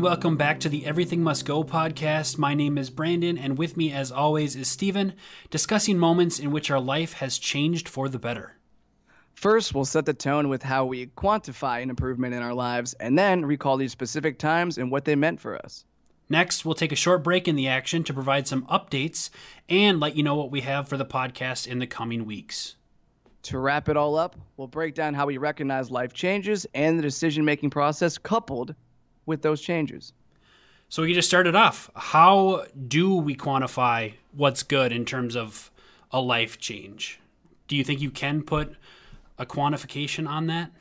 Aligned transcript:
And 0.00 0.06
welcome 0.06 0.38
back 0.38 0.60
to 0.60 0.70
the 0.70 0.86
Everything 0.86 1.22
Must 1.22 1.44
Go 1.44 1.62
podcast. 1.62 2.38
My 2.38 2.54
name 2.54 2.78
is 2.78 2.88
Brandon, 2.88 3.36
and 3.36 3.58
with 3.58 3.76
me, 3.76 3.92
as 3.92 4.10
always, 4.10 4.56
is 4.56 4.66
Stephen, 4.66 5.12
discussing 5.50 5.98
moments 5.98 6.38
in 6.38 6.50
which 6.50 6.70
our 6.70 6.80
life 6.80 7.12
has 7.12 7.36
changed 7.36 7.86
for 7.86 8.08
the 8.08 8.18
better. 8.18 8.56
First, 9.34 9.74
we'll 9.74 9.84
set 9.84 10.06
the 10.06 10.14
tone 10.14 10.48
with 10.48 10.62
how 10.62 10.86
we 10.86 11.08
quantify 11.08 11.82
an 11.82 11.90
improvement 11.90 12.32
in 12.32 12.40
our 12.40 12.54
lives, 12.54 12.94
and 12.94 13.18
then 13.18 13.44
recall 13.44 13.76
these 13.76 13.92
specific 13.92 14.38
times 14.38 14.78
and 14.78 14.90
what 14.90 15.04
they 15.04 15.14
meant 15.16 15.38
for 15.38 15.62
us. 15.62 15.84
Next, 16.30 16.64
we'll 16.64 16.74
take 16.74 16.92
a 16.92 16.96
short 16.96 17.22
break 17.22 17.46
in 17.46 17.54
the 17.54 17.68
action 17.68 18.02
to 18.04 18.14
provide 18.14 18.48
some 18.48 18.64
updates 18.68 19.28
and 19.68 20.00
let 20.00 20.16
you 20.16 20.22
know 20.22 20.34
what 20.34 20.50
we 20.50 20.62
have 20.62 20.88
for 20.88 20.96
the 20.96 21.04
podcast 21.04 21.66
in 21.66 21.78
the 21.78 21.86
coming 21.86 22.24
weeks. 22.24 22.74
To 23.42 23.58
wrap 23.58 23.90
it 23.90 23.98
all 23.98 24.16
up, 24.16 24.34
we'll 24.56 24.66
break 24.66 24.94
down 24.94 25.12
how 25.12 25.26
we 25.26 25.36
recognize 25.36 25.90
life 25.90 26.14
changes 26.14 26.66
and 26.72 26.98
the 26.98 27.02
decision 27.02 27.44
making 27.44 27.68
process 27.68 28.16
coupled 28.16 28.74
with 29.30 29.40
those 29.40 29.62
changes. 29.62 30.12
So 30.90 31.02
we 31.02 31.14
just 31.14 31.28
started 31.28 31.54
off. 31.54 31.88
How 31.94 32.64
do 32.88 33.14
we 33.14 33.36
quantify 33.36 34.14
what's 34.32 34.64
good 34.64 34.90
in 34.92 35.04
terms 35.04 35.36
of 35.36 35.70
a 36.10 36.20
life 36.20 36.58
change? 36.58 37.20
Do 37.68 37.76
you 37.76 37.84
think 37.84 38.00
you 38.00 38.10
can 38.10 38.42
put 38.42 38.74
a 39.38 39.46
quantification 39.46 40.28
on 40.28 40.48
that? 40.48 40.72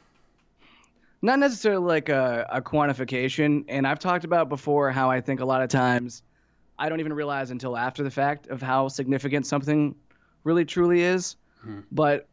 Not 1.22 1.38
necessarily 1.38 1.86
like 1.86 2.10
a, 2.10 2.48
a 2.50 2.62
quantification. 2.62 3.66
And 3.68 3.86
I've 3.86 4.00
talked 4.00 4.26
about 4.26 4.50
before 4.50 4.90
how 4.92 5.12
I 5.12 5.22
think 5.22 5.42
a 5.42 5.46
lot 5.46 5.62
of 5.62 5.70
times 5.70 6.24
I 6.80 6.90
don't 6.90 7.00
even 7.00 7.14
realize 7.14 7.52
until 7.52 7.78
after 7.78 8.04
the 8.04 8.10
fact 8.12 8.48
of 8.48 8.64
how 8.64 8.88
significant 8.88 9.46
something 9.46 9.94
really 10.44 10.66
truly 10.66 11.02
is. 11.02 11.36
Hmm. 11.62 11.82
But 11.92 12.28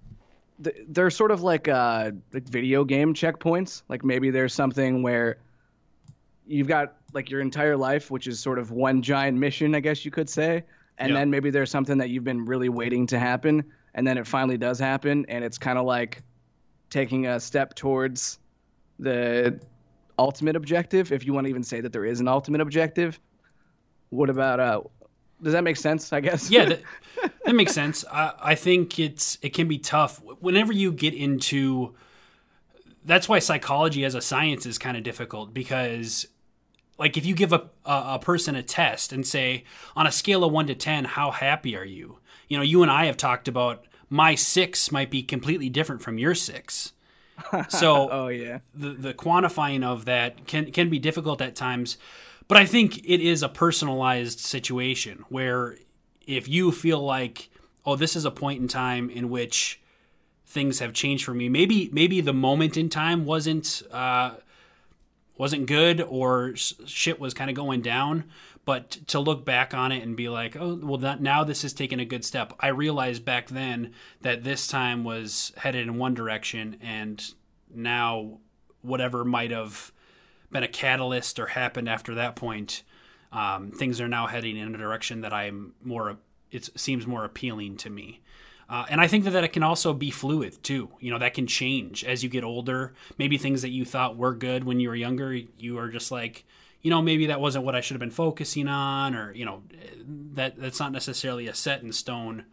th- 0.64 0.76
they're 0.88 1.10
sort 1.10 1.30
of 1.30 1.42
like 1.42 1.68
uh, 1.68 2.12
like 2.32 2.48
video 2.48 2.84
game 2.84 3.12
checkpoints. 3.12 3.82
Like 3.88 4.02
maybe 4.02 4.30
there's 4.30 4.54
something 4.54 5.02
where 5.02 5.36
you've 6.46 6.68
got 6.68 6.96
like 7.12 7.30
your 7.30 7.40
entire 7.40 7.76
life, 7.76 8.10
which 8.10 8.26
is 8.26 8.40
sort 8.40 8.58
of 8.58 8.70
one 8.70 9.02
giant 9.02 9.38
mission, 9.38 9.74
I 9.74 9.80
guess 9.80 10.04
you 10.04 10.10
could 10.10 10.28
say. 10.28 10.64
And 10.98 11.10
yep. 11.10 11.18
then 11.18 11.30
maybe 11.30 11.50
there's 11.50 11.70
something 11.70 11.98
that 11.98 12.10
you've 12.10 12.24
been 12.24 12.44
really 12.44 12.68
waiting 12.68 13.06
to 13.08 13.18
happen, 13.18 13.64
and 13.94 14.06
then 14.06 14.16
it 14.16 14.26
finally 14.26 14.56
does 14.56 14.78
happen, 14.78 15.26
and 15.28 15.44
it's 15.44 15.58
kind 15.58 15.78
of 15.78 15.84
like 15.84 16.22
taking 16.88 17.26
a 17.26 17.38
step 17.38 17.74
towards 17.74 18.38
the 18.98 19.60
ultimate 20.18 20.56
objective, 20.56 21.12
if 21.12 21.26
you 21.26 21.34
want 21.34 21.44
to 21.44 21.50
even 21.50 21.62
say 21.62 21.80
that 21.80 21.92
there 21.92 22.04
is 22.04 22.20
an 22.20 22.28
ultimate 22.28 22.60
objective. 22.60 23.20
What 24.10 24.30
about 24.30 24.60
uh? 24.60 24.80
Does 25.42 25.52
that 25.52 25.64
make 25.64 25.76
sense? 25.76 26.12
I 26.12 26.20
guess. 26.20 26.50
Yeah, 26.50 26.64
that, 26.66 26.82
that 27.44 27.54
makes 27.54 27.72
sense. 27.72 28.04
I, 28.10 28.32
I 28.40 28.54
think 28.54 28.98
it's 28.98 29.38
it 29.42 29.52
can 29.52 29.68
be 29.68 29.78
tough 29.78 30.22
whenever 30.40 30.72
you 30.72 30.92
get 30.92 31.12
into. 31.12 31.94
That's 33.04 33.28
why 33.28 33.38
psychology 33.38 34.04
as 34.04 34.14
a 34.14 34.20
science 34.20 34.66
is 34.66 34.78
kind 34.78 34.96
of 34.96 35.02
difficult 35.02 35.52
because 35.54 36.26
like 36.98 37.16
if 37.16 37.26
you 37.26 37.34
give 37.34 37.52
a, 37.52 37.68
a, 37.84 38.18
person 38.18 38.54
a 38.54 38.62
test 38.62 39.12
and 39.12 39.26
say 39.26 39.64
on 39.94 40.06
a 40.06 40.12
scale 40.12 40.44
of 40.44 40.52
1 40.52 40.66
to 40.68 40.74
10 40.74 41.04
how 41.04 41.30
happy 41.30 41.76
are 41.76 41.84
you? 41.84 42.18
You 42.48 42.56
know 42.56 42.62
you 42.62 42.82
and 42.82 42.90
i 42.90 43.06
have 43.06 43.16
talked 43.16 43.48
about 43.48 43.84
my 44.08 44.34
6 44.34 44.92
might 44.92 45.10
be 45.10 45.22
completely 45.22 45.68
different 45.68 46.02
from 46.02 46.18
your 46.18 46.34
6 46.34 46.92
so 47.68 48.08
oh 48.10 48.28
yeah. 48.28 48.60
the, 48.74 48.90
the 48.90 49.14
quantifying 49.14 49.84
of 49.84 50.04
that 50.04 50.46
can 50.46 50.70
can 50.70 50.88
be 50.88 50.98
difficult 50.98 51.40
at 51.40 51.56
times 51.56 51.98
but 52.48 52.56
i 52.56 52.64
think 52.64 52.98
it 52.98 53.20
is 53.20 53.42
a 53.42 53.48
personalized 53.48 54.38
situation 54.38 55.24
where 55.28 55.76
if 56.26 56.48
you 56.48 56.70
feel 56.70 57.00
like 57.00 57.50
oh 57.84 57.96
this 57.96 58.16
is 58.16 58.24
a 58.24 58.30
point 58.30 58.60
in 58.60 58.68
time 58.68 59.10
in 59.10 59.28
which 59.28 59.80
things 60.46 60.78
have 60.78 60.92
changed 60.92 61.24
for 61.24 61.34
me 61.34 61.48
maybe 61.48 61.90
maybe 61.92 62.20
the 62.20 62.32
moment 62.32 62.76
in 62.76 62.88
time 62.88 63.24
wasn't 63.24 63.82
uh, 63.90 64.34
wasn't 65.38 65.66
good 65.66 66.00
or 66.00 66.54
shit 66.56 67.20
was 67.20 67.34
kind 67.34 67.50
of 67.50 67.56
going 67.56 67.82
down 67.82 68.24
but 68.64 68.90
to 68.90 69.20
look 69.20 69.44
back 69.44 69.72
on 69.72 69.92
it 69.92 70.02
and 70.02 70.16
be 70.16 70.28
like 70.28 70.56
oh 70.56 70.78
well 70.82 70.98
that, 70.98 71.22
now 71.22 71.44
this 71.44 71.64
is 71.64 71.72
taking 71.72 72.00
a 72.00 72.04
good 72.04 72.24
step. 72.24 72.52
I 72.60 72.68
realized 72.68 73.24
back 73.24 73.48
then 73.48 73.92
that 74.20 74.44
this 74.44 74.66
time 74.66 75.04
was 75.04 75.52
headed 75.56 75.86
in 75.86 75.98
one 75.98 76.14
direction 76.14 76.76
and 76.82 77.22
now 77.74 78.40
whatever 78.82 79.24
might 79.24 79.50
have 79.50 79.92
been 80.50 80.62
a 80.62 80.68
catalyst 80.68 81.38
or 81.38 81.46
happened 81.46 81.88
after 81.88 82.14
that 82.16 82.36
point 82.36 82.82
um, 83.32 83.70
things 83.70 84.00
are 84.00 84.08
now 84.08 84.26
heading 84.26 84.56
in 84.56 84.74
a 84.74 84.78
direction 84.78 85.20
that 85.22 85.32
i'm 85.32 85.74
more 85.82 86.16
it 86.50 86.70
seems 86.78 87.06
more 87.06 87.24
appealing 87.24 87.76
to 87.76 87.90
me 87.90 88.20
uh, 88.68 88.84
and 88.88 89.00
I 89.00 89.06
think 89.06 89.24
that, 89.24 89.30
that 89.30 89.44
it 89.44 89.52
can 89.52 89.62
also 89.62 89.92
be 89.92 90.10
fluid 90.10 90.62
too. 90.62 90.90
You 91.00 91.10
know, 91.10 91.18
that 91.18 91.34
can 91.34 91.46
change 91.46 92.04
as 92.04 92.22
you 92.22 92.28
get 92.28 92.44
older. 92.44 92.94
Maybe 93.18 93.38
things 93.38 93.62
that 93.62 93.70
you 93.70 93.84
thought 93.84 94.16
were 94.16 94.34
good 94.34 94.64
when 94.64 94.80
you 94.80 94.88
were 94.88 94.96
younger, 94.96 95.32
you 95.34 95.78
are 95.78 95.88
just 95.88 96.10
like, 96.10 96.44
you 96.82 96.90
know, 96.90 97.00
maybe 97.00 97.26
that 97.26 97.40
wasn't 97.40 97.64
what 97.64 97.74
I 97.74 97.80
should 97.80 97.94
have 97.94 98.00
been 98.00 98.10
focusing 98.10 98.68
on, 98.68 99.14
or 99.14 99.32
you 99.32 99.44
know, 99.44 99.62
that 100.34 100.56
that's 100.56 100.80
not 100.80 100.92
necessarily 100.92 101.46
a 101.46 101.54
set 101.54 101.82
in 101.82 101.92
stone 101.92 102.44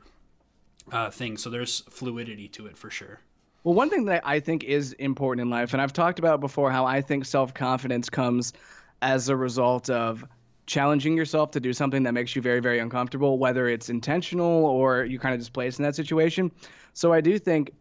uh, 0.91 1.09
thing. 1.09 1.38
So 1.38 1.50
there's 1.50 1.81
fluidity 1.90 2.47
to 2.50 2.68
it 2.68 2.78
for 2.78 2.90
sure. 2.90 3.22
Well, 3.63 3.75
one 3.75 3.90
thing 3.90 4.06
that 4.06 4.22
I 4.25 4.40
think 4.40 4.63
is 4.63 4.94
important 4.94 5.41
in 5.41 5.50
life, 5.50 5.74
and 5.74 5.81
I've 5.81 5.94
talked 5.94 6.19
about 6.19 6.41
before, 6.41 6.69
how 6.69 6.85
I 6.85 7.01
think 7.01 7.25
self 7.25 7.53
confidence 7.53 8.09
comes 8.09 8.53
as 9.01 9.30
a 9.30 9.35
result 9.35 9.90
of 9.90 10.25
challenging 10.66 11.18
yourself 11.18 11.51
to 11.51 11.59
do 11.59 11.74
something 11.74 12.03
that 12.03 12.13
makes 12.13 12.35
you 12.35 12.41
very 12.41 12.62
very 12.62 12.79
uncomfortable 12.79 13.38
whether 13.38 13.68
it's 13.68 13.90
intentional 13.90 14.66
or 14.66 15.03
you 15.03 15.19
kind 15.19 15.35
of 15.35 15.41
just 15.41 15.53
placed 15.53 15.79
in 15.79 15.84
that 15.84 15.96
situation. 15.96 16.51
So 16.94 17.12
i 17.12 17.22
do 17.22 17.38
think 17.40 17.72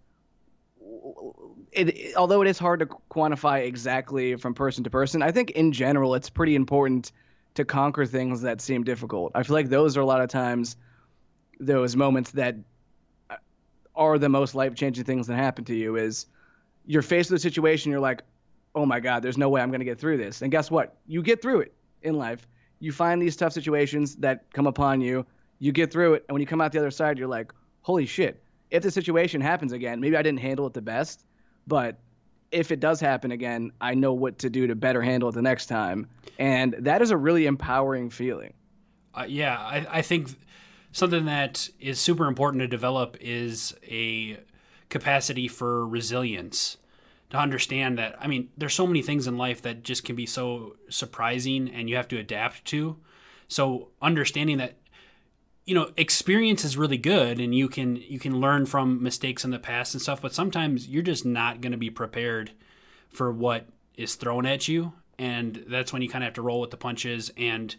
it, 1.72 2.14
although 2.16 2.42
it 2.42 2.48
is 2.48 2.58
hard 2.58 2.80
to 2.80 2.86
quantify 2.86 3.66
exactly 3.66 4.36
from 4.36 4.54
person 4.54 4.84
to 4.84 4.90
person 4.90 5.22
i 5.22 5.30
think 5.30 5.50
in 5.52 5.72
general 5.72 6.14
it's 6.14 6.28
pretty 6.28 6.54
important 6.54 7.12
to 7.54 7.64
conquer 7.64 8.06
things 8.06 8.42
that 8.42 8.60
seem 8.60 8.84
difficult. 8.84 9.32
I 9.34 9.42
feel 9.42 9.54
like 9.54 9.68
those 9.68 9.96
are 9.96 10.00
a 10.00 10.06
lot 10.06 10.20
of 10.20 10.28
times 10.28 10.76
those 11.60 11.96
moments 11.96 12.30
that 12.32 12.56
are 13.94 14.18
the 14.18 14.28
most 14.28 14.54
life-changing 14.54 15.04
things 15.04 15.26
that 15.26 15.36
happen 15.36 15.64
to 15.66 15.74
you 15.74 15.96
is 15.96 16.26
you're 16.86 17.02
faced 17.02 17.30
with 17.30 17.38
a 17.38 17.42
situation 17.42 17.92
you're 17.92 18.00
like 18.00 18.22
oh 18.74 18.86
my 18.86 19.00
god 19.00 19.22
there's 19.22 19.36
no 19.36 19.50
way 19.50 19.60
i'm 19.60 19.68
going 19.68 19.80
to 19.80 19.84
get 19.84 19.98
through 19.98 20.16
this. 20.16 20.42
And 20.42 20.50
guess 20.50 20.70
what? 20.70 20.96
You 21.06 21.22
get 21.22 21.42
through 21.42 21.60
it 21.60 21.74
in 22.00 22.14
life 22.14 22.46
you 22.82 22.90
find 22.90 23.22
these 23.22 23.36
tough 23.36 23.52
situations 23.52 24.16
that 24.16 24.52
come 24.52 24.66
upon 24.66 25.00
you, 25.00 25.24
you 25.60 25.70
get 25.70 25.92
through 25.92 26.14
it, 26.14 26.24
and 26.28 26.34
when 26.34 26.40
you 26.40 26.46
come 26.46 26.60
out 26.60 26.72
the 26.72 26.78
other 26.80 26.90
side, 26.90 27.16
you're 27.16 27.28
like, 27.28 27.52
holy 27.82 28.06
shit. 28.06 28.42
If 28.72 28.82
the 28.82 28.90
situation 28.90 29.40
happens 29.40 29.70
again, 29.70 30.00
maybe 30.00 30.16
I 30.16 30.22
didn't 30.22 30.40
handle 30.40 30.66
it 30.66 30.74
the 30.74 30.82
best, 30.82 31.24
but 31.64 32.00
if 32.50 32.72
it 32.72 32.80
does 32.80 32.98
happen 33.00 33.30
again, 33.30 33.70
I 33.80 33.94
know 33.94 34.12
what 34.14 34.40
to 34.40 34.50
do 34.50 34.66
to 34.66 34.74
better 34.74 35.00
handle 35.00 35.28
it 35.28 35.32
the 35.32 35.42
next 35.42 35.66
time. 35.66 36.08
And 36.40 36.74
that 36.80 37.02
is 37.02 37.12
a 37.12 37.16
really 37.16 37.46
empowering 37.46 38.10
feeling. 38.10 38.52
Uh, 39.14 39.26
yeah, 39.28 39.56
I, 39.56 39.86
I 39.88 40.02
think 40.02 40.30
something 40.90 41.26
that 41.26 41.68
is 41.78 42.00
super 42.00 42.26
important 42.26 42.62
to 42.62 42.66
develop 42.66 43.16
is 43.20 43.76
a 43.84 44.40
capacity 44.88 45.46
for 45.46 45.86
resilience 45.86 46.78
to 47.32 47.38
understand 47.38 47.98
that 47.98 48.14
I 48.20 48.28
mean, 48.28 48.50
there's 48.56 48.74
so 48.74 48.86
many 48.86 49.02
things 49.02 49.26
in 49.26 49.38
life 49.38 49.62
that 49.62 49.82
just 49.82 50.04
can 50.04 50.14
be 50.14 50.26
so 50.26 50.76
surprising 50.88 51.68
and 51.70 51.88
you 51.88 51.96
have 51.96 52.08
to 52.08 52.18
adapt 52.18 52.66
to. 52.66 52.98
So 53.48 53.88
understanding 54.00 54.58
that 54.58 54.76
you 55.64 55.74
know, 55.76 55.92
experience 55.96 56.64
is 56.64 56.76
really 56.76 56.98
good 56.98 57.40
and 57.40 57.54
you 57.54 57.68
can 57.68 57.96
you 57.96 58.18
can 58.18 58.40
learn 58.40 58.66
from 58.66 59.02
mistakes 59.02 59.44
in 59.44 59.50
the 59.50 59.58
past 59.58 59.94
and 59.94 60.02
stuff, 60.02 60.20
but 60.20 60.34
sometimes 60.34 60.88
you're 60.88 61.02
just 61.02 61.24
not 61.24 61.60
going 61.60 61.72
to 61.72 61.78
be 61.78 61.90
prepared 61.90 62.52
for 63.08 63.32
what 63.32 63.66
is 63.96 64.14
thrown 64.14 64.44
at 64.44 64.68
you 64.68 64.92
and 65.18 65.64
that's 65.68 65.92
when 65.92 66.02
you 66.02 66.08
kind 66.08 66.24
of 66.24 66.26
have 66.26 66.34
to 66.34 66.42
roll 66.42 66.60
with 66.60 66.70
the 66.70 66.76
punches 66.76 67.30
and 67.36 67.76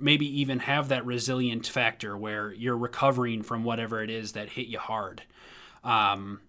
maybe 0.00 0.26
even 0.40 0.60
have 0.60 0.88
that 0.88 1.06
resilient 1.06 1.66
factor 1.68 2.16
where 2.16 2.52
you're 2.52 2.76
recovering 2.76 3.42
from 3.42 3.62
whatever 3.62 4.02
it 4.02 4.10
is 4.10 4.32
that 4.32 4.48
hit 4.48 4.66
you 4.66 4.78
hard. 4.78 5.22
Um, 5.84 6.40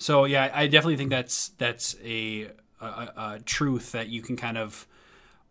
so 0.00 0.24
yeah, 0.24 0.50
I 0.54 0.66
definitely 0.66 0.96
think 0.96 1.10
that's 1.10 1.50
that's 1.50 1.94
a, 2.02 2.48
a, 2.80 2.86
a 2.86 3.40
truth 3.44 3.92
that 3.92 4.08
you 4.08 4.22
can 4.22 4.34
kind 4.34 4.56
of 4.56 4.86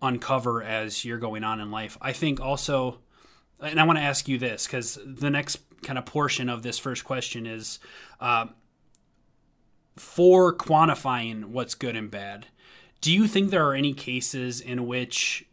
uncover 0.01 0.63
as 0.63 1.05
you're 1.05 1.19
going 1.19 1.43
on 1.43 1.61
in 1.61 1.69
life. 1.69 1.99
I 2.01 2.13
think 2.13 2.41
also, 2.41 2.97
and 3.59 3.79
I 3.79 3.83
want 3.83 3.99
to 3.99 4.03
ask 4.03 4.27
you 4.27 4.39
this 4.39 4.65
because 4.65 4.97
the 5.05 5.29
next 5.29 5.59
kind 5.83 5.99
of 5.99 6.07
portion 6.07 6.49
of 6.49 6.63
this 6.63 6.79
first 6.79 7.05
question 7.05 7.45
is 7.45 7.79
uh, 8.19 8.47
for 9.95 10.55
quantifying 10.55 11.45
what's 11.45 11.75
good 11.75 11.95
and 11.95 12.09
bad. 12.09 12.47
Do 13.01 13.13
you 13.13 13.27
think 13.27 13.51
there 13.51 13.67
are 13.67 13.75
any 13.75 13.93
cases 13.93 14.61
in 14.61 14.87
which 14.87 15.45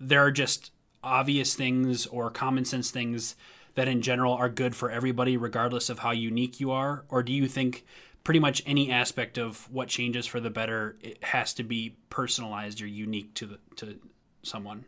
there 0.00 0.24
are 0.24 0.32
just 0.32 0.72
obvious 1.04 1.54
things 1.54 2.04
or 2.06 2.30
common 2.30 2.64
sense 2.64 2.90
things 2.90 3.36
that 3.76 3.86
in 3.86 4.02
general 4.02 4.34
are 4.34 4.48
good 4.48 4.74
for 4.74 4.90
everybody, 4.90 5.36
regardless 5.36 5.88
of 5.88 6.00
how 6.00 6.10
unique 6.10 6.58
you 6.58 6.72
are? 6.72 7.04
Or 7.08 7.22
do 7.22 7.32
you 7.32 7.46
think 7.46 7.84
pretty 8.24 8.40
much 8.40 8.62
any 8.66 8.90
aspect 8.90 9.38
of 9.38 9.70
what 9.72 9.88
changes 9.88 10.26
for 10.26 10.40
the 10.40 10.50
better 10.50 10.96
it 11.00 11.22
has 11.24 11.54
to 11.54 11.62
be 11.62 11.96
personalized 12.10 12.82
or 12.82 12.86
unique 12.86 13.34
to 13.34 13.46
the, 13.46 13.58
to 13.76 13.98
someone. 14.42 14.84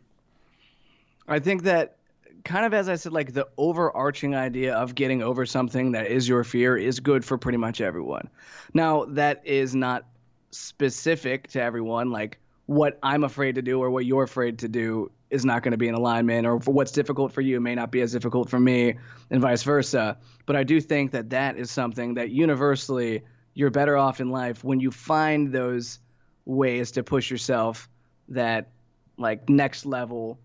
I 1.27 1.39
think 1.39 1.63
that 1.63 1.97
kind 2.43 2.65
of 2.65 2.73
as 2.73 2.89
I 2.89 2.95
said, 2.95 3.13
like 3.13 3.33
the 3.33 3.47
overarching 3.57 4.35
idea 4.35 4.75
of 4.75 4.95
getting 4.95 5.23
over 5.23 5.45
something 5.45 5.93
that 5.93 6.07
is 6.07 6.27
your 6.27 6.43
fear 6.43 6.77
is 6.77 6.99
good 6.99 7.23
for 7.23 7.37
pretty 7.37 7.57
much 7.57 7.81
everyone. 7.81 8.29
Now, 8.73 9.05
that 9.05 9.41
is 9.45 9.75
not 9.75 10.05
specific 10.51 11.47
to 11.49 11.61
everyone. 11.61 12.11
Like 12.11 12.39
what 12.65 12.99
I'm 13.03 13.23
afraid 13.23 13.55
to 13.55 13.61
do 13.61 13.81
or 13.81 13.89
what 13.89 14.05
you're 14.05 14.23
afraid 14.23 14.59
to 14.59 14.67
do 14.67 15.11
is 15.33 15.43
not 15.43 15.63
going 15.63 15.71
to 15.71 15.77
be 15.77 15.87
in 15.87 15.95
alignment, 15.95 16.45
or 16.45 16.57
what's 16.59 16.91
difficult 16.91 17.33
for 17.33 17.41
you 17.41 17.59
may 17.59 17.73
not 17.73 17.91
be 17.91 18.01
as 18.01 18.11
difficult 18.11 18.49
for 18.49 18.59
me, 18.59 18.95
and 19.31 19.41
vice 19.41 19.63
versa. 19.63 20.17
But 20.45 20.55
I 20.55 20.63
do 20.63 20.79
think 20.79 21.11
that 21.11 21.31
that 21.31 21.57
is 21.57 21.71
something 21.71 22.13
that 22.13 22.29
universally 22.29 23.23
you're 23.55 23.71
better 23.71 23.97
off 23.97 24.19
in 24.19 24.29
life 24.29 24.63
when 24.63 24.79
you 24.79 24.91
find 24.91 25.51
those 25.51 25.99
ways 26.45 26.91
to 26.91 27.03
push 27.03 27.31
yourself 27.31 27.89
that 28.29 28.69
like 29.17 29.49
next 29.49 29.85
level 29.85 30.39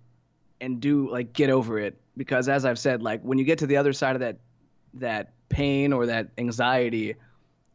and 0.61 0.81
do 0.81 1.11
like 1.11 1.32
get 1.32 1.50
over 1.50 1.79
it 1.79 2.00
because 2.17 2.49
as 2.49 2.64
i've 2.64 2.79
said 2.79 3.02
like 3.02 3.23
when 3.23 3.38
you 3.38 3.44
get 3.44 3.58
to 3.58 3.67
the 3.67 3.76
other 3.76 3.93
side 3.93 4.14
of 4.14 4.20
that 4.20 4.38
that 4.94 5.32
pain 5.49 5.93
or 5.93 6.06
that 6.06 6.29
anxiety 6.38 7.14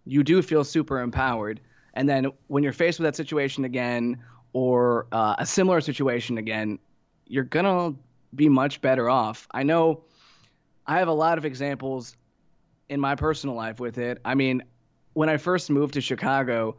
you 0.05 0.23
do 0.23 0.41
feel 0.41 0.63
super 0.63 0.99
empowered 0.99 1.59
and 1.95 2.07
then 2.07 2.27
when 2.47 2.63
you're 2.63 2.73
faced 2.73 2.99
with 2.99 3.05
that 3.05 3.15
situation 3.15 3.65
again 3.65 4.17
or 4.53 5.07
uh, 5.11 5.35
a 5.39 5.45
similar 5.45 5.81
situation 5.81 6.37
again 6.37 6.77
you're 7.27 7.43
gonna 7.43 7.93
be 8.35 8.49
much 8.49 8.81
better 8.81 9.09
off 9.09 9.47
i 9.51 9.63
know 9.63 10.03
i 10.87 10.99
have 10.99 11.07
a 11.07 11.13
lot 11.13 11.37
of 11.37 11.45
examples 11.45 12.15
in 12.89 12.99
my 12.99 13.15
personal 13.15 13.55
life 13.55 13.79
with 13.79 13.97
it 13.97 14.19
i 14.25 14.33
mean 14.33 14.63
when 15.13 15.29
i 15.29 15.37
first 15.37 15.69
moved 15.69 15.93
to 15.93 16.01
chicago 16.01 16.75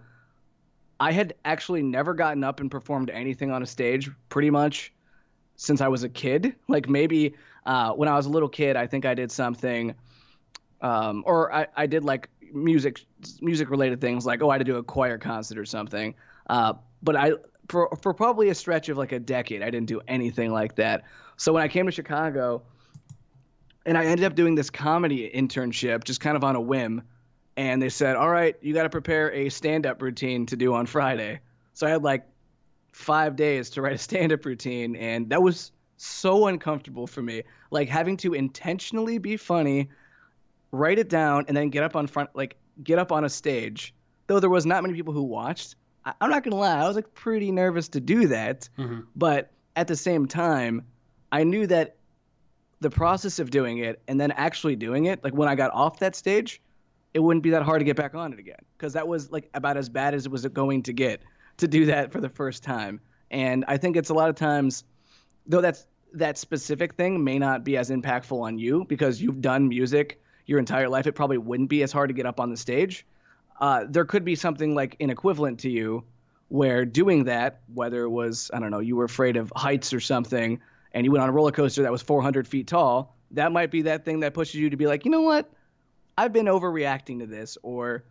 I 1.01 1.13
had 1.13 1.35
actually 1.45 1.83
never 1.83 2.15
gotten 2.15 2.45
up 2.45 2.61
and 2.61 2.71
performed 2.71 3.11
anything 3.11 3.51
on 3.51 3.63
a 3.63 3.67
stage 3.67 4.11
pretty 4.29 4.51
much 4.51 4.93
since 5.57 5.81
I 5.81 5.89
was 5.89 6.03
a 6.03 6.09
kid. 6.09 6.55
Like 6.69 6.89
maybe 6.89 7.35
uh, 7.67 7.93
when 7.93 8.09
I 8.09 8.17
was 8.17 8.27
a 8.27 8.31
little 8.31 8.49
kid, 8.49 8.75
I 8.77 8.87
think 8.87 9.05
I 9.05 9.15
did 9.15 9.31
something, 9.31 9.95
um, 10.81 11.23
or 11.27 11.53
I, 11.53 11.67
I 11.77 11.87
did 11.87 12.05
like 12.05 12.31
music 12.53 13.05
music 13.41 13.69
related 13.71 14.01
things 14.01 14.25
like 14.25 14.41
oh 14.43 14.49
I 14.49 14.55
had 14.55 14.59
to 14.59 14.65
do 14.65 14.77
a 14.77 14.83
choir 14.83 15.19
concert 15.19 15.59
or 15.59 15.65
something. 15.65 16.15
Uh, 16.49 16.75
but 17.03 17.17
I 17.17 17.33
for 17.69 17.97
for 18.03 18.15
probably 18.15 18.49
a 18.49 18.55
stretch 18.55 18.89
of 18.89 18.99
like 18.99 19.13
a 19.13 19.21
decade, 19.21 19.63
I 19.63 19.71
didn't 19.71 19.87
do 19.87 20.01
anything 20.09 20.53
like 20.53 20.77
that. 20.77 21.05
So 21.37 21.53
when 21.53 21.63
I 21.63 21.69
came 21.69 21.87
to 21.87 21.93
Chicago, 21.93 22.63
and 23.87 23.99
I 23.99 24.05
ended 24.05 24.25
up 24.25 24.35
doing 24.35 24.55
this 24.55 24.71
comedy 24.71 25.31
internship 25.35 26.05
just 26.05 26.21
kind 26.21 26.37
of 26.37 26.45
on 26.45 26.57
a 26.57 26.61
whim 26.61 27.03
and 27.57 27.81
they 27.81 27.89
said, 27.89 28.17
"All 28.17 28.29
right, 28.29 28.57
you 28.61 28.75
got 28.75 28.85
to 28.85 28.91
prepare 28.91 29.33
a 29.33 29.49
stand-up 29.49 30.03
routine 30.03 30.47
to 30.47 30.57
do 30.57 30.75
on 30.75 30.87
Friday." 30.87 31.41
So 31.73 31.87
I 31.87 31.91
had 31.91 32.03
like 32.03 32.27
five 32.93 33.37
days 33.37 33.71
to 33.71 33.83
write 33.83 33.95
a 33.95 33.99
stand-up 33.99 34.45
routine, 34.45 34.97
and 34.97 35.31
that 35.31 35.43
was 35.43 35.73
so 35.97 36.47
uncomfortable 36.47 37.07
for 37.07 37.23
me. 37.23 37.43
Like 37.71 37.89
having 37.89 38.17
to 38.19 38.35
intentionally 38.35 39.19
be 39.19 39.37
funny, 39.37 39.89
write 40.73 40.99
it 40.99 41.09
down, 41.09 41.45
and 41.49 41.57
then 41.57 41.71
get 41.71 41.85
up 41.85 41.97
on 41.97 42.07
front, 42.07 42.31
like 42.35 42.57
get 42.83 42.99
up 42.99 43.13
on 43.13 43.25
a 43.25 43.29
stage. 43.29 43.95
Though 44.27 44.41
there 44.41 44.51
was 44.51 44.67
not 44.67 44.83
many 44.83 44.95
people 44.95 45.13
who 45.13 45.23
watched, 45.23 45.77
I- 46.05 46.15
am 46.21 46.31
not 46.31 46.43
gonna 46.43 46.57
lie, 46.57 46.81
I 46.81 46.87
was 46.87 46.97
like 46.97 47.15
pretty 47.15 47.51
nervous 47.51 47.89
to 47.91 48.01
do 48.01 48.29
that. 48.29 48.69
Mm-hmm. 48.79 49.01
But 49.17 49.51
at 49.77 49.89
the 49.89 49.97
same 49.97 50.27
time, 50.27 50.83
I 51.33 51.45
knew 51.45 51.67
that 51.67 51.97
the 52.81 52.91
process 52.91 53.39
of 53.39 53.51
doing 53.51 53.79
it 53.79 54.03
and 54.07 54.21
then 54.21 54.31
actually 54.31 54.77
doing 54.77 55.07
it, 55.07 55.25
like 55.25 55.35
when 55.35 55.49
I 55.49 55.55
got 55.55 55.73
off 55.73 56.01
that 56.01 56.15
stage, 56.15 56.61
it 57.15 57.21
wouldn't 57.21 57.43
be 57.43 57.51
that 57.51 57.63
hard 57.63 57.81
to 57.81 57.85
get 57.85 57.97
back 57.97 58.15
on 58.15 58.33
it 58.33 58.39
again 58.39 58.61
because 58.77 58.93
that 58.93 59.09
was 59.09 59.31
like 59.31 59.49
about 59.55 59.77
as 59.77 59.89
bad 59.89 60.15
as 60.15 60.27
it 60.27 60.33
was 60.33 60.45
going 60.47 60.83
to 60.83 60.93
get 60.93 61.23
to 61.59 61.69
do 61.69 61.87
that 61.87 62.13
for 62.13 62.21
the 62.21 62.29
first 62.29 62.63
time. 62.63 63.01
And 63.31 63.65
I 63.69 63.77
think 63.79 63.97
it's 63.97 64.11
a 64.11 64.15
lot 64.15 64.29
of 64.29 64.37
times, 64.37 64.85
though 65.47 65.61
that's 65.61 65.87
that 66.13 66.39
specific 66.39 66.95
thing 66.95 67.25
may 67.25 67.39
not 67.39 67.65
be 67.65 67.77
as 67.77 67.91
impactful 67.91 68.41
on 68.41 68.59
you 68.59 68.85
because 68.89 69.21
you've 69.21 69.41
done 69.41 69.69
music 69.69 70.21
your 70.47 70.59
entire 70.59 70.89
life. 70.89 71.07
It 71.07 71.13
probably 71.13 71.39
wouldn't 71.39 71.69
be 71.69 71.83
as 71.83 71.91
hard 71.91 72.11
to 72.11 72.15
get 72.15 72.27
up 72.27 72.39
on 72.39 72.51
the 72.51 72.57
stage. 72.57 73.07
Uh, 73.61 73.85
there 73.89 74.05
could 74.05 74.25
be 74.25 74.35
something 74.35 74.75
like 74.75 74.97
an 75.01 75.11
equivalent 75.11 75.61
to 75.61 75.71
you 75.71 76.05
where 76.49 76.85
doing 76.85 77.25
that, 77.25 77.61
whether 77.73 78.03
it 78.03 78.11
was, 78.11 78.51
I 78.53 78.61
don't 78.61 78.71
know, 78.71 78.81
you 78.81 78.97
were 78.97 79.05
afraid 79.05 79.37
of 79.37 79.53
heights 79.57 79.93
or 79.93 80.01
something 80.01 80.61
and 80.93 81.05
you 81.05 81.11
went 81.11 81.23
on 81.23 81.29
a 81.29 81.33
roller 81.33 81.51
coaster 81.51 81.83
that 81.83 81.93
was 81.93 82.03
400 82.03 82.47
feet 82.47 82.69
tall, 82.69 83.17
that 83.33 83.53
might 83.53 83.71
be 83.71 83.83
that 83.83 84.05
thing 84.05 84.21
that 84.21 84.33
pushes 84.33 84.55
you 84.55 84.71
to 84.71 84.77
be 84.77 84.87
like, 84.87 85.05
you 85.05 85.11
know 85.11 85.23
what? 85.23 85.51
I've 86.17 86.33
been 86.33 86.47
overreacting 86.47 87.19
to 87.19 87.27
this, 87.27 87.59
or 87.63 88.05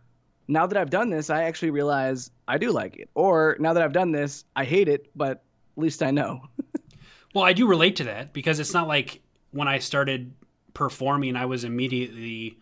now 0.46 0.66
that 0.66 0.76
I've 0.76 0.90
done 0.90 1.08
this, 1.08 1.30
I 1.30 1.44
actually 1.44 1.70
realize 1.70 2.30
I 2.46 2.58
do 2.58 2.70
like 2.70 2.96
it, 2.96 3.08
or 3.14 3.56
now 3.58 3.72
that 3.72 3.82
I've 3.82 3.94
done 3.94 4.12
this, 4.12 4.44
I 4.54 4.64
hate 4.64 4.88
it, 4.88 5.10
but 5.16 5.42
at 5.76 5.82
least 5.82 6.02
I 6.02 6.10
know. 6.10 6.42
well, 7.34 7.44
I 7.44 7.54
do 7.54 7.66
relate 7.66 7.96
to 7.96 8.04
that 8.04 8.34
because 8.34 8.60
it's 8.60 8.74
not 8.74 8.86
like 8.86 9.22
when 9.52 9.66
I 9.66 9.78
started 9.78 10.34
performing, 10.74 11.36
I 11.36 11.46
was 11.46 11.64
immediately, 11.64 12.58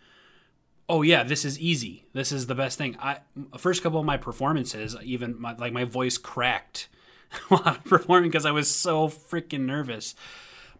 oh 0.89 1.03
yeah, 1.03 1.23
this 1.23 1.45
is 1.45 1.59
easy. 1.59 2.07
This 2.13 2.33
is 2.33 2.47
the 2.47 2.55
best 2.55 2.79
thing. 2.79 2.97
I 3.01 3.19
first 3.59 3.83
couple 3.83 4.01
of 4.01 4.07
my 4.07 4.17
performances, 4.17 4.97
even 5.03 5.41
my, 5.41 5.55
like 5.57 5.73
my 5.73 5.85
voice 5.85 6.19
cracked 6.19 6.89
while 7.49 7.79
performing 7.85 8.31
because 8.31 8.47
I 8.47 8.51
was 8.51 8.73
so 8.73 9.09
freaking 9.09 9.61
nervous. 9.61 10.15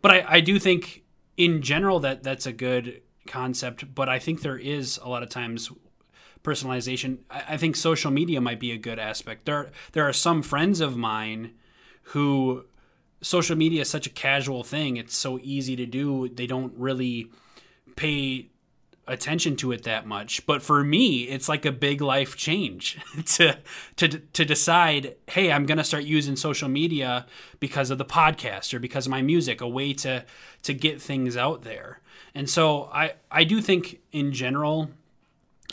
But 0.01 0.11
I, 0.11 0.25
I 0.29 0.41
do 0.41 0.59
think 0.59 1.05
in 1.37 1.63
general 1.63 2.01
that 2.01 2.23
that's 2.23 2.47
a 2.47 2.53
good 2.53 3.03
concept, 3.27 3.95
but 3.95 4.09
I 4.09 4.19
think 4.19 4.43
there 4.43 4.59
is 4.59 4.99
a 5.03 5.09
lot 5.09 5.23
of 5.23 5.29
times 5.29 5.71
personalization. 6.43 7.19
I, 7.31 7.57
think 7.57 7.77
social 7.77 8.11
media 8.11 8.41
might 8.41 8.61
be 8.61 8.73
a 8.73 8.79
good 8.79 8.99
aspect. 8.99 9.45
There 9.45 9.71
there 9.93 10.09
are 10.09 10.13
some 10.13 10.43
friends 10.43 10.81
of 10.81 10.97
mine 10.97 11.53
who 12.07 12.65
social 13.21 13.57
media 13.57 13.83
is 13.83 13.91
such 13.91 14.07
a 14.07 14.11
casual 14.11 14.65
thing. 14.65 14.97
It's 14.97 15.17
so 15.17 15.39
easy 15.43 15.77
to 15.77 15.87
do. 15.87 16.29
They 16.29 16.47
don't 16.47 16.75
really 16.77 17.31
pay 17.95 18.49
attention 19.07 19.57
to 19.57 19.73
it 19.73 19.83
that 19.83 20.07
much. 20.07 20.47
But 20.47 20.63
for 20.63 20.85
me, 20.85 21.25
it's 21.25 21.49
like 21.49 21.65
a 21.65 21.73
big 21.73 22.01
life 22.01 22.37
change 22.37 22.99
to 23.37 23.59
to 23.97 24.09
to 24.09 24.45
decide, 24.45 25.17
hey, 25.29 25.53
I'm 25.53 25.67
going 25.67 25.79
to 25.79 25.85
start 25.85 26.05
using 26.05 26.37
social 26.37 26.69
media 26.69 27.27
because 27.61 27.91
of 27.91 27.99
the 27.99 28.05
podcast 28.05 28.73
or 28.75 28.79
because 28.79 29.07
of 29.07 29.11
my 29.11 29.23
music, 29.23 29.61
a 29.61 29.69
way 29.69 29.93
to 29.95 30.25
to 30.63 30.75
get 30.75 31.01
things 31.01 31.37
out 31.37 31.63
there. 31.63 32.01
And 32.35 32.49
so 32.49 32.85
I 32.93 33.15
I 33.31 33.45
do 33.45 33.61
think 33.61 34.01
in 34.13 34.33
general, 34.33 34.91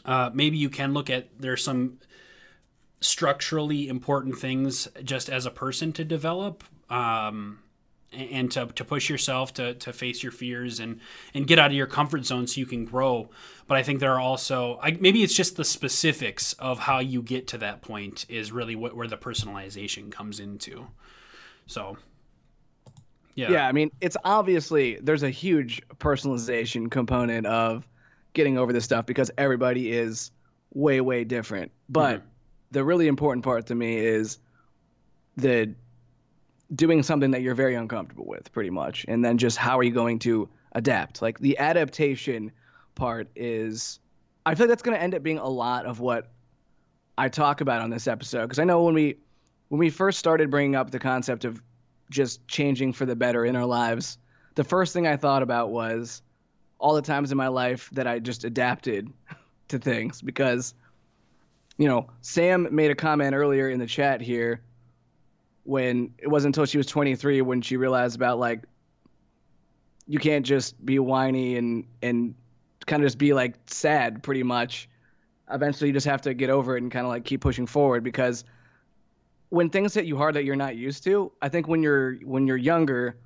uh, 0.05 0.29
maybe 0.33 0.57
you 0.57 0.69
can 0.69 0.93
look 0.93 1.09
at 1.09 1.27
there's 1.39 1.63
some 1.63 1.99
structurally 3.01 3.87
important 3.87 4.37
things 4.37 4.87
just 5.03 5.29
as 5.29 5.45
a 5.45 5.51
person 5.51 5.93
to 5.93 6.03
develop. 6.03 6.63
Um, 6.89 7.59
and 8.11 8.51
to, 8.51 8.65
to 8.67 8.83
push 8.83 9.09
yourself 9.09 9.53
to, 9.53 9.75
to 9.75 9.93
face 9.93 10.23
your 10.23 10.31
fears 10.31 10.79
and, 10.79 10.99
and 11.33 11.47
get 11.47 11.59
out 11.59 11.71
of 11.71 11.77
your 11.77 11.87
comfort 11.87 12.25
zone 12.25 12.47
so 12.47 12.59
you 12.59 12.65
can 12.65 12.85
grow. 12.85 13.29
But 13.67 13.77
I 13.77 13.83
think 13.83 13.99
there 13.99 14.13
are 14.13 14.19
also 14.19 14.79
I, 14.81 14.97
maybe 14.99 15.21
it's 15.21 15.35
just 15.35 15.57
the 15.57 15.65
specifics 15.65 16.53
of 16.53 16.79
how 16.79 16.99
you 16.99 17.21
get 17.21 17.47
to 17.49 17.57
that 17.59 17.81
point 17.81 18.25
is 18.29 18.51
really 18.51 18.75
what, 18.75 18.95
where 18.95 19.07
the 19.07 19.17
personalization 19.17 20.11
comes 20.11 20.39
into. 20.39 20.87
So 21.67 21.97
yeah. 23.35 23.51
Yeah, 23.51 23.67
I 23.67 23.71
mean, 23.71 23.91
it's 24.01 24.17
obviously 24.25 24.99
there's 25.01 25.23
a 25.23 25.29
huge 25.29 25.81
personalization 25.97 26.91
component 26.91 27.45
of 27.47 27.87
getting 28.33 28.57
over 28.57 28.73
this 28.73 28.83
stuff 28.83 29.05
because 29.05 29.31
everybody 29.37 29.91
is 29.91 30.31
way 30.73 30.99
way 30.99 31.23
different. 31.23 31.71
But 31.87 32.17
mm-hmm. 32.17 32.27
the 32.71 32.83
really 32.83 33.07
important 33.07 33.45
part 33.45 33.67
to 33.67 33.75
me 33.75 33.97
is 33.97 34.39
the 35.37 35.73
doing 36.73 37.03
something 37.03 37.31
that 37.31 37.41
you're 37.41 37.55
very 37.55 37.75
uncomfortable 37.75 38.25
with 38.25 38.51
pretty 38.51 38.69
much. 38.69 39.05
And 39.07 39.23
then 39.23 39.37
just 39.37 39.57
how 39.57 39.79
are 39.79 39.83
you 39.83 39.91
going 39.91 40.19
to 40.19 40.49
adapt? 40.73 41.21
Like 41.21 41.39
the 41.39 41.57
adaptation 41.57 42.51
part 42.95 43.29
is 43.35 43.99
I 44.45 44.55
feel 44.55 44.65
like 44.65 44.69
that's 44.69 44.83
going 44.83 44.97
to 44.97 45.01
end 45.01 45.15
up 45.15 45.23
being 45.23 45.39
a 45.39 45.47
lot 45.47 45.85
of 45.85 45.99
what 45.99 46.31
I 47.17 47.29
talk 47.29 47.61
about 47.61 47.81
on 47.81 47.89
this 47.89 48.07
episode. 48.07 48.43
Because 48.43 48.59
I 48.59 48.63
know 48.63 48.83
when 48.83 48.93
we 48.93 49.17
when 49.69 49.79
we 49.79 49.89
first 49.89 50.19
started 50.19 50.49
bringing 50.49 50.75
up 50.75 50.91
the 50.91 50.99
concept 50.99 51.45
of 51.45 51.61
just 52.09 52.47
changing 52.47 52.93
for 52.93 53.05
the 53.05 53.15
better 53.15 53.45
in 53.45 53.55
our 53.55 53.65
lives, 53.65 54.17
the 54.55 54.63
first 54.63 54.93
thing 54.93 55.05
I 55.05 55.17
thought 55.17 55.43
about 55.43 55.69
was 55.69 56.21
all 56.79 56.95
the 56.95 57.01
times 57.01 57.31
in 57.31 57.37
my 57.37 57.49
life 57.49 57.89
that 57.91 58.07
I 58.07 58.19
just 58.19 58.43
adapted 58.45 59.11
to 59.67 59.79
things. 59.79 60.21
Because, 60.21 60.73
you 61.77 61.87
know, 61.87 62.09
Sam 62.21 62.67
made 62.71 62.91
a 62.91 62.95
comment 62.95 63.35
earlier 63.35 63.69
in 63.69 63.79
the 63.79 63.85
chat 63.85 64.21
here 64.21 64.61
when 65.69 66.11
it 66.17 66.27
wasn't 66.27 66.55
until 66.55 66.65
she 66.65 66.79
was 66.79 66.87
23 66.87 67.43
when 67.43 67.61
she 67.61 67.77
realized 67.77 68.15
about 68.15 68.39
like 68.39 68.63
you 70.07 70.17
can't 70.17 70.43
just 70.43 70.83
be 70.83 70.97
whiny 70.97 71.57
and 71.57 71.85
and 72.01 72.33
kind 72.87 73.03
of 73.03 73.05
just 73.05 73.19
be 73.19 73.33
like 73.33 73.53
sad 73.67 74.23
pretty 74.23 74.41
much. 74.41 74.89
Eventually 75.51 75.89
you 75.89 75.93
just 75.93 76.07
have 76.07 76.21
to 76.23 76.33
get 76.33 76.49
over 76.49 76.75
it 76.75 76.81
and 76.81 76.91
kind 76.91 77.05
of 77.05 77.11
like 77.11 77.23
keep 77.23 77.41
pushing 77.41 77.67
forward 77.67 78.03
because 78.03 78.45
when 79.49 79.69
things 79.69 79.93
hit 79.93 80.05
you 80.05 80.17
hard 80.17 80.35
that 80.35 80.43
you're 80.43 80.55
not 80.55 80.75
used 80.75 81.03
to, 81.03 81.31
I 81.39 81.49
think 81.49 81.67
when 81.67 81.83
you're 81.83 82.15
when 82.15 82.47
you're 82.47 82.57
younger, 82.57 83.17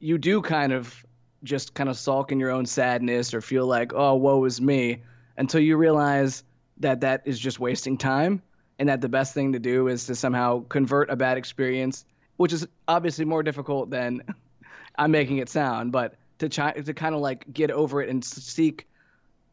you 0.00 0.18
do 0.18 0.42
kind 0.42 0.74
of 0.74 1.02
just 1.44 1.72
kind 1.72 1.88
of 1.88 1.96
sulk 1.96 2.30
in 2.30 2.38
your 2.38 2.50
own 2.50 2.66
sadness 2.66 3.32
or 3.32 3.40
feel 3.40 3.66
like, 3.66 3.94
oh, 3.94 4.16
woe 4.16 4.44
is 4.44 4.60
me, 4.60 5.02
until 5.38 5.60
you 5.60 5.78
realize 5.78 6.44
that 6.76 7.00
that 7.00 7.22
is 7.24 7.38
just 7.38 7.58
wasting 7.58 7.96
time 7.96 8.42
and 8.78 8.88
that 8.88 9.00
the 9.00 9.08
best 9.08 9.34
thing 9.34 9.52
to 9.52 9.58
do 9.58 9.88
is 9.88 10.06
to 10.06 10.14
somehow 10.14 10.64
convert 10.68 11.10
a 11.10 11.16
bad 11.16 11.36
experience, 11.36 12.04
which 12.36 12.52
is 12.52 12.66
obviously 12.86 13.24
more 13.24 13.42
difficult 13.42 13.90
than 13.90 14.22
I'm 14.96 15.10
making 15.10 15.38
it 15.38 15.48
sound, 15.48 15.92
but 15.92 16.14
to 16.38 16.48
try 16.48 16.72
to 16.72 16.94
kind 16.94 17.14
of 17.14 17.20
like 17.20 17.52
get 17.52 17.70
over 17.70 18.02
it 18.02 18.08
and 18.08 18.24
seek 18.24 18.86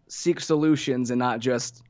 seek 0.07 0.39
solutions 0.39 1.09
and 1.09 1.19
not 1.19 1.39
just 1.39 1.81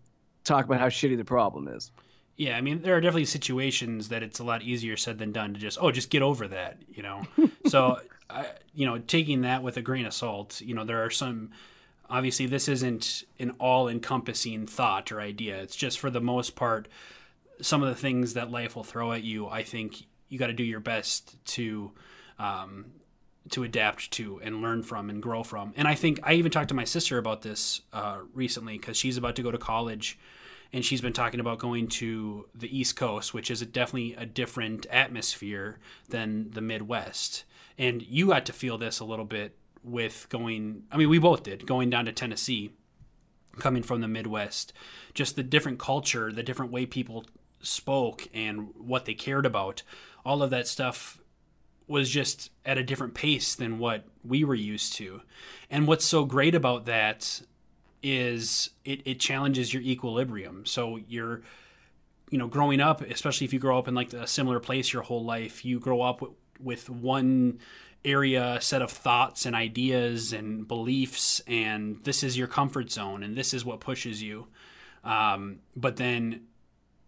talk 0.45 0.65
about 0.65 0.79
how 0.79 0.87
shitty 0.87 1.17
the 1.17 1.25
problem 1.25 1.67
is. 1.67 1.91
Yeah, 2.37 2.57
I 2.57 2.61
mean, 2.61 2.81
there 2.81 2.95
are 2.95 3.01
definitely 3.01 3.25
situations 3.25 4.09
that 4.09 4.21
it's 4.21 4.39
a 4.39 4.43
lot 4.43 4.61
easier 4.61 4.97
said 4.97 5.17
than 5.17 5.31
done 5.31 5.53
to 5.53 5.59
just, 5.59 5.77
oh, 5.79 5.91
just 5.91 6.09
get 6.09 6.21
over 6.21 6.47
that, 6.49 6.77
you 6.93 7.01
know? 7.01 7.23
so, 7.67 7.99
I, 8.29 8.47
you 8.73 8.85
know, 8.85 8.97
taking 8.99 9.41
that 9.41 9.63
with 9.63 9.77
a 9.77 9.81
grain 9.81 10.05
of 10.05 10.13
salt, 10.13 10.59
you 10.61 10.75
know, 10.75 10.83
there 10.83 11.03
are 11.03 11.09
some, 11.09 11.51
obviously, 12.09 12.45
this 12.45 12.67
isn't 12.67 13.23
an 13.39 13.51
all 13.59 13.87
encompassing 13.87 14.67
thought 14.67 15.11
or 15.13 15.21
idea. 15.21 15.61
It's 15.61 15.77
just 15.77 15.97
for 15.97 16.09
the 16.09 16.19
most 16.19 16.55
part, 16.55 16.89
some 17.61 17.83
of 17.83 17.89
the 17.89 17.95
things 17.95 18.33
that 18.33 18.51
life 18.51 18.75
will 18.75 18.83
throw 18.83 19.11
at 19.11 19.23
you, 19.23 19.47
I 19.47 19.63
think 19.63 20.03
you 20.29 20.39
got 20.39 20.47
to 20.47 20.53
do 20.53 20.63
your 20.63 20.79
best 20.79 21.43
to, 21.45 21.91
um, 22.39 22.85
to 23.51 23.63
adapt 23.63 24.11
to 24.11 24.39
and 24.43 24.61
learn 24.61 24.83
from 24.83 25.09
and 25.09 25.21
grow 25.21 25.43
from. 25.43 25.73
And 25.75 25.87
I 25.87 25.95
think 25.95 26.19
I 26.23 26.33
even 26.33 26.51
talked 26.51 26.69
to 26.69 26.75
my 26.75 26.83
sister 26.83 27.17
about 27.17 27.41
this 27.41 27.81
uh, 27.93 28.19
recently 28.33 28.77
because 28.77 28.97
she's 28.97 29.17
about 29.17 29.35
to 29.35 29.43
go 29.43 29.51
to 29.51 29.57
college 29.57 30.17
and 30.73 30.83
she's 30.83 31.01
been 31.01 31.13
talking 31.13 31.39
about 31.39 31.59
going 31.59 31.87
to 31.87 32.47
the 32.53 32.77
East 32.77 32.95
Coast, 32.95 33.33
which 33.33 33.49
is 33.49 33.61
a, 33.61 33.65
definitely 33.65 34.13
a 34.15 34.25
different 34.25 34.85
atmosphere 34.87 35.79
than 36.09 36.51
the 36.51 36.61
Midwest. 36.61 37.45
And 37.77 38.01
you 38.01 38.27
got 38.27 38.45
to 38.47 38.53
feel 38.53 38.77
this 38.77 38.99
a 38.99 39.05
little 39.05 39.25
bit 39.25 39.57
with 39.83 40.27
going, 40.29 40.83
I 40.91 40.97
mean, 40.97 41.09
we 41.09 41.19
both 41.19 41.43
did, 41.43 41.65
going 41.65 41.89
down 41.89 42.05
to 42.05 42.11
Tennessee, 42.11 42.71
coming 43.57 43.83
from 43.83 44.01
the 44.01 44.07
Midwest. 44.07 44.73
Just 45.13 45.35
the 45.35 45.43
different 45.43 45.79
culture, 45.79 46.31
the 46.31 46.43
different 46.43 46.71
way 46.71 46.85
people 46.85 47.25
spoke 47.65 48.27
and 48.33 48.69
what 48.77 49.05
they 49.05 49.13
cared 49.13 49.45
about, 49.45 49.83
all 50.25 50.41
of 50.41 50.49
that 50.51 50.67
stuff 50.67 51.19
was 51.87 52.09
just 52.09 52.49
at 52.65 52.77
a 52.77 52.83
different 52.83 53.13
pace 53.13 53.55
than 53.55 53.77
what 53.77 54.05
we 54.23 54.43
were 54.43 54.55
used 54.55 54.95
to. 54.95 55.21
And 55.69 55.87
what's 55.87 56.05
so 56.05 56.25
great 56.25 56.55
about 56.55 56.85
that 56.85 57.41
is 58.01 58.71
it, 58.83 59.01
it 59.05 59.19
challenges 59.19 59.73
your 59.73 59.83
equilibrium. 59.83 60.65
So 60.65 60.99
you're, 61.07 61.41
you 62.29 62.37
know, 62.37 62.47
growing 62.47 62.81
up, 62.81 63.01
especially 63.01 63.45
if 63.45 63.53
you 63.53 63.59
grow 63.59 63.77
up 63.77 63.87
in 63.87 63.93
like 63.93 64.13
a 64.13 64.27
similar 64.27 64.59
place 64.59 64.93
your 64.93 65.03
whole 65.03 65.23
life, 65.23 65.63
you 65.63 65.79
grow 65.79 66.01
up 66.01 66.21
with, 66.21 66.31
with 66.59 66.89
one 66.89 67.59
area 68.03 68.59
set 68.61 68.81
of 68.81 68.91
thoughts 68.91 69.45
and 69.45 69.55
ideas 69.55 70.31
and 70.31 70.67
beliefs, 70.67 71.41
and 71.47 72.03
this 72.03 72.23
is 72.23 72.37
your 72.37 72.47
comfort 72.47 72.91
zone, 72.91 73.23
and 73.23 73.35
this 73.35 73.53
is 73.53 73.65
what 73.65 73.79
pushes 73.79 74.21
you. 74.21 74.47
Um, 75.03 75.59
but 75.75 75.97
then 75.97 76.41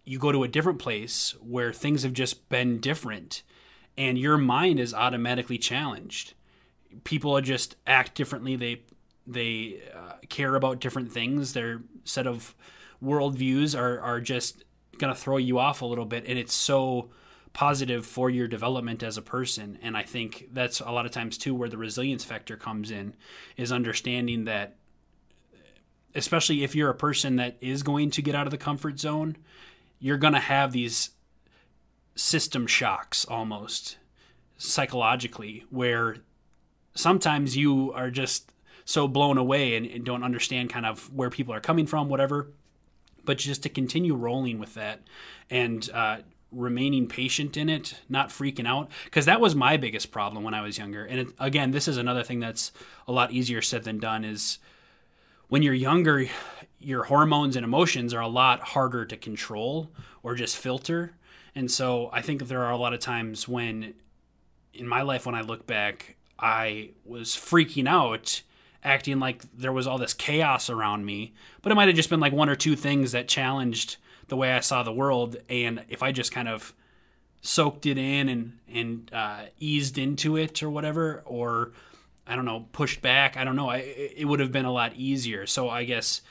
you 0.07 0.17
go 0.19 0.31
to 0.31 0.43
a 0.43 0.47
different 0.47 0.79
place 0.79 1.35
where 1.41 1.73
things 1.73 2.03
have 2.03 2.13
just 2.13 2.47
been 2.47 2.79
different, 2.79 3.43
and 3.97 4.17
your 4.17 4.37
mind 4.37 4.79
is 4.79 4.93
automatically 4.93 5.57
challenged. 5.57 6.33
People 7.03 7.39
just 7.41 7.75
act 7.85 8.15
differently. 8.15 8.55
They 8.55 8.83
they 9.27 9.81
uh, 9.93 10.13
care 10.29 10.55
about 10.55 10.79
different 10.79 11.11
things. 11.11 11.51
Their 11.51 11.81
set 12.05 12.25
of 12.25 12.55
worldviews 13.03 13.77
are 13.77 13.99
are 13.99 14.21
just 14.21 14.63
to 14.97 15.13
throw 15.13 15.37
you 15.37 15.59
off 15.59 15.81
a 15.81 15.85
little 15.85 16.05
bit, 16.05 16.23
and 16.25 16.39
it's 16.39 16.53
so 16.53 17.09
positive 17.51 18.05
for 18.05 18.29
your 18.29 18.47
development 18.47 19.03
as 19.03 19.17
a 19.17 19.21
person. 19.21 19.77
And 19.81 19.97
I 19.97 20.03
think 20.03 20.47
that's 20.53 20.79
a 20.79 20.91
lot 20.91 21.05
of 21.05 21.11
times 21.11 21.37
too 21.37 21.53
where 21.53 21.69
the 21.69 21.77
resilience 21.77 22.23
factor 22.23 22.55
comes 22.55 22.91
in, 22.91 23.13
is 23.57 23.73
understanding 23.73 24.45
that, 24.45 24.77
especially 26.15 26.63
if 26.63 26.75
you're 26.75 26.89
a 26.89 26.95
person 26.95 27.35
that 27.37 27.57
is 27.59 27.83
going 27.83 28.11
to 28.11 28.21
get 28.21 28.35
out 28.35 28.47
of 28.47 28.51
the 28.51 28.57
comfort 28.57 28.99
zone, 28.99 29.35
you're 29.99 30.17
going 30.17 30.33
to 30.33 30.39
have 30.39 30.71
these 30.71 31.11
system 32.15 32.67
shocks 32.67 33.25
almost 33.25 33.97
psychologically 34.57 35.65
where 35.69 36.17
sometimes 36.95 37.55
you 37.55 37.93
are 37.93 38.09
just 38.09 38.51
so 38.85 39.07
blown 39.07 39.37
away 39.37 39.75
and, 39.75 39.85
and 39.85 40.05
don't 40.05 40.23
understand 40.23 40.69
kind 40.69 40.85
of 40.85 41.13
where 41.13 41.29
people 41.29 41.53
are 41.53 41.59
coming 41.59 41.85
from, 41.85 42.09
whatever. 42.09 42.51
But 43.25 43.37
just 43.37 43.63
to 43.63 43.69
continue 43.69 44.15
rolling 44.15 44.57
with 44.57 44.73
that 44.75 45.01
and 45.49 45.87
uh, 45.93 46.19
remaining 46.51 47.07
patient 47.07 47.57
in 47.57 47.69
it, 47.69 47.95
not 48.07 48.29
freaking 48.29 48.65
out, 48.65 48.89
because 49.03 49.25
that 49.25 49.41
was 49.41 49.53
my 49.53 49.75
biggest 49.77 50.11
problem 50.11 50.43
when 50.43 50.53
I 50.53 50.61
was 50.61 50.77
younger. 50.77 51.03
And 51.03 51.19
it, 51.19 51.27
again, 51.37 51.71
this 51.71 51.87
is 51.87 51.97
another 51.97 52.23
thing 52.23 52.39
that's 52.39 52.71
a 53.07 53.11
lot 53.11 53.31
easier 53.31 53.61
said 53.61 53.83
than 53.83 53.99
done. 53.99 54.23
Is 54.23 54.59
when 55.49 55.61
you're 55.61 55.73
younger, 55.73 56.25
your 56.79 57.03
hormones 57.03 57.55
and 57.55 57.63
emotions 57.63 58.13
are 58.13 58.21
a 58.21 58.27
lot 58.27 58.61
harder 58.61 59.05
to 59.05 59.17
control 59.17 59.91
or 60.23 60.35
just 60.35 60.57
filter. 60.57 61.13
And 61.55 61.71
so 61.71 62.09
I 62.13 62.21
think 62.21 62.47
there 62.47 62.63
are 62.63 62.71
a 62.71 62.77
lot 62.77 62.93
of 62.93 62.99
times 62.99 63.47
when, 63.47 63.93
in 64.73 64.87
my 64.87 65.01
life, 65.01 65.25
when 65.25 65.35
I 65.35 65.41
look 65.41 65.65
back, 65.65 66.15
I 66.39 66.91
was 67.03 67.29
freaking 67.29 67.87
out 67.87 68.43
acting 68.83 69.19
like 69.19 69.43
there 69.57 69.73
was 69.73 69.87
all 69.87 69.97
this 69.97 70.13
chaos 70.13 70.69
around 70.69 71.05
me, 71.05 71.33
but 71.61 71.71
it 71.71 71.75
might 71.75 71.87
have 71.87 71.95
just 71.95 72.09
been 72.09 72.19
like 72.19 72.33
one 72.33 72.49
or 72.49 72.55
two 72.55 72.75
things 72.75 73.11
that 73.11 73.27
challenged 73.27 73.97
the 74.27 74.37
way 74.37 74.53
I 74.53 74.59
saw 74.59 74.83
the 74.83 74.93
world. 74.93 75.37
And 75.49 75.83
if 75.89 76.03
I 76.03 76.11
just 76.11 76.31
kind 76.31 76.47
of 76.47 76.73
soaked 77.41 77.85
it 77.85 77.97
in 77.97 78.29
and 78.29 78.57
and 78.71 79.09
uh, 79.13 79.41
eased 79.59 79.97
into 79.97 80.37
it 80.37 80.61
or 80.61 80.69
whatever, 80.69 81.23
or 81.25 81.71
I 82.25 82.35
don't 82.35 82.45
know, 82.45 82.67
pushed 82.71 83.01
back, 83.01 83.35
I 83.35 83.43
don't 83.43 83.55
know, 83.55 83.69
I, 83.69 83.77
it 83.77 84.27
would 84.27 84.39
have 84.39 84.51
been 84.51 84.65
a 84.65 84.71
lot 84.71 84.93
easier. 84.95 85.47
So 85.47 85.69
I 85.69 85.83
guess 85.83 86.21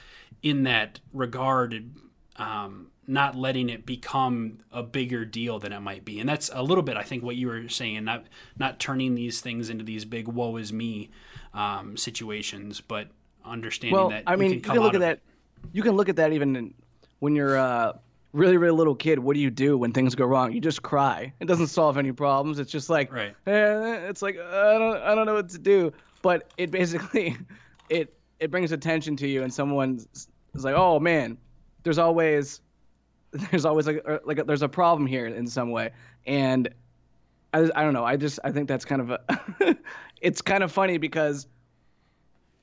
in 0.46 0.62
that 0.62 1.00
regard, 1.12 1.90
um, 2.36 2.86
not 3.04 3.34
letting 3.34 3.68
it 3.68 3.84
become 3.84 4.58
a 4.70 4.80
bigger 4.80 5.24
deal 5.24 5.58
than 5.58 5.72
it 5.72 5.80
might 5.80 6.04
be, 6.04 6.20
and 6.20 6.28
that's 6.28 6.50
a 6.54 6.62
little 6.62 6.84
bit, 6.84 6.96
I 6.96 7.02
think, 7.02 7.24
what 7.24 7.34
you 7.34 7.48
were 7.48 7.68
saying, 7.68 8.04
not 8.04 8.26
not 8.56 8.78
turning 8.78 9.16
these 9.16 9.40
things 9.40 9.70
into 9.70 9.82
these 9.82 10.04
big 10.04 10.28
"woe 10.28 10.56
is 10.56 10.72
me" 10.72 11.10
um, 11.52 11.96
situations, 11.96 12.80
but 12.80 13.08
understanding 13.44 13.96
well, 13.96 14.10
that 14.10 14.22
I 14.24 14.36
mean, 14.36 14.52
you 14.52 14.60
can 14.60 14.78
look 14.78 14.94
at 14.94 15.00
that. 15.00 15.18
You 15.72 15.82
can 15.82 15.96
look 15.96 16.08
at 16.08 16.14
that 16.16 16.32
even 16.32 16.54
in, 16.54 16.74
when 17.18 17.34
you're 17.34 17.56
a 17.56 17.98
really, 18.32 18.56
really 18.56 18.76
little 18.76 18.94
kid. 18.94 19.18
What 19.18 19.34
do 19.34 19.40
you 19.40 19.50
do 19.50 19.76
when 19.76 19.90
things 19.90 20.14
go 20.14 20.26
wrong? 20.26 20.52
You 20.52 20.60
just 20.60 20.80
cry. 20.80 21.32
It 21.40 21.46
doesn't 21.46 21.68
solve 21.68 21.98
any 21.98 22.12
problems. 22.12 22.60
It's 22.60 22.70
just 22.70 22.88
like, 22.88 23.12
right. 23.12 23.34
Eh, 23.48 24.08
it's 24.08 24.22
like 24.22 24.38
I 24.38 24.78
don't, 24.78 24.96
I 25.02 25.16
don't 25.16 25.26
know 25.26 25.34
what 25.34 25.48
to 25.48 25.58
do. 25.58 25.92
But 26.22 26.52
it 26.56 26.70
basically, 26.70 27.36
it 27.88 28.14
it 28.38 28.52
brings 28.52 28.70
attention 28.70 29.16
to 29.16 29.26
you, 29.26 29.42
and 29.42 29.52
someone 29.52 30.00
is 30.58 30.64
like, 30.64 30.74
oh 30.74 30.98
man, 30.98 31.38
there's 31.82 31.98
always, 31.98 32.60
there's 33.32 33.64
always 33.64 33.86
like 33.86 34.02
uh, 34.06 34.18
like 34.24 34.38
a, 34.38 34.44
there's 34.44 34.62
a 34.62 34.68
problem 34.68 35.06
here 35.06 35.26
in 35.26 35.46
some 35.46 35.70
way, 35.70 35.90
and 36.26 36.68
I, 37.52 37.70
I 37.74 37.82
don't 37.82 37.92
know. 37.92 38.04
I 38.04 38.16
just 38.16 38.38
I 38.44 38.52
think 38.52 38.68
that's 38.68 38.84
kind 38.84 39.00
of 39.02 39.10
a 39.10 39.76
it's 40.20 40.42
kind 40.42 40.62
of 40.62 40.72
funny 40.72 40.98
because 40.98 41.46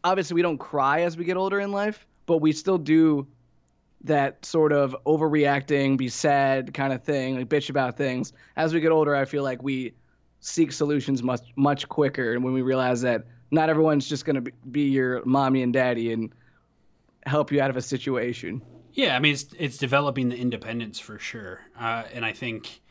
obviously 0.03 0.35
we 0.35 0.41
don't 0.41 0.57
cry 0.57 1.01
as 1.01 1.17
we 1.17 1.25
get 1.25 1.37
older 1.37 1.59
in 1.59 1.71
life, 1.71 2.05
but 2.25 2.37
we 2.37 2.51
still 2.51 2.77
do 2.77 3.27
that 4.03 4.45
sort 4.45 4.73
of 4.73 4.95
overreacting, 5.05 5.97
be 5.97 6.09
sad 6.09 6.73
kind 6.73 6.91
of 6.91 7.03
thing, 7.03 7.37
like 7.37 7.47
bitch 7.47 7.69
about 7.69 7.97
things. 7.97 8.33
As 8.57 8.73
we 8.73 8.81
get 8.81 8.91
older, 8.91 9.15
I 9.15 9.25
feel 9.25 9.43
like 9.43 9.63
we 9.63 9.93
seek 10.41 10.71
solutions 10.73 11.23
much 11.23 11.41
much 11.55 11.87
quicker, 11.87 12.33
and 12.33 12.43
when 12.43 12.53
we 12.53 12.61
realize 12.61 13.01
that 13.01 13.25
not 13.51 13.69
everyone's 13.69 14.09
just 14.09 14.25
going 14.25 14.43
to 14.43 14.51
be 14.71 14.89
your 14.89 15.23
mommy 15.25 15.61
and 15.61 15.71
daddy 15.71 16.11
and 16.11 16.33
help 17.25 17.51
you 17.51 17.61
out 17.61 17.69
of 17.69 17.77
a 17.77 17.81
situation. 17.81 18.61
Yeah, 18.93 19.15
I 19.15 19.19
mean 19.19 19.33
it's 19.33 19.45
it's 19.57 19.77
developing 19.77 20.29
the 20.29 20.37
independence 20.37 20.99
for 20.99 21.17
sure, 21.17 21.61
uh, 21.79 22.03
and 22.13 22.23
I 22.23 22.33
think 22.33 22.81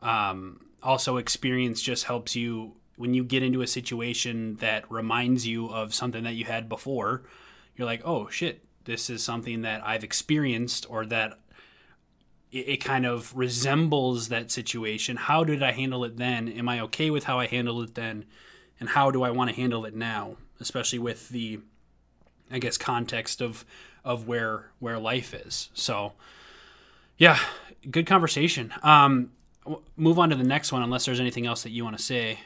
um, 0.00 0.60
also 0.82 1.16
experience 1.16 1.82
just 1.82 2.04
helps 2.04 2.34
you 2.34 2.76
when 2.96 3.14
you 3.14 3.24
get 3.24 3.42
into 3.42 3.62
a 3.62 3.66
situation 3.66 4.56
that 4.56 4.90
reminds 4.90 5.46
you 5.46 5.68
of 5.68 5.92
something 5.94 6.24
that 6.24 6.34
you 6.34 6.44
had 6.44 6.68
before, 6.68 7.22
you're 7.76 7.86
like, 7.86 8.02
oh 8.04 8.28
shit, 8.28 8.64
this 8.84 9.10
is 9.10 9.22
something 9.22 9.62
that 9.62 9.84
I've 9.84 10.04
experienced 10.04 10.86
or 10.88 11.04
that 11.06 11.38
it, 12.52 12.68
it, 12.68 12.76
kind 12.84 13.04
of 13.04 13.36
resembles 13.36 14.28
that 14.28 14.50
situation. 14.50 15.16
How 15.16 15.42
did 15.42 15.62
I 15.62 15.72
handle 15.72 16.04
it 16.04 16.16
then? 16.16 16.48
Am 16.48 16.68
I 16.68 16.80
okay 16.82 17.10
with 17.10 17.24
how 17.24 17.40
I 17.40 17.46
handled 17.46 17.88
it 17.88 17.94
then? 17.94 18.26
And 18.78 18.88
how 18.88 19.10
do 19.10 19.22
I 19.22 19.30
want 19.30 19.50
to 19.50 19.56
handle 19.56 19.84
it 19.84 19.94
now? 19.94 20.36
Especially 20.60 20.98
with 20.98 21.30
the, 21.30 21.60
I 22.50 22.58
guess, 22.58 22.76
context 22.76 23.40
of 23.40 23.64
of 24.04 24.26
where 24.26 24.70
where 24.78 24.98
life 24.98 25.34
is. 25.34 25.70
So, 25.74 26.12
yeah, 27.16 27.38
good 27.90 28.06
conversation. 28.06 28.72
Um, 28.82 29.30
move 29.96 30.18
on 30.18 30.30
to 30.30 30.36
the 30.36 30.44
next 30.44 30.72
one, 30.72 30.82
unless 30.82 31.06
there's 31.06 31.20
anything 31.20 31.46
else 31.46 31.62
that 31.62 31.70
you 31.70 31.84
want 31.84 31.96
to 31.96 32.02
say. 32.02 32.40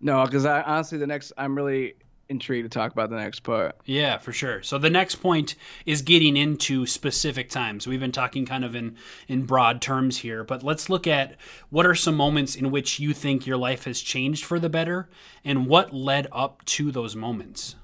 No, 0.00 0.24
because 0.24 0.44
I 0.44 0.62
honestly, 0.62 0.98
the 0.98 1.06
next, 1.06 1.32
I'm 1.38 1.56
really 1.56 1.94
intrigued 2.28 2.70
to 2.70 2.78
talk 2.78 2.92
about 2.92 3.08
the 3.10 3.16
next 3.16 3.40
part. 3.40 3.76
Yeah, 3.84 4.18
for 4.18 4.32
sure. 4.32 4.62
So 4.62 4.78
the 4.78 4.90
next 4.90 5.16
point 5.16 5.54
is 5.84 6.02
getting 6.02 6.36
into 6.36 6.86
specific 6.86 7.48
times. 7.48 7.86
We've 7.86 8.00
been 8.00 8.12
talking 8.12 8.46
kind 8.46 8.64
of 8.64 8.74
in 8.74 8.96
in 9.28 9.44
broad 9.44 9.80
terms 9.80 10.18
here, 10.18 10.44
but 10.44 10.62
let's 10.62 10.90
look 10.90 11.06
at 11.06 11.36
what 11.70 11.86
are 11.86 11.94
some 11.94 12.16
moments 12.16 12.56
in 12.56 12.70
which 12.70 12.98
you 12.98 13.12
think 13.12 13.46
your 13.46 13.56
life 13.56 13.84
has 13.84 14.00
changed 14.00 14.44
for 14.44 14.58
the 14.58 14.68
better 14.68 15.08
and 15.44 15.66
what 15.66 15.94
led 15.94 16.26
up 16.32 16.64
to 16.66 16.90
those 16.90 17.14
moments. 17.14 17.76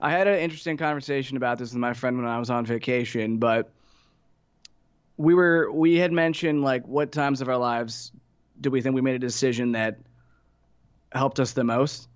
I 0.00 0.10
had 0.10 0.26
an 0.26 0.38
interesting 0.38 0.76
conversation 0.76 1.36
about 1.36 1.58
this 1.58 1.70
with 1.70 1.78
my 1.78 1.94
friend 1.94 2.18
when 2.18 2.26
I 2.26 2.38
was 2.38 2.50
on 2.50 2.66
vacation, 2.66 3.38
but 3.38 3.70
we 5.16 5.34
were 5.34 5.70
we 5.72 5.96
had 5.96 6.12
mentioned 6.12 6.62
like 6.62 6.86
what 6.86 7.12
times 7.12 7.40
of 7.40 7.48
our 7.48 7.56
lives 7.56 8.12
do 8.60 8.70
we 8.70 8.80
think 8.82 8.94
we 8.94 9.00
made 9.00 9.14
a 9.14 9.18
decision 9.18 9.72
that 9.72 9.98
helped 11.12 11.40
us 11.40 11.52
the 11.52 11.64
most. 11.64 12.08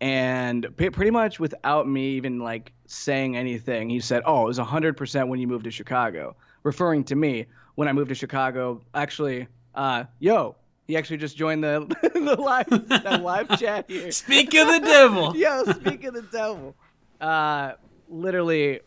And 0.00 0.66
pretty 0.76 1.10
much 1.10 1.40
without 1.40 1.88
me 1.88 2.10
even 2.10 2.38
like 2.38 2.72
saying 2.86 3.36
anything, 3.36 3.90
he 3.90 4.00
said, 4.00 4.22
"Oh, 4.26 4.42
it 4.42 4.46
was 4.46 4.58
100% 4.58 5.28
when 5.28 5.40
you 5.40 5.46
moved 5.46 5.64
to 5.64 5.70
Chicago." 5.70 6.36
referring 6.62 7.04
to 7.04 7.16
me 7.16 7.46
when 7.74 7.88
I 7.88 7.92
moved 7.92 8.08
to 8.10 8.14
Chicago. 8.14 8.82
Actually, 8.94 9.48
uh, 9.74 10.04
yo, 10.18 10.56
he 10.86 10.96
actually 10.96 11.18
just 11.18 11.36
joined 11.36 11.62
the 11.62 11.86
the 12.14 12.36
live 12.36 12.68
the 12.68 13.20
live 13.22 13.58
chat 13.58 13.86
here. 13.88 14.10
Speak 14.10 14.54
of 14.54 14.68
the 14.68 14.80
devil. 14.80 15.36
yo, 15.44 15.64
speak 15.64 16.04
of 16.04 16.14
the 16.14 16.22
devil. 16.22 16.74
Uh, 17.20 17.72
literally, 18.08 18.80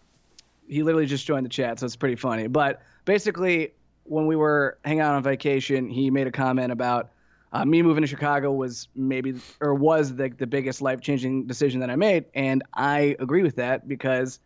he 0.68 0.84
literally 0.84 1.06
just 1.06 1.26
joined 1.26 1.46
the 1.46 1.50
chat, 1.50 1.80
so 1.80 1.86
it's 1.86 1.96
pretty 1.96 2.16
funny. 2.16 2.48
But 2.48 2.82
basically, 3.06 3.74
when 4.04 4.28
we 4.28 4.36
were 4.36 4.78
hanging 4.84 5.02
out 5.02 5.16
on 5.16 5.24
vacation, 5.24 5.90
he 5.90 6.10
made 6.10 6.28
a 6.28 6.32
comment 6.32 6.72
about 6.72 7.12
uh, 7.54 7.66
me 7.66 7.82
moving 7.82 8.02
to 8.02 8.08
Chicago 8.08 8.52
was 8.52 8.88
maybe 8.96 9.36
or 9.60 9.74
was 9.74 10.16
the 10.16 10.30
the 10.30 10.48
biggest 10.48 10.82
life 10.82 11.02
changing 11.02 11.48
decision 11.48 11.82
that 11.82 11.90
I 11.90 11.96
made, 11.96 12.26
and 12.34 12.64
I 12.74 13.16
agree 13.20 13.44
with 13.44 13.58
that 13.58 13.88
because 13.88 14.40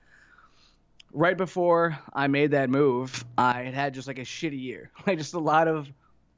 right 1.13 1.37
before 1.37 1.97
I 2.13 2.27
made 2.27 2.51
that 2.51 2.69
move, 2.69 3.23
I 3.37 3.63
had 3.63 3.73
had 3.73 3.93
just 3.93 4.07
like 4.07 4.19
a 4.19 4.23
shitty 4.23 4.59
year, 4.59 4.91
like 5.07 5.17
just 5.17 5.33
a 5.33 5.39
lot 5.39 5.67
of 5.67 5.87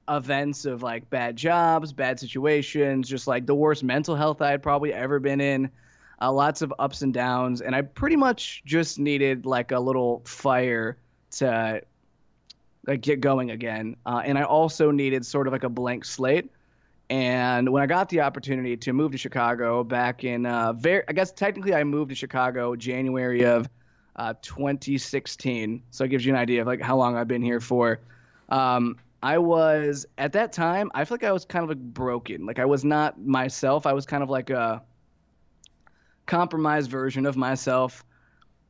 events 0.10 0.66
of 0.66 0.84
like 0.84 1.10
bad 1.10 1.36
jobs, 1.36 1.92
bad 1.92 2.20
situations, 2.20 3.10
just 3.10 3.28
like 3.28 3.46
the 3.46 3.56
worst 3.56 3.84
mental 3.84 4.16
health 4.16 4.42
I 4.42 4.52
had 4.52 4.64
probably 4.64 4.94
ever 4.94 5.20
been 5.20 5.42
in. 5.42 5.72
Uh, 6.20 6.32
lots 6.32 6.62
of 6.62 6.74
ups 6.80 7.02
and 7.04 7.14
downs, 7.14 7.62
and 7.62 7.76
I 7.76 7.84
pretty 7.84 8.16
much 8.16 8.64
just 8.66 8.98
needed 8.98 9.46
like 9.46 9.72
a 9.72 9.80
little 9.80 10.24
fire 10.26 10.98
to 11.32 11.82
like 12.88 13.02
get 13.02 13.20
going 13.20 13.52
again. 13.52 13.98
Uh, 14.06 14.22
and 14.26 14.38
I 14.38 14.44
also 14.44 14.92
needed 14.92 15.26
sort 15.26 15.48
of 15.48 15.54
like 15.54 15.64
a 15.64 15.70
blank 15.70 16.06
slate. 16.06 16.50
And 17.10 17.70
when 17.72 17.84
I 17.84 17.86
got 17.86 18.10
the 18.10 18.22
opportunity 18.22 18.76
to 18.78 18.94
move 18.94 19.12
to 19.12 19.18
Chicago 19.18 19.84
back 19.84 20.24
in, 20.24 20.46
uh, 20.46 20.74
very, 20.74 21.04
I 21.08 21.14
guess 21.14 21.32
technically 21.32 21.74
I 21.74 21.84
moved 21.84 22.10
to 22.10 22.16
Chicago 22.16 22.76
January 22.76 23.46
of 23.46 23.70
uh, 24.16 24.34
2016. 24.42 25.84
So 25.92 26.04
it 26.04 26.10
gives 26.10 26.26
you 26.26 26.34
an 26.34 26.40
idea 26.40 26.62
of 26.62 26.68
like 26.68 26.82
how 26.82 26.98
long 26.98 27.16
I've 27.16 27.28
been 27.28 27.42
here 27.42 27.60
for. 27.60 28.00
Um, 28.50 28.98
I 29.24 29.38
was 29.38 30.06
at 30.18 30.34
that 30.34 30.52
time. 30.52 30.92
I 30.94 31.06
feel 31.06 31.16
like 31.16 31.24
I 31.24 31.32
was 31.32 31.46
kind 31.46 31.64
of 31.64 31.70
like 31.70 31.80
broken. 31.80 32.46
Like 32.46 32.60
I 32.60 32.66
was 32.66 32.84
not 32.84 33.20
myself. 33.20 33.86
I 33.86 33.94
was 33.94 34.06
kind 34.06 34.24
of 34.24 34.30
like 34.30 34.50
a 34.50 34.84
compromised 36.28 36.92
version 36.92 37.26
of 37.26 37.36
myself. 37.36 38.04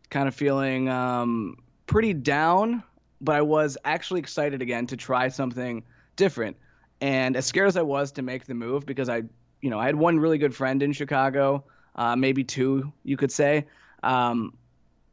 Kind 0.10 0.30
of 0.30 0.36
feeling 0.36 0.88
um, 0.88 1.58
pretty 1.86 2.14
down, 2.14 2.82
but 3.20 3.36
I 3.36 3.42
was 3.42 3.78
actually 3.84 4.22
excited 4.22 4.62
again 4.62 4.88
to 4.88 4.96
try 4.96 5.28
something 5.28 5.84
different. 6.16 6.56
And 7.02 7.36
as 7.36 7.46
scared 7.46 7.68
as 7.68 7.76
I 7.76 7.82
was 7.82 8.12
to 8.14 8.22
make 8.22 8.46
the 8.46 8.54
move, 8.54 8.86
because 8.86 9.10
I, 9.10 9.24
you 9.62 9.70
know, 9.70 9.80
I 9.80 9.86
had 9.86 9.96
one 9.96 10.18
really 10.20 10.38
good 10.38 10.56
friend 10.56 10.82
in 10.82 10.94
Chicago, 10.94 11.66
uh, 11.96 12.16
maybe 12.16 12.44
two, 12.44 12.94
you 13.04 13.18
could 13.18 13.32
say. 13.32 13.66
Um, 14.02 14.54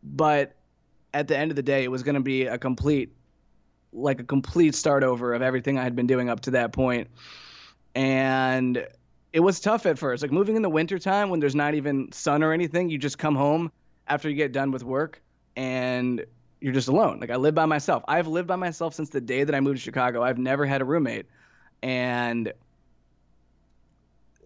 but 0.02 0.54
at 1.12 1.28
the 1.28 1.36
end 1.36 1.50
of 1.50 1.56
the 1.56 1.62
day, 1.62 1.82
it 1.82 1.90
was 1.90 2.02
going 2.02 2.14
to 2.14 2.20
be 2.20 2.46
a 2.46 2.58
complete, 2.58 3.12
like 3.92 4.20
a 4.20 4.24
complete 4.24 4.74
start 4.74 5.02
over 5.02 5.34
of 5.34 5.42
everything 5.42 5.78
I 5.78 5.82
had 5.82 5.96
been 5.96 6.06
doing 6.06 6.28
up 6.28 6.40
to 6.40 6.52
that 6.52 6.72
point. 6.72 7.08
And 7.94 8.86
it 9.34 9.40
was 9.40 9.58
tough 9.58 9.84
at 9.84 9.98
first. 9.98 10.22
Like 10.22 10.30
moving 10.30 10.54
in 10.54 10.62
the 10.62 10.70
wintertime 10.70 11.28
when 11.28 11.40
there's 11.40 11.56
not 11.56 11.74
even 11.74 12.12
sun 12.12 12.44
or 12.44 12.52
anything, 12.52 12.88
you 12.88 12.98
just 12.98 13.18
come 13.18 13.34
home 13.34 13.72
after 14.06 14.30
you 14.30 14.36
get 14.36 14.52
done 14.52 14.70
with 14.70 14.84
work 14.84 15.20
and 15.56 16.24
you're 16.60 16.72
just 16.72 16.86
alone. 16.86 17.18
Like 17.18 17.30
I 17.30 17.36
live 17.36 17.52
by 17.52 17.66
myself. 17.66 18.04
I've 18.06 18.28
lived 18.28 18.46
by 18.46 18.54
myself 18.54 18.94
since 18.94 19.10
the 19.10 19.20
day 19.20 19.42
that 19.42 19.52
I 19.52 19.58
moved 19.58 19.78
to 19.78 19.82
Chicago. 19.82 20.22
I've 20.22 20.38
never 20.38 20.64
had 20.64 20.82
a 20.82 20.84
roommate. 20.84 21.26
And 21.82 22.52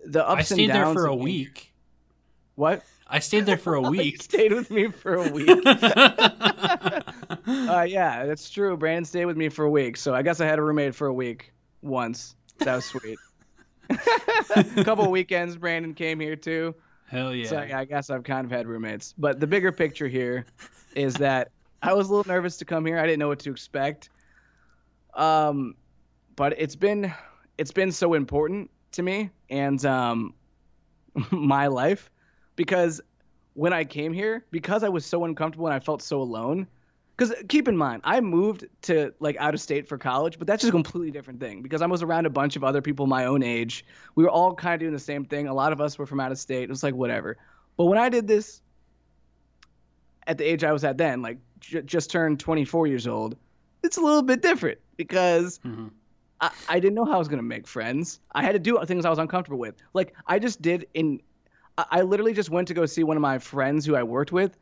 the 0.06 0.26
ups 0.26 0.38
I 0.38 0.42
stayed 0.54 0.70
and 0.70 0.72
downs 0.72 0.96
there 0.96 1.04
for 1.04 1.10
a 1.10 1.14
week. 1.14 1.74
What? 2.54 2.82
I 3.06 3.18
stayed 3.18 3.44
there 3.44 3.58
for 3.58 3.74
a 3.74 3.82
You 3.82 3.90
week. 3.90 4.22
stayed 4.22 4.54
with 4.54 4.70
me 4.70 4.90
for 4.90 5.16
a 5.16 5.30
week. 5.30 5.50
uh, 5.66 7.02
yeah, 7.86 8.24
that's 8.24 8.48
true. 8.48 8.74
Brandon 8.78 9.04
stayed 9.04 9.26
with 9.26 9.36
me 9.36 9.50
for 9.50 9.66
a 9.66 9.70
week, 9.70 9.98
so 9.98 10.14
I 10.14 10.22
guess 10.22 10.40
I 10.40 10.46
had 10.46 10.58
a 10.58 10.62
roommate 10.62 10.94
for 10.94 11.08
a 11.08 11.12
week 11.12 11.52
once. 11.82 12.34
That 12.60 12.76
was 12.76 12.86
sweet. 12.86 13.18
A 13.90 14.64
couple 14.84 15.04
of 15.04 15.10
weekends, 15.10 15.56
Brandon 15.56 15.94
came 15.94 16.20
here 16.20 16.36
too. 16.36 16.74
Hell 17.06 17.34
yeah. 17.34 17.48
So 17.48 17.62
yeah, 17.62 17.78
I 17.78 17.84
guess 17.84 18.10
I've 18.10 18.24
kind 18.24 18.44
of 18.44 18.50
had 18.50 18.66
roommates. 18.66 19.14
But 19.16 19.40
the 19.40 19.46
bigger 19.46 19.72
picture 19.72 20.08
here 20.08 20.44
is 20.94 21.14
that 21.14 21.50
I 21.82 21.94
was 21.94 22.08
a 22.08 22.14
little 22.14 22.30
nervous 22.30 22.56
to 22.58 22.64
come 22.64 22.84
here. 22.84 22.98
I 22.98 23.06
didn't 23.06 23.18
know 23.18 23.28
what 23.28 23.38
to 23.40 23.50
expect. 23.50 24.10
Um, 25.14 25.74
but 26.36 26.54
it's 26.58 26.76
been 26.76 27.12
it's 27.56 27.72
been 27.72 27.90
so 27.90 28.14
important 28.14 28.70
to 28.92 29.02
me 29.02 29.30
and 29.50 29.84
um, 29.84 30.34
my 31.30 31.66
life 31.66 32.10
because 32.56 33.00
when 33.54 33.72
I 33.72 33.84
came 33.84 34.12
here, 34.12 34.44
because 34.52 34.84
I 34.84 34.88
was 34.88 35.04
so 35.04 35.24
uncomfortable 35.24 35.66
and 35.66 35.74
I 35.74 35.80
felt 35.80 36.00
so 36.00 36.22
alone. 36.22 36.68
Because 37.18 37.34
keep 37.48 37.66
in 37.66 37.76
mind, 37.76 38.02
I 38.04 38.20
moved 38.20 38.64
to 38.82 39.12
like 39.18 39.36
out 39.40 39.52
of 39.52 39.60
state 39.60 39.88
for 39.88 39.98
college, 39.98 40.38
but 40.38 40.46
that's 40.46 40.60
just 40.62 40.68
a 40.68 40.72
completely 40.72 41.10
different 41.10 41.40
thing. 41.40 41.62
Because 41.62 41.82
I 41.82 41.86
was 41.86 42.00
around 42.00 42.26
a 42.26 42.30
bunch 42.30 42.54
of 42.54 42.62
other 42.62 42.80
people 42.80 43.08
my 43.08 43.24
own 43.24 43.42
age. 43.42 43.84
We 44.14 44.22
were 44.22 44.30
all 44.30 44.54
kind 44.54 44.74
of 44.74 44.80
doing 44.80 44.92
the 44.92 45.00
same 45.00 45.24
thing. 45.24 45.48
A 45.48 45.54
lot 45.54 45.72
of 45.72 45.80
us 45.80 45.98
were 45.98 46.06
from 46.06 46.20
out 46.20 46.30
of 46.30 46.38
state. 46.38 46.62
It 46.62 46.68
was 46.70 46.84
like 46.84 46.94
whatever. 46.94 47.36
But 47.76 47.86
when 47.86 47.98
I 47.98 48.08
did 48.08 48.28
this 48.28 48.62
at 50.28 50.38
the 50.38 50.44
age 50.44 50.62
I 50.62 50.72
was 50.72 50.84
at 50.84 50.96
then, 50.96 51.20
like 51.20 51.38
j- 51.58 51.82
just 51.82 52.08
turned 52.10 52.38
24 52.38 52.86
years 52.86 53.08
old, 53.08 53.36
it's 53.82 53.96
a 53.96 54.00
little 54.00 54.22
bit 54.22 54.40
different 54.40 54.78
because 54.96 55.58
Mhm. 55.64 55.90
I, 56.40 56.50
I 56.68 56.78
didn't 56.78 56.94
know 56.94 57.04
how 57.04 57.14
I 57.14 57.18
was 57.18 57.26
gonna 57.28 57.42
make 57.42 57.66
friends. 57.66 58.20
I 58.32 58.42
had 58.44 58.52
to 58.52 58.60
do 58.60 58.78
things 58.86 59.04
I 59.04 59.10
was 59.10 59.18
uncomfortable 59.18 59.58
with. 59.58 59.74
Like 59.92 60.14
I 60.28 60.38
just 60.38 60.62
did 60.62 60.86
in, 60.94 61.20
I, 61.78 61.84
I 61.90 62.02
literally 62.02 62.32
just 62.32 62.50
went 62.50 62.68
to 62.68 62.74
go 62.74 62.86
see 62.86 63.02
one 63.02 63.16
of 63.16 63.22
my 63.22 63.38
friends 63.38 63.84
who 63.86 63.96
I 63.96 64.04
worked 64.04 64.30
with 64.30 64.56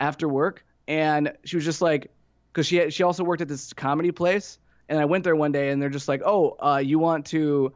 after 0.00 0.26
work, 0.26 0.64
and 0.88 1.32
she 1.44 1.56
was 1.56 1.64
just 1.64 1.80
like, 1.80 2.10
because 2.52 2.66
she 2.66 2.76
had, 2.76 2.92
she 2.92 3.04
also 3.04 3.22
worked 3.22 3.42
at 3.42 3.48
this 3.48 3.72
comedy 3.72 4.10
place, 4.10 4.58
and 4.88 4.98
I 4.98 5.04
went 5.04 5.22
there 5.22 5.36
one 5.36 5.52
day, 5.52 5.70
and 5.70 5.80
they're 5.80 5.90
just 5.90 6.08
like, 6.08 6.22
oh, 6.24 6.56
uh, 6.58 6.82
you 6.82 6.98
want 6.98 7.26
to 7.26 7.72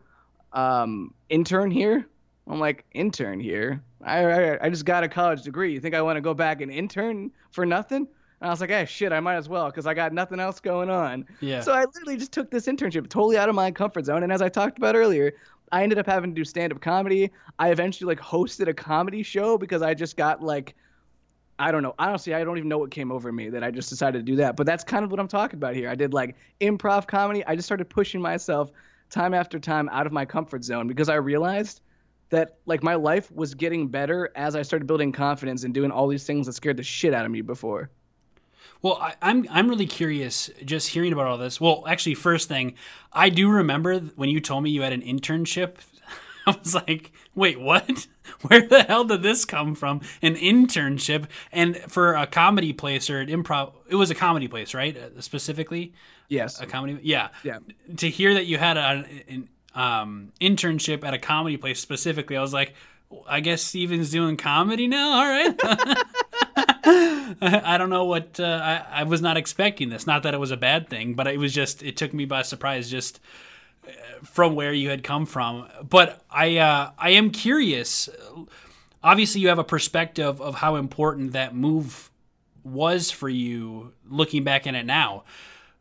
um, 0.52 1.14
intern 1.28 1.70
here? 1.70 2.08
I'm 2.48 2.58
like, 2.58 2.84
intern 2.92 3.38
here? 3.38 3.82
I, 4.02 4.24
I 4.24 4.66
I 4.66 4.68
just 4.70 4.84
got 4.84 5.04
a 5.04 5.08
college 5.08 5.42
degree. 5.42 5.72
You 5.72 5.78
think 5.78 5.94
I 5.94 6.02
want 6.02 6.16
to 6.16 6.20
go 6.20 6.34
back 6.34 6.60
and 6.60 6.72
intern 6.72 7.30
for 7.52 7.64
nothing? 7.64 8.08
And 8.40 8.48
I 8.48 8.50
was 8.50 8.60
like, 8.60 8.70
hey, 8.70 8.84
shit, 8.86 9.12
I 9.12 9.20
might 9.20 9.36
as 9.36 9.48
well 9.48 9.66
because 9.66 9.86
I 9.86 9.94
got 9.94 10.12
nothing 10.12 10.40
else 10.40 10.58
going 10.58 10.90
on. 10.90 11.24
Yeah. 11.40 11.60
So 11.60 11.72
I 11.72 11.84
literally 11.84 12.16
just 12.16 12.32
took 12.32 12.50
this 12.50 12.66
internship 12.66 13.08
totally 13.08 13.38
out 13.38 13.48
of 13.48 13.54
my 13.54 13.70
comfort 13.70 14.06
zone. 14.06 14.24
And 14.24 14.32
as 14.32 14.42
I 14.42 14.48
talked 14.48 14.78
about 14.78 14.96
earlier, 14.96 15.34
I 15.70 15.84
ended 15.84 15.98
up 15.98 16.06
having 16.06 16.30
to 16.30 16.34
do 16.34 16.44
stand 16.44 16.72
up 16.72 16.80
comedy. 16.80 17.30
I 17.60 17.70
eventually 17.70 18.08
like 18.08 18.20
hosted 18.20 18.66
a 18.66 18.74
comedy 18.74 19.22
show 19.22 19.56
because 19.56 19.80
I 19.82 19.94
just 19.94 20.16
got 20.16 20.42
like, 20.42 20.74
I 21.62 21.70
don't 21.70 21.84
know. 21.84 21.94
Honestly, 21.96 22.34
I 22.34 22.42
don't 22.42 22.58
even 22.58 22.68
know 22.68 22.78
what 22.78 22.90
came 22.90 23.12
over 23.12 23.30
me 23.30 23.48
that 23.50 23.62
I 23.62 23.70
just 23.70 23.88
decided 23.88 24.18
to 24.18 24.24
do 24.24 24.36
that. 24.36 24.56
But 24.56 24.66
that's 24.66 24.82
kind 24.82 25.04
of 25.04 25.12
what 25.12 25.20
I'm 25.20 25.28
talking 25.28 25.56
about 25.56 25.76
here. 25.76 25.88
I 25.88 25.94
did 25.94 26.12
like 26.12 26.34
improv 26.60 27.06
comedy. 27.06 27.46
I 27.46 27.54
just 27.54 27.66
started 27.66 27.88
pushing 27.88 28.20
myself 28.20 28.72
time 29.10 29.32
after 29.32 29.60
time 29.60 29.88
out 29.92 30.04
of 30.04 30.12
my 30.12 30.24
comfort 30.24 30.64
zone 30.64 30.88
because 30.88 31.08
I 31.08 31.14
realized 31.14 31.80
that 32.30 32.56
like 32.66 32.82
my 32.82 32.96
life 32.96 33.30
was 33.30 33.54
getting 33.54 33.86
better 33.86 34.32
as 34.34 34.56
I 34.56 34.62
started 34.62 34.86
building 34.86 35.12
confidence 35.12 35.62
and 35.62 35.72
doing 35.72 35.92
all 35.92 36.08
these 36.08 36.24
things 36.24 36.46
that 36.46 36.54
scared 36.54 36.78
the 36.78 36.82
shit 36.82 37.14
out 37.14 37.24
of 37.24 37.30
me 37.30 37.42
before. 37.42 37.90
Well, 38.80 38.98
I, 39.00 39.14
I'm 39.22 39.46
I'm 39.48 39.68
really 39.68 39.86
curious 39.86 40.50
just 40.64 40.88
hearing 40.88 41.12
about 41.12 41.26
all 41.26 41.38
this. 41.38 41.60
Well, 41.60 41.84
actually, 41.86 42.14
first 42.14 42.48
thing, 42.48 42.74
I 43.12 43.28
do 43.28 43.48
remember 43.48 44.00
when 44.00 44.30
you 44.30 44.40
told 44.40 44.64
me 44.64 44.70
you 44.70 44.82
had 44.82 44.92
an 44.92 45.02
internship. 45.02 45.76
I 46.48 46.56
was 46.60 46.74
like, 46.74 47.12
wait, 47.36 47.60
what? 47.60 48.08
Where 48.42 48.66
the 48.66 48.82
hell 48.82 49.04
did 49.04 49.22
this 49.22 49.44
come 49.44 49.74
from? 49.74 50.00
An 50.22 50.34
internship 50.36 51.26
and 51.50 51.76
for 51.88 52.14
a 52.14 52.26
comedy 52.26 52.72
place 52.72 53.10
or 53.10 53.20
an 53.20 53.28
improv? 53.28 53.72
It 53.88 53.96
was 53.96 54.10
a 54.10 54.14
comedy 54.14 54.48
place, 54.48 54.74
right? 54.74 54.96
Uh, 54.96 55.20
Specifically, 55.20 55.92
Yes. 56.28 56.60
a 56.60 56.66
comedy. 56.66 56.98
Yeah. 57.02 57.28
Yeah. 57.42 57.58
To 57.96 58.08
hear 58.08 58.34
that 58.34 58.46
you 58.46 58.58
had 58.58 58.76
a, 58.76 59.04
an 59.28 59.48
um, 59.74 60.32
internship 60.40 61.04
at 61.04 61.14
a 61.14 61.18
comedy 61.18 61.56
place 61.56 61.80
specifically, 61.80 62.36
I 62.36 62.40
was 62.40 62.52
like, 62.54 62.74
I 63.26 63.40
guess 63.40 63.60
Steven's 63.62 64.10
doing 64.10 64.36
comedy 64.38 64.88
now. 64.88 65.12
All 65.12 65.26
right. 65.26 65.54
I 66.54 67.76
don't 67.78 67.90
know 67.90 68.04
what 68.04 68.38
uh, 68.40 68.44
I, 68.90 69.00
I 69.00 69.02
was 69.04 69.20
not 69.22 69.36
expecting 69.36 69.88
this. 69.88 70.06
Not 70.06 70.22
that 70.24 70.34
it 70.34 70.40
was 70.40 70.50
a 70.50 70.56
bad 70.56 70.88
thing, 70.88 71.14
but 71.14 71.26
it 71.26 71.38
was 71.38 71.52
just 71.52 71.82
it 71.82 71.96
took 71.96 72.12
me 72.12 72.24
by 72.24 72.42
surprise 72.42 72.90
just 72.90 73.20
from 74.22 74.54
where 74.54 74.72
you 74.72 74.90
had 74.90 75.02
come 75.02 75.26
from. 75.26 75.68
But 75.88 76.22
I 76.30 76.58
uh, 76.58 76.90
I 76.98 77.10
am 77.10 77.30
curious. 77.30 78.08
Obviously, 79.02 79.40
you 79.40 79.48
have 79.48 79.58
a 79.58 79.64
perspective 79.64 80.40
of 80.40 80.56
how 80.56 80.76
important 80.76 81.32
that 81.32 81.54
move 81.54 82.10
was 82.64 83.10
for 83.10 83.28
you, 83.28 83.92
looking 84.08 84.44
back 84.44 84.66
in 84.66 84.74
it 84.74 84.86
now. 84.86 85.24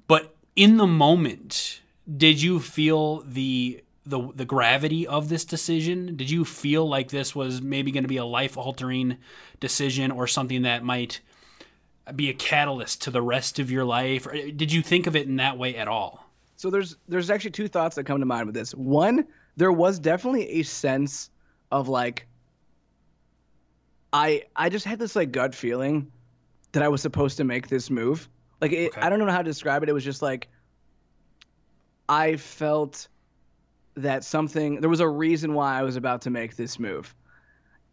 But 0.07 0.35
in 0.55 0.77
the 0.77 0.87
moment, 0.87 1.81
did 2.17 2.41
you 2.41 2.59
feel 2.59 3.21
the 3.21 3.83
the 4.05 4.29
the 4.35 4.45
gravity 4.45 5.05
of 5.05 5.29
this 5.29 5.45
decision? 5.45 6.15
Did 6.17 6.29
you 6.29 6.43
feel 6.43 6.87
like 6.87 7.09
this 7.09 7.35
was 7.35 7.61
maybe 7.61 7.91
going 7.91 8.03
to 8.03 8.09
be 8.09 8.17
a 8.17 8.25
life 8.25 8.57
altering 8.57 9.17
decision 9.59 10.11
or 10.11 10.27
something 10.27 10.63
that 10.63 10.83
might 10.83 11.21
be 12.15 12.29
a 12.29 12.33
catalyst 12.33 13.03
to 13.03 13.11
the 13.11 13.21
rest 13.21 13.59
of 13.59 13.69
your 13.69 13.85
life? 13.85 14.25
Or 14.25 14.33
did 14.33 14.73
you 14.73 14.81
think 14.81 15.05
of 15.05 15.15
it 15.15 15.27
in 15.27 15.35
that 15.35 15.57
way 15.57 15.75
at 15.75 15.87
all? 15.87 16.30
So 16.61 16.69
there's 16.69 16.95
there's 17.07 17.31
actually 17.31 17.51
two 17.51 17.67
thoughts 17.67 17.95
that 17.95 18.03
come 18.03 18.19
to 18.19 18.25
mind 18.27 18.45
with 18.45 18.53
this. 18.53 18.75
One, 18.75 19.25
there 19.57 19.71
was 19.71 19.97
definitely 19.97 20.47
a 20.59 20.61
sense 20.61 21.31
of 21.71 21.87
like 21.87 22.27
I 24.13 24.43
I 24.55 24.69
just 24.69 24.85
had 24.85 24.99
this 24.99 25.15
like 25.15 25.31
gut 25.31 25.55
feeling 25.55 26.11
that 26.73 26.83
I 26.83 26.87
was 26.87 27.01
supposed 27.01 27.37
to 27.37 27.45
make 27.45 27.67
this 27.67 27.89
move. 27.89 28.29
Like 28.61 28.73
it, 28.73 28.91
Okay. 28.91 29.01
I 29.01 29.09
don't 29.09 29.17
know 29.17 29.31
how 29.31 29.39
to 29.39 29.43
describe 29.43 29.81
it. 29.81 29.89
It 29.89 29.93
was 29.93 30.03
just 30.03 30.21
like 30.21 30.49
I 32.07 32.35
felt 32.35 33.07
that 33.95 34.23
something 34.23 34.81
there 34.81 34.89
was 34.89 34.99
a 34.99 35.09
reason 35.09 35.55
why 35.55 35.79
I 35.79 35.81
was 35.81 35.95
about 35.95 36.21
to 36.21 36.29
make 36.29 36.57
this 36.57 36.77
move. 36.77 37.15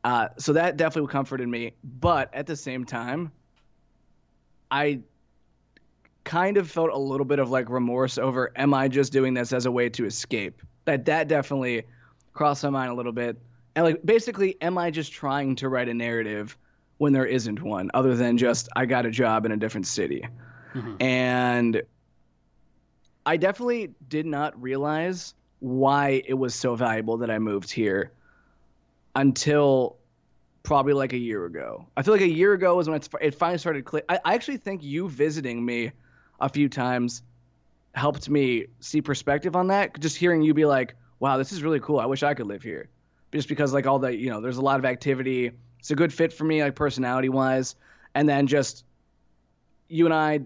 Uh, 0.05 0.29
so 0.37 0.53
that 0.53 0.77
definitely 0.77 1.11
comforted 1.11 1.49
me. 1.49 1.73
But 1.83 2.35
at 2.35 2.47
the 2.47 2.55
same 2.55 2.85
time, 2.85 3.33
I 4.71 5.01
kind 6.29 6.59
of 6.59 6.71
felt 6.71 6.91
a 6.91 6.99
little 6.99 7.25
bit 7.25 7.39
of 7.39 7.51
like 7.51 7.71
remorse 7.71 8.19
over 8.19 8.53
am 8.55 8.75
I 8.75 8.87
just 8.87 9.13
doing 9.13 9.33
this 9.33 9.51
as 9.51 9.65
a 9.65 9.71
way 9.71 9.89
to 9.89 10.05
escape? 10.05 10.61
That 10.85 11.07
that 11.07 11.27
definitely 11.27 11.85
crossed 12.35 12.63
my 12.65 12.71
mind 12.71 12.91
a 12.91 12.95
little 12.95 13.13
bit. 13.13 13.39
And 13.75 13.87
like 13.87 14.05
basically, 14.05 14.61
am 14.61 14.77
I 14.77 14.91
just 14.91 15.11
trying 15.11 15.57
to 15.57 15.71
write 15.71 15.89
a 15.89 15.95
narrative 15.95 16.59
when 16.99 17.15
there 17.15 17.25
isn't 17.25 17.63
one, 17.63 17.91
other 17.95 18.15
than 18.15 18.37
just 18.37 18.69
I 18.77 18.85
got 18.85 19.07
a 19.07 19.11
job 19.11 19.47
in 19.47 19.53
a 19.53 19.57
different 19.57 19.87
city? 19.87 20.29
Mm-hmm. 20.75 21.03
And 21.03 21.83
I 23.25 23.39
definitely 23.39 23.95
did 24.09 24.27
not 24.27 24.61
realize 24.61 25.33
why 25.61 26.23
it 26.27 26.35
was 26.35 26.55
so 26.55 26.75
valuable 26.75 27.17
that 27.17 27.31
I 27.31 27.39
moved 27.39 27.71
here 27.71 28.13
until 29.17 29.97
probably 30.63 30.93
like 30.93 31.15
a 31.15 31.19
year 31.19 31.47
ago. 31.47 31.87
I 31.97 32.03
feel 32.03 32.13
like 32.13 32.21
a 32.21 32.29
year 32.29 32.53
ago 32.53 32.77
was 32.77 32.87
when 32.87 33.01
it 33.23 33.35
finally 33.35 33.59
started. 33.59 33.89
I, 34.11 34.21
I 34.27 34.35
actually 34.35 34.59
think 34.59 34.83
you 34.83 35.09
visiting 35.09 35.65
me 35.65 35.93
a 36.41 36.49
few 36.49 36.69
times 36.69 37.23
helped 37.95 38.29
me 38.29 38.67
see 38.81 39.03
perspective 39.03 39.57
on 39.57 39.69
that. 39.69 39.99
Just 39.99 40.17
hearing 40.17 40.43
you 40.43 40.55
be 40.55 40.65
like, 40.65 40.95
"Wow, 41.21 41.37
this 41.37 41.53
is 41.53 41.63
really 41.63 41.81
cool. 41.81 41.99
I 41.99 42.07
wish 42.07 42.23
I 42.23 42.35
could 42.35 42.47
live 42.47 42.63
here." 42.63 42.89
Just 43.33 43.49
because 43.49 43.73
like 43.73 43.87
all 43.87 43.99
the 43.99 44.15
you 44.15 44.31
know, 44.31 44.41
there's 44.41 44.57
a 44.57 44.63
lot 44.63 44.79
of 44.79 44.85
activity. 44.85 45.51
It's 45.81 45.91
a 45.91 45.97
good 45.97 46.13
fit 46.13 46.33
for 46.33 46.45
me, 46.45 46.63
like 46.63 46.75
personality 46.75 47.29
wise, 47.29 47.77
and 48.15 48.29
then 48.29 48.47
just 48.47 48.85
you 49.89 50.05
and 50.05 50.15
I 50.15 50.41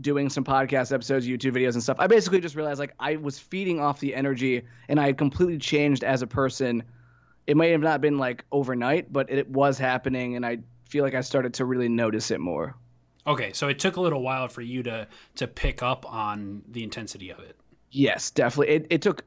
doing 0.00 0.28
some 0.28 0.44
podcast 0.44 0.92
episodes, 0.92 1.26
YouTube 1.26 1.56
videos, 1.56 1.74
and 1.74 1.82
stuff. 1.82 1.96
I 1.98 2.06
basically 2.06 2.40
just 2.40 2.54
realized 2.54 2.78
like 2.78 2.94
I 2.98 3.16
was 3.16 3.38
feeding 3.38 3.80
off 3.80 4.00
the 4.00 4.14
energy, 4.14 4.62
and 4.88 5.00
I 5.00 5.06
had 5.06 5.18
completely 5.18 5.58
changed 5.58 6.04
as 6.04 6.22
a 6.22 6.26
person. 6.26 6.82
It 7.46 7.56
may 7.56 7.70
have 7.70 7.80
not 7.80 8.00
been 8.00 8.18
like 8.18 8.44
overnight, 8.50 9.12
but 9.12 9.30
it 9.30 9.48
was 9.48 9.78
happening, 9.78 10.36
and 10.36 10.44
I 10.44 10.58
feel 10.88 11.04
like 11.04 11.14
I 11.14 11.20
started 11.20 11.54
to 11.54 11.64
really 11.64 11.88
notice 11.88 12.30
it 12.30 12.40
more. 12.40 12.76
Okay, 13.26 13.52
so 13.52 13.68
it 13.68 13.78
took 13.78 13.96
a 13.96 14.00
little 14.00 14.22
while 14.22 14.48
for 14.48 14.62
you 14.62 14.82
to 14.84 15.08
to 15.36 15.46
pick 15.46 15.82
up 15.82 16.10
on 16.12 16.62
the 16.68 16.82
intensity 16.82 17.30
of 17.30 17.40
it. 17.40 17.56
Yes, 17.90 18.30
definitely. 18.30 18.74
It 18.74 18.86
it 18.90 19.02
took 19.02 19.24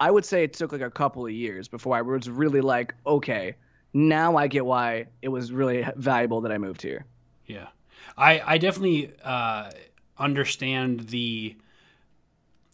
I 0.00 0.10
would 0.10 0.24
say 0.24 0.42
it 0.42 0.52
took 0.52 0.72
like 0.72 0.80
a 0.80 0.90
couple 0.90 1.24
of 1.26 1.32
years 1.32 1.68
before 1.68 1.96
I 1.96 2.02
was 2.02 2.28
really 2.28 2.60
like, 2.60 2.94
okay, 3.06 3.54
now 3.92 4.36
I 4.36 4.46
get 4.46 4.64
why 4.64 5.06
it 5.20 5.28
was 5.28 5.52
really 5.52 5.86
valuable 5.96 6.40
that 6.40 6.52
I 6.52 6.58
moved 6.58 6.82
here. 6.82 7.04
Yeah, 7.46 7.68
I 8.16 8.40
I 8.44 8.58
definitely 8.58 9.12
uh, 9.22 9.70
understand 10.18 11.08
the 11.08 11.56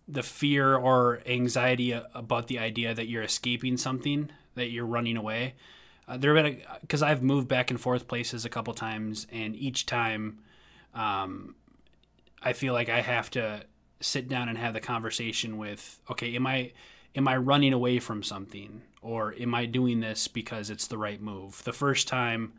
the 0.07 0.23
fear 0.23 0.75
or 0.75 1.21
anxiety 1.27 1.93
about 1.93 2.47
the 2.47 2.59
idea 2.59 2.95
that 2.95 3.09
you're 3.09 3.23
escaping 3.23 3.77
something, 3.77 4.31
that 4.55 4.71
you're 4.71 4.87
running 4.87 5.17
away. 5.17 5.55
Uh, 6.07 6.17
there 6.17 6.35
have 6.35 6.45
been 6.45 6.63
because 6.81 7.03
I've 7.03 7.23
moved 7.23 7.49
back 7.49 7.71
and 7.71 7.79
forth 7.79 8.09
places 8.09 8.45
a 8.45 8.49
couple 8.49 8.73
times, 8.73 9.27
and 9.31 9.55
each 9.55 9.85
time, 9.85 10.39
um, 10.95 11.55
I 12.43 12.53
feel 12.53 12.73
like 12.73 12.89
I 12.89 13.01
have 13.01 13.31
to 13.31 13.65
sit 14.01 14.29
down 14.29 14.49
and 14.49 14.57
have 14.59 14.75
the 14.75 14.81
conversation 14.81 15.59
with, 15.59 15.99
okay, 16.11 16.35
am 16.37 16.47
I 16.47 16.73
am 17.15 17.27
I 17.27 17.37
running 17.37 17.73
away 17.73 17.99
from 17.99 18.23
something, 18.23 18.83
or 19.03 19.35
am 19.39 19.55
I 19.55 19.67
doing 19.67 20.01
this 20.01 20.29
because 20.29 20.71
it's 20.71 20.87
the 20.87 20.99
right 20.99 21.21
move? 21.21 21.63
The 21.65 21.73
first 21.73 22.07
time 22.07 22.53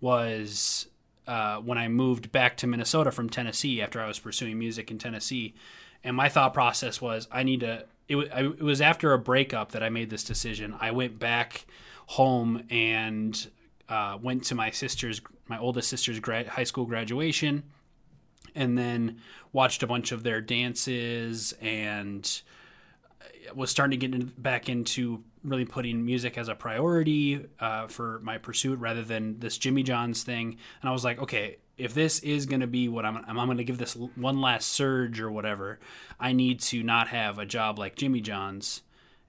was 0.00 0.88
uh, 1.26 1.56
when 1.58 1.78
I 1.78 1.88
moved 1.88 2.32
back 2.32 2.56
to 2.58 2.66
Minnesota 2.66 3.10
from 3.10 3.30
Tennessee 3.30 3.80
after 3.80 4.00
I 4.00 4.08
was 4.08 4.18
pursuing 4.18 4.58
music 4.58 4.90
in 4.90 4.98
Tennessee, 4.98 5.54
and 6.04 6.16
my 6.16 6.28
thought 6.28 6.52
process 6.52 7.00
was 7.00 7.28
I 7.30 7.42
need 7.42 7.60
to. 7.60 7.86
It 8.08 8.16
it 8.16 8.62
was 8.62 8.80
after 8.80 9.12
a 9.12 9.18
breakup 9.18 9.72
that 9.72 9.82
I 9.82 9.88
made 9.88 10.10
this 10.10 10.24
decision. 10.24 10.74
I 10.80 10.90
went 10.90 11.18
back 11.18 11.64
home 12.06 12.64
and 12.68 13.48
uh, 13.92 14.16
went 14.22 14.42
to 14.44 14.54
my 14.54 14.70
sister's, 14.70 15.20
my 15.48 15.58
oldest 15.58 15.90
sister's 15.90 16.18
grad, 16.18 16.46
high 16.46 16.64
school 16.64 16.86
graduation, 16.86 17.62
and 18.54 18.78
then 18.78 19.18
watched 19.52 19.82
a 19.82 19.86
bunch 19.86 20.12
of 20.12 20.22
their 20.22 20.40
dances 20.40 21.52
and 21.60 22.40
was 23.54 23.70
starting 23.70 24.00
to 24.00 24.06
get 24.06 24.18
in, 24.18 24.32
back 24.38 24.70
into 24.70 25.22
really 25.44 25.66
putting 25.66 26.06
music 26.06 26.38
as 26.38 26.48
a 26.48 26.54
priority 26.54 27.44
uh, 27.60 27.86
for 27.86 28.20
my 28.22 28.38
pursuit 28.38 28.78
rather 28.78 29.02
than 29.02 29.38
this 29.40 29.58
Jimmy 29.58 29.82
John's 29.82 30.22
thing. 30.22 30.56
And 30.80 30.88
I 30.88 30.92
was 30.92 31.04
like, 31.04 31.20
okay, 31.20 31.56
if 31.76 31.92
this 31.92 32.20
is 32.20 32.46
going 32.46 32.60
to 32.60 32.66
be 32.66 32.88
what 32.88 33.04
I'm, 33.04 33.18
I'm 33.26 33.46
going 33.46 33.58
to 33.58 33.64
give 33.64 33.76
this 33.76 33.94
one 33.94 34.40
last 34.40 34.68
surge 34.68 35.20
or 35.20 35.30
whatever, 35.30 35.80
I 36.18 36.32
need 36.32 36.60
to 36.60 36.82
not 36.82 37.08
have 37.08 37.38
a 37.38 37.44
job 37.44 37.78
like 37.78 37.96
Jimmy 37.96 38.22
John's. 38.22 38.80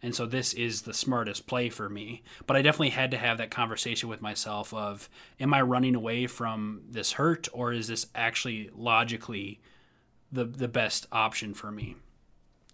And 0.03 0.13
so 0.13 0.25
this 0.25 0.53
is 0.53 0.81
the 0.81 0.93
smartest 0.93 1.47
play 1.47 1.69
for 1.69 1.87
me. 1.89 2.23
But 2.45 2.57
I 2.57 2.61
definitely 2.61 2.89
had 2.89 3.09
to 3.11 3.17
have 3.17 3.37
that 3.37 3.49
conversation 3.49 4.09
with 4.09 4.21
myself 4.21 4.73
of, 4.73 5.09
am 5.39 5.53
I 5.53 5.61
running 5.61 5.95
away 5.95 6.27
from 6.27 6.81
this 6.89 7.13
hurt 7.13 7.47
or 7.53 7.71
is 7.71 7.87
this 7.87 8.07
actually 8.13 8.69
logically 8.75 9.61
the, 10.29 10.43
the 10.43 10.67
best 10.67 11.07
option 11.11 11.53
for 11.53 11.71
me? 11.71 11.95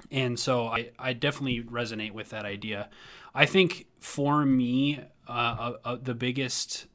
And 0.10 0.40
so 0.40 0.68
I, 0.68 0.90
I 0.98 1.14
definitely 1.14 1.62
resonate 1.62 2.14
with 2.14 2.32
that 2.32 2.46
idea. 2.46 2.90
I 3.36 3.46
think 3.46 3.86
for 4.00 4.44
me, 4.44 5.00
uh, 5.28 5.32
uh, 5.32 5.74
uh, 5.86 5.98
the 6.02 6.16
biggest 6.16 6.88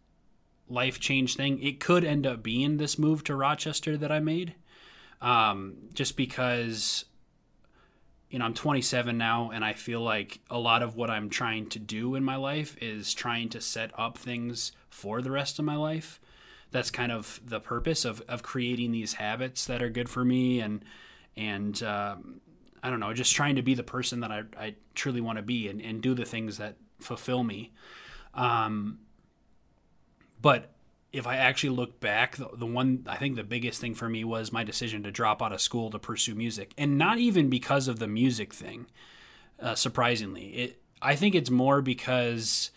life 0.69 0.99
change 0.99 1.37
thing, 1.37 1.63
it 1.63 1.79
could 1.79 2.05
end 2.05 2.27
up 2.27 2.43
being 2.43 2.79
this 2.79 2.99
move 2.99 3.23
to 3.25 3.37
Rochester 3.37 3.97
that 3.97 4.11
I 4.11 4.19
made. 4.19 4.55
Um, 5.21 5.77
just 5.95 6.17
because, 6.17 7.05
you 8.35 8.41
know, 8.41 8.47
I'm 8.47 8.55
27 8.55 9.17
now 9.17 9.53
and 9.55 9.65
I 9.65 9.75
feel 9.75 10.01
like 10.01 10.41
a 10.51 10.59
lot 10.59 10.83
of 10.83 10.97
what 10.97 11.09
I'm 11.09 11.31
trying 11.31 11.69
to 11.69 11.79
do 11.79 12.17
in 12.17 12.25
my 12.25 12.35
life 12.35 12.77
is 12.83 13.15
trying 13.15 13.49
to 13.51 13.61
set 13.61 13.93
up 13.97 14.19
things 14.19 14.73
for 14.91 15.23
the 15.23 15.31
rest 15.31 15.61
of 15.61 15.65
my 15.65 15.77
life. 15.77 16.21
That's 16.73 16.91
kind 16.91 17.13
of 17.13 17.39
the 17.47 17.61
purpose 17.61 18.05
of, 18.05 18.23
of 18.23 18.43
creating 18.43 18.91
these 18.91 19.13
habits 19.13 19.67
that 19.67 19.81
are 19.85 19.89
good 19.89 20.09
for 20.09 20.25
me 20.25 20.59
and, 20.59 20.85
and, 21.37 21.81
um, 21.85 22.41
I 22.83 22.91
don't 22.91 22.99
know, 22.99 23.15
just 23.15 23.37
trying 23.37 23.55
to 23.55 23.63
be 23.63 23.75
the 23.75 23.85
person 23.85 24.19
that 24.19 24.33
I, 24.33 24.43
I 24.59 24.75
truly 24.97 25.21
want 25.21 25.39
to 25.39 25.43
be 25.43 25.69
and, 25.69 25.81
and 25.81 26.03
do 26.03 26.13
the 26.13 26.25
things 26.25 26.59
that 26.59 26.75
fulfill 26.99 27.45
me. 27.45 27.73
Um, 28.35 28.99
but 30.43 30.74
if 31.15 31.27
I 31.27 31.37
actually 31.37 31.71
look 31.71 32.01
back, 32.01 32.37
the, 32.37 32.49
the 32.53 32.67
one 32.67 33.05
I 33.07 33.17
think 33.17 33.37
the 33.37 33.45
biggest 33.45 33.81
thing 33.81 33.95
for 33.95 34.09
me 34.09 34.25
was 34.25 34.53
my 34.53 34.65
decision 34.65 35.05
to 35.05 35.13
drop 35.13 35.41
out 35.41 35.53
of 35.53 35.61
school 35.61 35.91
to 35.91 35.99
pursue 35.99 36.35
music, 36.35 36.75
and 36.77 36.99
not 36.99 37.19
even 37.19 37.49
because 37.49 37.89
of 37.89 37.99
the 37.99 38.09
music 38.09 38.53
thing. 38.53 38.87
Uh, 39.61 39.77
surprisingly, 39.77 40.47
it 40.49 40.83
I 41.01 41.15
think 41.15 41.35
it's 41.35 41.51
more 41.51 41.81
because, 41.81 42.71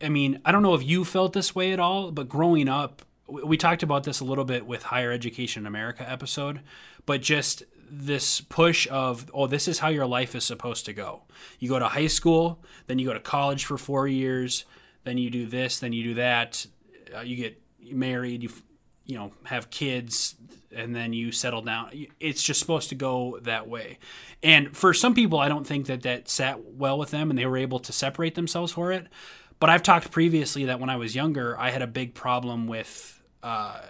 I 0.00 0.08
mean, 0.08 0.40
I 0.44 0.52
don't 0.52 0.62
know 0.62 0.74
if 0.74 0.82
you 0.82 1.04
felt 1.04 1.34
this 1.34 1.54
way 1.54 1.72
at 1.72 1.78
all, 1.80 2.10
but 2.10 2.28
growing 2.28 2.68
up, 2.68 3.02
we, 3.26 3.42
we 3.42 3.56
talked 3.56 3.82
about 3.82 4.04
this 4.04 4.20
a 4.20 4.24
little 4.24 4.44
bit 4.44 4.66
with 4.66 4.84
Higher 4.84 5.12
Education 5.12 5.64
in 5.64 5.66
America 5.66 6.08
episode, 6.10 6.60
but 7.04 7.20
just 7.20 7.64
this 7.88 8.40
push 8.40 8.88
of 8.90 9.30
oh 9.32 9.46
this 9.46 9.68
is 9.68 9.78
how 9.78 9.88
your 9.88 10.06
life 10.06 10.34
is 10.34 10.42
supposed 10.42 10.84
to 10.84 10.92
go 10.92 11.22
you 11.60 11.68
go 11.68 11.78
to 11.78 11.86
high 11.86 12.08
school 12.08 12.60
then 12.88 12.98
you 12.98 13.06
go 13.06 13.12
to 13.12 13.20
college 13.20 13.64
for 13.64 13.78
four 13.78 14.08
years 14.08 14.64
then 15.04 15.16
you 15.16 15.30
do 15.30 15.46
this 15.46 15.78
then 15.78 15.92
you 15.92 16.02
do 16.02 16.14
that 16.14 16.66
uh, 17.14 17.20
you 17.20 17.36
get 17.36 17.60
married 17.80 18.42
you 18.42 18.50
you 19.04 19.16
know 19.16 19.32
have 19.44 19.70
kids 19.70 20.34
and 20.74 20.94
then 20.94 21.12
you 21.12 21.30
settle 21.30 21.62
down 21.62 21.90
it's 22.18 22.42
just 22.42 22.58
supposed 22.58 22.88
to 22.88 22.94
go 22.94 23.38
that 23.42 23.68
way 23.68 23.98
and 24.42 24.76
for 24.76 24.92
some 24.92 25.14
people 25.14 25.38
i 25.38 25.48
don't 25.48 25.66
think 25.66 25.86
that 25.86 26.02
that 26.02 26.28
sat 26.28 26.64
well 26.72 26.98
with 26.98 27.10
them 27.10 27.30
and 27.30 27.38
they 27.38 27.46
were 27.46 27.56
able 27.56 27.78
to 27.78 27.92
separate 27.92 28.34
themselves 28.34 28.72
for 28.72 28.90
it 28.90 29.06
but 29.60 29.70
i've 29.70 29.82
talked 29.82 30.10
previously 30.10 30.64
that 30.64 30.80
when 30.80 30.90
i 30.90 30.96
was 30.96 31.14
younger 31.14 31.56
i 31.60 31.70
had 31.70 31.82
a 31.82 31.86
big 31.86 32.14
problem 32.14 32.66
with 32.66 33.22
uh, 33.46 33.80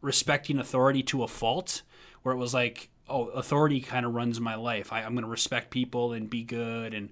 respecting 0.00 0.58
authority 0.58 1.02
to 1.02 1.24
a 1.24 1.28
fault 1.28 1.82
where 2.22 2.32
it 2.34 2.38
was 2.38 2.54
like, 2.54 2.90
oh, 3.08 3.26
authority 3.26 3.80
kind 3.80 4.06
of 4.06 4.14
runs 4.14 4.40
my 4.40 4.54
life. 4.54 4.92
I, 4.92 5.02
I'm 5.02 5.14
going 5.14 5.24
to 5.24 5.30
respect 5.30 5.70
people 5.70 6.12
and 6.12 6.30
be 6.30 6.42
good 6.42 6.94
and 6.94 7.10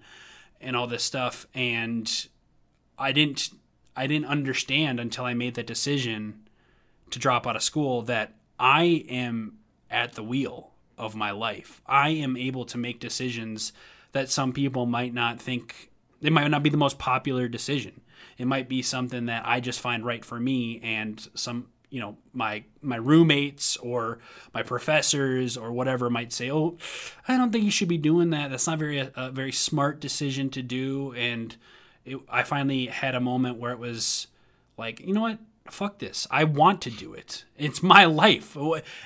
and 0.60 0.76
all 0.76 0.86
this 0.86 1.02
stuff. 1.02 1.46
And 1.54 2.10
I 2.96 3.12
didn't 3.12 3.50
I 3.96 4.06
didn't 4.06 4.26
understand 4.26 4.98
until 4.98 5.24
I 5.24 5.34
made 5.34 5.54
that 5.54 5.66
decision 5.66 6.48
to 7.10 7.18
drop 7.18 7.46
out 7.46 7.56
of 7.56 7.62
school 7.62 8.02
that 8.02 8.34
I 8.58 9.04
am 9.08 9.58
at 9.90 10.14
the 10.14 10.22
wheel 10.22 10.72
of 10.98 11.14
my 11.14 11.30
life. 11.30 11.80
I 11.86 12.10
am 12.10 12.36
able 12.36 12.64
to 12.66 12.78
make 12.78 13.00
decisions 13.00 13.72
that 14.12 14.30
some 14.30 14.52
people 14.52 14.86
might 14.86 15.12
not 15.12 15.40
think 15.40 15.90
it 16.20 16.32
might 16.32 16.48
not 16.48 16.62
be 16.62 16.70
the 16.70 16.76
most 16.76 16.98
popular 16.98 17.48
decision. 17.48 18.00
It 18.38 18.46
might 18.46 18.68
be 18.68 18.80
something 18.80 19.26
that 19.26 19.42
I 19.46 19.60
just 19.60 19.80
find 19.80 20.04
right 20.04 20.24
for 20.24 20.40
me 20.40 20.80
and 20.82 21.28
some 21.34 21.66
you 21.90 22.00
know 22.00 22.16
my 22.32 22.64
my 22.82 22.96
roommates 22.96 23.76
or 23.76 24.18
my 24.52 24.64
professors 24.64 25.56
or 25.56 25.70
whatever 25.70 26.10
might 26.10 26.32
say 26.32 26.50
oh 26.50 26.76
i 27.28 27.36
don't 27.36 27.52
think 27.52 27.62
you 27.62 27.70
should 27.70 27.86
be 27.86 27.98
doing 27.98 28.30
that 28.30 28.50
that's 28.50 28.66
not 28.66 28.80
very 28.80 28.98
a, 28.98 29.30
very 29.30 29.52
smart 29.52 30.00
decision 30.00 30.50
to 30.50 30.60
do 30.60 31.12
and 31.12 31.56
it, 32.04 32.18
i 32.28 32.42
finally 32.42 32.86
had 32.86 33.14
a 33.14 33.20
moment 33.20 33.58
where 33.58 33.72
it 33.72 33.78
was 33.78 34.26
like 34.76 35.00
you 35.00 35.12
know 35.12 35.22
what 35.22 35.38
fuck 35.70 35.98
this. 35.98 36.26
I 36.30 36.44
want 36.44 36.80
to 36.82 36.90
do 36.90 37.14
it. 37.14 37.44
It's 37.56 37.82
my 37.82 38.04
life. 38.04 38.56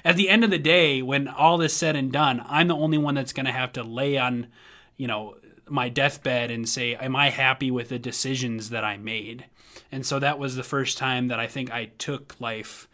At 0.05 0.17
the 0.17 0.29
end 0.29 0.45
of 0.45 0.51
the 0.51 0.59
day, 0.59 1.03
when 1.03 1.29
all 1.29 1.61
is 1.61 1.73
said 1.73 1.97
and 1.97 2.13
done, 2.13 2.43
I'm 2.47 2.69
the 2.69 2.77
only 2.77 2.99
one 2.99 3.15
that's 3.15 3.33
going 3.33 3.47
to 3.47 3.53
have 3.53 3.73
to 3.75 3.83
lay 3.83 4.19
on, 4.19 4.49
you 4.97 5.07
know, 5.07 5.37
my 5.69 5.89
deathbed 5.89 6.51
and 6.51 6.69
say, 6.69 6.95
am 6.97 7.15
I 7.15 7.31
happy 7.31 7.71
with 7.71 7.91
the 7.91 7.99
decisions 7.99 8.71
that 8.71 8.85
I 8.85 8.97
made? 8.97 9.47
And 9.93 10.05
so 10.05 10.19
that 10.19 10.39
was 10.39 10.57
the 10.57 10.63
first 10.63 10.99
time 10.99 11.29
that 11.29 11.39
I 11.39 11.47
think 11.47 11.71
I 11.71 11.87
took 11.99 12.35
life, 12.41 12.89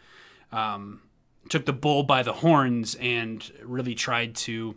um, 0.52 1.02
took 1.48 1.64
the 1.64 1.72
bull 1.72 2.02
by 2.02 2.22
the 2.22 2.32
horns 2.32 2.94
and 2.96 3.50
really 3.62 3.94
tried 3.94 4.34
to, 4.36 4.74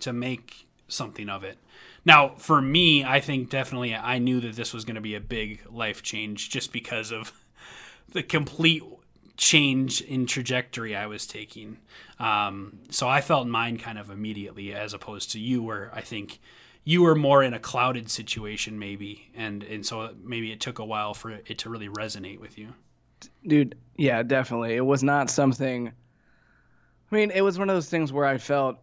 to 0.00 0.12
make 0.12 0.66
something 0.88 1.28
of 1.28 1.44
it. 1.44 1.58
Now, 2.04 2.34
for 2.38 2.62
me, 2.62 3.04
I 3.04 3.20
think 3.20 3.50
definitely 3.50 3.94
I 3.94 4.18
knew 4.18 4.40
that 4.40 4.56
this 4.56 4.72
was 4.72 4.84
going 4.84 4.94
to 4.94 5.00
be 5.00 5.14
a 5.14 5.20
big 5.20 5.60
life 5.70 6.02
change 6.02 6.50
just 6.50 6.72
because 6.72 7.12
of 7.12 7.32
the 8.12 8.22
complete 8.22 8.82
change 9.36 10.02
in 10.02 10.26
trajectory 10.26 10.94
I 10.94 11.06
was 11.06 11.26
taking. 11.26 11.78
Um, 12.18 12.80
so 12.90 13.08
I 13.08 13.20
felt 13.20 13.48
mine 13.48 13.78
kind 13.78 13.98
of 13.98 14.10
immediately, 14.10 14.74
as 14.74 14.92
opposed 14.94 15.32
to 15.32 15.40
you, 15.40 15.62
where 15.62 15.90
I 15.94 16.02
think 16.02 16.40
you 16.84 17.02
were 17.02 17.14
more 17.14 17.42
in 17.42 17.54
a 17.54 17.58
clouded 17.58 18.10
situation, 18.10 18.78
maybe, 18.78 19.30
and 19.34 19.62
and 19.62 19.84
so 19.84 20.14
maybe 20.22 20.52
it 20.52 20.60
took 20.60 20.78
a 20.78 20.84
while 20.84 21.14
for 21.14 21.30
it 21.30 21.58
to 21.58 21.70
really 21.70 21.88
resonate 21.88 22.38
with 22.38 22.58
you. 22.58 22.74
Dude, 23.46 23.76
yeah, 23.96 24.22
definitely. 24.22 24.76
It 24.76 24.84
was 24.84 25.02
not 25.02 25.30
something. 25.30 25.88
I 25.88 27.14
mean, 27.14 27.30
it 27.30 27.42
was 27.42 27.58
one 27.58 27.68
of 27.68 27.76
those 27.76 27.88
things 27.88 28.12
where 28.12 28.26
I 28.26 28.38
felt. 28.38 28.78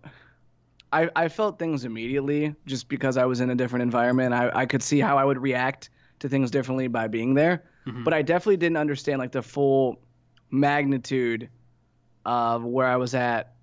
I, 0.91 1.09
I 1.15 1.27
felt 1.27 1.59
things 1.59 1.85
immediately 1.85 2.55
just 2.65 2.87
because 2.87 3.17
I 3.17 3.25
was 3.25 3.41
in 3.41 3.49
a 3.49 3.55
different 3.55 3.83
environment. 3.83 4.33
I, 4.33 4.49
I 4.53 4.65
could 4.65 4.81
see 4.81 4.99
how 4.99 5.17
I 5.17 5.25
would 5.25 5.37
react 5.37 5.89
to 6.19 6.29
things 6.29 6.49
differently 6.49 6.87
by 6.87 7.07
being 7.07 7.33
there. 7.33 7.63
Mm-hmm. 7.85 8.03
But 8.03 8.13
I 8.13 8.21
definitely 8.21 8.57
didn't 8.57 8.77
understand 8.77 9.19
like 9.19 9.31
the 9.31 9.41
full 9.41 9.99
magnitude 10.49 11.49
of 12.25 12.63
where 12.63 12.87
I 12.87 12.95
was 12.95 13.13
at 13.13 13.53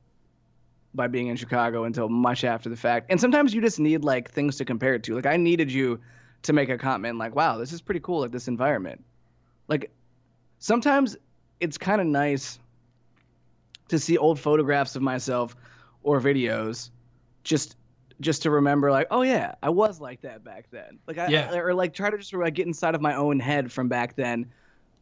by 0.95 1.09
being 1.09 1.27
in 1.27 1.37
Chicago 1.37 1.85
until 1.85 2.09
much 2.09 2.45
after 2.45 2.69
the 2.69 2.77
fact. 2.77 3.11
And 3.11 3.21
sometimes 3.21 3.53
you 3.53 3.61
just 3.61 3.81
need 3.81 4.05
like 4.05 4.31
things 4.31 4.57
to 4.57 4.65
compare 4.65 4.95
it 4.95 5.03
to. 5.05 5.15
Like 5.15 5.27
I 5.27 5.37
needed 5.37 5.73
you 5.73 6.01
to 6.43 6.53
make 6.53 6.69
a 6.69 6.79
comment 6.79 7.19
like, 7.19 7.35
"Wow, 7.35 7.59
this 7.59 7.73
is 7.73 7.81
pretty 7.81 8.01
cool 8.01 8.21
like 8.21 8.33
this 8.33 8.49
environment." 8.49 9.03
Like 9.67 9.91
sometimes 10.59 11.17
it's 11.61 11.79
kind 11.79 12.01
of 12.01 12.07
nice 12.07 12.59
to 13.89 13.99
see 13.99 14.17
old 14.17 14.39
photographs 14.39 14.95
of 14.95 15.03
myself 15.03 15.57
or 16.03 16.21
videos 16.21 16.91
just 17.45 17.77
just 18.21 18.43
to 18.43 18.51
remember 18.51 18.91
like 18.91 19.07
oh 19.11 19.23
yeah 19.23 19.55
i 19.63 19.69
was 19.71 20.01
like 20.01 20.21
that 20.23 20.45
back 20.45 20.67
then. 20.71 20.99
Like 21.07 21.19
I, 21.19 21.29
yeah. 21.29 21.55
or 21.57 21.75
like 21.75 21.95
try 21.95 22.11
to 22.11 22.19
just 22.19 22.33
like 22.33 22.55
get 22.55 22.67
inside 22.67 22.95
of 22.95 23.01
my 23.01 23.15
own 23.15 23.41
head 23.41 23.71
from 23.73 23.89
back 23.89 24.17
then 24.17 24.47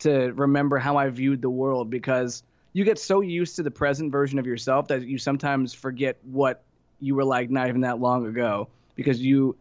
to 0.00 0.32
remember 0.32 0.78
how 0.78 0.96
i 0.96 1.08
viewed 1.08 1.42
the 1.42 1.50
world 1.50 1.90
because 1.90 2.42
you 2.72 2.84
get 2.84 2.98
so 2.98 3.20
used 3.20 3.56
to 3.56 3.62
the 3.62 3.70
present 3.70 4.10
version 4.10 4.38
of 4.38 4.46
yourself 4.46 4.88
that 4.88 5.02
you 5.02 5.18
sometimes 5.18 5.74
forget 5.74 6.18
what 6.22 6.62
you 7.00 7.14
were 7.14 7.24
like 7.24 7.50
not 7.50 7.68
even 7.68 7.82
that 7.82 8.00
long 8.00 8.26
ago 8.26 8.68
because 8.94 9.20
you 9.20 9.56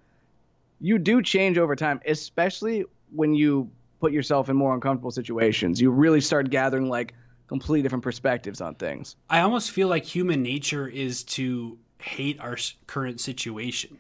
you 0.80 0.98
do 0.98 1.22
change 1.22 1.58
over 1.58 1.76
time 1.76 2.00
especially 2.06 2.86
when 3.12 3.34
you 3.36 3.70
put 4.02 4.12
yourself 4.12 4.50
in 4.50 4.58
more 4.58 4.74
uncomfortable 4.74 5.12
situations. 5.12 5.80
You 5.80 5.92
really 5.92 6.20
start 6.20 6.50
gathering 6.50 6.90
like 6.90 7.14
completely 7.48 7.84
different 7.84 8.04
perspectives 8.04 8.60
on 8.60 8.76
things. 8.76 9.16
I 9.30 9.42
almost 9.42 9.72
feel 9.72 9.88
like 9.88 10.04
human 10.04 10.42
nature 10.42 10.88
is 10.88 11.24
to 11.24 11.78
hate 12.02 12.40
our 12.40 12.58
current 12.88 13.22
situation. 13.22 14.00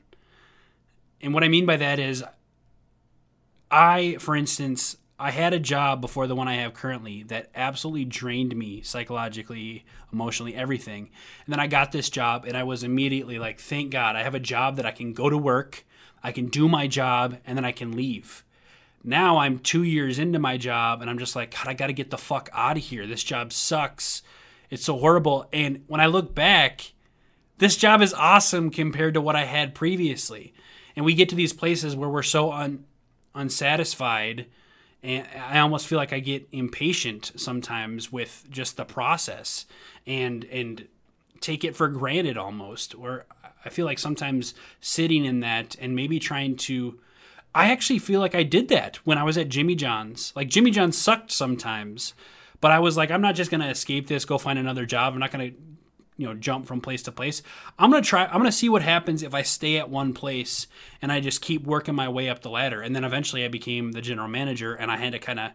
And 1.21 1.33
what 1.33 1.43
I 1.43 1.47
mean 1.47 1.65
by 1.65 1.77
that 1.77 1.99
is, 1.99 2.23
I, 3.69 4.17
for 4.19 4.35
instance, 4.35 4.97
I 5.19 5.29
had 5.29 5.53
a 5.53 5.59
job 5.59 6.01
before 6.01 6.25
the 6.25 6.35
one 6.35 6.47
I 6.47 6.55
have 6.55 6.73
currently 6.73 7.21
that 7.23 7.51
absolutely 7.53 8.05
drained 8.05 8.55
me 8.55 8.81
psychologically, 8.81 9.85
emotionally, 10.11 10.55
everything. 10.55 11.11
And 11.45 11.53
then 11.53 11.59
I 11.59 11.67
got 11.67 11.91
this 11.91 12.09
job 12.09 12.45
and 12.45 12.57
I 12.57 12.63
was 12.63 12.83
immediately 12.83 13.37
like, 13.37 13.59
thank 13.59 13.91
God, 13.91 14.15
I 14.15 14.23
have 14.23 14.33
a 14.33 14.39
job 14.39 14.77
that 14.77 14.85
I 14.85 14.91
can 14.91 15.13
go 15.13 15.29
to 15.29 15.37
work, 15.37 15.85
I 16.23 16.31
can 16.31 16.47
do 16.47 16.67
my 16.67 16.87
job, 16.87 17.37
and 17.45 17.55
then 17.55 17.65
I 17.65 17.71
can 17.71 17.95
leave. 17.95 18.43
Now 19.03 19.37
I'm 19.37 19.59
two 19.59 19.83
years 19.83 20.17
into 20.17 20.39
my 20.39 20.57
job 20.57 21.01
and 21.01 21.09
I'm 21.09 21.19
just 21.19 21.35
like, 21.35 21.55
God, 21.55 21.67
I 21.67 21.73
got 21.73 21.87
to 21.87 21.93
get 21.93 22.09
the 22.09 22.17
fuck 22.17 22.49
out 22.51 22.77
of 22.77 22.83
here. 22.83 23.05
This 23.05 23.23
job 23.23 23.53
sucks. 23.53 24.23
It's 24.71 24.85
so 24.85 24.97
horrible. 24.97 25.47
And 25.53 25.83
when 25.87 26.01
I 26.01 26.07
look 26.07 26.33
back, 26.33 26.93
this 27.61 27.77
job 27.77 28.01
is 28.01 28.11
awesome 28.15 28.71
compared 28.71 29.13
to 29.13 29.21
what 29.21 29.35
I 29.35 29.45
had 29.45 29.75
previously. 29.75 30.51
And 30.95 31.05
we 31.05 31.13
get 31.13 31.29
to 31.29 31.35
these 31.35 31.53
places 31.53 31.95
where 31.95 32.09
we're 32.09 32.23
so 32.23 32.51
un, 32.51 32.85
unsatisfied 33.35 34.47
and 35.03 35.27
I 35.35 35.59
almost 35.59 35.85
feel 35.85 35.99
like 35.99 36.11
I 36.11 36.19
get 36.19 36.47
impatient 36.51 37.33
sometimes 37.35 38.11
with 38.11 38.45
just 38.49 38.77
the 38.77 38.85
process 38.85 39.67
and 40.07 40.43
and 40.45 40.87
take 41.39 41.63
it 41.63 41.75
for 41.75 41.87
granted 41.87 42.35
almost 42.35 42.95
or 42.95 43.25
I 43.63 43.69
feel 43.69 43.85
like 43.85 43.99
sometimes 43.99 44.55
sitting 44.79 45.23
in 45.23 45.41
that 45.41 45.75
and 45.79 45.95
maybe 45.95 46.17
trying 46.17 46.55
to 46.57 46.99
I 47.53 47.71
actually 47.71 47.99
feel 47.99 48.21
like 48.21 48.33
I 48.33 48.43
did 48.43 48.69
that 48.69 48.95
when 49.05 49.19
I 49.19 49.23
was 49.23 49.37
at 49.37 49.49
Jimmy 49.49 49.75
John's. 49.75 50.33
Like 50.35 50.49
Jimmy 50.49 50.71
John's 50.71 50.97
sucked 50.97 51.31
sometimes, 51.31 52.15
but 52.59 52.71
I 52.71 52.79
was 52.79 52.97
like 52.97 53.11
I'm 53.11 53.21
not 53.21 53.35
just 53.35 53.51
going 53.51 53.61
to 53.61 53.69
escape 53.69 54.07
this, 54.07 54.25
go 54.25 54.39
find 54.39 54.57
another 54.57 54.87
job. 54.87 55.13
I'm 55.13 55.19
not 55.19 55.31
going 55.31 55.51
to 55.51 55.57
you 56.17 56.27
know 56.27 56.33
jump 56.33 56.65
from 56.65 56.81
place 56.81 57.03
to 57.03 57.11
place. 57.11 57.41
I'm 57.79 57.91
gonna 57.91 58.03
try. 58.03 58.25
I'm 58.25 58.37
gonna 58.37 58.51
see 58.51 58.69
what 58.69 58.81
happens 58.81 59.23
if 59.23 59.33
I 59.33 59.41
stay 59.41 59.77
at 59.77 59.89
one 59.89 60.13
place 60.13 60.67
and 61.01 61.11
I 61.11 61.19
just 61.19 61.41
keep 61.41 61.63
working 61.63 61.95
my 61.95 62.09
way 62.09 62.29
up 62.29 62.41
the 62.41 62.49
ladder. 62.49 62.81
And 62.81 62.95
then 62.95 63.03
eventually 63.03 63.43
I 63.43 63.47
became 63.47 63.91
the 63.91 64.01
general 64.01 64.27
manager, 64.27 64.73
and 64.73 64.91
I 64.91 64.97
had 64.97 65.13
to 65.13 65.19
kind 65.19 65.39
of 65.39 65.51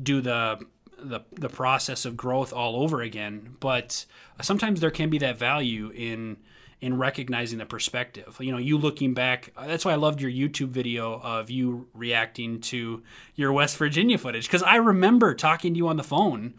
do 0.00 0.20
the 0.20 0.58
the 0.98 1.20
the 1.32 1.48
process 1.48 2.04
of 2.04 2.16
growth 2.16 2.52
all 2.52 2.76
over 2.76 3.02
again. 3.02 3.56
But 3.60 4.06
sometimes 4.40 4.80
there 4.80 4.90
can 4.90 5.10
be 5.10 5.18
that 5.18 5.38
value 5.38 5.90
in 5.94 6.38
in 6.80 6.98
recognizing 6.98 7.58
the 7.58 7.66
perspective. 7.66 8.36
You 8.40 8.52
know, 8.52 8.58
you 8.58 8.76
looking 8.76 9.14
back. 9.14 9.52
That's 9.58 9.84
why 9.84 9.92
I 9.92 9.96
loved 9.96 10.20
your 10.20 10.30
YouTube 10.30 10.68
video 10.68 11.20
of 11.20 11.50
you 11.50 11.88
reacting 11.94 12.60
to 12.62 13.02
your 13.34 13.52
West 13.52 13.76
Virginia 13.76 14.18
footage 14.18 14.46
because 14.46 14.62
I 14.62 14.76
remember 14.76 15.34
talking 15.34 15.74
to 15.74 15.78
you 15.78 15.88
on 15.88 15.96
the 15.96 16.02
phone 16.02 16.54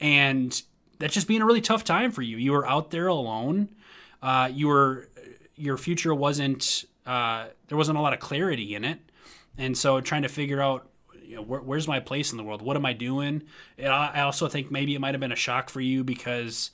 and 0.00 0.62
that's 1.00 1.14
just 1.14 1.26
being 1.26 1.42
a 1.42 1.46
really 1.46 1.60
tough 1.60 1.82
time 1.82 2.12
for 2.12 2.22
you. 2.22 2.36
You 2.36 2.52
were 2.52 2.66
out 2.66 2.90
there 2.90 3.08
alone. 3.08 3.70
Uh, 4.22 4.48
you 4.52 4.68
were 4.68 5.08
your 5.56 5.76
future 5.76 6.14
wasn't 6.14 6.84
uh, 7.06 7.46
there 7.66 7.76
wasn't 7.76 7.98
a 7.98 8.00
lot 8.00 8.12
of 8.12 8.20
clarity 8.20 8.74
in 8.74 8.84
it, 8.84 9.00
and 9.58 9.76
so 9.76 10.00
trying 10.00 10.22
to 10.22 10.28
figure 10.28 10.60
out 10.60 10.88
you 11.24 11.36
know, 11.36 11.42
where, 11.42 11.60
where's 11.60 11.88
my 11.88 12.00
place 12.00 12.30
in 12.30 12.36
the 12.36 12.44
world? 12.44 12.62
What 12.62 12.76
am 12.76 12.84
I 12.84 12.92
doing? 12.92 13.42
And 13.78 13.88
I 13.92 14.20
also 14.20 14.46
think 14.46 14.70
maybe 14.70 14.94
it 14.94 15.00
might 15.00 15.14
have 15.14 15.20
been 15.20 15.32
a 15.32 15.36
shock 15.36 15.70
for 15.70 15.80
you 15.80 16.04
because 16.04 16.70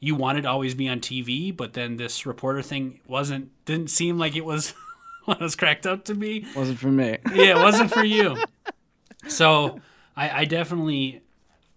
you 0.00 0.14
wanted 0.14 0.42
to 0.42 0.48
always 0.48 0.74
be 0.74 0.88
on 0.88 1.00
TV, 1.00 1.54
but 1.54 1.74
then 1.74 1.96
this 1.96 2.24
reporter 2.24 2.62
thing 2.62 3.00
wasn't 3.06 3.50
didn't 3.64 3.90
seem 3.90 4.18
like 4.18 4.34
it 4.34 4.44
was 4.44 4.74
what 5.24 5.40
it 5.40 5.42
was 5.42 5.56
cracked 5.56 5.86
up 5.86 6.04
to 6.06 6.14
be. 6.14 6.46
Wasn't 6.56 6.78
for 6.78 6.90
me. 6.90 7.18
yeah, 7.34 7.58
it 7.58 7.62
wasn't 7.62 7.92
for 7.92 8.04
you. 8.04 8.42
So 9.26 9.80
I, 10.16 10.40
I 10.40 10.44
definitely 10.44 11.22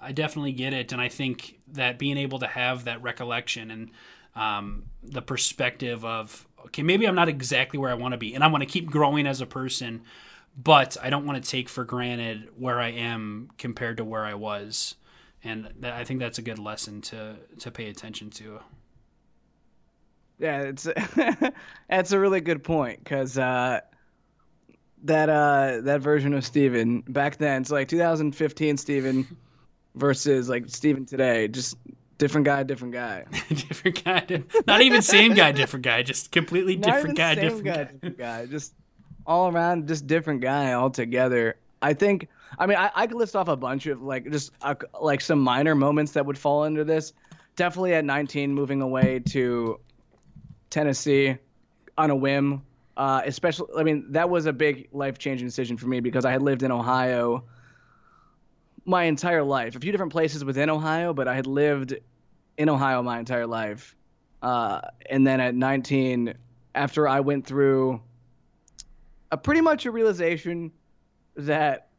I 0.01 0.11
definitely 0.11 0.53
get 0.53 0.73
it, 0.73 0.91
and 0.91 1.01
I 1.01 1.09
think 1.09 1.59
that 1.73 1.99
being 1.99 2.17
able 2.17 2.39
to 2.39 2.47
have 2.47 2.85
that 2.85 3.01
recollection 3.03 3.69
and 3.71 3.91
um, 4.35 4.83
the 5.03 5.21
perspective 5.21 6.03
of 6.03 6.47
okay, 6.65 6.83
maybe 6.83 7.07
I'm 7.07 7.15
not 7.15 7.29
exactly 7.29 7.77
where 7.79 7.91
I 7.91 7.95
want 7.95 8.13
to 8.13 8.17
be, 8.17 8.33
and 8.33 8.43
I 8.43 8.47
want 8.47 8.61
to 8.61 8.69
keep 8.69 8.89
growing 8.89 9.27
as 9.27 9.41
a 9.41 9.45
person, 9.45 10.01
but 10.57 10.97
I 11.01 11.09
don't 11.09 11.25
want 11.25 11.43
to 11.43 11.49
take 11.49 11.69
for 11.69 11.83
granted 11.83 12.49
where 12.57 12.79
I 12.79 12.89
am 12.89 13.49
compared 13.57 13.97
to 13.97 14.03
where 14.03 14.25
I 14.25 14.33
was, 14.33 14.95
and 15.43 15.69
that, 15.79 15.93
I 15.93 16.03
think 16.03 16.19
that's 16.19 16.39
a 16.39 16.43
good 16.43 16.59
lesson 16.59 17.01
to 17.01 17.35
to 17.59 17.71
pay 17.71 17.89
attention 17.89 18.29
to. 18.31 18.59
Yeah, 20.39 20.61
it's 20.61 20.87
that's 21.89 22.11
a 22.11 22.19
really 22.19 22.41
good 22.41 22.63
point 22.63 23.03
because 23.03 23.37
uh, 23.37 23.81
that 25.03 25.29
uh, 25.29 25.81
that 25.81 26.01
version 26.01 26.33
of 26.33 26.43
Steven 26.43 27.01
back 27.01 27.37
then, 27.37 27.61
it's 27.61 27.71
like 27.71 27.87
2015 27.87 28.77
Steven 28.77 29.37
versus 29.95 30.49
like 30.49 30.69
Steven 30.69 31.05
today. 31.05 31.47
Just 31.47 31.77
different 32.17 32.45
guy, 32.45 32.63
different 32.63 32.93
guy. 32.93 33.25
different 33.49 34.03
guy. 34.03 34.43
Not 34.67 34.81
even 34.81 35.01
same 35.01 35.33
guy, 35.33 35.51
different 35.51 35.83
guy. 35.83 36.03
Just 36.03 36.31
completely 36.31 36.75
different 36.75 37.17
guy, 37.17 37.35
different 37.35 37.65
guy, 37.65 37.75
guy, 37.75 37.83
different 37.91 38.17
guy. 38.17 38.45
Just 38.45 38.73
all 39.25 39.51
around, 39.51 39.87
just 39.87 40.07
different 40.07 40.41
guy 40.41 40.73
altogether. 40.73 41.57
I 41.81 41.93
think. 41.93 42.27
I 42.59 42.65
mean, 42.65 42.77
I, 42.77 42.91
I 42.93 43.07
could 43.07 43.17
list 43.17 43.35
off 43.35 43.47
a 43.47 43.55
bunch 43.55 43.87
of 43.87 44.01
like 44.01 44.29
just 44.29 44.51
uh, 44.61 44.75
like 44.99 45.21
some 45.21 45.39
minor 45.39 45.73
moments 45.73 46.11
that 46.13 46.25
would 46.25 46.37
fall 46.37 46.65
into 46.65 46.83
this. 46.83 47.13
Definitely 47.55 47.93
at 47.93 48.05
19, 48.05 48.53
moving 48.53 48.81
away 48.81 49.19
to 49.29 49.79
Tennessee 50.69 51.37
on 51.97 52.09
a 52.09 52.15
whim. 52.15 52.61
Uh, 52.97 53.21
especially, 53.25 53.67
I 53.77 53.83
mean, 53.83 54.05
that 54.11 54.29
was 54.29 54.45
a 54.45 54.53
big 54.53 54.89
life 54.91 55.17
changing 55.17 55.47
decision 55.47 55.77
for 55.77 55.87
me 55.87 56.01
because 56.01 56.25
I 56.25 56.31
had 56.31 56.41
lived 56.41 56.61
in 56.61 56.71
Ohio 56.71 57.43
my 58.85 59.03
entire 59.03 59.43
life. 59.43 59.75
A 59.75 59.79
few 59.79 59.91
different 59.91 60.11
places 60.11 60.43
within 60.43 60.69
Ohio, 60.69 61.13
but 61.13 61.27
I 61.27 61.35
had 61.35 61.47
lived 61.47 61.95
in 62.57 62.69
Ohio 62.69 63.01
my 63.01 63.19
entire 63.19 63.47
life. 63.47 63.95
Uh, 64.41 64.81
and 65.09 65.25
then 65.25 65.39
at 65.39 65.55
19, 65.55 66.33
after 66.73 67.07
I 67.07 67.19
went 67.19 67.45
through 67.45 68.01
a 69.31 69.37
pretty 69.37 69.61
much 69.61 69.85
a 69.85 69.91
realization 69.91 70.71
that 71.35 71.89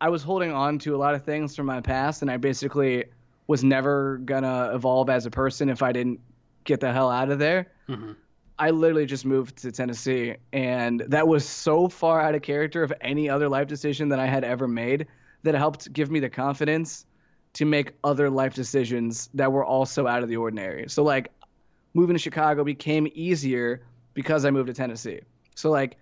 I 0.00 0.08
was 0.08 0.22
holding 0.22 0.52
on 0.52 0.78
to 0.80 0.94
a 0.94 0.98
lot 0.98 1.14
of 1.14 1.24
things 1.24 1.54
from 1.54 1.66
my 1.66 1.80
past, 1.80 2.22
and 2.22 2.30
I 2.30 2.38
basically 2.38 3.04
was 3.46 3.62
never 3.62 4.18
gonna 4.18 4.70
evolve 4.74 5.10
as 5.10 5.26
a 5.26 5.30
person 5.30 5.68
if 5.68 5.82
I 5.82 5.92
didn't 5.92 6.20
get 6.64 6.80
the 6.80 6.92
hell 6.92 7.10
out 7.10 7.30
of 7.30 7.38
there. 7.38 7.72
Mm-hmm. 7.88 8.12
I 8.58 8.70
literally 8.70 9.06
just 9.06 9.24
moved 9.24 9.58
to 9.62 9.72
Tennessee, 9.72 10.36
and 10.52 11.00
that 11.08 11.26
was 11.26 11.46
so 11.46 11.88
far 11.88 12.20
out 12.20 12.34
of 12.34 12.42
character 12.42 12.82
of 12.82 12.92
any 13.00 13.28
other 13.28 13.48
life 13.48 13.66
decision 13.66 14.10
that 14.10 14.18
I 14.18 14.26
had 14.26 14.44
ever 14.44 14.68
made 14.68 15.06
that 15.42 15.54
helped 15.54 15.92
give 15.92 16.10
me 16.10 16.20
the 16.20 16.30
confidence 16.30 17.06
to 17.52 17.64
make 17.64 17.92
other 18.04 18.30
life 18.30 18.54
decisions 18.54 19.28
that 19.34 19.50
were 19.50 19.64
also 19.64 20.06
out 20.06 20.22
of 20.22 20.28
the 20.28 20.36
ordinary. 20.36 20.88
So 20.88 21.02
like 21.02 21.32
moving 21.94 22.14
to 22.14 22.20
Chicago 22.20 22.62
became 22.64 23.08
easier 23.14 23.82
because 24.14 24.44
I 24.44 24.50
moved 24.50 24.68
to 24.68 24.74
Tennessee. 24.74 25.20
So 25.54 25.70
like 25.70 25.96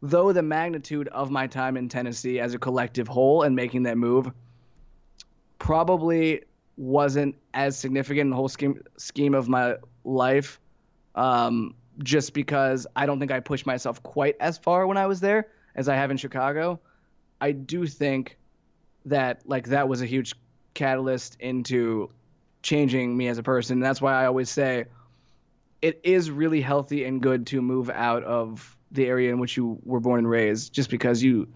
though 0.00 0.32
the 0.32 0.42
magnitude 0.42 1.08
of 1.08 1.30
my 1.30 1.46
time 1.46 1.76
in 1.76 1.88
Tennessee 1.88 2.40
as 2.40 2.54
a 2.54 2.58
collective 2.58 3.08
whole 3.08 3.42
and 3.42 3.54
making 3.54 3.84
that 3.84 3.98
move 3.98 4.30
probably 5.58 6.42
wasn't 6.76 7.34
as 7.54 7.78
significant 7.78 8.26
in 8.26 8.30
the 8.30 8.36
whole 8.36 8.48
scheme 8.48 8.82
scheme 8.96 9.34
of 9.34 9.48
my 9.48 9.76
life 10.04 10.60
um, 11.14 11.74
just 12.02 12.34
because 12.34 12.86
I 12.96 13.06
don't 13.06 13.20
think 13.20 13.30
I 13.30 13.40
pushed 13.40 13.66
myself 13.66 14.02
quite 14.02 14.36
as 14.40 14.58
far 14.58 14.86
when 14.86 14.96
I 14.96 15.06
was 15.06 15.20
there 15.20 15.48
as 15.74 15.88
I 15.88 15.94
have 15.94 16.10
in 16.10 16.16
Chicago. 16.16 16.80
I 17.40 17.52
do 17.52 17.86
think 17.86 18.36
that 19.06 19.42
like 19.46 19.68
that 19.68 19.88
was 19.88 20.02
a 20.02 20.06
huge 20.06 20.34
catalyst 20.74 21.36
into 21.40 22.10
changing 22.62 23.16
me 23.16 23.28
as 23.28 23.38
a 23.38 23.42
person. 23.42 23.80
That's 23.80 24.00
why 24.00 24.14
I 24.14 24.26
always 24.26 24.50
say 24.50 24.86
it 25.82 26.00
is 26.02 26.30
really 26.30 26.60
healthy 26.60 27.04
and 27.04 27.20
good 27.20 27.46
to 27.48 27.60
move 27.60 27.90
out 27.90 28.24
of 28.24 28.76
the 28.90 29.06
area 29.06 29.30
in 29.30 29.38
which 29.38 29.56
you 29.56 29.78
were 29.84 30.00
born 30.00 30.20
and 30.20 30.28
raised 30.28 30.72
just 30.72 30.88
because 30.88 31.22
you 31.22 31.48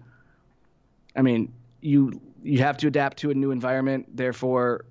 I 1.15 1.21
mean, 1.21 1.51
you 1.81 2.21
you 2.43 2.59
have 2.59 2.77
to 2.77 2.87
adapt 2.87 3.17
to 3.17 3.31
a 3.31 3.33
new 3.33 3.51
environment, 3.51 4.15
therefore 4.15 4.85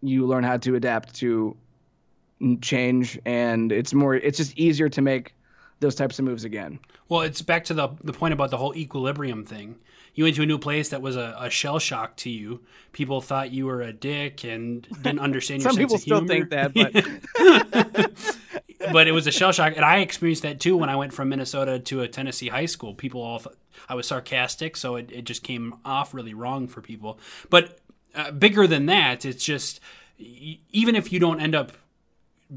you 0.00 0.26
learn 0.26 0.44
how 0.44 0.56
to 0.56 0.74
adapt 0.74 1.14
to 1.16 1.56
change 2.60 3.18
and 3.24 3.72
it's 3.72 3.92
more 3.92 4.14
it's 4.14 4.38
just 4.38 4.56
easier 4.56 4.88
to 4.88 5.02
make 5.02 5.34
those 5.80 5.94
types 5.94 6.18
of 6.18 6.24
moves 6.24 6.44
again. 6.44 6.78
Well, 7.08 7.22
it's 7.22 7.42
back 7.42 7.64
to 7.64 7.74
the 7.74 7.88
the 8.02 8.12
point 8.12 8.34
about 8.34 8.50
the 8.50 8.56
whole 8.56 8.74
equilibrium 8.74 9.44
thing. 9.44 9.76
You 10.14 10.24
went 10.24 10.36
to 10.36 10.42
a 10.42 10.46
new 10.46 10.58
place 10.58 10.88
that 10.88 11.00
was 11.00 11.16
a, 11.16 11.36
a 11.38 11.48
shell 11.48 11.78
shock 11.78 12.16
to 12.18 12.30
you. 12.30 12.60
People 12.92 13.20
thought 13.20 13.52
you 13.52 13.66
were 13.66 13.82
a 13.82 13.92
dick 13.92 14.42
and 14.42 14.82
didn't 15.02 15.20
understand 15.20 15.62
your 15.62 15.70
Some 15.70 15.76
sense 15.76 15.92
people 15.92 15.98
still 15.98 16.26
think 16.26 16.50
that, 16.50 16.74
but 16.74 16.92
but 18.92 19.06
it 19.06 19.12
was 19.12 19.26
a 19.26 19.30
shell 19.30 19.52
shock, 19.52 19.74
and 19.76 19.84
I 19.84 19.98
experienced 19.98 20.42
that 20.42 20.60
too 20.60 20.76
when 20.76 20.88
I 20.88 20.96
went 20.96 21.12
from 21.12 21.28
Minnesota 21.28 21.78
to 21.78 22.00
a 22.00 22.08
Tennessee 22.08 22.48
high 22.48 22.66
school. 22.66 22.94
People 22.94 23.22
all 23.22 23.38
thought 23.38 23.56
I 23.88 23.94
was 23.94 24.08
sarcastic, 24.08 24.76
so 24.76 24.96
it, 24.96 25.10
it 25.12 25.24
just 25.24 25.42
came 25.42 25.74
off 25.84 26.12
really 26.12 26.34
wrong 26.34 26.66
for 26.66 26.80
people. 26.80 27.18
But 27.48 27.78
uh, 28.14 28.32
bigger 28.32 28.66
than 28.66 28.86
that, 28.86 29.24
it's 29.24 29.44
just 29.44 29.80
even 30.18 30.96
if 30.96 31.12
you 31.12 31.20
don't 31.20 31.40
end 31.40 31.54
up 31.54 31.72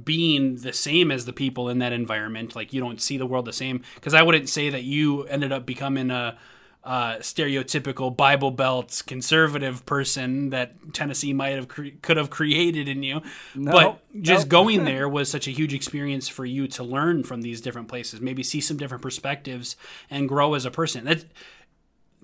being 0.04 0.58
the 0.58 0.73
same 0.73 1.12
as 1.12 1.25
the 1.25 1.34
people 1.34 1.69
in 1.69 1.80
that 1.80 1.93
environment. 1.93 2.56
Like 2.56 2.73
you 2.73 2.80
don't 2.80 3.01
see 3.01 3.17
the 3.17 3.25
world 3.25 3.45
the 3.45 3.54
same. 3.54 3.84
Because 3.95 4.13
I 4.13 4.21
wouldn't 4.21 4.49
say 4.49 4.69
that 4.69 4.84
you 4.84 5.23
ended 5.23 5.51
up 5.51 5.65
becoming 5.65 6.12
a, 6.12 6.38
a 6.84 7.17
stereotypical 7.19 8.15
Bible 8.15 8.51
Belt 8.51 9.04
conservative 9.06 9.86
person 9.86 10.49
that 10.51 10.93
Tennessee 10.93 11.34
might 11.34 11.56
have 11.56 11.67
cre- 11.67 11.89
could 12.01 12.17
have 12.17 12.30
created 12.30 12.88
in 12.88 13.04
you. 13.04 13.21
No, 13.54 13.71
but 13.71 14.21
just 14.21 14.47
no. 14.47 14.49
going 14.49 14.86
there 14.86 15.10
was 15.10 15.30
such 15.30 15.47
a 15.47 15.51
huge 15.51 15.73
experience 15.73 16.27
for 16.27 16.45
you 16.45 16.67
to 16.69 16.84
learn 16.84 17.23
from 17.23 17.41
these 17.41 17.60
different 17.60 17.88
places. 17.88 18.21
Maybe 18.21 18.43
see 18.43 18.62
some 18.62 18.77
different 18.77 19.04
perspectives 19.04 19.75
and 20.10 20.27
grow 20.27 20.54
as 20.54 20.65
a 20.65 20.71
person. 20.71 21.06
That 21.06 21.25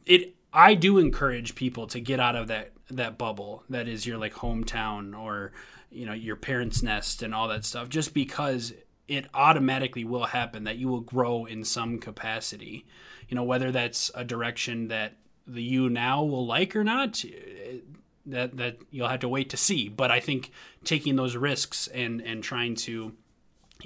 it. 0.05 0.33
I 0.53 0.73
do 0.73 0.97
encourage 0.97 1.53
people 1.55 1.85
to 1.87 1.99
get 1.99 2.21
out 2.21 2.35
of 2.35 2.47
that 2.47 2.71
that 2.89 3.17
bubble 3.17 3.63
that 3.69 3.87
is 3.87 4.05
your 4.05 4.17
like 4.17 4.33
hometown 4.33 5.17
or 5.17 5.51
you 5.91 6.05
know 6.05 6.13
your 6.13 6.35
parents' 6.35 6.83
nest 6.83 7.21
and 7.21 7.33
all 7.33 7.47
that 7.47 7.65
stuff, 7.65 7.89
just 7.89 8.13
because 8.13 8.73
it 9.07 9.25
automatically 9.33 10.03
will 10.03 10.25
happen 10.25 10.65
that 10.65 10.77
you 10.77 10.87
will 10.87 11.01
grow 11.01 11.45
in 11.45 11.63
some 11.63 11.97
capacity. 11.97 12.85
You 13.29 13.35
know, 13.35 13.43
whether 13.43 13.71
that's 13.71 14.11
a 14.15 14.23
direction 14.23 14.89
that 14.89 15.13
the 15.45 15.63
you 15.63 15.89
now 15.89 16.23
will 16.23 16.45
like 16.45 16.75
or 16.75 16.83
not, 16.83 17.23
eh, 17.25 17.77
that 18.25 18.57
that 18.57 18.77
you'll 18.91 19.07
have 19.07 19.21
to 19.21 19.29
wait 19.29 19.49
to 19.51 19.57
see. 19.57 19.89
But 19.89 20.11
I 20.11 20.19
think 20.19 20.51
taking 20.83 21.15
those 21.15 21.35
risks 21.35 21.87
and 21.87 22.21
and 22.21 22.43
trying 22.43 22.75
to 22.75 23.13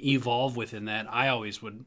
evolve 0.02 0.56
within 0.56 0.86
that, 0.86 1.06
I 1.08 1.28
always 1.28 1.62
would 1.62 1.84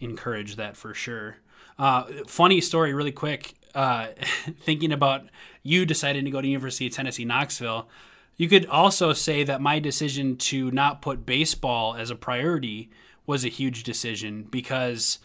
encourage 0.00 0.56
that 0.56 0.76
for 0.76 0.94
sure. 0.94 1.36
Uh, 1.78 2.04
funny 2.26 2.60
story, 2.60 2.92
really 2.94 3.12
quick. 3.12 3.54
Uh, 3.74 4.08
thinking 4.60 4.92
about 4.92 5.24
you 5.62 5.84
deciding 5.86 6.24
to 6.24 6.30
go 6.30 6.40
to 6.40 6.46
University 6.46 6.86
of 6.86 6.92
Tennessee 6.92 7.24
Knoxville. 7.24 7.88
You 8.36 8.48
could 8.48 8.66
also 8.66 9.12
say 9.12 9.44
that 9.44 9.60
my 9.60 9.78
decision 9.78 10.36
to 10.36 10.70
not 10.70 11.02
put 11.02 11.24
baseball 11.24 11.94
as 11.94 12.10
a 12.10 12.16
priority 12.16 12.90
was 13.26 13.44
a 13.44 13.48
huge 13.48 13.84
decision 13.84 14.42
because 14.50 15.18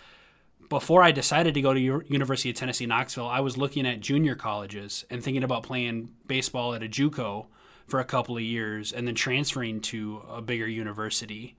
before 0.70 1.02
I 1.02 1.12
decided 1.12 1.56
to 1.56 1.62
go 1.62 1.74
to 1.74 1.80
U- 1.80 2.04
University 2.08 2.52
of 2.52 2.56
Tennessee 2.56 2.86
Knoxville, 2.86 3.28
I 3.28 3.40
was 3.40 3.58
looking 3.58 3.88
at 3.88 4.00
junior 4.00 4.36
colleges 4.36 5.06
and 5.10 5.24
thinking 5.24 5.44
about 5.44 5.64
playing 5.64 6.10
baseball 6.28 6.76
at 6.76 6.84
a 6.84 6.88
JUCO 6.88 7.48
for 7.88 8.00
a 8.00 8.06
couple 8.06 8.38
of 8.38 8.44
years 8.44 8.94
and 8.94 9.08
then 9.08 9.16
transferring 9.16 9.82
to 9.82 10.22
a 10.30 10.42
bigger 10.42 10.68
university. 10.68 11.58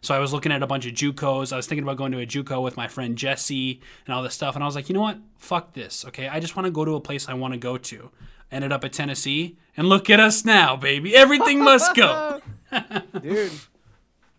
So 0.00 0.14
I 0.14 0.20
was 0.20 0.32
looking 0.32 0.52
at 0.52 0.62
a 0.62 0.66
bunch 0.66 0.86
of 0.86 0.94
JUCOs. 0.94 1.52
I 1.52 1.56
was 1.56 1.66
thinking 1.66 1.82
about 1.82 1.96
going 1.96 2.12
to 2.12 2.20
a 2.20 2.26
JUCO 2.26 2.62
with 2.62 2.76
my 2.76 2.86
friend 2.86 3.18
Jesse 3.18 3.80
and 4.06 4.14
all 4.14 4.22
this 4.22 4.34
stuff. 4.34 4.54
And 4.54 4.62
I 4.62 4.66
was 4.66 4.76
like, 4.76 4.88
you 4.88 4.94
know 4.94 5.00
what? 5.00 5.18
Fuck 5.38 5.74
this. 5.74 6.04
Okay, 6.06 6.28
I 6.28 6.38
just 6.38 6.56
want 6.56 6.66
to 6.66 6.72
go 6.72 6.84
to 6.84 6.94
a 6.94 7.00
place 7.00 7.28
I 7.28 7.34
want 7.34 7.54
to 7.54 7.58
go 7.58 7.76
to 7.76 8.10
ended 8.52 8.72
up 8.72 8.84
at 8.84 8.92
Tennessee, 8.92 9.56
and 9.76 9.88
look 9.88 10.10
at 10.10 10.20
us 10.20 10.44
now, 10.44 10.76
baby. 10.76 11.16
Everything 11.16 11.60
must 11.60 11.94
go. 11.96 12.40
dude. 13.20 13.50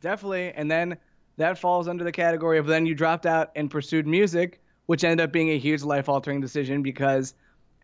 Definitely. 0.01 0.51
And 0.51 0.69
then 0.69 0.97
that 1.37 1.57
falls 1.57 1.87
under 1.87 2.03
the 2.03 2.11
category 2.11 2.57
of 2.57 2.67
then 2.67 2.85
you 2.85 2.93
dropped 2.93 3.25
out 3.25 3.51
and 3.55 3.69
pursued 3.69 4.05
music, 4.05 4.61
which 4.85 5.03
ended 5.03 5.23
up 5.23 5.31
being 5.31 5.49
a 5.49 5.57
huge 5.57 5.81
life 5.81 6.09
altering 6.09 6.41
decision 6.41 6.83
because 6.83 7.33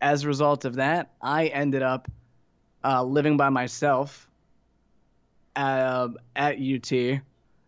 as 0.00 0.24
a 0.24 0.28
result 0.28 0.64
of 0.64 0.76
that, 0.76 1.12
I 1.20 1.46
ended 1.46 1.82
up 1.82 2.10
uh, 2.84 3.02
living 3.02 3.36
by 3.36 3.48
myself 3.48 4.28
uh, 5.56 6.08
at 6.36 6.58
UT. 6.60 7.20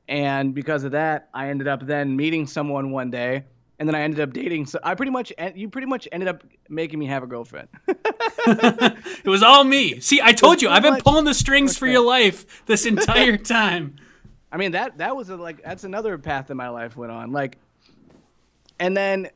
And 0.09 0.55
because 0.55 0.85
of 0.85 0.93
that, 0.93 1.29
I 1.33 1.49
ended 1.49 1.69
up 1.69 1.87
then 1.87 2.17
meeting 2.17 2.47
someone 2.47 2.91
one 2.91 3.11
day 3.11 3.45
and 3.83 3.89
then 3.89 3.97
I 3.97 4.03
ended 4.03 4.21
up 4.21 4.33
dating. 4.33 4.67
So 4.67 4.79
I 4.85 4.95
pretty 4.95 5.11
much, 5.11 5.33
you 5.57 5.69
pretty 5.69 5.89
much 5.89 6.07
ended 6.13 6.29
up 6.29 6.45
making 6.69 7.01
me 7.01 7.07
have 7.07 7.25
a 7.25 7.27
girlfriend. 7.27 7.67
it 7.89 9.27
was 9.27 9.43
all 9.43 9.65
me. 9.65 9.99
See, 9.99 10.21
I 10.23 10.31
told 10.31 10.63
you, 10.63 10.69
I've 10.69 10.85
been 10.85 10.99
pulling 10.99 11.25
the 11.25 11.35
strings 11.35 11.77
for 11.77 11.89
your 11.89 12.07
life 12.07 12.65
this 12.67 12.87
entire 12.87 13.37
time. 13.39 13.97
I 14.53 14.57
mean 14.57 14.71
that 14.71 14.99
that 14.99 15.17
was 15.17 15.31
a, 15.31 15.37
like 15.37 15.65
that's 15.65 15.83
another 15.83 16.17
path 16.17 16.47
that 16.47 16.55
my 16.55 16.69
life 16.69 16.97
went 16.97 17.11
on. 17.11 17.33
Like, 17.33 17.59
and 18.79 18.97
then, 18.97 19.31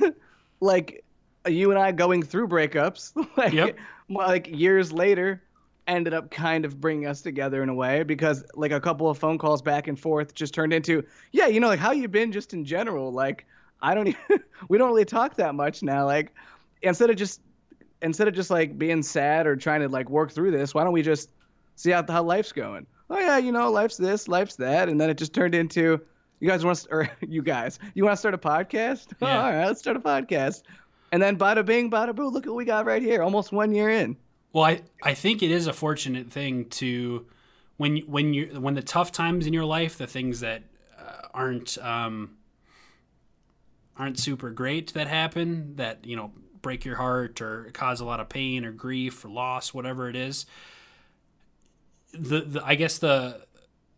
like, 0.60 1.02
you 1.48 1.70
and 1.70 1.78
I 1.80 1.90
going 1.90 2.22
through 2.22 2.46
breakups, 2.46 3.16
like, 3.36 3.52
yep. 3.52 3.76
like 4.08 4.46
years 4.46 4.92
later, 4.92 5.42
ended 5.88 6.14
up 6.14 6.30
kind 6.30 6.64
of 6.64 6.80
bringing 6.80 7.08
us 7.08 7.20
together 7.20 7.64
in 7.64 7.68
a 7.68 7.74
way 7.74 8.04
because 8.04 8.44
like 8.54 8.70
a 8.70 8.80
couple 8.80 9.10
of 9.10 9.18
phone 9.18 9.38
calls 9.38 9.60
back 9.60 9.88
and 9.88 9.98
forth 9.98 10.34
just 10.34 10.54
turned 10.54 10.72
into 10.72 11.02
yeah 11.32 11.46
you 11.46 11.58
know 11.58 11.66
like 11.66 11.80
how 11.80 11.90
you 11.90 12.06
been 12.06 12.30
just 12.30 12.52
in 12.52 12.64
general 12.64 13.10
like 13.10 13.46
I 13.80 13.94
don't 13.94 14.08
even, 14.08 14.42
we 14.68 14.78
don't 14.78 14.88
really 14.88 15.04
talk 15.04 15.36
that 15.36 15.54
much 15.54 15.82
now 15.82 16.04
like 16.06 16.32
instead 16.82 17.10
of 17.10 17.16
just 17.16 17.40
instead 18.02 18.28
of 18.28 18.34
just 18.34 18.50
like 18.50 18.78
being 18.78 19.02
sad 19.02 19.46
or 19.46 19.56
trying 19.56 19.80
to 19.80 19.88
like 19.88 20.08
work 20.10 20.30
through 20.32 20.50
this 20.52 20.74
why 20.74 20.84
don't 20.84 20.92
we 20.92 21.02
just 21.02 21.30
see 21.76 21.90
how 21.90 22.04
how 22.08 22.22
life's 22.22 22.52
going? 22.52 22.86
Oh 23.10 23.18
yeah 23.18 23.38
you 23.38 23.52
know 23.52 23.70
life's 23.70 23.96
this 23.96 24.28
life's 24.28 24.56
that 24.56 24.88
and 24.88 25.00
then 25.00 25.10
it 25.10 25.14
just 25.18 25.32
turned 25.32 25.54
into 25.54 26.00
you 26.40 26.48
guys 26.48 26.64
want 26.64 26.78
to 26.78 26.88
or 26.92 27.10
you 27.26 27.42
guys 27.42 27.78
you 27.94 28.04
want 28.04 28.12
to 28.14 28.16
start 28.18 28.34
a 28.34 28.38
podcast? 28.38 29.08
Yeah. 29.20 29.28
oh, 29.36 29.40
all 29.40 29.50
right 29.52 29.66
let's 29.66 29.80
start 29.80 29.96
a 29.96 30.00
podcast. 30.00 30.62
And 31.10 31.22
then 31.22 31.38
bada 31.38 31.64
bing 31.64 31.90
bada 31.90 32.14
boo 32.14 32.28
look 32.28 32.46
what 32.46 32.54
we 32.54 32.64
got 32.64 32.84
right 32.86 33.02
here 33.02 33.22
almost 33.22 33.50
one 33.52 33.72
year 33.74 33.88
in. 33.90 34.16
Well, 34.52 34.64
I, 34.64 34.82
I 35.02 35.14
think 35.14 35.42
it 35.42 35.50
is 35.50 35.66
a 35.66 35.72
fortunate 35.72 36.30
thing 36.30 36.66
to 36.70 37.26
when 37.76 37.96
you- 37.98 38.04
when 38.06 38.34
you 38.34 38.60
when 38.60 38.74
the 38.74 38.82
tough 38.82 39.12
times 39.12 39.46
in 39.46 39.52
your 39.52 39.64
life, 39.64 39.98
the 39.98 40.06
things 40.06 40.40
that 40.40 40.62
uh, 40.98 41.28
aren't 41.34 41.76
um, 41.78 42.36
aren't 43.98 44.18
super 44.18 44.50
great 44.50 44.94
that 44.94 45.08
happen, 45.08 45.76
that 45.76 46.06
you 46.06 46.16
know 46.16 46.32
break 46.62 46.84
your 46.84 46.96
heart 46.96 47.40
or 47.40 47.70
cause 47.72 48.00
a 48.00 48.04
lot 48.04 48.20
of 48.20 48.28
pain 48.28 48.64
or 48.64 48.72
grief 48.72 49.24
or 49.24 49.28
loss, 49.28 49.72
whatever 49.72 50.08
it 50.08 50.16
is. 50.16 50.46
The, 52.12 52.40
the 52.40 52.62
I 52.64 52.74
guess 52.74 52.98
the 52.98 53.46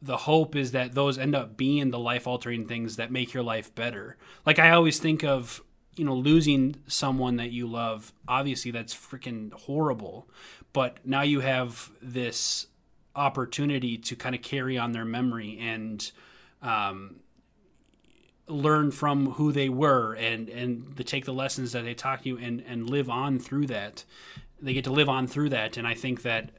the 0.02 0.16
hope 0.16 0.56
is 0.56 0.72
that 0.72 0.94
those 0.94 1.18
end 1.18 1.34
up 1.34 1.56
being 1.56 1.90
the 1.90 1.98
life 1.98 2.26
altering 2.26 2.66
things 2.66 2.96
that 2.96 3.12
make 3.12 3.34
your 3.34 3.42
life 3.42 3.74
better. 3.74 4.16
Like 4.46 4.58
I 4.58 4.70
always 4.70 4.98
think 4.98 5.22
of, 5.22 5.62
you 5.94 6.04
know, 6.04 6.14
losing 6.14 6.76
someone 6.86 7.36
that 7.36 7.50
you 7.50 7.66
love. 7.66 8.12
Obviously, 8.26 8.70
that's 8.70 8.94
freaking 8.94 9.52
horrible. 9.52 10.26
But 10.72 11.04
now 11.04 11.22
you 11.22 11.40
have 11.40 11.90
this 12.00 12.66
opportunity 13.14 13.98
to 13.98 14.16
kind 14.16 14.34
of 14.34 14.40
carry 14.40 14.78
on 14.78 14.92
their 14.92 15.04
memory 15.04 15.58
and 15.60 16.10
um, 16.62 17.16
learn 18.50 18.90
from 18.90 19.32
who 19.32 19.52
they 19.52 19.68
were 19.68 20.14
and 20.14 20.48
and 20.48 20.96
to 20.96 21.04
take 21.04 21.24
the 21.24 21.32
lessons 21.32 21.72
that 21.72 21.84
they 21.84 21.94
taught 21.94 22.26
you 22.26 22.36
and 22.38 22.62
and 22.66 22.88
live 22.88 23.08
on 23.08 23.38
through 23.38 23.66
that 23.66 24.04
they 24.62 24.74
get 24.74 24.84
to 24.84 24.92
live 24.92 25.08
on 25.08 25.26
through 25.26 25.50
that, 25.50 25.76
and 25.76 25.86
I 25.86 25.94
think 25.94 26.22
that 26.22 26.50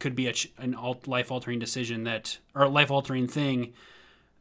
could 0.00 0.16
be 0.16 0.26
a 0.26 0.34
an 0.58 0.76
life 1.06 1.30
altering 1.30 1.58
decision 1.58 2.04
that 2.04 2.38
or 2.54 2.62
a 2.62 2.68
life 2.68 2.90
altering 2.90 3.28
thing 3.28 3.72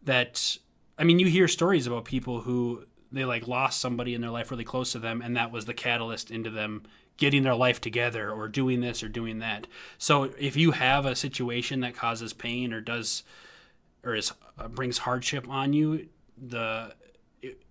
that 0.03 0.57
I 0.97 1.03
mean 1.03 1.19
you 1.19 1.27
hear 1.27 1.47
stories 1.47 1.85
about 1.85 2.05
people 2.05 2.41
who 2.41 2.85
they 3.11 3.25
like 3.25 3.47
lost 3.47 3.79
somebody 3.79 4.15
in 4.15 4.21
their 4.21 4.31
life 4.31 4.49
really 4.49 4.63
close 4.63 4.91
to 4.93 4.99
them 4.99 5.21
and 5.21 5.37
that 5.37 5.51
was 5.51 5.65
the 5.65 5.73
catalyst 5.73 6.31
into 6.31 6.49
them 6.49 6.83
getting 7.17 7.43
their 7.43 7.53
life 7.53 7.79
together 7.79 8.31
or 8.31 8.47
doing 8.47 8.81
this 8.81 9.03
or 9.03 9.07
doing 9.07 9.37
that. 9.37 9.67
So 9.99 10.31
if 10.39 10.55
you 10.57 10.71
have 10.71 11.05
a 11.05 11.15
situation 11.15 11.81
that 11.81 11.93
causes 11.93 12.33
pain 12.33 12.73
or 12.73 12.81
does 12.81 13.21
or 14.03 14.15
is 14.15 14.33
uh, 14.57 14.67
brings 14.67 14.99
hardship 14.99 15.47
on 15.47 15.73
you, 15.73 16.07
the 16.37 16.93
it, 17.41 17.61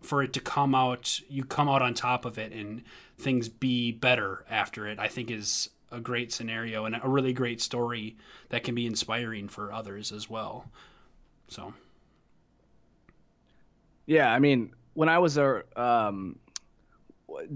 for 0.00 0.22
it 0.22 0.32
to 0.34 0.40
come 0.40 0.74
out, 0.74 1.20
you 1.28 1.44
come 1.44 1.68
out 1.68 1.82
on 1.82 1.94
top 1.94 2.24
of 2.24 2.38
it 2.38 2.52
and 2.52 2.82
things 3.18 3.48
be 3.48 3.92
better 3.92 4.44
after 4.50 4.86
it. 4.86 4.98
I 4.98 5.08
think 5.08 5.30
is 5.30 5.70
a 5.92 6.00
great 6.00 6.32
scenario 6.32 6.84
and 6.84 6.96
a 7.02 7.08
really 7.08 7.32
great 7.32 7.60
story 7.60 8.16
that 8.50 8.62
can 8.64 8.74
be 8.74 8.86
inspiring 8.86 9.48
for 9.48 9.72
others 9.72 10.12
as 10.12 10.30
well. 10.30 10.70
So, 11.48 11.74
yeah, 14.06 14.32
I 14.32 14.38
mean, 14.38 14.72
when 14.94 15.08
I 15.08 15.18
was 15.18 15.36
a 15.36 15.64
um, 15.76 16.38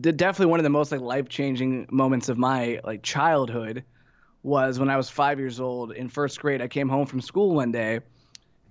definitely 0.00 0.46
one 0.46 0.60
of 0.60 0.64
the 0.64 0.70
most 0.70 0.92
like 0.92 1.00
life 1.00 1.28
changing 1.28 1.86
moments 1.90 2.28
of 2.28 2.38
my 2.38 2.80
like 2.84 3.02
childhood 3.02 3.84
was 4.42 4.78
when 4.78 4.90
I 4.90 4.96
was 4.96 5.08
five 5.08 5.38
years 5.38 5.60
old 5.60 5.92
in 5.92 6.08
first 6.08 6.40
grade. 6.40 6.60
I 6.60 6.68
came 6.68 6.88
home 6.88 7.06
from 7.06 7.20
school 7.20 7.54
one 7.54 7.72
day, 7.72 8.00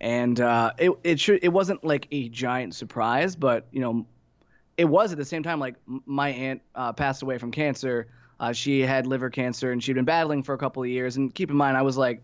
and 0.04 0.40
uh, 0.40 0.74
it 0.78 0.92
it 1.04 1.20
should 1.20 1.40
it 1.44 1.50
wasn't 1.50 1.84
like 1.84 2.08
a 2.12 2.30
giant 2.30 2.76
surprise, 2.76 3.36
but 3.36 3.66
you 3.72 3.80
know, 3.80 4.06
it 4.78 4.86
was 4.86 5.12
at 5.12 5.18
the 5.18 5.26
same 5.26 5.42
time. 5.42 5.60
Like 5.60 5.76
my 5.88 6.30
aunt 6.30 6.62
uh, 6.76 6.94
passed 6.94 7.24
away 7.24 7.40
from 7.40 7.52
cancer 7.52 8.08
uh, 8.44 8.52
she 8.52 8.82
had 8.82 9.08
liver 9.08 9.30
cancer 9.30 9.72
and 9.72 9.82
she'd 9.82 9.94
been 9.94 10.04
battling 10.04 10.44
for 10.44 10.54
a 10.54 10.58
couple 10.58 10.84
of 10.84 10.90
years. 10.90 11.16
And 11.16 11.34
keep 11.34 11.50
in 11.50 11.56
mind, 11.56 11.78
I 11.78 11.82
was 11.82 11.98
like 11.98 12.22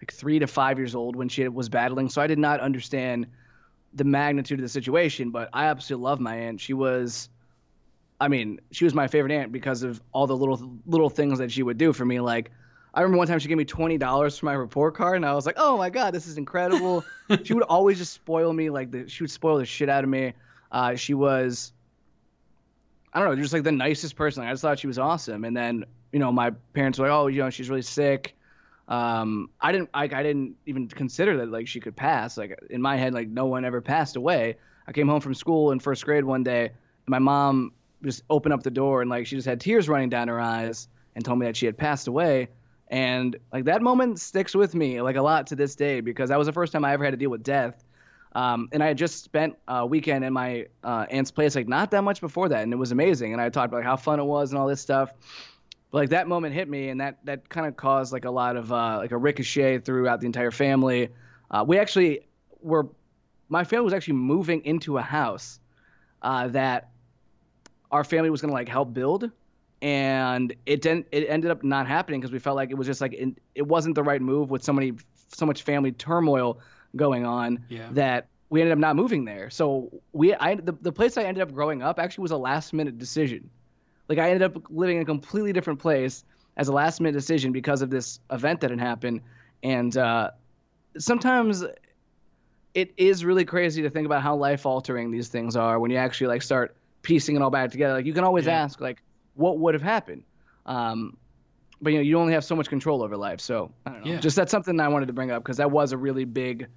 like 0.00 0.12
three 0.12 0.38
to 0.38 0.46
five 0.46 0.78
years 0.78 0.94
old 0.94 1.16
when 1.16 1.30
she 1.30 1.48
was 1.48 1.70
battling, 1.70 2.10
so 2.10 2.20
I 2.20 2.26
did 2.26 2.38
not 2.38 2.60
understand 2.60 3.26
the 3.94 4.04
magnitude 4.04 4.58
of 4.58 4.62
the 4.62 4.68
situation. 4.68 5.30
But 5.30 5.48
I 5.52 5.66
absolutely 5.66 6.04
love 6.04 6.20
my 6.20 6.36
aunt. 6.36 6.60
She 6.60 6.74
was, 6.74 7.28
I 8.20 8.28
mean, 8.28 8.60
she 8.70 8.84
was 8.84 8.94
my 8.94 9.08
favorite 9.08 9.32
aunt 9.32 9.50
because 9.50 9.82
of 9.82 10.00
all 10.12 10.26
the 10.26 10.36
little 10.36 10.78
little 10.86 11.10
things 11.10 11.38
that 11.38 11.52
she 11.52 11.62
would 11.62 11.78
do 11.78 11.94
for 11.94 12.04
me. 12.04 12.20
Like 12.20 12.50
I 12.92 13.02
remember 13.02 13.18
one 13.18 13.26
time 13.26 13.38
she 13.38 13.48
gave 13.48 13.58
me 13.58 13.64
twenty 13.64 13.98
dollars 13.98 14.38
for 14.38 14.46
my 14.46 14.54
report 14.54 14.94
card, 14.94 15.16
and 15.16 15.26
I 15.26 15.34
was 15.34 15.46
like, 15.46 15.56
"Oh 15.58 15.76
my 15.76 15.90
god, 15.90 16.12
this 16.12 16.26
is 16.26 16.38
incredible!" 16.38 17.04
she 17.44 17.54
would 17.54 17.62
always 17.64 17.98
just 17.98 18.12
spoil 18.12 18.52
me, 18.52 18.70
like 18.70 18.90
the, 18.90 19.08
she 19.08 19.22
would 19.22 19.30
spoil 19.30 19.58
the 19.58 19.64
shit 19.64 19.88
out 19.88 20.04
of 20.04 20.10
me. 20.10 20.32
Uh, 20.72 20.94
she 20.94 21.14
was 21.14 21.72
I 23.12 23.20
don't 23.20 23.28
know, 23.28 23.42
just 23.42 23.52
like 23.52 23.64
the 23.64 23.72
nicest 23.72 24.16
person. 24.16 24.44
I 24.44 24.50
just 24.50 24.62
thought 24.62 24.78
she 24.78 24.86
was 24.86 24.98
awesome. 24.98 25.44
And 25.44 25.56
then, 25.56 25.84
you 26.12 26.18
know, 26.18 26.30
my 26.30 26.50
parents 26.74 26.98
were 26.98 27.08
like, 27.08 27.14
oh, 27.14 27.26
you 27.26 27.42
know, 27.42 27.50
she's 27.50 27.68
really 27.68 27.82
sick. 27.82 28.36
Um, 28.86 29.50
I 29.60 29.72
didn't, 29.72 29.90
like, 29.94 30.12
I 30.12 30.22
didn't 30.22 30.56
even 30.66 30.88
consider 30.88 31.36
that 31.38 31.50
like 31.50 31.66
she 31.66 31.80
could 31.80 31.96
pass. 31.96 32.36
Like 32.36 32.58
in 32.70 32.80
my 32.80 32.96
head, 32.96 33.14
like 33.14 33.28
no 33.28 33.46
one 33.46 33.64
ever 33.64 33.80
passed 33.80 34.16
away. 34.16 34.56
I 34.86 34.92
came 34.92 35.08
home 35.08 35.20
from 35.20 35.34
school 35.34 35.72
in 35.72 35.80
first 35.80 36.04
grade 36.04 36.24
one 36.24 36.42
day, 36.42 36.66
and 36.66 37.08
my 37.08 37.18
mom 37.18 37.72
just 38.02 38.22
opened 38.30 38.54
up 38.54 38.62
the 38.62 38.70
door 38.70 39.02
and 39.02 39.10
like 39.10 39.26
she 39.26 39.36
just 39.36 39.46
had 39.46 39.60
tears 39.60 39.88
running 39.88 40.08
down 40.08 40.28
her 40.28 40.40
eyes 40.40 40.88
and 41.14 41.24
told 41.24 41.38
me 41.38 41.46
that 41.46 41.56
she 41.56 41.66
had 41.66 41.76
passed 41.76 42.08
away. 42.08 42.48
And 42.90 43.36
like 43.52 43.64
that 43.64 43.82
moment 43.82 44.18
sticks 44.18 44.54
with 44.54 44.74
me 44.74 45.00
like 45.00 45.16
a 45.16 45.22
lot 45.22 45.46
to 45.48 45.56
this 45.56 45.76
day 45.76 46.00
because 46.00 46.28
that 46.28 46.38
was 46.38 46.46
the 46.46 46.52
first 46.52 46.72
time 46.72 46.84
I 46.84 46.92
ever 46.92 47.04
had 47.04 47.12
to 47.12 47.16
deal 47.16 47.30
with 47.30 47.44
death. 47.44 47.84
Um, 48.32 48.68
and 48.72 48.82
I 48.82 48.88
had 48.88 48.98
just 48.98 49.24
spent 49.24 49.56
a 49.66 49.86
weekend 49.86 50.24
in 50.24 50.32
my 50.32 50.66
uh, 50.84 51.06
aunt's 51.10 51.30
place, 51.30 51.54
like 51.54 51.68
not 51.68 51.90
that 51.92 52.02
much 52.02 52.20
before 52.20 52.48
that, 52.48 52.62
and 52.62 52.72
it 52.72 52.76
was 52.76 52.92
amazing. 52.92 53.32
And 53.32 53.40
I 53.40 53.48
talked 53.48 53.68
about 53.68 53.78
like, 53.78 53.86
how 53.86 53.96
fun 53.96 54.20
it 54.20 54.24
was 54.24 54.50
and 54.50 54.58
all 54.58 54.68
this 54.68 54.80
stuff. 54.80 55.12
But 55.90 55.98
like 55.98 56.10
that 56.10 56.28
moment 56.28 56.54
hit 56.54 56.68
me, 56.68 56.90
and 56.90 57.00
that 57.00 57.24
that 57.24 57.48
kind 57.48 57.66
of 57.66 57.76
caused 57.76 58.12
like 58.12 58.24
a 58.24 58.30
lot 58.30 58.56
of 58.56 58.72
uh, 58.72 58.98
like 58.98 59.10
a 59.12 59.16
ricochet 59.16 59.78
throughout 59.78 60.20
the 60.20 60.26
entire 60.26 60.52
family. 60.52 61.08
Uh, 61.50 61.64
we 61.66 61.78
actually 61.78 62.28
were, 62.60 62.86
my 63.48 63.64
family 63.64 63.84
was 63.84 63.94
actually 63.94 64.14
moving 64.14 64.64
into 64.64 64.98
a 64.98 65.02
house 65.02 65.58
uh, 66.22 66.46
that 66.48 66.90
our 67.90 68.04
family 68.04 68.30
was 68.30 68.40
gonna 68.40 68.52
like 68.52 68.68
help 68.68 68.94
build, 68.94 69.30
and 69.82 70.54
it 70.66 70.82
didn't. 70.82 71.06
It 71.12 71.26
ended 71.28 71.50
up 71.50 71.62
not 71.62 71.86
happening 71.86 72.20
because 72.20 72.32
we 72.32 72.38
felt 72.38 72.56
like 72.56 72.70
it 72.70 72.74
was 72.74 72.86
just 72.86 73.00
like 73.00 73.14
it, 73.14 73.30
it 73.54 73.66
wasn't 73.66 73.94
the 73.94 74.02
right 74.02 74.20
move 74.20 74.50
with 74.50 74.62
so 74.62 74.72
many 74.72 74.92
so 75.28 75.46
much 75.46 75.62
family 75.62 75.92
turmoil 75.92 76.58
going 76.96 77.24
on 77.24 77.64
yeah. 77.68 77.88
that 77.92 78.26
we 78.50 78.60
ended 78.60 78.72
up 78.72 78.78
not 78.78 78.96
moving 78.96 79.24
there. 79.24 79.48
So 79.48 79.90
we, 80.12 80.34
I, 80.34 80.56
the, 80.56 80.72
the 80.72 80.92
place 80.92 81.16
I 81.16 81.22
ended 81.22 81.42
up 81.42 81.52
growing 81.54 81.82
up 81.82 81.98
actually 81.98 82.22
was 82.22 82.32
a 82.32 82.36
last 82.36 82.72
minute 82.72 82.98
decision. 82.98 83.48
Like 84.08 84.18
I 84.18 84.30
ended 84.30 84.42
up 84.42 84.62
living 84.70 84.96
in 84.96 85.02
a 85.02 85.06
completely 85.06 85.52
different 85.52 85.78
place 85.78 86.24
as 86.56 86.66
a 86.66 86.72
last 86.72 87.00
minute 87.00 87.12
decision 87.12 87.52
because 87.52 87.80
of 87.80 87.90
this 87.90 88.18
event 88.30 88.60
that 88.60 88.70
had 88.70 88.80
happened. 88.80 89.20
And 89.62 89.96
uh, 89.96 90.32
sometimes 90.98 91.64
it 92.74 92.92
is 92.96 93.24
really 93.24 93.44
crazy 93.44 93.82
to 93.82 93.90
think 93.90 94.06
about 94.06 94.22
how 94.22 94.34
life 94.34 94.66
altering 94.66 95.12
these 95.12 95.28
things 95.28 95.54
are 95.54 95.78
when 95.78 95.92
you 95.92 95.96
actually 95.96 96.26
like 96.26 96.42
start 96.42 96.76
piecing 97.02 97.36
it 97.36 97.42
all 97.42 97.50
back 97.50 97.70
together. 97.70 97.94
Like 97.94 98.06
you 98.06 98.12
can 98.12 98.24
always 98.24 98.46
yeah. 98.46 98.62
ask 98.62 98.80
like, 98.80 99.00
what 99.34 99.58
would 99.58 99.74
have 99.74 99.82
happened? 99.82 100.24
Um, 100.66 101.16
but 101.82 101.92
you 101.92 101.98
know 101.98 102.02
you 102.02 102.18
only 102.18 102.34
have 102.34 102.44
so 102.44 102.54
much 102.54 102.68
control 102.68 103.02
over 103.02 103.16
life. 103.16 103.40
So 103.40 103.72
I 103.86 103.90
don't 103.90 104.04
know. 104.04 104.12
Yeah. 104.12 104.20
Just 104.20 104.36
that's 104.36 104.50
something 104.50 104.78
I 104.80 104.88
wanted 104.88 105.06
to 105.06 105.12
bring 105.12 105.30
up 105.30 105.42
because 105.42 105.56
that 105.56 105.70
was 105.70 105.92
a 105.92 105.96
really 105.96 106.24
big 106.24 106.68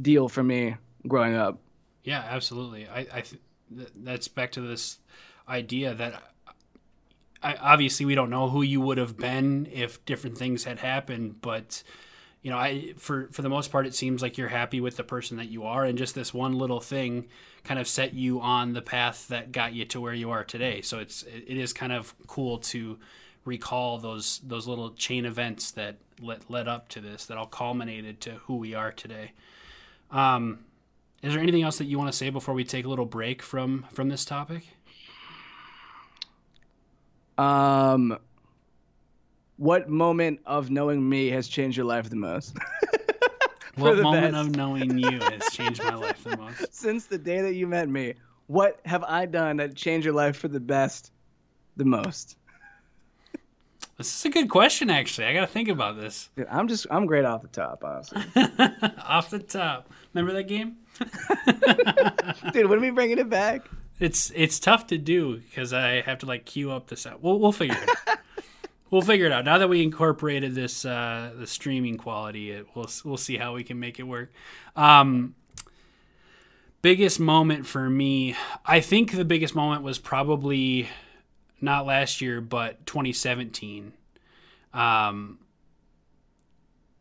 deal 0.00 0.28
for 0.28 0.42
me 0.42 0.76
growing 1.06 1.34
up. 1.34 1.58
Yeah, 2.04 2.24
absolutely. 2.28 2.86
I, 2.86 3.00
I 3.00 3.20
th- 3.22 3.40
that's 3.96 4.28
back 4.28 4.52
to 4.52 4.60
this 4.60 4.98
idea 5.48 5.94
that 5.94 6.22
I, 7.42 7.56
obviously 7.56 8.06
we 8.06 8.14
don't 8.14 8.30
know 8.30 8.48
who 8.48 8.62
you 8.62 8.80
would 8.80 8.98
have 8.98 9.16
been 9.16 9.68
if 9.72 10.04
different 10.04 10.38
things 10.38 10.64
had 10.64 10.78
happened, 10.78 11.40
but 11.40 11.82
you 12.44 12.50
know, 12.50 12.58
I 12.58 12.92
for 12.98 13.28
for 13.32 13.40
the 13.40 13.48
most 13.48 13.72
part, 13.72 13.86
it 13.86 13.94
seems 13.94 14.20
like 14.20 14.36
you're 14.36 14.48
happy 14.48 14.78
with 14.78 14.98
the 14.98 15.02
person 15.02 15.38
that 15.38 15.48
you 15.48 15.64
are, 15.64 15.86
and 15.86 15.96
just 15.96 16.14
this 16.14 16.34
one 16.34 16.52
little 16.52 16.78
thing 16.78 17.26
kind 17.64 17.80
of 17.80 17.88
set 17.88 18.12
you 18.12 18.38
on 18.38 18.74
the 18.74 18.82
path 18.82 19.28
that 19.28 19.50
got 19.50 19.72
you 19.72 19.86
to 19.86 19.98
where 19.98 20.12
you 20.12 20.30
are 20.30 20.44
today. 20.44 20.82
So 20.82 20.98
it's 20.98 21.22
it 21.22 21.56
is 21.56 21.72
kind 21.72 21.90
of 21.90 22.14
cool 22.26 22.58
to 22.58 22.98
recall 23.46 23.96
those 23.96 24.42
those 24.44 24.66
little 24.66 24.90
chain 24.90 25.24
events 25.24 25.70
that 25.70 25.96
led, 26.20 26.42
led 26.50 26.68
up 26.68 26.88
to 26.90 27.00
this 27.00 27.24
that 27.26 27.38
all 27.38 27.46
culminated 27.46 28.20
to 28.20 28.32
who 28.44 28.56
we 28.56 28.74
are 28.74 28.92
today. 28.92 29.32
Um, 30.10 30.66
is 31.22 31.32
there 31.32 31.42
anything 31.42 31.62
else 31.62 31.78
that 31.78 31.86
you 31.86 31.96
want 31.96 32.12
to 32.12 32.16
say 32.16 32.28
before 32.28 32.52
we 32.52 32.64
take 32.64 32.84
a 32.84 32.88
little 32.88 33.06
break 33.06 33.40
from 33.40 33.86
from 33.90 34.10
this 34.10 34.26
topic? 34.26 34.66
Um, 37.38 38.18
what 39.56 39.88
moment 39.88 40.40
of 40.46 40.70
knowing 40.70 41.06
me 41.08 41.28
has 41.30 41.48
changed 41.48 41.76
your 41.76 41.86
life 41.86 42.10
the 42.10 42.16
most? 42.16 42.56
what 43.76 43.96
the 43.96 44.02
moment 44.02 44.34
best. 44.34 44.48
of 44.48 44.56
knowing 44.56 44.98
you 44.98 45.20
has 45.20 45.50
changed 45.52 45.82
my 45.82 45.94
life 45.94 46.22
the 46.24 46.36
most? 46.36 46.72
Since 46.74 47.06
the 47.06 47.18
day 47.18 47.40
that 47.42 47.54
you 47.54 47.66
met 47.66 47.88
me, 47.88 48.14
what 48.46 48.80
have 48.84 49.04
I 49.04 49.26
done 49.26 49.58
that 49.58 49.74
changed 49.74 50.04
your 50.04 50.14
life 50.14 50.36
for 50.36 50.48
the 50.48 50.60
best 50.60 51.12
the 51.76 51.84
most? 51.84 52.36
This 53.96 54.12
is 54.12 54.24
a 54.24 54.28
good 54.28 54.50
question, 54.50 54.90
actually. 54.90 55.28
I 55.28 55.34
got 55.34 55.42
to 55.42 55.46
think 55.46 55.68
about 55.68 55.96
this. 55.96 56.28
Dude, 56.34 56.48
I'm 56.50 56.66
just 56.66 56.88
I'm 56.90 57.06
great 57.06 57.24
off 57.24 57.42
the 57.42 57.48
top, 57.48 57.84
honestly. 57.84 58.22
off 58.98 59.30
the 59.30 59.38
top. 59.38 59.88
Remember 60.12 60.32
that 60.32 60.48
game? 60.48 60.78
Dude, 62.52 62.68
when 62.68 62.80
are 62.80 62.82
we 62.82 62.90
bringing 62.90 63.18
it 63.18 63.30
back? 63.30 63.68
It's 64.00 64.32
it's 64.34 64.58
tough 64.58 64.88
to 64.88 64.98
do 64.98 65.36
because 65.36 65.72
I 65.72 66.00
have 66.00 66.18
to 66.18 66.26
like 66.26 66.44
queue 66.44 66.72
up 66.72 66.88
the 66.88 66.96
sound. 66.96 67.22
We'll 67.22 67.38
we'll 67.38 67.52
figure 67.52 67.76
it 67.80 67.88
out. 68.08 68.18
We'll 68.94 69.02
figure 69.02 69.26
it 69.26 69.32
out. 69.32 69.44
Now 69.44 69.58
that 69.58 69.68
we 69.68 69.82
incorporated 69.82 70.54
this 70.54 70.84
uh, 70.84 71.32
the 71.36 71.48
streaming 71.48 71.98
quality, 71.98 72.52
it, 72.52 72.68
we'll 72.74 72.88
we'll 73.04 73.16
see 73.16 73.36
how 73.36 73.54
we 73.54 73.64
can 73.64 73.80
make 73.80 73.98
it 73.98 74.04
work. 74.04 74.32
Um, 74.76 75.34
biggest 76.80 77.18
moment 77.18 77.66
for 77.66 77.90
me, 77.90 78.36
I 78.64 78.78
think 78.78 79.10
the 79.10 79.24
biggest 79.24 79.56
moment 79.56 79.82
was 79.82 79.98
probably 79.98 80.88
not 81.60 81.86
last 81.86 82.20
year, 82.20 82.40
but 82.40 82.86
2017. 82.86 83.92
Um, 84.72 85.40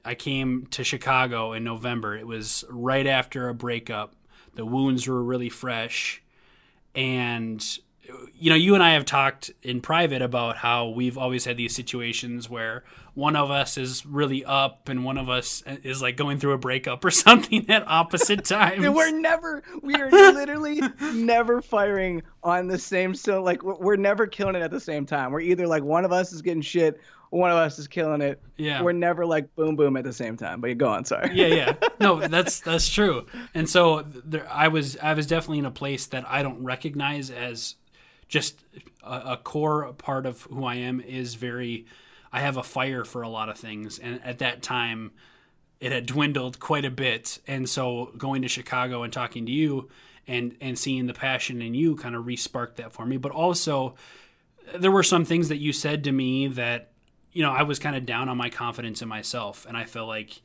I 0.03 0.15
came 0.15 0.65
to 0.71 0.83
Chicago 0.83 1.53
in 1.53 1.63
November. 1.63 2.17
It 2.17 2.25
was 2.25 2.63
right 2.69 3.05
after 3.05 3.49
a 3.49 3.53
breakup. 3.53 4.15
The 4.55 4.65
wounds 4.65 5.07
were 5.07 5.21
really 5.21 5.49
fresh. 5.49 6.23
And, 6.95 7.63
you 8.33 8.49
know, 8.49 8.55
you 8.55 8.73
and 8.73 8.83
I 8.83 8.91
have 8.93 9.05
talked 9.05 9.51
in 9.61 9.81
private 9.81 10.21
about 10.21 10.57
how 10.57 10.89
we've 10.89 11.17
always 11.17 11.45
had 11.45 11.57
these 11.57 11.75
situations 11.75 12.49
where 12.49 12.83
one 13.13 13.35
of 13.35 13.51
us 13.51 13.77
is 13.77 14.05
really 14.05 14.43
up 14.43 14.89
and 14.89 15.05
one 15.05 15.17
of 15.17 15.29
us 15.29 15.63
is 15.65 16.01
like 16.01 16.17
going 16.17 16.39
through 16.39 16.53
a 16.53 16.57
breakup 16.57 17.05
or 17.05 17.11
something 17.11 17.69
at 17.69 17.87
opposite 17.87 18.43
times. 18.45 18.87
we're 18.89 19.11
never, 19.11 19.63
we 19.81 19.95
are 19.95 20.09
literally 20.33 20.81
never 21.13 21.61
firing 21.61 22.21
on 22.43 22.67
the 22.67 22.77
same. 22.77 23.15
So 23.15 23.41
like 23.41 23.63
we're 23.63 23.95
never 23.95 24.27
killing 24.27 24.55
it 24.55 24.61
at 24.61 24.71
the 24.71 24.79
same 24.79 25.05
time. 25.05 25.31
We're 25.31 25.41
either 25.41 25.67
like 25.67 25.83
one 25.83 26.03
of 26.03 26.11
us 26.11 26.33
is 26.33 26.41
getting 26.41 26.61
shit, 26.61 26.99
one 27.29 27.49
of 27.49 27.57
us 27.57 27.79
is 27.79 27.87
killing 27.87 28.21
it. 28.21 28.41
Yeah, 28.57 28.83
we're 28.83 28.91
never 28.91 29.25
like 29.25 29.55
boom 29.55 29.75
boom 29.75 29.97
at 29.97 30.03
the 30.03 30.13
same 30.13 30.37
time. 30.37 30.61
But 30.61 30.67
you 30.67 30.75
go 30.75 30.89
on, 30.89 31.03
sorry. 31.03 31.31
yeah, 31.33 31.47
yeah. 31.47 31.73
No, 31.99 32.19
that's 32.27 32.59
that's 32.59 32.87
true. 32.87 33.25
And 33.55 33.67
so 33.67 34.03
there, 34.03 34.47
I 34.51 34.67
was 34.67 34.97
I 34.97 35.13
was 35.13 35.25
definitely 35.25 35.59
in 35.59 35.65
a 35.65 35.71
place 35.71 36.05
that 36.07 36.25
I 36.27 36.43
don't 36.43 36.63
recognize 36.63 37.31
as 37.31 37.75
just 38.33 38.65
a, 39.03 39.33
a 39.33 39.37
core 39.37 39.93
part 39.93 40.25
of 40.25 40.41
who 40.43 40.65
I 40.65 40.75
am 40.75 40.99
is 40.99 41.35
very. 41.35 41.85
I 42.31 42.39
have 42.39 42.57
a 42.57 42.63
fire 42.63 43.05
for 43.05 43.21
a 43.21 43.29
lot 43.29 43.47
of 43.47 43.59
things, 43.59 43.99
and 43.99 44.19
at 44.25 44.39
that 44.39 44.63
time, 44.63 45.11
it 45.79 45.91
had 45.91 46.07
dwindled 46.07 46.59
quite 46.59 46.83
a 46.83 46.89
bit. 46.89 47.37
And 47.45 47.69
so, 47.69 48.11
going 48.17 48.41
to 48.41 48.47
Chicago 48.47 49.03
and 49.03 49.13
talking 49.13 49.45
to 49.45 49.51
you, 49.51 49.87
and 50.27 50.57
and 50.59 50.79
seeing 50.79 51.05
the 51.05 51.13
passion 51.13 51.61
in 51.61 51.75
you, 51.75 51.95
kind 51.95 52.15
of 52.15 52.25
re-sparked 52.25 52.77
that 52.77 52.91
for 52.91 53.05
me. 53.05 53.17
But 53.17 53.31
also, 53.31 53.93
there 54.75 54.91
were 54.91 55.03
some 55.03 55.25
things 55.25 55.49
that 55.49 55.57
you 55.57 55.71
said 55.71 56.03
to 56.05 56.11
me 56.11 56.47
that 56.47 56.89
you 57.33 57.43
know 57.43 57.51
I 57.51 57.61
was 57.61 57.77
kind 57.77 57.95
of 57.95 58.03
down 58.03 58.29
on 58.29 58.37
my 58.37 58.49
confidence 58.49 59.03
in 59.03 59.07
myself, 59.07 59.67
and 59.67 59.77
I 59.77 59.85
felt 59.85 60.07
like 60.07 60.41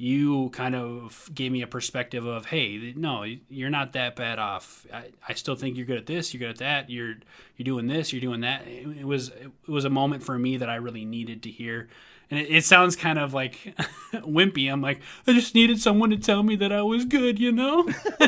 you 0.00 0.48
kind 0.50 0.76
of 0.76 1.28
gave 1.34 1.50
me 1.50 1.60
a 1.60 1.66
perspective 1.66 2.24
of, 2.24 2.46
hey, 2.46 2.94
no, 2.96 3.24
you're 3.48 3.68
not 3.68 3.94
that 3.94 4.14
bad 4.14 4.38
off. 4.38 4.86
I, 4.94 5.06
I 5.28 5.34
still 5.34 5.56
think 5.56 5.76
you're 5.76 5.86
good 5.86 5.98
at 5.98 6.06
this, 6.06 6.32
you're 6.32 6.38
good 6.38 6.50
at 6.50 6.58
that, 6.58 6.88
you're 6.88 7.16
you're 7.56 7.64
doing 7.64 7.88
this, 7.88 8.12
you're 8.12 8.20
doing 8.20 8.42
that. 8.42 8.64
It, 8.68 8.98
it 8.98 9.04
was 9.04 9.30
it 9.30 9.50
was 9.66 9.84
a 9.84 9.90
moment 9.90 10.22
for 10.22 10.38
me 10.38 10.56
that 10.58 10.70
I 10.70 10.76
really 10.76 11.04
needed 11.04 11.42
to 11.42 11.50
hear. 11.50 11.88
And 12.30 12.38
it, 12.38 12.48
it 12.48 12.64
sounds 12.64 12.94
kind 12.94 13.18
of 13.18 13.34
like 13.34 13.74
wimpy. 14.12 14.70
I'm 14.72 14.80
like, 14.80 15.00
I 15.26 15.32
just 15.32 15.56
needed 15.56 15.80
someone 15.80 16.10
to 16.10 16.16
tell 16.16 16.44
me 16.44 16.54
that 16.56 16.70
I 16.70 16.82
was 16.82 17.04
good, 17.04 17.40
you 17.40 17.50
know? 17.50 17.82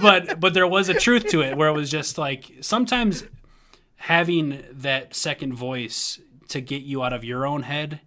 but 0.00 0.38
but 0.38 0.54
there 0.54 0.68
was 0.68 0.88
a 0.88 0.94
truth 0.94 1.26
to 1.30 1.42
it 1.42 1.56
where 1.56 1.68
it 1.68 1.74
was 1.74 1.90
just 1.90 2.18
like 2.18 2.52
sometimes 2.60 3.24
having 3.96 4.62
that 4.70 5.16
second 5.16 5.54
voice 5.54 6.20
to 6.50 6.60
get 6.60 6.82
you 6.82 7.02
out 7.02 7.12
of 7.12 7.24
your 7.24 7.44
own 7.44 7.62
head 7.62 8.00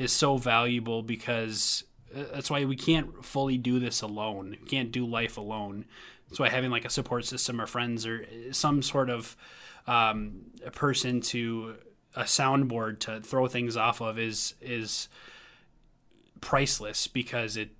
is 0.00 0.12
so 0.12 0.38
valuable 0.38 1.02
because 1.02 1.84
uh, 2.16 2.22
that's 2.32 2.50
why 2.50 2.64
we 2.64 2.74
can't 2.74 3.22
fully 3.22 3.58
do 3.58 3.78
this 3.78 4.00
alone. 4.00 4.56
We 4.62 4.66
can't 4.66 4.90
do 4.90 5.06
life 5.06 5.36
alone. 5.36 5.84
That's 6.26 6.40
why 6.40 6.48
having 6.48 6.70
like 6.70 6.86
a 6.86 6.90
support 6.90 7.26
system 7.26 7.60
or 7.60 7.66
friends 7.66 8.06
or 8.06 8.24
some 8.50 8.82
sort 8.82 9.10
of 9.10 9.36
um, 9.86 10.46
a 10.64 10.70
person 10.70 11.20
to 11.20 11.76
a 12.16 12.22
soundboard 12.22 13.00
to 13.00 13.20
throw 13.20 13.46
things 13.46 13.76
off 13.76 14.00
of 14.00 14.18
is 14.18 14.54
is 14.60 15.08
priceless 16.40 17.06
because 17.06 17.58
it 17.58 17.70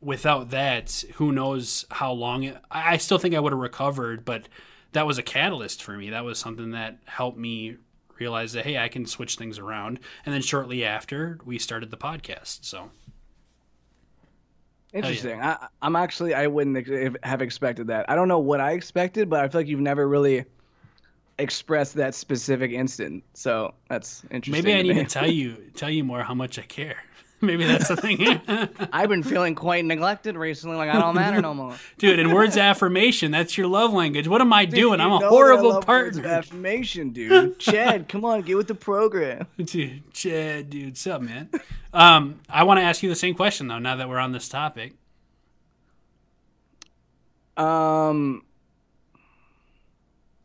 without 0.00 0.50
that 0.50 1.04
who 1.14 1.32
knows 1.32 1.86
how 1.90 2.12
long 2.12 2.42
it, 2.42 2.58
I 2.70 2.98
still 2.98 3.18
think 3.18 3.34
I 3.34 3.40
would 3.40 3.52
have 3.52 3.60
recovered 3.60 4.24
but 4.24 4.48
that 4.92 5.06
was 5.06 5.18
a 5.18 5.22
catalyst 5.22 5.82
for 5.82 5.96
me 5.96 6.10
that 6.10 6.24
was 6.24 6.38
something 6.38 6.72
that 6.72 6.98
helped 7.06 7.38
me 7.38 7.76
realized 8.22 8.54
that 8.54 8.64
hey, 8.64 8.78
I 8.78 8.88
can 8.88 9.04
switch 9.06 9.36
things 9.36 9.58
around. 9.58 9.98
And 10.24 10.32
then 10.34 10.42
shortly 10.42 10.84
after, 10.84 11.38
we 11.44 11.58
started 11.58 11.90
the 11.90 11.96
podcast. 11.96 12.64
So 12.64 12.90
interesting. 14.92 15.38
Yeah. 15.38 15.56
I, 15.60 15.66
I'm 15.82 15.96
actually 15.96 16.34
I 16.34 16.46
wouldn't 16.46 17.24
have 17.24 17.42
expected 17.42 17.88
that. 17.88 18.08
I 18.08 18.14
don't 18.14 18.28
know 18.28 18.38
what 18.38 18.60
I 18.60 18.72
expected, 18.72 19.28
but 19.28 19.40
I 19.40 19.48
feel 19.48 19.60
like 19.60 19.68
you've 19.68 19.80
never 19.80 20.06
really 20.06 20.44
expressed 21.38 21.94
that 21.94 22.14
specific 22.14 22.70
instant. 22.70 23.24
So 23.34 23.74
that's 23.88 24.22
interesting. 24.30 24.64
Maybe 24.64 24.78
I 24.78 24.82
need 24.82 25.00
to 25.00 25.04
tell 25.04 25.30
you 25.40 25.56
tell 25.74 25.90
you 25.90 26.04
more 26.04 26.22
how 26.22 26.34
much 26.34 26.58
I 26.58 26.62
care. 26.62 27.02
Maybe 27.44 27.64
that's 27.64 27.88
the 27.88 27.96
thing. 27.96 28.40
I've 28.92 29.08
been 29.08 29.24
feeling 29.24 29.56
quite 29.56 29.84
neglected 29.84 30.36
recently. 30.36 30.76
Like 30.76 30.90
I 30.90 31.00
don't 31.00 31.16
matter 31.16 31.42
no 31.42 31.52
more. 31.52 31.74
Dude, 31.98 32.20
in 32.20 32.32
words 32.32 32.54
of 32.54 32.62
affirmation, 32.62 33.32
that's 33.32 33.58
your 33.58 33.66
love 33.66 33.92
language. 33.92 34.28
What 34.28 34.40
am 34.40 34.52
I 34.52 34.64
dude, 34.64 34.76
doing? 34.76 35.00
I'm 35.00 35.10
a 35.10 35.28
horrible 35.28 35.82
partner. 35.82 36.24
affirmation, 36.24 37.10
dude. 37.10 37.58
Chad, 37.58 38.08
come 38.08 38.24
on, 38.24 38.42
get 38.42 38.56
with 38.56 38.68
the 38.68 38.76
program. 38.76 39.48
Dude, 39.56 40.12
Chad, 40.12 40.70
dude, 40.70 40.90
what's 40.90 41.04
up, 41.08 41.20
man? 41.20 41.50
Um, 41.92 42.38
I 42.48 42.62
want 42.62 42.78
to 42.78 42.84
ask 42.84 43.02
you 43.02 43.08
the 43.08 43.16
same 43.16 43.34
question 43.34 43.66
though. 43.66 43.80
Now 43.80 43.96
that 43.96 44.08
we're 44.08 44.18
on 44.18 44.30
this 44.30 44.48
topic. 44.48 44.94
Um, 47.56 48.44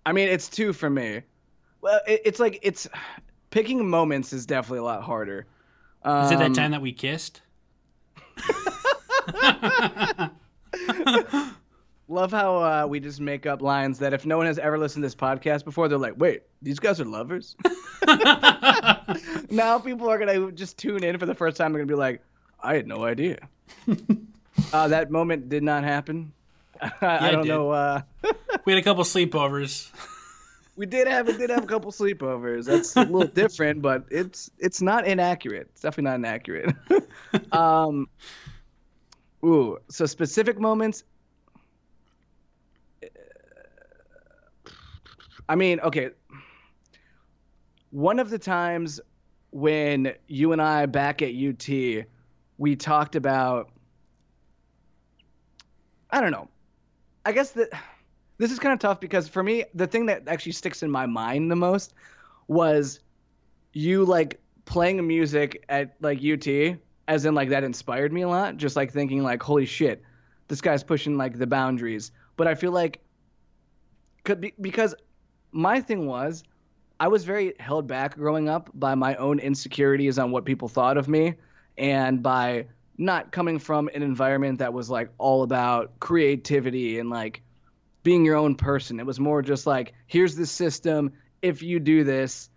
I 0.03 0.13
mean, 0.13 0.29
it's 0.29 0.49
two 0.49 0.73
for 0.73 0.89
me. 0.89 1.21
Well, 1.81 1.99
it, 2.07 2.23
it's 2.25 2.39
like 2.39 2.57
it's 2.63 2.87
picking 3.51 3.87
moments 3.87 4.33
is 4.33 4.47
definitely 4.47 4.79
a 4.79 4.83
lot 4.83 5.03
harder 5.03 5.45
um, 6.03 6.25
Is 6.25 6.31
it 6.31 6.39
that 6.39 6.53
time 6.53 6.71
that 6.71 6.81
we 6.81 6.93
kissed? 6.93 7.41
Love 12.09 12.31
how 12.31 12.55
uh, 12.55 12.87
we 12.87 13.01
just 13.01 13.19
make 13.19 13.45
up 13.45 13.61
lines 13.61 13.99
that 13.99 14.13
if 14.13 14.25
no 14.25 14.37
one 14.37 14.45
has 14.45 14.57
ever 14.57 14.77
listened 14.77 15.03
to 15.03 15.05
this 15.05 15.15
podcast 15.15 15.65
before, 15.65 15.89
they're 15.89 15.97
like, 15.97 16.13
"Wait, 16.17 16.43
these 16.61 16.79
guys 16.79 17.01
are 17.01 17.05
lovers." 17.05 17.57
now 19.49 19.77
people 19.77 20.09
are 20.09 20.17
gonna 20.17 20.49
just 20.53 20.77
tune 20.77 21.03
in 21.03 21.17
for 21.17 21.25
the 21.25 21.35
first 21.35 21.57
time. 21.57 21.73
They're 21.73 21.81
gonna 21.81 21.89
be 21.91 21.95
like, 21.95 22.21
"I 22.63 22.75
had 22.75 22.87
no 22.87 23.03
idea." 23.03 23.39
uh, 24.73 24.87
that 24.87 25.11
moment 25.11 25.49
did 25.49 25.63
not 25.63 25.83
happen. 25.83 26.31
I, 26.81 26.91
yeah, 27.01 27.19
I 27.25 27.31
don't 27.31 27.47
know. 27.47 27.71
Uh... 27.71 28.01
we 28.63 28.71
had 28.71 28.79
a 28.79 28.83
couple 28.83 29.03
sleepovers 29.03 29.91
we 30.77 30.85
did 30.85 31.07
have 31.07 31.27
we 31.27 31.35
did 31.35 31.49
have 31.49 31.63
a 31.63 31.67
couple 31.67 31.91
sleepovers. 31.91 32.65
That's 32.65 32.95
a 32.95 33.01
little 33.01 33.27
different, 33.33 33.81
but 33.81 34.05
it's 34.11 34.51
it's 34.59 34.81
not 34.81 35.05
inaccurate. 35.05 35.67
It's 35.71 35.81
definitely 35.81 36.11
not 36.11 36.15
inaccurate. 36.15 36.75
um, 37.51 38.07
ooh, 39.43 39.79
so 39.89 40.05
specific 40.05 40.59
moments. 40.59 41.03
I 45.49 45.55
mean, 45.55 45.79
okay. 45.79 46.11
One 47.89 48.19
of 48.19 48.29
the 48.29 48.37
times 48.37 48.99
when 49.49 50.13
you 50.27 50.51
and 50.51 50.61
I 50.61 50.85
back 50.85 51.21
at 51.21 51.33
UT, 51.33 52.05
we 52.57 52.75
talked 52.75 53.15
about. 53.15 53.71
I 56.11 56.21
don't 56.21 56.31
know. 56.31 56.47
I 57.25 57.31
guess 57.31 57.51
that 57.51 57.69
this 58.37 58.51
is 58.51 58.59
kind 58.59 58.73
of 58.73 58.79
tough 58.79 58.99
because 58.99 59.27
for 59.27 59.43
me, 59.43 59.65
the 59.73 59.87
thing 59.87 60.05
that 60.07 60.27
actually 60.27 60.51
sticks 60.51 60.83
in 60.83 60.91
my 60.91 61.05
mind 61.05 61.49
the 61.49 61.55
most 61.55 61.93
was 62.47 62.99
you 63.73 64.05
like 64.05 64.39
playing 64.65 65.05
music 65.05 65.63
at 65.69 65.95
like 66.01 66.19
UT, 66.23 66.77
as 67.07 67.25
in 67.25 67.33
like 67.33 67.49
that 67.49 67.63
inspired 67.63 68.13
me 68.13 68.21
a 68.21 68.27
lot. 68.27 68.57
Just 68.57 68.75
like 68.75 68.91
thinking 68.91 69.23
like, 69.23 69.41
holy 69.41 69.65
shit, 69.65 70.03
this 70.47 70.61
guy's 70.61 70.83
pushing 70.83 71.17
like 71.17 71.37
the 71.37 71.47
boundaries. 71.47 72.11
But 72.35 72.47
I 72.47 72.55
feel 72.55 72.71
like, 72.71 73.01
could 74.23 74.41
be 74.41 74.53
because 74.61 74.93
my 75.51 75.81
thing 75.81 76.05
was, 76.05 76.43
I 76.99 77.07
was 77.07 77.23
very 77.23 77.53
held 77.59 77.87
back 77.87 78.15
growing 78.15 78.49
up 78.49 78.69
by 78.73 78.95
my 78.95 79.15
own 79.15 79.39
insecurities 79.39 80.19
on 80.19 80.31
what 80.31 80.45
people 80.45 80.67
thought 80.67 80.97
of 80.97 81.07
me, 81.07 81.35
and 81.77 82.21
by 82.21 82.67
not 82.97 83.31
coming 83.31 83.59
from 83.59 83.89
an 83.93 84.01
environment 84.01 84.59
that 84.59 84.73
was 84.73 84.89
like 84.89 85.09
all 85.17 85.43
about 85.43 85.99
creativity 85.99 86.99
and 86.99 87.09
like 87.09 87.41
being 88.07 88.23
your 88.23 88.37
own 88.37 88.55
person. 88.55 89.01
It 89.01 89.05
was 89.05 89.19
more 89.19 89.41
just 89.41 89.67
like, 89.67 89.93
here's 90.05 90.33
the 90.33 90.45
system. 90.45 91.11
If 91.41 91.61
you 91.61 91.77
do 91.77 92.05
this, 92.05 92.49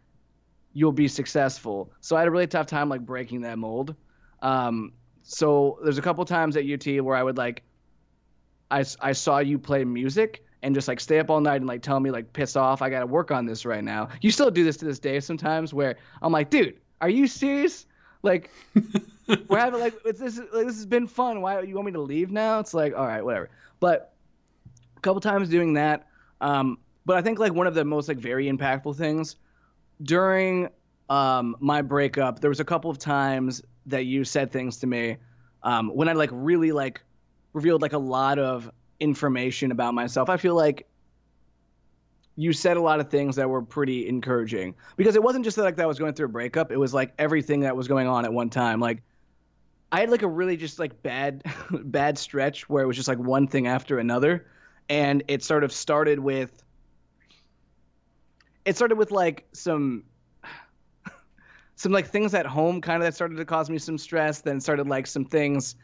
you'll 0.72 0.92
be 0.92 1.09
successful. 1.09 1.90
So 2.01 2.14
I 2.14 2.20
had 2.20 2.28
a 2.28 2.30
really 2.30 2.46
tough 2.46 2.68
time 2.68 2.88
like 2.88 3.01
breaking 3.01 3.40
that 3.40 3.59
mold. 3.59 3.96
Um, 4.42 4.92
so 5.24 5.80
there's 5.82 5.98
a 5.98 6.03
couple 6.03 6.24
times 6.24 6.57
at 6.57 6.62
UT 6.64 7.05
where 7.05 7.16
I 7.16 7.22
would 7.24 7.36
like, 7.36 7.64
I, 8.70 8.84
I 9.01 9.11
saw 9.11 9.40
you 9.40 9.59
play 9.59 9.84
music 9.84 10.44
and 10.62 10.72
just 10.72 10.86
like 10.86 11.01
stay 11.01 11.18
up 11.18 11.30
all 11.30 11.40
night 11.40 11.57
and 11.57 11.66
like 11.66 11.82
tell 11.82 11.98
me 11.98 12.12
like 12.12 12.32
piss 12.32 12.55
off. 12.55 12.80
I 12.80 12.88
got 12.88 13.01
to 13.01 13.07
work 13.07 13.32
on 13.32 13.44
this 13.44 13.66
right 13.66 13.82
now. 13.82 14.11
You 14.20 14.30
still 14.30 14.53
do 14.53 14.62
this 14.62 14.76
to 14.76 14.84
this 14.84 15.01
day 15.01 15.18
sometimes 15.18 15.74
where 15.74 15.96
I'm 16.22 16.30
like, 16.30 16.51
dude, 16.51 16.76
are 17.01 17.11
you 17.11 17.26
serious? 17.26 17.86
Like 18.22 18.53
we're 19.48 19.59
having 19.59 19.80
like 19.80 20.01
this 20.05 20.38
like 20.38 20.66
this 20.66 20.76
has 20.76 20.86
been 20.86 21.09
fun. 21.09 21.40
Why 21.40 21.61
you 21.62 21.74
want 21.74 21.86
me 21.86 21.92
to 21.94 22.03
leave 22.03 22.30
now? 22.30 22.61
It's 22.61 22.72
like 22.72 22.94
all 22.96 23.05
right, 23.05 23.24
whatever. 23.24 23.51
But 23.80 24.12
a 25.01 25.03
couple 25.03 25.20
times 25.20 25.48
doing 25.48 25.72
that. 25.74 26.07
Um, 26.42 26.78
but 27.07 27.16
I 27.16 27.22
think 27.22 27.38
like 27.38 27.55
one 27.55 27.66
of 27.66 27.74
the 27.74 27.84
most 27.84 28.07
like 28.07 28.18
very 28.18 28.51
impactful 28.51 28.96
things 28.96 29.36
during 30.03 30.68
um, 31.09 31.57
my 31.59 31.80
breakup, 31.80 32.40
there 32.40 32.51
was 32.51 32.61
a 32.61 32.64
couple 32.64 32.90
of 32.90 32.98
times 32.98 33.62
that 33.86 34.05
you 34.05 34.24
said 34.24 34.53
things 34.53 34.76
to 34.78 34.86
me 34.86 35.16
um, 35.62 35.88
when 35.88 36.09
I 36.09 36.12
like 36.12 36.28
really 36.32 36.70
like 36.72 37.01
revealed 37.55 37.80
like 37.80 37.94
a 37.94 37.98
lot 37.98 38.38
of 38.38 38.70
information 39.01 39.72
about 39.72 39.94
myself. 39.94 40.28
I 40.28 40.36
feel 40.36 40.55
like 40.55 40.86
you 42.36 42.53
said 42.53 42.76
a 42.76 42.80
lot 42.80 43.01
of 43.01 43.11
things 43.11 43.36
that 43.36 43.48
were 43.48 43.62
pretty 43.62 44.07
encouraging 44.07 44.74
because 44.96 45.16
it 45.16 45.22
wasn't 45.22 45.44
just 45.44 45.57
that 45.57 45.64
like 45.64 45.76
that 45.76 45.82
I 45.82 45.86
was 45.86 45.98
going 45.98 46.12
through 46.12 46.26
a 46.26 46.30
breakup. 46.30 46.70
It 46.70 46.76
was 46.76 46.92
like 46.92 47.12
everything 47.18 47.61
that 47.61 47.74
was 47.74 47.88
going 47.88 48.07
on 48.07 48.26
at 48.26 48.32
one 48.32 48.51
time. 48.51 48.80
Like 48.80 49.03
I 49.90 50.01
had 50.01 50.11
like 50.11 50.22
a 50.22 50.28
really 50.28 50.59
just 50.59 50.78
like 50.78 51.03
bad 51.03 51.42
bad 51.70 52.18
stretch 52.18 52.68
where 52.68 52.82
it 52.82 52.86
was 52.86 52.96
just 52.96 53.09
like 53.09 53.18
one 53.18 53.46
thing 53.48 53.66
after 53.66 53.98
another 53.98 54.46
and 54.91 55.22
it 55.28 55.43
sort 55.43 55.64
of 55.64 55.72
started 55.72 56.18
with 56.18 56.62
it 58.66 58.76
started 58.76 58.99
with 58.99 59.11
like 59.11 59.47
some 59.53 60.05
some 61.76 61.93
like 61.93 62.07
things 62.07 62.34
at 62.34 62.45
home 62.45 62.82
kind 62.82 63.03
of 63.03 63.07
that 63.07 63.14
started 63.14 63.36
to 63.36 63.45
cause 63.45 63.70
me 63.70 63.78
some 63.78 63.97
stress 63.97 64.43
then 64.43 64.61
started 64.61 64.86
like 64.86 65.07
some 65.07 65.24
things 65.24 65.76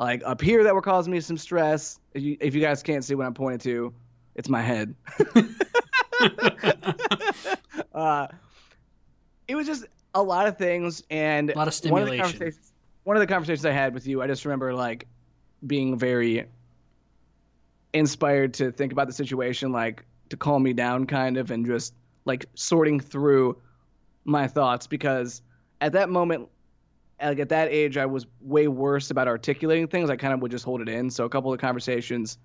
like 0.00 0.22
up 0.24 0.40
here 0.40 0.64
that 0.64 0.74
were 0.74 0.82
causing 0.82 1.12
me 1.12 1.20
some 1.20 1.36
stress 1.36 2.00
if 2.14 2.22
you, 2.22 2.36
if 2.40 2.54
you 2.54 2.60
guys 2.60 2.82
can't 2.82 3.04
see 3.04 3.14
what 3.14 3.26
i'm 3.26 3.34
pointing 3.34 3.60
to 3.60 3.94
it's 4.34 4.48
my 4.48 4.62
head 4.62 4.94
uh, 7.94 8.26
it 9.46 9.54
was 9.54 9.66
just 9.66 9.84
a 10.14 10.22
lot 10.22 10.48
of 10.48 10.56
things 10.56 11.02
and 11.10 11.50
a 11.50 11.56
lot 11.56 11.68
of 11.68 11.74
stimulation. 11.74 12.18
One 12.18 12.26
of, 12.26 12.32
the 12.32 12.38
conversations, 12.38 12.72
one 13.04 13.16
of 13.16 13.20
the 13.20 13.26
conversations 13.26 13.66
i 13.66 13.72
had 13.72 13.92
with 13.94 14.06
you 14.06 14.22
i 14.22 14.26
just 14.26 14.44
remember 14.44 14.74
like 14.74 15.06
being 15.66 15.98
very 15.98 16.46
inspired 17.92 18.54
to 18.54 18.70
think 18.70 18.92
about 18.92 19.06
the 19.06 19.12
situation 19.12 19.72
like 19.72 20.04
to 20.30 20.36
calm 20.36 20.62
me 20.62 20.72
down, 20.72 21.06
kind 21.06 21.36
of, 21.36 21.50
and 21.50 21.64
just 21.66 21.94
like 22.24 22.46
sorting 22.54 23.00
through 23.00 23.56
my 24.24 24.46
thoughts 24.46 24.86
because 24.86 25.42
at 25.80 25.92
that 25.92 26.10
moment, 26.10 26.48
like 27.22 27.38
at 27.38 27.48
that 27.48 27.68
age, 27.70 27.96
I 27.96 28.06
was 28.06 28.26
way 28.40 28.68
worse 28.68 29.10
about 29.10 29.26
articulating 29.26 29.88
things. 29.88 30.10
I 30.10 30.16
kind 30.16 30.34
of 30.34 30.40
would 30.40 30.50
just 30.50 30.64
hold 30.64 30.80
it 30.80 30.88
in. 30.88 31.10
So 31.10 31.24
a 31.24 31.28
couple 31.28 31.52
of 31.52 31.58
conversations 31.58 32.38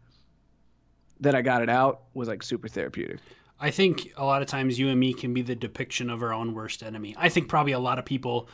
that 1.20 1.36
I 1.36 1.42
got 1.42 1.62
it 1.62 1.70
out 1.70 2.04
was 2.14 2.28
like 2.28 2.42
super 2.42 2.68
therapeutic. 2.68 3.20
I 3.60 3.72
think 3.72 4.12
a 4.18 4.26
lot 4.26 4.42
of 4.42 4.48
times 4.48 4.80
you 4.80 4.90
and 4.90 5.00
me 5.00 5.14
can 5.14 5.34
be 5.34 5.42
the 5.42 5.56
depiction 5.56 6.10
of 6.10 6.24
our 6.24 6.34
own 6.34 6.54
worst 6.54 6.84
enemy. 6.84 7.16
I 7.18 7.30
think 7.30 7.48
probably 7.48 7.74
a 7.74 7.80
lot 7.80 8.00
of 8.00 8.06
people 8.06 8.50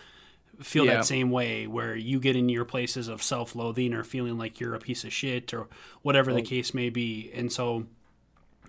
feel 0.61 0.85
Yeah. 0.85 0.95
that 0.95 1.05
same 1.05 1.31
way 1.31 1.67
where 1.67 1.95
you 1.95 2.19
get 2.19 2.35
in 2.35 2.49
your 2.49 2.65
places 2.65 3.07
of 3.07 3.23
self-loathing 3.23 3.93
or 3.93 4.03
feeling 4.03 4.37
like 4.37 4.59
you're 4.59 4.75
a 4.75 4.79
piece 4.79 5.03
of 5.03 5.13
shit 5.13 5.53
or 5.53 5.67
whatever 6.01 6.33
the 6.33 6.41
case 6.41 6.73
may 6.73 6.89
be. 6.89 7.31
And 7.33 7.51
so 7.51 7.85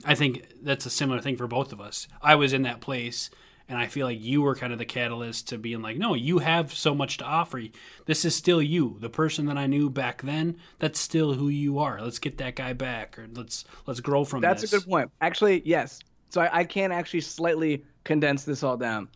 I 0.05 0.15
think 0.15 0.47
that's 0.63 0.87
a 0.87 0.91
similar 0.91 1.21
thing 1.21 1.37
for 1.37 1.47
both 1.47 1.73
of 1.73 1.81
us. 1.81 2.09
I 2.23 2.35
was 2.37 2.53
in 2.53 2.63
that 2.63 2.81
place 2.81 3.29
and 3.69 3.79
I 3.79 3.87
feel 3.87 4.07
like 4.07 4.21
you 4.21 4.43
were 4.43 4.57
kind 4.57 4.73
of 4.73 4.79
the 4.81 4.85
catalyst 4.85 5.49
to 5.49 5.59
being 5.59 5.81
like, 5.83 5.97
no, 5.97 6.15
you 6.15 6.39
have 6.39 6.75
so 6.75 6.95
much 6.95 7.19
to 7.19 7.25
offer. 7.25 7.63
This 8.07 8.25
is 8.25 8.35
still 8.35 8.61
you. 8.63 8.97
The 9.01 9.11
person 9.11 9.47
that 9.47 9.57
I 9.59 9.67
knew 9.67 9.89
back 9.91 10.23
then, 10.23 10.57
that's 10.81 10.99
still 10.99 11.35
who 11.35 11.49
you 11.49 11.79
are. 11.79 12.01
Let's 12.03 12.19
get 12.19 12.39
that 12.39 12.57
guy 12.57 12.73
back 12.73 13.19
or 13.19 13.29
let's 13.33 13.65
let's 13.87 14.01
grow 14.01 14.25
from 14.25 14.41
That's 14.41 14.63
this. 14.63 14.73
a 14.73 14.79
good 14.79 14.89
point. 14.89 15.11
Actually, 15.21 15.63
yes. 15.65 16.01
So 16.31 16.41
I, 16.41 16.61
I 16.61 16.65
can 16.65 16.93
actually 16.93 17.21
slightly 17.21 17.85
condense 18.05 18.45
this 18.45 18.63
all 18.63 18.77
down. 18.77 19.09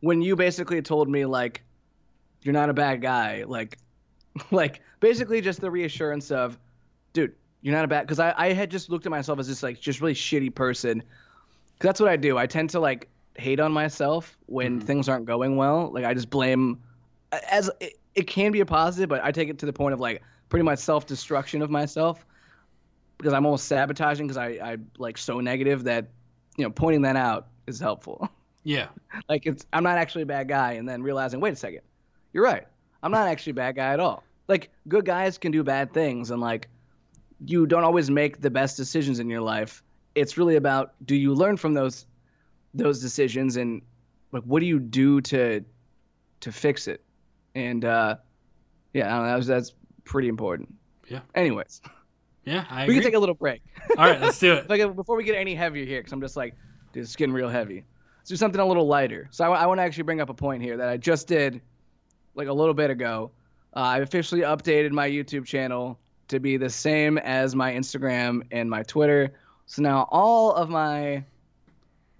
When 0.00 0.22
you 0.22 0.36
basically 0.36 0.82
told 0.82 1.08
me 1.08 1.24
like 1.24 1.62
you're 2.46 2.52
not 2.52 2.70
a 2.70 2.74
bad 2.74 3.02
guy, 3.02 3.44
like 3.46 3.78
like 4.50 4.80
basically 5.00 5.40
just 5.40 5.60
the 5.60 5.70
reassurance 5.70 6.30
of, 6.30 6.58
dude, 7.12 7.34
you're 7.60 7.74
not 7.74 7.84
a 7.84 7.88
bad 7.88 8.02
because 8.02 8.20
I, 8.20 8.32
I 8.36 8.52
had 8.52 8.70
just 8.70 8.88
looked 8.90 9.06
at 9.06 9.10
myself 9.10 9.38
as 9.38 9.48
this 9.48 9.62
like 9.62 9.80
just 9.80 10.00
really 10.00 10.14
shitty 10.14 10.54
person. 10.54 11.00
Cause 11.00 11.88
that's 11.88 12.00
what 12.00 12.08
I 12.08 12.16
do. 12.16 12.38
I 12.38 12.46
tend 12.46 12.70
to 12.70 12.80
like 12.80 13.08
hate 13.34 13.60
on 13.60 13.72
myself 13.72 14.38
when 14.46 14.78
mm-hmm. 14.78 14.86
things 14.86 15.08
aren't 15.08 15.26
going 15.26 15.56
well. 15.56 15.90
Like 15.92 16.04
I 16.04 16.14
just 16.14 16.30
blame 16.30 16.80
as 17.50 17.70
it, 17.80 17.98
it 18.14 18.26
can 18.26 18.52
be 18.52 18.60
a 18.60 18.66
positive, 18.66 19.08
but 19.08 19.22
I 19.22 19.30
take 19.32 19.48
it 19.48 19.58
to 19.58 19.66
the 19.66 19.72
point 19.72 19.92
of 19.92 20.00
like 20.00 20.22
pretty 20.48 20.64
much 20.64 20.78
self 20.78 21.06
destruction 21.06 21.62
of 21.62 21.70
myself 21.70 22.24
because 23.18 23.32
I'm 23.32 23.44
almost 23.44 23.66
sabotaging 23.66 24.26
because 24.26 24.38
I 24.38 24.46
I 24.62 24.76
like 24.98 25.18
so 25.18 25.40
negative 25.40 25.84
that 25.84 26.08
you 26.56 26.64
know 26.64 26.70
pointing 26.70 27.02
that 27.02 27.16
out 27.16 27.48
is 27.66 27.80
helpful. 27.80 28.28
Yeah. 28.68 28.88
like 29.28 29.46
it's 29.46 29.64
I'm 29.72 29.84
not 29.84 29.96
actually 29.96 30.22
a 30.22 30.26
bad 30.26 30.48
guy, 30.48 30.72
and 30.72 30.88
then 30.88 31.00
realizing 31.00 31.38
wait 31.38 31.52
a 31.52 31.56
second, 31.56 31.82
you're 32.36 32.44
right. 32.44 32.66
I'm 33.02 33.10
not 33.10 33.28
actually 33.28 33.52
a 33.52 33.54
bad 33.54 33.76
guy 33.76 33.94
at 33.94 33.98
all. 33.98 34.22
Like 34.46 34.68
good 34.86 35.06
guys 35.06 35.38
can 35.38 35.52
do 35.52 35.64
bad 35.64 35.94
things, 35.94 36.30
and 36.30 36.38
like 36.38 36.68
you 37.46 37.66
don't 37.66 37.82
always 37.82 38.10
make 38.10 38.42
the 38.42 38.50
best 38.50 38.76
decisions 38.76 39.20
in 39.20 39.30
your 39.30 39.40
life. 39.40 39.82
It's 40.14 40.36
really 40.36 40.56
about 40.56 40.92
do 41.06 41.16
you 41.16 41.34
learn 41.34 41.56
from 41.56 41.72
those 41.72 42.06
those 42.74 43.00
decisions 43.00 43.56
and 43.56 43.80
like 44.32 44.42
what 44.42 44.60
do 44.60 44.66
you 44.66 44.78
do 44.78 45.22
to 45.22 45.64
to 46.40 46.52
fix 46.52 46.88
it? 46.88 47.02
And 47.54 47.86
uh 47.86 48.16
yeah, 48.92 49.06
I 49.06 49.16
don't 49.16 49.22
know, 49.22 49.30
that 49.30 49.36
was, 49.36 49.46
that's 49.46 49.72
pretty 50.04 50.28
important. 50.28 50.74
Yeah. 51.08 51.20
Anyways, 51.34 51.80
Yeah, 52.44 52.66
I 52.68 52.80
we 52.80 52.82
agree. 52.82 52.94
can 52.96 53.04
take 53.04 53.14
a 53.14 53.18
little 53.18 53.34
break. 53.34 53.62
All 53.96 54.04
right, 54.04 54.20
let's 54.20 54.38
do 54.38 54.52
it. 54.52 54.68
like 54.70 54.94
before 54.94 55.16
we 55.16 55.24
get 55.24 55.36
any 55.36 55.54
heavier 55.54 55.86
here, 55.86 56.00
because 56.00 56.12
I'm 56.12 56.20
just 56.20 56.36
like, 56.36 56.54
dude, 56.92 57.02
it's 57.02 57.16
getting 57.16 57.34
real 57.34 57.48
heavy. 57.48 57.84
Let's 58.18 58.28
do 58.28 58.36
something 58.36 58.60
a 58.60 58.66
little 58.66 58.86
lighter. 58.86 59.28
So 59.30 59.50
I, 59.52 59.64
want 59.66 59.78
to 59.78 59.82
actually 59.82 60.02
bring 60.02 60.20
up 60.20 60.28
a 60.28 60.34
point 60.34 60.62
here 60.62 60.76
that 60.76 60.88
I 60.88 60.96
just 60.98 61.28
did, 61.28 61.62
like 62.36 62.48
a 62.48 62.52
little 62.52 62.74
bit 62.74 62.90
ago. 62.90 63.32
Uh, 63.74 63.80
I 63.80 63.98
officially 63.98 64.42
updated 64.42 64.92
my 64.92 65.08
YouTube 65.08 65.44
channel 65.44 65.98
to 66.28 66.38
be 66.38 66.56
the 66.56 66.70
same 66.70 67.18
as 67.18 67.54
my 67.54 67.72
Instagram 67.72 68.42
and 68.50 68.70
my 68.70 68.82
Twitter. 68.82 69.32
So 69.66 69.82
now 69.82 70.08
all 70.10 70.52
of 70.52 70.68
my 70.68 71.24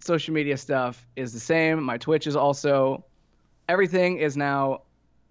social 0.00 0.34
media 0.34 0.56
stuff 0.56 1.06
is 1.16 1.32
the 1.32 1.40
same. 1.40 1.82
My 1.82 1.98
Twitch 1.98 2.26
is 2.26 2.36
also 2.36 3.04
everything 3.68 4.18
is 4.18 4.36
now 4.36 4.82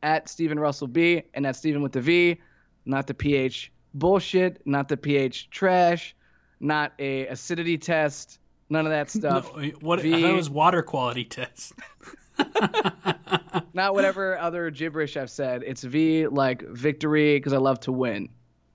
at 0.04 0.30
Stephen 0.30 0.60
Russell 0.60 0.88
B 0.88 1.24
and 1.34 1.46
that's 1.46 1.60
Stephen 1.60 1.82
with 1.82 1.92
the 1.92 2.02
V, 2.02 2.40
not 2.86 3.08
the 3.08 3.14
PH 3.14 3.72
bullshit, 3.94 4.62
not 4.66 4.88
the 4.88 4.98
PH 4.98 5.50
trash, 5.50 6.16
not 6.60 6.94
a 7.00 7.28
acidity 7.28 7.78
test, 7.78 8.40
none 8.70 8.86
of 8.86 8.92
that 8.92 9.10
stuff. 9.20 9.56
No, 9.56 9.70
what? 9.82 10.02
V- 10.02 10.14
I 10.14 10.22
thought 10.22 10.32
it 10.32 10.36
was 10.36 10.50
water 10.50 10.84
quality 10.84 11.26
test. 11.26 11.74
not 13.74 13.94
whatever 13.94 14.38
other 14.38 14.70
gibberish 14.70 15.18
I've 15.18 15.30
said. 15.30 15.64
It's 15.66 15.84
V 15.84 16.28
like 16.28 16.62
victory 16.68 17.38
because 17.38 17.54
I 17.54 17.58
love 17.58 17.80
to 17.82 17.92
win. 17.92 18.30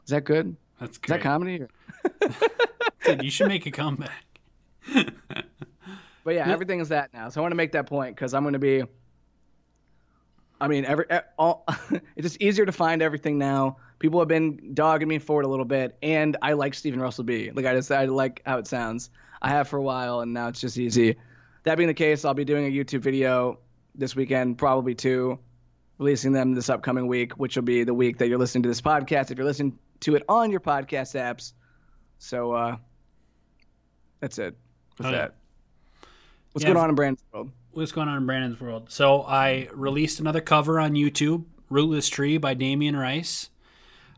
Is 0.04 0.10
that 0.10 0.24
good? 0.24 0.56
That's 0.80 0.92
Is 0.92 0.98
great. 0.98 1.18
that 1.18 1.22
comedy? 1.22 1.66
Dude, 3.04 3.22
you 3.22 3.30
should 3.30 3.48
make 3.48 3.66
a 3.66 3.70
comeback. 3.70 4.24
But 6.22 6.34
yeah, 6.34 6.50
everything 6.50 6.80
is 6.80 6.90
that 6.90 7.12
now. 7.14 7.28
So 7.28 7.40
I 7.40 7.42
want 7.42 7.52
to 7.52 7.56
make 7.56 7.72
that 7.72 7.86
point 7.86 8.14
because 8.14 8.34
I'm 8.34 8.42
going 8.42 8.52
to 8.52 8.58
be. 8.58 8.82
I 10.60 10.68
mean, 10.68 10.84
every 10.84 11.06
all, 11.38 11.64
it's 11.90 12.22
just 12.22 12.42
easier 12.42 12.66
to 12.66 12.72
find 12.72 13.00
everything 13.00 13.38
now. 13.38 13.78
People 13.98 14.20
have 14.20 14.28
been 14.28 14.74
dogging 14.74 15.08
me 15.08 15.18
forward 15.18 15.46
a 15.46 15.48
little 15.48 15.64
bit, 15.64 15.96
and 16.02 16.36
I 16.42 16.52
like 16.52 16.74
Stephen 16.74 17.00
Russell 17.00 17.24
B. 17.24 17.50
Like 17.50 17.64
I 17.64 17.74
just 17.74 17.90
I 17.90 18.04
like 18.04 18.42
how 18.44 18.58
it 18.58 18.66
sounds. 18.66 19.10
I 19.40 19.48
have 19.48 19.68
for 19.68 19.78
a 19.78 19.82
while, 19.82 20.20
and 20.20 20.34
now 20.34 20.48
it's 20.48 20.60
just 20.60 20.76
easy. 20.76 21.16
That 21.64 21.76
being 21.76 21.88
the 21.88 21.94
case, 21.94 22.24
I'll 22.24 22.34
be 22.34 22.44
doing 22.44 22.66
a 22.66 22.70
YouTube 22.70 23.00
video 23.00 23.58
this 23.94 24.16
weekend, 24.16 24.56
probably 24.58 24.94
two, 24.94 25.38
releasing 25.98 26.32
them 26.32 26.54
this 26.54 26.70
upcoming 26.70 27.06
week, 27.06 27.32
which 27.34 27.56
will 27.56 27.62
be 27.62 27.84
the 27.84 27.94
week 27.94 28.18
that 28.18 28.28
you're 28.28 28.38
listening 28.38 28.62
to 28.62 28.68
this 28.68 28.80
podcast. 28.80 29.30
If 29.30 29.38
you're 29.38 29.46
listening 29.46 29.78
to 30.00 30.16
it 30.16 30.24
on 30.28 30.50
your 30.50 30.60
podcast 30.60 31.14
apps, 31.20 31.52
so 32.18 32.52
uh, 32.52 32.76
that's 34.20 34.38
it. 34.38 34.56
With 34.98 35.06
Oh, 35.06 35.10
yeah. 35.10 35.16
that. 35.16 35.34
What's 36.52 36.64
Yeah, 36.64 36.72
going 36.72 36.82
on 36.84 36.88
in 36.90 36.94
Brandon's 36.96 37.24
world? 37.32 37.50
What's 37.72 37.92
going 37.92 38.08
on 38.08 38.16
in 38.16 38.26
Brandon's 38.26 38.60
world? 38.60 38.90
So 38.90 39.22
I 39.22 39.68
released 39.72 40.18
another 40.18 40.40
cover 40.40 40.80
on 40.80 40.94
YouTube, 40.94 41.44
"Rootless 41.68 42.08
Tree" 42.08 42.38
by 42.38 42.54
Damien 42.54 42.96
Rice. 42.96 43.50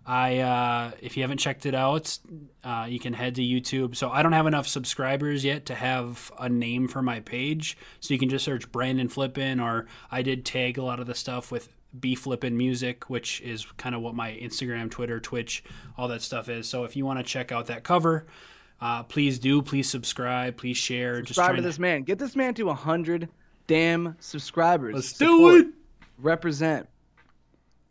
I, 0.04 0.38
uh, 0.38 0.90
if 1.00 1.16
you 1.16 1.22
haven't 1.22 1.38
checked 1.38 1.64
it 1.64 1.74
out, 1.74 2.18
uh, 2.64 2.86
you 2.88 2.98
can 2.98 3.12
head 3.12 3.36
to 3.36 3.42
YouTube. 3.42 3.94
So 3.94 4.10
I 4.10 4.22
don't 4.22 4.32
have 4.32 4.46
enough 4.46 4.66
subscribers 4.66 5.44
yet 5.44 5.66
to 5.66 5.74
have 5.74 6.32
a 6.38 6.48
name 6.48 6.88
for 6.88 7.02
my 7.02 7.20
page. 7.20 7.76
So 8.00 8.12
you 8.12 8.18
can 8.18 8.28
just 8.28 8.44
search 8.44 8.70
Brandon 8.72 9.08
Flippin, 9.08 9.60
or 9.60 9.86
I 10.10 10.22
did 10.22 10.44
tag 10.44 10.78
a 10.78 10.82
lot 10.82 10.98
of 10.98 11.06
the 11.06 11.14
stuff 11.14 11.52
with 11.52 11.68
B 11.98 12.14
Flippin 12.14 12.56
Music, 12.56 13.08
which 13.08 13.40
is 13.42 13.66
kind 13.76 13.94
of 13.94 14.00
what 14.00 14.14
my 14.14 14.32
Instagram, 14.32 14.90
Twitter, 14.90 15.20
Twitch, 15.20 15.62
all 15.96 16.08
that 16.08 16.22
stuff 16.22 16.48
is. 16.48 16.68
So 16.68 16.84
if 16.84 16.96
you 16.96 17.04
want 17.04 17.18
to 17.18 17.24
check 17.24 17.52
out 17.52 17.66
that 17.66 17.84
cover, 17.84 18.26
uh, 18.80 19.04
please 19.04 19.38
do. 19.38 19.62
Please 19.62 19.88
subscribe. 19.88 20.56
Please 20.56 20.76
share. 20.76 21.24
Subscribe 21.24 21.56
to 21.56 21.62
this 21.62 21.78
man. 21.78 22.02
Get 22.02 22.18
this 22.18 22.34
man 22.34 22.54
to 22.54 22.70
a 22.70 22.74
hundred 22.74 23.28
damn 23.68 24.16
subscribers. 24.18 24.94
Let's 24.94 25.16
Support. 25.16 25.28
do 25.28 25.60
it. 25.60 25.66
Represent. 26.18 26.88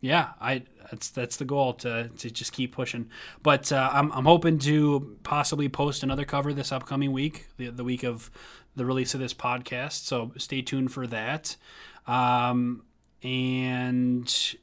Yeah, 0.02 0.30
I 0.40 0.64
that's 0.90 1.10
that's 1.10 1.36
the 1.36 1.44
goal 1.44 1.74
to 1.74 2.10
to 2.18 2.30
just 2.30 2.52
keep 2.52 2.74
pushing. 2.74 3.08
But 3.42 3.72
uh, 3.72 3.88
I'm 3.92 4.10
I'm 4.12 4.24
hoping 4.24 4.58
to 4.58 5.16
possibly 5.22 5.68
post 5.68 6.02
another 6.02 6.24
cover 6.24 6.52
this 6.52 6.72
upcoming 6.72 7.12
week, 7.12 7.46
the 7.56 7.70
the 7.70 7.84
week 7.84 8.02
of 8.02 8.30
the 8.74 8.84
release 8.84 9.14
of 9.14 9.20
this 9.20 9.32
podcast. 9.32 10.04
So 10.04 10.32
stay 10.36 10.60
tuned 10.60 10.92
for 10.92 11.06
that. 11.06 11.56
Um, 12.08 12.82
and 13.22 14.54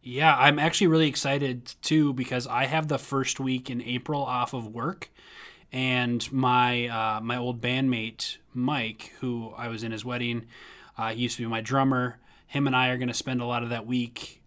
yeah, 0.00 0.36
I'm 0.36 0.60
actually 0.60 0.86
really 0.86 1.08
excited 1.08 1.74
too 1.82 2.12
because 2.12 2.46
I 2.46 2.66
have 2.66 2.86
the 2.86 2.98
first 2.98 3.40
week 3.40 3.70
in 3.70 3.82
April 3.82 4.22
off 4.22 4.54
of 4.54 4.68
work, 4.68 5.10
and 5.72 6.30
my 6.32 6.86
uh, 6.86 7.20
my 7.20 7.36
old 7.36 7.60
bandmate 7.60 8.36
Mike, 8.52 9.12
who 9.18 9.52
I 9.56 9.66
was 9.66 9.82
in 9.82 9.90
his 9.90 10.04
wedding, 10.04 10.46
uh, 10.96 11.10
he 11.10 11.22
used 11.22 11.36
to 11.38 11.42
be 11.42 11.48
my 11.48 11.62
drummer. 11.62 12.20
Him 12.46 12.68
and 12.68 12.76
I 12.76 12.90
are 12.90 12.96
going 12.96 13.08
to 13.08 13.14
spend 13.14 13.40
a 13.40 13.46
lot 13.46 13.64
of 13.64 13.70
that 13.70 13.84
week 13.84 14.40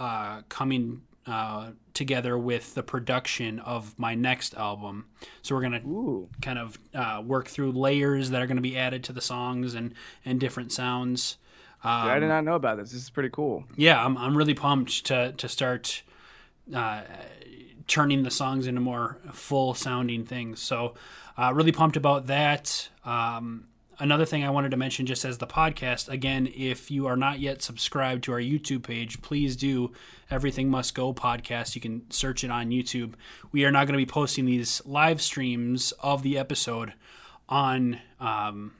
uh, 0.00 0.42
coming 0.48 1.02
uh, 1.26 1.70
together 1.94 2.36
with 2.38 2.74
the 2.74 2.82
production 2.82 3.60
of 3.60 3.96
my 3.98 4.14
next 4.14 4.54
album. 4.54 5.06
So 5.42 5.54
we're 5.54 5.60
going 5.60 5.80
to 5.80 5.86
Ooh. 5.86 6.28
kind 6.40 6.58
of 6.58 6.78
uh, 6.94 7.22
work 7.24 7.46
through 7.46 7.72
layers 7.72 8.30
that 8.30 8.42
are 8.42 8.46
going 8.46 8.56
to 8.56 8.62
be 8.62 8.76
added 8.76 9.04
to 9.04 9.12
the 9.12 9.20
songs 9.20 9.74
and 9.74 9.94
and 10.24 10.40
different 10.40 10.72
sounds. 10.72 11.36
Um, 11.84 12.02
Dude, 12.02 12.12
I 12.12 12.18
did 12.18 12.28
not 12.28 12.44
know 12.44 12.54
about 12.54 12.78
this. 12.78 12.90
This 12.92 13.02
is 13.02 13.10
pretty 13.10 13.30
cool. 13.30 13.64
yeah, 13.76 14.04
I'm 14.04 14.16
I'm 14.18 14.36
really 14.36 14.54
pumped 14.54 15.06
to 15.06 15.32
to 15.32 15.48
start 15.48 16.02
uh, 16.74 17.02
turning 17.86 18.22
the 18.22 18.30
songs 18.30 18.66
into 18.66 18.80
more 18.80 19.18
full 19.32 19.74
sounding 19.74 20.24
things. 20.24 20.60
So, 20.60 20.94
uh, 21.36 21.52
really 21.54 21.72
pumped 21.72 21.96
about 21.96 22.26
that. 22.28 22.88
Um, 23.04 23.66
another 24.00 24.24
thing 24.24 24.42
I 24.42 24.50
wanted 24.50 24.70
to 24.72 24.76
mention, 24.76 25.06
just 25.06 25.24
as 25.24 25.38
the 25.38 25.46
podcast, 25.46 26.08
again, 26.08 26.48
if 26.54 26.90
you 26.90 27.06
are 27.06 27.16
not 27.16 27.38
yet 27.38 27.62
subscribed 27.62 28.24
to 28.24 28.32
our 28.32 28.40
YouTube 28.40 28.82
page, 28.82 29.22
please 29.22 29.56
do. 29.56 29.92
Everything 30.30 30.68
Must 30.70 30.94
Go 30.94 31.12
podcast. 31.12 31.74
You 31.74 31.80
can 31.80 32.10
search 32.10 32.42
it 32.42 32.50
on 32.50 32.70
YouTube. 32.70 33.14
We 33.52 33.64
are 33.64 33.70
not 33.70 33.86
going 33.86 33.98
to 33.98 34.04
be 34.04 34.10
posting 34.10 34.46
these 34.46 34.80
live 34.84 35.20
streams 35.20 35.92
of 36.00 36.22
the 36.22 36.38
episode 36.38 36.94
on. 37.48 38.00
Um, 38.18 38.72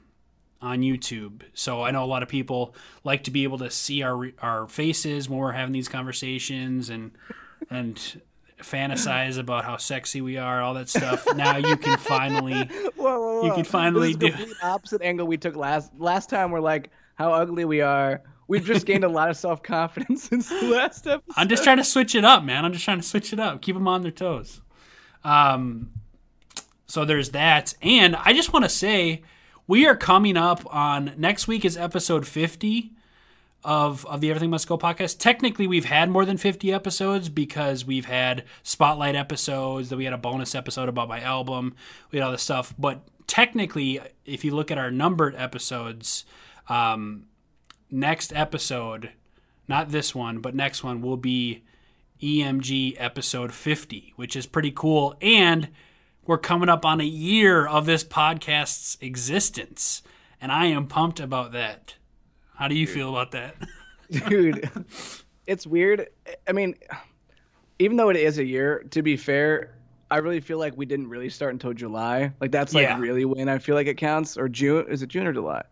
on 0.61 0.81
YouTube. 0.81 1.41
So 1.55 1.81
I 1.81 1.89
know 1.89 2.03
a 2.03 2.05
lot 2.05 2.21
of 2.21 2.29
people 2.29 2.75
like 3.03 3.23
to 3.23 3.31
be 3.31 3.43
able 3.43 3.57
to 3.57 3.71
see 3.71 4.03
our 4.03 4.29
our 4.43 4.67
faces 4.67 5.27
when 5.27 5.39
we're 5.39 5.53
having 5.53 5.73
these 5.73 5.87
conversations 5.87 6.89
and 6.89 7.11
and 7.67 8.21
fantasize 8.63 9.37
about 9.37 9.65
how 9.65 9.77
sexy 9.77 10.21
we 10.21 10.37
are, 10.37 10.61
all 10.61 10.73
that 10.73 10.89
stuff. 10.89 11.27
now 11.35 11.57
you 11.57 11.77
can 11.77 11.97
finally, 11.97 12.63
whoa, 12.63 12.91
whoa, 12.95 13.19
whoa. 13.19 13.45
you 13.45 13.53
can 13.53 13.63
finally 13.63 14.13
this 14.13 14.33
is 14.33 14.39
do. 14.39 14.45
the 14.45 14.65
opposite 14.65 15.01
angle 15.01 15.27
we 15.27 15.37
took 15.37 15.55
last 15.55 15.91
last 15.97 16.29
time. 16.29 16.51
We're 16.51 16.59
like 16.59 16.89
how 17.15 17.33
ugly 17.33 17.65
we 17.65 17.81
are. 17.81 18.21
We've 18.47 18.65
just 18.65 18.85
gained 18.85 19.03
a 19.03 19.09
lot 19.09 19.29
of 19.29 19.37
self 19.37 19.63
confidence 19.63 20.23
since 20.29 20.49
the 20.49 20.67
last 20.67 21.07
episode. 21.07 21.33
I'm 21.35 21.47
just 21.47 21.63
trying 21.63 21.77
to 21.77 21.83
switch 21.83 22.15
it 22.15 22.25
up, 22.25 22.43
man. 22.43 22.65
I'm 22.65 22.73
just 22.73 22.85
trying 22.85 22.99
to 22.99 23.07
switch 23.07 23.31
it 23.33 23.39
up, 23.39 23.61
keep 23.61 23.75
them 23.75 23.87
on 23.87 24.01
their 24.01 24.11
toes. 24.11 24.61
Um, 25.23 25.91
so 26.85 27.05
there's 27.05 27.29
that, 27.29 27.75
and 27.81 28.15
I 28.15 28.33
just 28.33 28.51
want 28.51 28.65
to 28.65 28.69
say 28.69 29.21
we 29.67 29.85
are 29.85 29.95
coming 29.95 30.35
up 30.35 30.63
on 30.73 31.13
next 31.17 31.47
week 31.47 31.63
is 31.63 31.77
episode 31.77 32.27
50 32.27 32.91
of 33.63 34.05
of 34.05 34.21
the 34.21 34.29
Everything 34.29 34.49
Must 34.49 34.67
Go 34.67 34.77
podcast. 34.77 35.19
Technically, 35.19 35.67
we've 35.67 35.85
had 35.85 36.09
more 36.09 36.25
than 36.25 36.37
50 36.37 36.71
episodes 36.73 37.29
because 37.29 37.85
we've 37.85 38.05
had 38.05 38.43
spotlight 38.63 39.15
episodes, 39.15 39.89
that 39.89 39.97
we 39.97 40.05
had 40.05 40.13
a 40.13 40.17
bonus 40.17 40.55
episode 40.55 40.89
about 40.89 41.07
my 41.07 41.21
album, 41.21 41.75
we 42.11 42.19
had 42.19 42.25
all 42.25 42.31
this 42.31 42.43
stuff. 42.43 42.73
But 42.77 43.01
technically, 43.27 43.99
if 44.25 44.43
you 44.43 44.55
look 44.55 44.71
at 44.71 44.77
our 44.77 44.91
numbered 44.91 45.35
episodes, 45.35 46.25
um, 46.69 47.25
next 47.89 48.33
episode, 48.35 49.11
not 49.67 49.89
this 49.89 50.15
one, 50.15 50.39
but 50.39 50.55
next 50.55 50.83
one 50.83 51.01
will 51.01 51.17
be 51.17 51.63
EMG 52.21 52.95
episode 52.97 53.53
50, 53.53 54.13
which 54.15 54.35
is 54.35 54.45
pretty 54.45 54.71
cool. 54.71 55.15
And 55.21 55.69
we're 56.25 56.37
coming 56.37 56.69
up 56.69 56.85
on 56.85 57.01
a 57.01 57.05
year 57.05 57.65
of 57.65 57.85
this 57.85 58.03
podcast's 58.03 58.97
existence. 59.01 60.01
And 60.39 60.51
I 60.51 60.67
am 60.67 60.87
pumped 60.87 61.19
about 61.19 61.51
that. 61.53 61.95
How 62.61 62.67
do 62.67 62.75
you 62.75 62.85
feel 62.85 63.09
about 63.09 63.31
that? 63.31 63.55
dude 64.29 64.69
it's 65.47 65.65
weird 65.65 66.09
i 66.47 66.51
mean 66.51 66.75
even 67.79 67.95
though 67.95 68.09
it 68.09 68.17
is 68.17 68.37
a 68.39 68.43
year 68.45 68.83
to 68.91 69.01
be 69.01 69.15
fair 69.15 69.73
i 70.11 70.17
really 70.17 70.41
feel 70.41 70.59
like 70.59 70.75
we 70.75 70.85
didn't 70.85 71.07
really 71.07 71.29
start 71.29 71.53
until 71.53 71.71
july 71.73 72.33
like 72.41 72.51
that's 72.51 72.73
like 72.73 72.83
Yeah. 72.83 72.99
really 72.99 73.23
when 73.23 73.47
i 73.47 73.57
feel 73.57 73.73
like 73.73 73.87
it 73.87 73.95
counts 73.95 74.37
or 74.37 74.49
june 74.49 74.85
is 74.89 75.01
it 75.01 75.07
june 75.07 75.25
or 75.27 75.31
july 75.31 75.63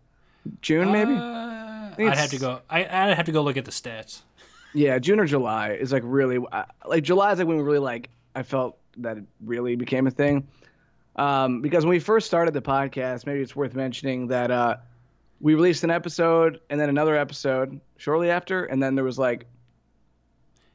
june 0.61 0.89
maybe 0.93 1.11
Uh, 1.11 1.91
I'd 1.99 2.17
have 2.17 2.29
to 2.29 2.39
go. 2.39 2.61
I, 2.69 2.79
I'd 2.85 3.13
have 3.17 3.25
to 3.25 3.33
go 3.33 3.41
look 3.41 3.57
at 3.57 3.65
the 3.65 3.71
stats. 3.71 4.21
yeah 4.73 4.97
june 4.99 5.19
or 5.19 5.25
july 5.25 5.73
is 5.73 5.91
like 5.91 6.03
really 6.05 6.39
like 6.87 7.03
july 7.03 7.33
is 7.33 7.39
like 7.39 7.47
when 7.49 7.57
we 7.57 7.63
really 7.63 7.79
like 7.79 8.09
i 8.35 8.41
felt 8.41 8.77
that 8.97 9.17
it 9.17 9.25
really 9.43 9.75
became 9.75 10.07
a 10.07 10.11
thing 10.11 10.47
um, 11.17 11.61
because 11.61 11.83
when 11.83 11.89
we 11.89 11.99
first 11.99 12.25
started 12.25 12.53
the 12.53 12.61
podcast 12.61 13.25
maybe 13.25 13.41
it's 13.41 13.53
worth 13.55 13.75
mentioning 13.75 14.27
that 14.27 14.49
uh, 14.49 14.77
we 15.41 15.55
released 15.55 15.83
an 15.83 15.91
episode 15.91 16.59
and 16.69 16.79
then 16.79 16.89
another 16.89 17.15
episode 17.15 17.79
shortly 17.97 18.29
after 18.29 18.65
and 18.65 18.81
then 18.83 18.95
there 18.95 19.03
was 19.05 19.17
like 19.17 19.45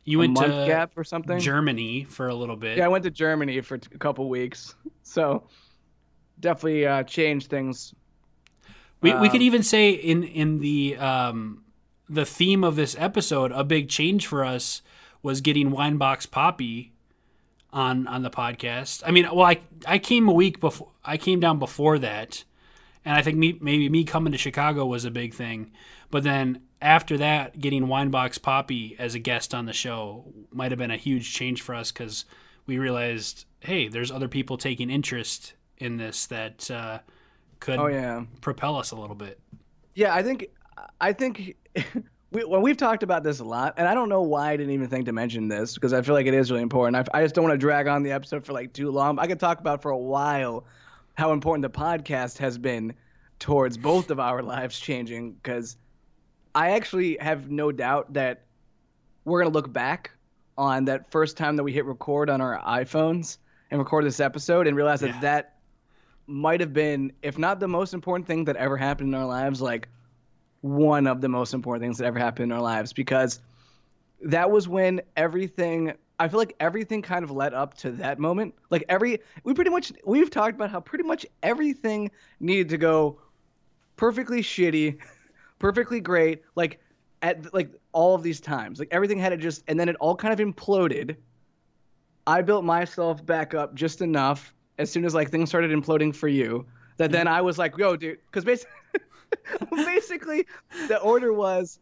You 0.05 0.19
a 0.19 0.21
went 0.21 0.35
month 0.35 0.53
to 0.53 0.67
gap 0.67 0.93
or 0.97 1.05
something 1.05 1.39
Germany 1.39 2.05
for 2.05 2.29
a 2.29 2.35
little 2.35 2.57
bit. 2.57 2.79
Yeah, 2.79 2.87
I 2.87 2.89
went 2.89 3.05
to 3.05 3.11
Germany 3.11 3.61
for 3.61 3.79
t- 3.79 3.89
a 3.95 3.99
couple 3.99 4.29
weeks, 4.29 4.75
so 5.03 5.45
definitely 6.41 6.87
uh, 6.87 7.03
changed 7.05 7.49
things. 7.51 7.95
We, 9.01 9.13
we 9.15 9.29
could 9.29 9.41
Um, 9.41 9.47
even 9.47 9.63
say 9.63 9.91
in 9.91 10.23
in 10.25 10.61
the 10.61 10.97
um, 10.97 11.63
the 12.09 12.25
theme 12.25 12.65
of 12.65 12.77
this 12.77 12.97
episode, 12.99 13.53
a 13.53 13.63
big 13.65 13.89
change 13.89 14.27
for 14.27 14.45
us 14.45 14.81
was 15.23 15.41
getting 15.43 15.71
Winebox 15.71 16.31
Poppy 16.31 16.93
on 17.73 18.07
on 18.07 18.23
the 18.23 18.31
podcast. 18.31 19.03
I 19.07 19.11
mean, 19.11 19.25
well, 19.25 19.47
I 19.47 19.59
I 19.87 19.99
came 19.99 20.27
a 20.29 20.33
week 20.33 20.59
before. 20.61 20.89
I 21.05 21.17
came 21.19 21.39
down 21.41 21.59
before 21.59 21.99
that, 21.99 22.45
and 23.05 23.15
I 23.17 23.23
think 23.23 23.37
me, 23.37 23.59
maybe 23.61 23.89
me 23.89 24.05
coming 24.05 24.33
to 24.33 24.39
Chicago 24.39 24.87
was 24.87 25.05
a 25.05 25.11
big 25.11 25.35
thing. 25.35 25.73
But 26.11 26.23
then 26.23 26.63
after 26.81 27.17
that, 27.19 27.59
getting 27.59 27.87
Winebox 27.87 28.41
Poppy 28.43 28.97
as 28.99 29.15
a 29.15 29.19
guest 29.19 29.55
on 29.55 29.67
the 29.67 29.73
show 29.73 30.33
might 30.51 30.71
have 30.73 30.79
been 30.79 30.91
a 30.91 30.97
huge 30.97 31.33
change 31.35 31.63
for 31.63 31.75
us 31.75 31.91
because 31.93 32.25
we 32.67 32.79
realized, 32.79 33.45
hey, 33.61 33.89
there's 33.89 34.11
other 34.11 34.29
people 34.29 34.57
taking 34.57 34.91
interest 34.91 35.55
in 35.79 35.97
this 35.97 36.27
that 36.27 36.71
uh, 36.71 36.99
could 37.61 37.79
Oh 37.79 37.87
yeah, 37.87 38.25
propel 38.41 38.77
us 38.77 38.91
a 38.91 38.97
little 38.97 39.17
bit. 39.17 39.41
yeah. 39.95 40.15
I 40.15 40.23
think 40.23 40.47
I 41.01 41.13
think 41.13 41.57
we, 42.31 42.45
well, 42.45 42.61
we've 42.61 42.77
talked 42.77 43.03
about 43.03 43.23
this 43.23 43.41
a 43.41 43.45
lot, 43.45 43.75
and 43.77 43.87
I 43.89 43.95
don't 43.95 44.09
know 44.09 44.23
why 44.23 44.51
I 44.53 44.57
didn't 44.57 44.73
even 44.73 44.89
think 44.89 45.07
to 45.07 45.13
mention 45.13 45.49
this 45.49 45.75
because 45.75 45.93
I 45.93 46.03
feel 46.03 46.15
like 46.15 46.27
it 46.27 46.35
is 46.35 46.51
really 46.51 46.63
important. 46.63 47.09
I, 47.13 47.19
I 47.19 47.23
just 47.23 47.35
don't 47.35 47.45
want 47.45 47.55
to 47.55 47.59
drag 47.59 47.87
on 47.87 48.03
the 48.03 48.13
episode 48.13 48.45
for 48.45 48.53
like 48.53 48.73
too 48.73 48.91
long. 48.91 49.19
I 49.19 49.27
could 49.27 49.41
talk 49.41 49.61
about 49.61 49.83
for 49.83 49.91
a 49.91 49.99
while 49.99 50.65
how 51.15 51.33
important 51.33 51.63
the 51.63 51.79
podcast 51.79 52.39
has 52.39 52.59
been 52.59 52.95
towards 53.39 53.77
both 53.77 54.11
of 54.11 54.21
our 54.21 54.43
lives 54.55 54.79
changing 54.79 55.33
because 55.33 55.77
I 56.55 56.71
actually 56.71 57.17
have 57.21 57.51
no 57.51 57.73
doubt 57.73 58.13
that 58.15 58.43
we're 59.25 59.43
gonna 59.43 59.55
look 59.55 59.73
back 59.73 60.11
on 60.57 60.85
that 60.85 61.11
first 61.11 61.37
time 61.37 61.57
that 61.57 61.65
we 61.65 61.73
hit 61.73 61.85
record 61.85 62.31
on 62.31 62.41
our 62.41 62.61
iPhones 62.63 63.39
and 63.71 63.81
record 63.81 64.05
this 64.05 64.21
episode 64.21 64.67
and 64.67 64.77
realize 64.77 65.03
Yeah. 65.03 65.13
that 65.13 65.21
that 65.23 65.51
might 66.27 66.61
have 66.61 66.73
been, 66.73 67.13
if 67.23 67.39
not 67.39 67.61
the 67.61 67.69
most 67.69 67.93
important 67.93 68.27
thing 68.27 68.45
that 68.45 68.57
ever 68.57 68.77
happened 68.77 69.09
in 69.13 69.21
our 69.21 69.27
lives, 69.27 69.61
like 69.61 69.89
one 70.61 71.07
of 71.07 71.21
the 71.21 71.29
most 71.29 71.53
important 71.55 71.83
things 71.83 71.99
that 71.99 72.07
ever 72.07 72.19
happened 72.19 72.51
in 72.51 72.53
our 72.53 72.63
lives 72.63 72.93
because 72.93 73.41
that 74.23 74.51
was 74.51 74.67
when 74.67 75.03
everything 75.17 75.93
I 76.19 76.29
feel 76.29 76.39
like 76.39 76.55
everything 76.61 77.03
kind 77.03 77.25
of 77.25 77.31
led 77.31 77.55
up 77.55 77.75
to 77.79 77.91
that 77.93 78.19
moment. 78.19 78.55
Like 78.71 78.85
every 78.89 79.21
we 79.43 79.55
pretty 79.55 79.71
much 79.71 79.93
we've 80.05 80.31
talked 80.31 80.55
about 80.55 80.71
how 80.71 80.81
pretty 80.81 81.05
much 81.05 81.27
everything 81.43 82.11
needed 82.41 82.69
to 82.71 82.79
go 82.79 83.21
perfectly 83.97 84.41
shitty, 84.41 84.99
perfectly 85.59 86.01
great, 86.01 86.43
like 86.55 86.81
at 87.23 87.53
like 87.53 87.71
all 87.93 88.15
of 88.15 88.23
these 88.23 88.41
times. 88.41 88.79
Like 88.79 88.89
everything 88.91 89.19
had 89.19 89.31
to 89.31 89.37
just 89.37 89.65
and 89.69 89.79
then 89.79 89.89
it 89.89 89.97
all 89.97 90.15
kind 90.15 90.39
of 90.39 90.47
imploded. 90.55 91.17
I 92.27 92.43
built 92.43 92.65
myself 92.65 93.25
back 93.25 93.55
up 93.55 93.75
just 93.75 94.01
enough 94.01 94.55
as 94.79 94.91
soon 94.91 95.05
as 95.05 95.15
like 95.15 95.31
things 95.31 95.49
started 95.49 95.71
imploding 95.71 96.15
for 96.15 96.29
you 96.29 96.67
that 96.97 97.11
then 97.11 97.27
I 97.27 97.41
was 97.41 97.59
like, 97.59 97.77
yo, 97.77 97.97
dude, 97.97 98.19
because 98.27 98.45
basically, 98.45 98.73
basically 99.71 100.47
the 100.89 100.99
order 101.01 101.33
was 101.33 101.79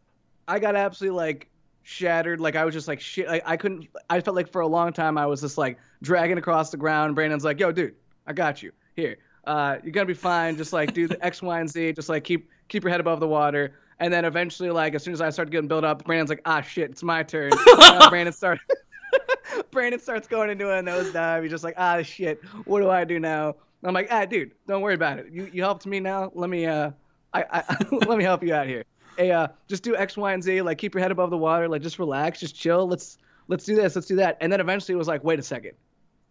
I 0.47 0.59
got 0.59 0.75
absolutely 0.75 1.17
like 1.17 1.49
shattered. 1.83 2.39
Like 2.39 2.55
I 2.55 2.65
was 2.65 2.73
just 2.73 2.87
like 2.87 2.99
shit. 2.99 3.27
Like 3.27 3.43
I 3.45 3.57
couldn't. 3.57 3.87
I 4.09 4.21
felt 4.21 4.35
like 4.35 4.51
for 4.51 4.61
a 4.61 4.67
long 4.67 4.91
time 4.93 5.17
I 5.17 5.25
was 5.25 5.41
just 5.41 5.57
like 5.57 5.77
dragging 6.01 6.37
across 6.37 6.71
the 6.71 6.77
ground. 6.77 7.15
Brandon's 7.15 7.43
like, 7.43 7.59
yo, 7.59 7.71
dude, 7.71 7.95
I 8.25 8.33
got 8.33 8.63
you 8.63 8.71
here. 8.95 9.17
Uh, 9.45 9.77
you're 9.83 9.91
gonna 9.91 10.05
be 10.05 10.13
fine. 10.13 10.57
Just 10.57 10.73
like 10.73 10.93
do 10.93 11.07
the 11.07 11.23
X, 11.23 11.41
Y, 11.41 11.59
and 11.59 11.69
Z. 11.69 11.93
Just 11.93 12.09
like 12.09 12.23
keep 12.23 12.49
keep 12.69 12.83
your 12.83 12.91
head 12.91 12.99
above 12.99 13.19
the 13.19 13.27
water. 13.27 13.75
And 13.99 14.11
then 14.11 14.25
eventually, 14.25 14.71
like 14.71 14.95
as 14.95 15.03
soon 15.03 15.13
as 15.13 15.21
I 15.21 15.29
started 15.29 15.51
getting 15.51 15.67
built 15.67 15.83
up, 15.83 16.03
Brandon's 16.05 16.29
like, 16.29 16.41
ah, 16.45 16.61
shit, 16.61 16.91
it's 16.91 17.03
my 17.03 17.23
turn. 17.23 17.51
Uh, 17.93 18.09
Brandon 18.09 18.33
started. 18.33 18.61
Brandon 19.71 19.99
starts 19.99 20.27
going 20.27 20.49
into 20.49 20.69
a 20.69 20.81
nosedive. 20.81 21.43
He's 21.43 21.51
just 21.51 21.63
like, 21.63 21.75
ah, 21.77 22.01
shit. 22.01 22.43
What 22.65 22.79
do 22.79 22.89
I 22.89 23.03
do 23.03 23.19
now? 23.19 23.49
And 23.49 23.87
I'm 23.87 23.93
like, 23.93 24.07
ah, 24.09 24.25
dude, 24.25 24.51
don't 24.67 24.81
worry 24.81 24.95
about 24.95 25.19
it. 25.19 25.27
You 25.31 25.49
you 25.53 25.61
helped 25.61 25.85
me 25.85 25.99
now. 25.99 26.31
Let 26.33 26.49
me 26.49 26.65
uh, 26.65 26.91
I, 27.33 27.45
I 27.51 27.85
let 28.07 28.17
me 28.17 28.23
help 28.23 28.43
you 28.43 28.53
out 28.53 28.67
here. 28.67 28.83
Hey, 29.17 29.31
uh, 29.31 29.47
just 29.67 29.83
do 29.83 29.95
X, 29.95 30.17
Y, 30.17 30.33
and 30.33 30.43
Z. 30.43 30.61
Like 30.61 30.77
keep 30.77 30.93
your 30.93 31.01
head 31.01 31.11
above 31.11 31.29
the 31.29 31.37
water. 31.37 31.67
Like 31.67 31.81
just 31.81 31.99
relax, 31.99 32.39
just 32.39 32.55
chill. 32.55 32.87
Let's 32.87 33.17
let's 33.47 33.65
do 33.65 33.75
this. 33.75 33.95
Let's 33.95 34.07
do 34.07 34.17
that. 34.17 34.37
And 34.41 34.51
then 34.51 34.59
eventually 34.59 34.93
it 34.93 34.97
was 34.97 35.07
like, 35.07 35.23
wait 35.23 35.39
a 35.39 35.43
second. 35.43 35.73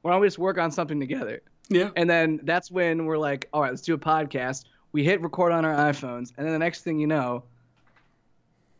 Why 0.03 0.13
don't 0.13 0.21
we 0.21 0.27
just 0.27 0.39
work 0.39 0.59
on 0.59 0.71
something 0.71 0.99
together? 0.99 1.43
Yeah. 1.69 1.91
And 1.97 2.11
then 2.11 2.41
that's 2.43 2.71
when 2.71 3.07
we're 3.07 3.19
like, 3.19 3.49
all 3.53 3.63
right, 3.63 3.71
let's 3.71 3.83
do 3.83 3.95
a 3.95 3.99
podcast. 3.99 4.65
We 4.91 5.05
hit 5.05 5.23
record 5.23 5.53
on 5.53 5.65
our 5.65 5.75
iPhones, 5.75 6.33
and 6.37 6.47
then 6.47 6.53
the 6.53 6.59
next 6.59 6.83
thing 6.83 6.99
you 6.99 7.07
know, 7.07 7.45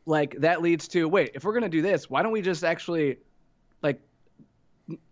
like 0.05 0.41
that 0.41 0.61
leads 0.61 0.89
to 0.89 1.09
wait, 1.09 1.31
if 1.35 1.45
we're 1.45 1.55
gonna 1.55 1.69
do 1.69 1.81
this, 1.81 2.11
why 2.11 2.23
don't 2.23 2.33
we 2.33 2.43
just 2.43 2.65
actually 2.65 3.19
like 3.83 4.01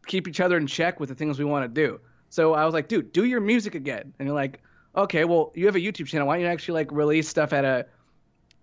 keep 0.06 0.28
each 0.28 0.40
other 0.40 0.56
in 0.56 0.66
check 0.66 1.00
with 1.00 1.08
the 1.08 1.14
things 1.14 1.38
we 1.38 1.44
want 1.44 1.64
to 1.64 1.68
do? 1.68 2.00
So 2.28 2.54
I 2.54 2.64
was 2.64 2.74
like, 2.74 2.88
dude, 2.88 3.12
do 3.12 3.24
your 3.24 3.40
music 3.40 3.74
again. 3.74 4.12
And 4.18 4.26
you're 4.26 4.34
like, 4.34 4.62
okay, 4.94 5.24
well, 5.24 5.52
you 5.54 5.66
have 5.66 5.76
a 5.76 5.80
YouTube 5.80 6.06
channel. 6.06 6.26
Why 6.26 6.36
don't 6.36 6.42
you 6.42 6.48
actually 6.48 6.74
like 6.74 6.92
release 6.92 7.28
stuff 7.28 7.52
at 7.52 7.64
a 7.64 7.86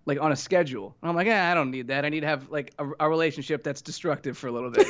like 0.08 0.20
on 0.20 0.32
a 0.32 0.36
schedule? 0.36 0.96
And 1.02 1.10
I'm 1.10 1.14
like, 1.14 1.26
yeah, 1.26 1.52
I 1.52 1.54
don't 1.54 1.70
need 1.70 1.88
that. 1.88 2.04
I 2.04 2.08
need 2.08 2.20
to 2.20 2.26
have 2.26 2.50
like 2.50 2.72
a, 2.78 2.88
a 2.98 3.08
relationship 3.08 3.62
that's 3.62 3.82
destructive 3.82 4.36
for 4.36 4.48
a 4.48 4.52
little 4.52 4.70
bit. 4.70 4.86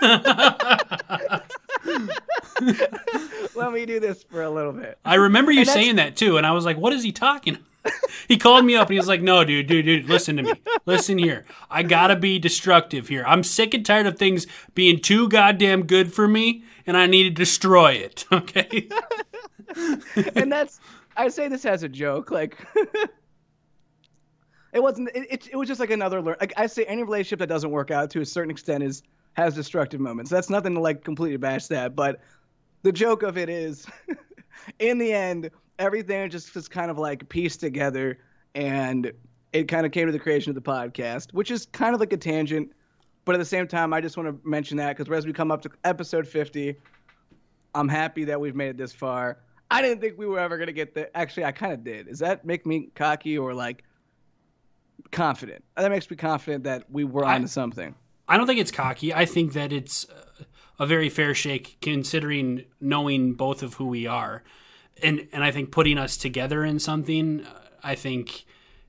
Let 3.56 3.72
me 3.72 3.86
do 3.86 3.98
this 3.98 4.22
for 4.22 4.42
a 4.42 4.50
little 4.50 4.72
bit. 4.72 4.98
I 5.04 5.16
remember 5.16 5.50
you 5.50 5.60
And 5.60 5.68
saying 5.68 5.96
that 5.96 6.16
too, 6.16 6.36
and 6.36 6.46
I 6.46 6.52
was 6.52 6.64
like, 6.64 6.76
"What 6.76 6.92
is 6.92 7.02
he 7.02 7.10
talking?" 7.10 7.54
about?" 7.54 7.94
he 8.28 8.36
called 8.36 8.66
me 8.66 8.76
up 8.76 8.88
and 8.88 8.92
he 8.92 8.98
was 8.98 9.08
like, 9.08 9.22
"No, 9.22 9.44
dude, 9.44 9.66
dude, 9.66 9.86
dude, 9.86 10.06
listen 10.06 10.36
to 10.36 10.42
me. 10.42 10.52
Listen 10.84 11.18
here. 11.18 11.46
I 11.70 11.82
gotta 11.82 12.16
be 12.16 12.38
destructive 12.38 13.08
here. 13.08 13.24
I'm 13.26 13.42
sick 13.42 13.72
and 13.72 13.84
tired 13.84 14.06
of 14.06 14.18
things 14.18 14.46
being 14.74 15.00
too 15.00 15.28
goddamn 15.28 15.86
good 15.86 16.12
for 16.12 16.28
me, 16.28 16.64
and 16.86 16.96
I 16.96 17.06
need 17.06 17.24
to 17.24 17.30
destroy 17.30 17.92
it." 17.92 18.24
Okay. 18.32 18.88
and 20.34 20.50
that's 20.50 20.80
I 21.16 21.28
say 21.28 21.48
this 21.48 21.64
as 21.64 21.82
a 21.82 21.88
joke, 21.88 22.30
like 22.30 22.56
it 24.72 24.82
wasn't. 24.82 25.10
It, 25.14 25.26
it, 25.30 25.48
it 25.52 25.56
was 25.56 25.68
just 25.68 25.80
like 25.80 25.90
another 25.90 26.22
learn. 26.22 26.36
Like 26.40 26.52
I 26.56 26.66
say, 26.66 26.84
any 26.84 27.02
relationship 27.02 27.40
that 27.40 27.48
doesn't 27.48 27.70
work 27.70 27.90
out 27.90 28.10
to 28.10 28.20
a 28.20 28.26
certain 28.26 28.50
extent 28.50 28.84
is 28.84 29.02
has 29.34 29.54
destructive 29.54 30.00
moments. 30.00 30.30
That's 30.30 30.50
nothing 30.50 30.74
to 30.74 30.80
like 30.80 31.04
completely 31.04 31.36
bash 31.36 31.66
that, 31.68 31.94
but 31.94 32.20
the 32.82 32.92
joke 32.92 33.22
of 33.22 33.36
it 33.36 33.48
is, 33.48 33.86
in 34.78 34.98
the 34.98 35.12
end, 35.12 35.50
everything 35.78 36.30
just 36.30 36.54
was 36.54 36.68
kind 36.68 36.90
of 36.90 36.98
like 36.98 37.28
pieced 37.28 37.60
together, 37.60 38.18
and 38.54 39.12
it 39.52 39.68
kind 39.68 39.84
of 39.86 39.92
came 39.92 40.06
to 40.06 40.12
the 40.12 40.18
creation 40.18 40.50
of 40.50 40.54
the 40.54 40.62
podcast, 40.62 41.32
which 41.34 41.50
is 41.50 41.66
kind 41.66 41.94
of 41.94 42.00
like 42.00 42.12
a 42.12 42.16
tangent. 42.16 42.72
But 43.24 43.34
at 43.34 43.38
the 43.38 43.44
same 43.44 43.66
time, 43.66 43.92
I 43.92 44.00
just 44.00 44.16
want 44.16 44.28
to 44.28 44.48
mention 44.48 44.78
that 44.78 44.96
because 44.96 45.12
as 45.12 45.26
we 45.26 45.32
come 45.32 45.50
up 45.50 45.62
to 45.62 45.70
episode 45.84 46.26
50, 46.26 46.74
I'm 47.74 47.88
happy 47.88 48.24
that 48.24 48.40
we've 48.40 48.56
made 48.56 48.70
it 48.70 48.76
this 48.76 48.92
far. 48.92 49.38
I 49.70 49.82
didn't 49.82 50.00
think 50.00 50.18
we 50.18 50.26
were 50.26 50.40
ever 50.40 50.58
gonna 50.58 50.72
get 50.72 50.94
there. 50.94 51.10
Actually, 51.14 51.44
I 51.44 51.52
kind 51.52 51.72
of 51.72 51.84
did. 51.84 52.08
Does 52.08 52.18
that 52.20 52.44
make 52.44 52.66
me 52.66 52.90
cocky 52.94 53.38
or 53.38 53.54
like 53.54 53.84
confident? 55.10 55.64
That 55.76 55.90
makes 55.90 56.10
me 56.10 56.16
confident 56.16 56.64
that 56.64 56.90
we 56.90 57.04
were 57.04 57.24
onto 57.24 57.48
something. 57.48 57.94
I 58.28 58.36
don't 58.36 58.46
think 58.46 58.60
it's 58.60 58.70
cocky. 58.70 59.12
I 59.12 59.26
think 59.26 59.54
that 59.54 59.72
it's 59.72 60.06
a 60.78 60.86
very 60.86 61.08
fair 61.08 61.34
shake 61.34 61.78
considering 61.80 62.64
knowing 62.80 63.34
both 63.34 63.62
of 63.62 63.74
who 63.74 63.86
we 63.86 64.06
are. 64.06 64.42
And 65.02 65.28
and 65.32 65.42
I 65.42 65.50
think 65.50 65.70
putting 65.72 65.98
us 65.98 66.16
together 66.16 66.64
in 66.64 66.78
something, 66.78 67.46
I 67.82 67.94
think 67.94 68.44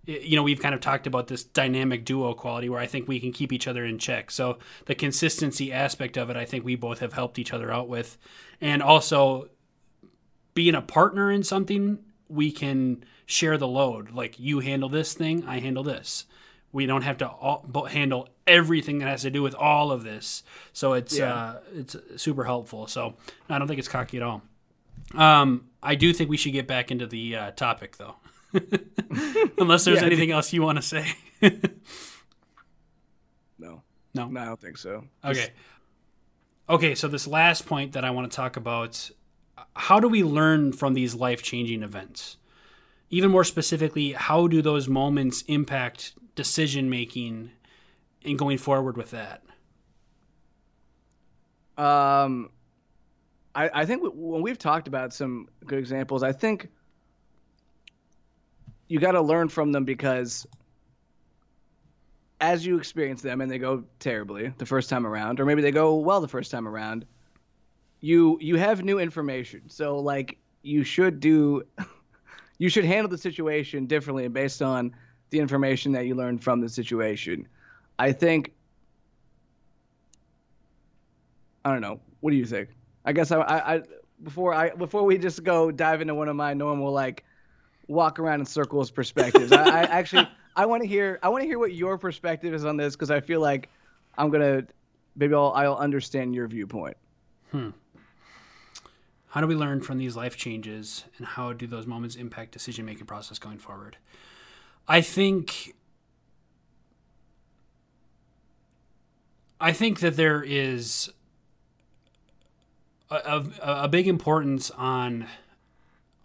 you 0.05 0.35
know, 0.35 0.43
we've 0.43 0.59
kind 0.59 0.73
of 0.73 0.81
talked 0.81 1.05
about 1.05 1.27
this 1.27 1.43
dynamic 1.43 2.05
duo 2.05 2.33
quality 2.33 2.69
where 2.69 2.79
I 2.79 2.87
think 2.87 3.07
we 3.07 3.19
can 3.19 3.31
keep 3.31 3.53
each 3.53 3.67
other 3.67 3.85
in 3.85 3.99
check. 3.99 4.31
So 4.31 4.57
the 4.85 4.95
consistency 4.95 5.71
aspect 5.71 6.17
of 6.17 6.29
it, 6.29 6.35
I 6.35 6.45
think 6.45 6.65
we 6.65 6.75
both 6.75 6.99
have 6.99 7.13
helped 7.13 7.37
each 7.37 7.53
other 7.53 7.71
out 7.71 7.87
with. 7.87 8.17
And 8.59 8.81
also 8.81 9.49
being 10.53 10.75
a 10.75 10.81
partner 10.81 11.31
in 11.31 11.43
something, 11.43 11.99
we 12.31 12.51
can 12.51 13.03
share 13.25 13.57
the 13.57 13.67
load. 13.67 14.11
Like 14.11 14.39
you 14.39 14.59
handle 14.59 14.89
this 14.89 15.13
thing, 15.13 15.43
I 15.45 15.59
handle 15.59 15.83
this. 15.83 16.25
We 16.71 16.85
don't 16.85 17.01
have 17.01 17.17
to 17.17 17.27
all, 17.27 17.85
handle 17.85 18.29
everything 18.47 18.99
that 18.99 19.07
has 19.07 19.23
to 19.23 19.29
do 19.29 19.41
with 19.41 19.55
all 19.55 19.91
of 19.91 20.03
this. 20.03 20.43
So 20.71 20.93
it's 20.93 21.17
yeah. 21.17 21.33
uh, 21.33 21.59
it's 21.75 21.95
super 22.15 22.45
helpful. 22.45 22.87
So 22.87 23.15
I 23.49 23.59
don't 23.59 23.67
think 23.67 23.79
it's 23.79 23.89
cocky 23.89 24.17
at 24.17 24.23
all. 24.23 24.41
Um, 25.13 25.65
I 25.83 25.95
do 25.95 26.13
think 26.13 26.29
we 26.29 26.37
should 26.37 26.53
get 26.53 26.67
back 26.67 26.91
into 26.91 27.07
the 27.07 27.35
uh, 27.35 27.51
topic 27.51 27.97
though. 27.97 28.15
Unless 29.57 29.85
there's 29.85 29.99
yeah, 29.99 30.05
anything 30.05 30.31
else 30.31 30.53
you 30.53 30.61
want 30.61 30.77
to 30.77 30.81
say. 30.81 31.13
no. 33.59 33.81
No. 34.13 34.27
No, 34.27 34.39
I 34.39 34.45
don't 34.45 34.59
think 34.59 34.77
so. 34.77 35.05
Okay. 35.23 35.49
Okay, 36.69 36.95
so 36.95 37.09
this 37.09 37.27
last 37.27 37.65
point 37.65 37.93
that 37.93 38.05
I 38.05 38.11
want 38.11 38.31
to 38.31 38.35
talk 38.35 38.55
about 38.55 39.11
how 39.75 39.99
do 39.99 40.07
we 40.07 40.23
learn 40.23 40.73
from 40.73 40.93
these 40.93 41.15
life-changing 41.15 41.83
events? 41.83 42.37
Even 43.09 43.31
more 43.31 43.43
specifically, 43.43 44.13
how 44.13 44.47
do 44.47 44.61
those 44.61 44.87
moments 44.87 45.43
impact 45.43 46.13
decision 46.35 46.89
making 46.89 47.51
and 48.23 48.37
going 48.37 48.57
forward 48.57 48.97
with 48.97 49.11
that? 49.11 49.43
Um 51.77 52.49
I, 53.53 53.69
I 53.81 53.85
think 53.85 54.01
when 54.13 54.41
we've 54.41 54.57
talked 54.57 54.87
about 54.87 55.13
some 55.13 55.49
good 55.65 55.79
examples, 55.79 56.23
I 56.23 56.31
think 56.31 56.69
you 58.87 58.99
got 58.99 59.11
to 59.11 59.21
learn 59.21 59.49
from 59.49 59.71
them 59.71 59.85
because 59.85 60.45
as 62.39 62.65
you 62.65 62.77
experience 62.77 63.21
them 63.21 63.39
and 63.39 63.49
they 63.49 63.57
go 63.57 63.83
terribly 63.99 64.53
the 64.57 64.65
first 64.65 64.89
time 64.89 65.05
around 65.05 65.39
or 65.39 65.45
maybe 65.45 65.61
they 65.61 65.71
go 65.71 65.95
well 65.95 66.21
the 66.21 66.27
first 66.27 66.51
time 66.51 66.67
around 66.67 67.05
you 68.01 68.37
you 68.41 68.57
have 68.57 68.83
new 68.83 68.99
information 68.99 69.61
so 69.69 69.99
like 69.99 70.37
you 70.63 70.83
should 70.83 71.19
do 71.19 71.63
you 72.57 72.69
should 72.69 72.85
handle 72.85 73.09
the 73.09 73.17
situation 73.17 73.85
differently 73.85 74.27
based 74.27 74.61
on 74.61 74.93
the 75.29 75.39
information 75.39 75.91
that 75.91 76.05
you 76.05 76.15
learned 76.15 76.43
from 76.43 76.59
the 76.59 76.69
situation 76.69 77.47
i 77.99 78.11
think 78.11 78.53
i 81.63 81.71
don't 81.71 81.81
know 81.81 81.99
what 82.19 82.31
do 82.31 82.37
you 82.37 82.45
think 82.45 82.69
i 83.05 83.13
guess 83.13 83.31
i 83.31 83.37
i, 83.37 83.75
I 83.75 83.81
before 84.23 84.53
i 84.53 84.71
before 84.71 85.03
we 85.03 85.17
just 85.17 85.43
go 85.43 85.71
dive 85.71 86.01
into 86.01 86.15
one 86.15 86.27
of 86.27 86.35
my 86.35 86.53
normal 86.53 86.91
like 86.91 87.23
walk 87.91 88.19
around 88.19 88.39
in 88.39 88.45
circles 88.45 88.89
perspectives. 88.89 89.51
I, 89.51 89.63
I 89.63 89.81
actually 89.83 90.27
I 90.55 90.65
want 90.65 90.81
to 90.81 90.87
hear 90.87 91.19
I 91.21 91.29
want 91.29 91.43
to 91.43 91.47
hear 91.47 91.59
what 91.59 91.73
your 91.73 91.97
perspective 91.97 92.53
is 92.53 92.65
on 92.65 92.77
this 92.77 92.95
because 92.95 93.11
I 93.11 93.19
feel 93.19 93.41
like 93.41 93.69
I'm 94.17 94.29
gonna 94.31 94.65
maybe 95.15 95.33
I'll 95.35 95.53
I'll 95.55 95.75
understand 95.75 96.33
your 96.33 96.47
viewpoint. 96.47 96.97
Hmm. 97.51 97.69
How 99.31 99.39
do 99.39 99.47
we 99.47 99.55
learn 99.55 99.79
from 99.79 99.97
these 99.97 100.17
life 100.17 100.35
changes, 100.35 101.05
and 101.17 101.25
how 101.25 101.53
do 101.53 101.65
those 101.65 101.87
moments 101.87 102.17
impact 102.17 102.51
decision 102.51 102.85
making 102.85 103.05
process 103.05 103.39
going 103.39 103.59
forward? 103.59 103.95
I 104.89 104.99
think. 104.99 105.73
I 109.61 109.71
think 109.71 110.01
that 110.01 110.17
there 110.17 110.43
is 110.43 111.11
a, 113.09 113.15
a, 113.15 113.83
a 113.83 113.87
big 113.87 114.07
importance 114.09 114.69
on 114.71 115.27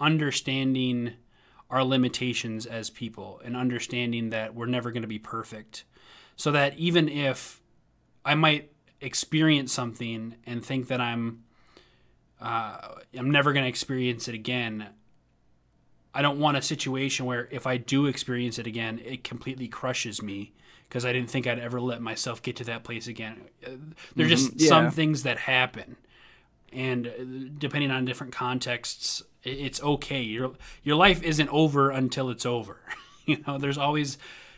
understanding 0.01 1.13
our 1.71 1.85
limitations 1.85 2.67
as 2.67 2.91
people 2.91 3.41
and 3.45 3.57
understanding 3.57 4.31
that 4.31 4.55
we're 4.55 4.67
never 4.67 4.91
going 4.91 5.03
to 5.03 5.09
be 5.09 5.19
perfect. 5.21 5.85
So 6.35 6.51
that 6.51 6.77
even 6.77 7.09
if 7.09 7.61
I 8.25 8.35
might 8.35 8.73
experience 9.01 9.73
something 9.73 10.37
and 10.45 10.65
think 10.65 10.89
that 10.89 11.01
I'm 11.01 11.45
uh, 12.41 12.77
I'm 13.17 13.31
never 13.31 13.53
going 13.53 13.65
to 13.65 13.69
experience 13.69 14.29
it 14.29 14.35
again, 14.35 14.89
I 16.17 16.23
don't 16.23 16.39
want 16.39 16.57
a 16.57 16.63
situation 16.63 17.27
where 17.27 17.47
if 17.51 17.67
I 17.67 17.77
do 17.77 18.07
experience 18.07 18.59
it 18.59 18.67
again, 18.67 19.01
it 19.05 19.23
completely 19.23 19.69
crushes 19.69 20.23
me 20.23 20.55
because 20.89 21.05
I 21.05 21.13
didn't 21.13 21.31
think 21.31 21.47
I'd 21.47 21.59
ever 21.59 21.81
let 21.81 22.01
myself 22.01 22.43
get 22.43 22.57
to 22.57 22.65
that 22.65 22.85
place 22.85 23.07
again. 23.07 23.43
There's 24.15 24.31
just 24.31 24.51
mm-hmm. 24.53 24.63
yeah. 24.63 24.69
some 24.69 24.91
things 24.91 25.25
that 25.25 25.39
happen, 25.39 25.97
and 26.73 27.07
uh, 27.07 27.51
depending 27.59 27.91
on 27.91 28.07
different 28.07 28.33
contexts, 28.33 29.23
it's 29.43 29.83
okay. 29.83 30.23
Your 30.23 30.53
your 30.83 30.97
life 30.97 31.23
isn't 31.23 31.49
over 31.51 31.91
until 31.91 32.31
it's 32.31 32.47
over. 32.47 32.81
you 33.27 33.43
know, 33.47 33.59
there's 33.59 33.79
always 33.79 34.17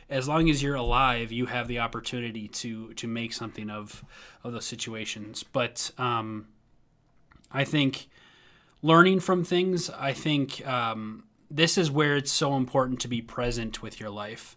as 0.09 0.29
long 0.29 0.49
as 0.49 0.63
you're 0.63 0.75
alive, 0.75 1.33
you 1.33 1.47
have 1.47 1.69
the 1.69 1.81
opportunity 1.81 2.49
to 2.49 2.95
to 2.95 3.07
make 3.09 3.33
something 3.33 3.69
of 3.69 4.05
of 4.45 4.53
those 4.53 4.65
situations. 4.65 5.43
But 5.43 5.91
um, 5.99 6.47
I 7.51 7.65
think 7.65 8.09
learning 8.83 9.21
from 9.21 9.45
things. 9.45 9.91
I 9.91 10.13
think 10.13 10.67
um, 10.67 11.25
this 11.51 11.79
is 11.79 11.91
where 11.91 12.17
it's 12.17 12.33
so 12.33 12.57
important 12.57 13.01
to 13.01 13.09
be 13.09 13.23
present 13.23 13.83
with 13.83 14.01
your 14.01 14.11
life 14.11 14.57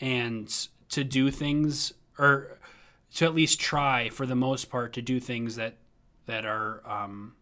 and 0.00 0.48
to 0.90 1.04
do 1.04 1.30
things 1.30 1.92
or 2.18 2.58
to 3.14 3.24
at 3.24 3.34
least 3.34 3.60
try 3.60 4.08
for 4.08 4.26
the 4.26 4.34
most 4.34 4.70
part 4.70 4.92
to 4.94 5.02
do 5.02 5.20
things 5.20 5.56
that 5.56 5.76
that 6.26 6.44
are 6.44 6.82
um, 6.84 7.34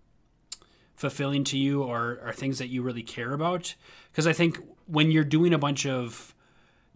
fulfilling 0.95 1.43
to 1.45 1.59
you 1.59 1.83
or 1.83 2.21
are 2.23 2.33
things 2.33 2.59
that 2.59 2.69
you 2.69 2.83
really 2.83 3.03
care 3.03 3.33
about. 3.33 3.75
Because 4.13 4.27
I 4.27 4.33
think 4.33 4.59
when 4.87 5.11
you're 5.11 5.25
doing 5.25 5.55
a 5.55 5.59
bunch 5.59 5.87
of 5.87 6.35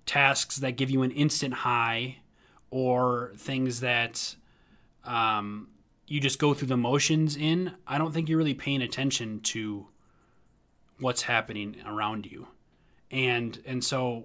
tasks 0.06 0.56
that 0.56 0.72
give 0.72 0.90
you 0.90 1.02
an 1.02 1.10
instant 1.10 1.54
high 1.54 2.18
or 2.70 3.32
things 3.36 3.80
that 3.80 4.36
um, 5.04 5.68
you 6.08 6.20
just 6.20 6.38
go 6.38 6.54
through 6.54 6.68
the 6.68 6.76
motions 6.76 7.36
in, 7.36 7.74
I 7.86 7.98
don't 7.98 8.12
think 8.12 8.28
you're 8.28 8.38
really 8.38 8.54
paying 8.54 8.82
attention 8.82 9.40
to 9.40 9.86
what's 10.98 11.22
happening 11.22 11.76
around 11.86 12.26
you. 12.26 12.48
And 13.10 13.60
and 13.64 13.84
so 13.84 14.24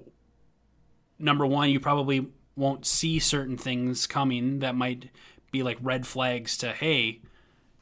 number 1.19 1.45
1, 1.45 1.69
you 1.69 1.79
probably 1.79 2.27
won't 2.55 2.85
see 2.85 3.19
certain 3.19 3.57
things 3.57 4.07
coming 4.07 4.59
that 4.59 4.75
might 4.75 5.09
be 5.51 5.61
like 5.61 5.77
red 5.81 6.07
flags 6.07 6.57
to 6.57 6.71
hey, 6.71 7.21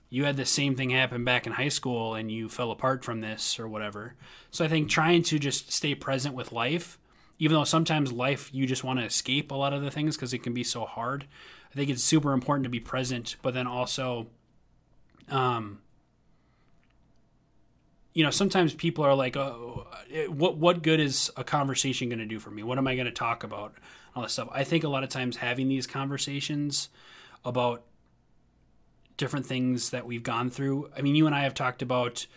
you 0.10 0.26
had 0.26 0.36
the 0.36 0.46
same 0.46 0.76
thing 0.76 0.90
happen 0.90 1.24
back 1.24 1.46
in 1.46 1.54
high 1.54 1.70
school 1.70 2.16
and 2.16 2.32
you 2.32 2.50
fell 2.50 2.72
apart 2.72 3.04
from 3.06 3.22
this 3.22 3.60
or 3.60 3.68
whatever. 3.68 4.16
So 4.50 4.66
I 4.66 4.68
think 4.68 4.90
trying 4.90 5.24
to 5.24 5.40
just 5.40 5.72
stay 5.72 5.96
present 5.96 6.36
with 6.36 6.52
life, 6.52 7.00
even 7.40 7.56
though 7.56 7.64
sometimes 7.64 8.12
life 8.12 8.50
you 8.52 8.66
just 8.66 8.84
want 8.84 9.00
to 9.00 9.06
escape 9.06 9.52
a 9.52 9.56
lot 9.56 9.74
of 9.74 9.84
the 9.84 9.92
things 9.92 10.16
because 10.16 10.34
it 10.34 10.44
can 10.44 10.54
be 10.54 10.64
so 10.64 10.86
hard. 10.86 11.28
I 11.72 11.76
think 11.76 11.90
it's 11.90 12.04
super 12.04 12.34
important 12.34 12.66
to 12.66 12.70
be 12.70 12.80
present, 12.80 13.38
but 13.42 13.54
then 13.54 13.66
also, 13.66 14.28
um, 15.30 15.80
you 18.14 18.24
know, 18.24 18.30
sometimes 18.30 18.74
people 18.74 19.06
are 19.06 19.16
like, 19.16 19.38
"Oh, 19.38 19.88
what 20.28 20.58
what 20.58 20.84
good 20.84 21.00
is 21.00 21.32
a 21.38 21.46
conversation 21.46 22.10
going 22.10 22.20
to 22.20 22.26
do 22.26 22.40
for 22.40 22.52
me? 22.52 22.62
What 22.62 22.78
am 22.78 22.88
I 22.88 22.96
going 22.96 23.06
to 23.06 23.12
talk 23.12 23.44
about?" 23.44 23.74
All 24.14 24.24
this 24.24 24.34
stuff. 24.34 24.50
I 24.52 24.66
think 24.66 24.84
a 24.84 24.90
lot 24.90 25.04
of 25.04 25.10
times 25.10 25.38
having 25.38 25.70
these 25.70 25.88
conversations 25.88 26.90
about 27.46 27.84
different 29.16 29.46
things 29.46 29.92
that 29.92 30.06
we've 30.06 30.24
gone 30.24 30.50
through. 30.50 30.90
I 30.98 31.02
mean, 31.02 31.16
you 31.16 31.26
and 31.26 31.36
I 31.36 31.44
have 31.44 31.54
talked 31.54 31.82
about 31.82 32.28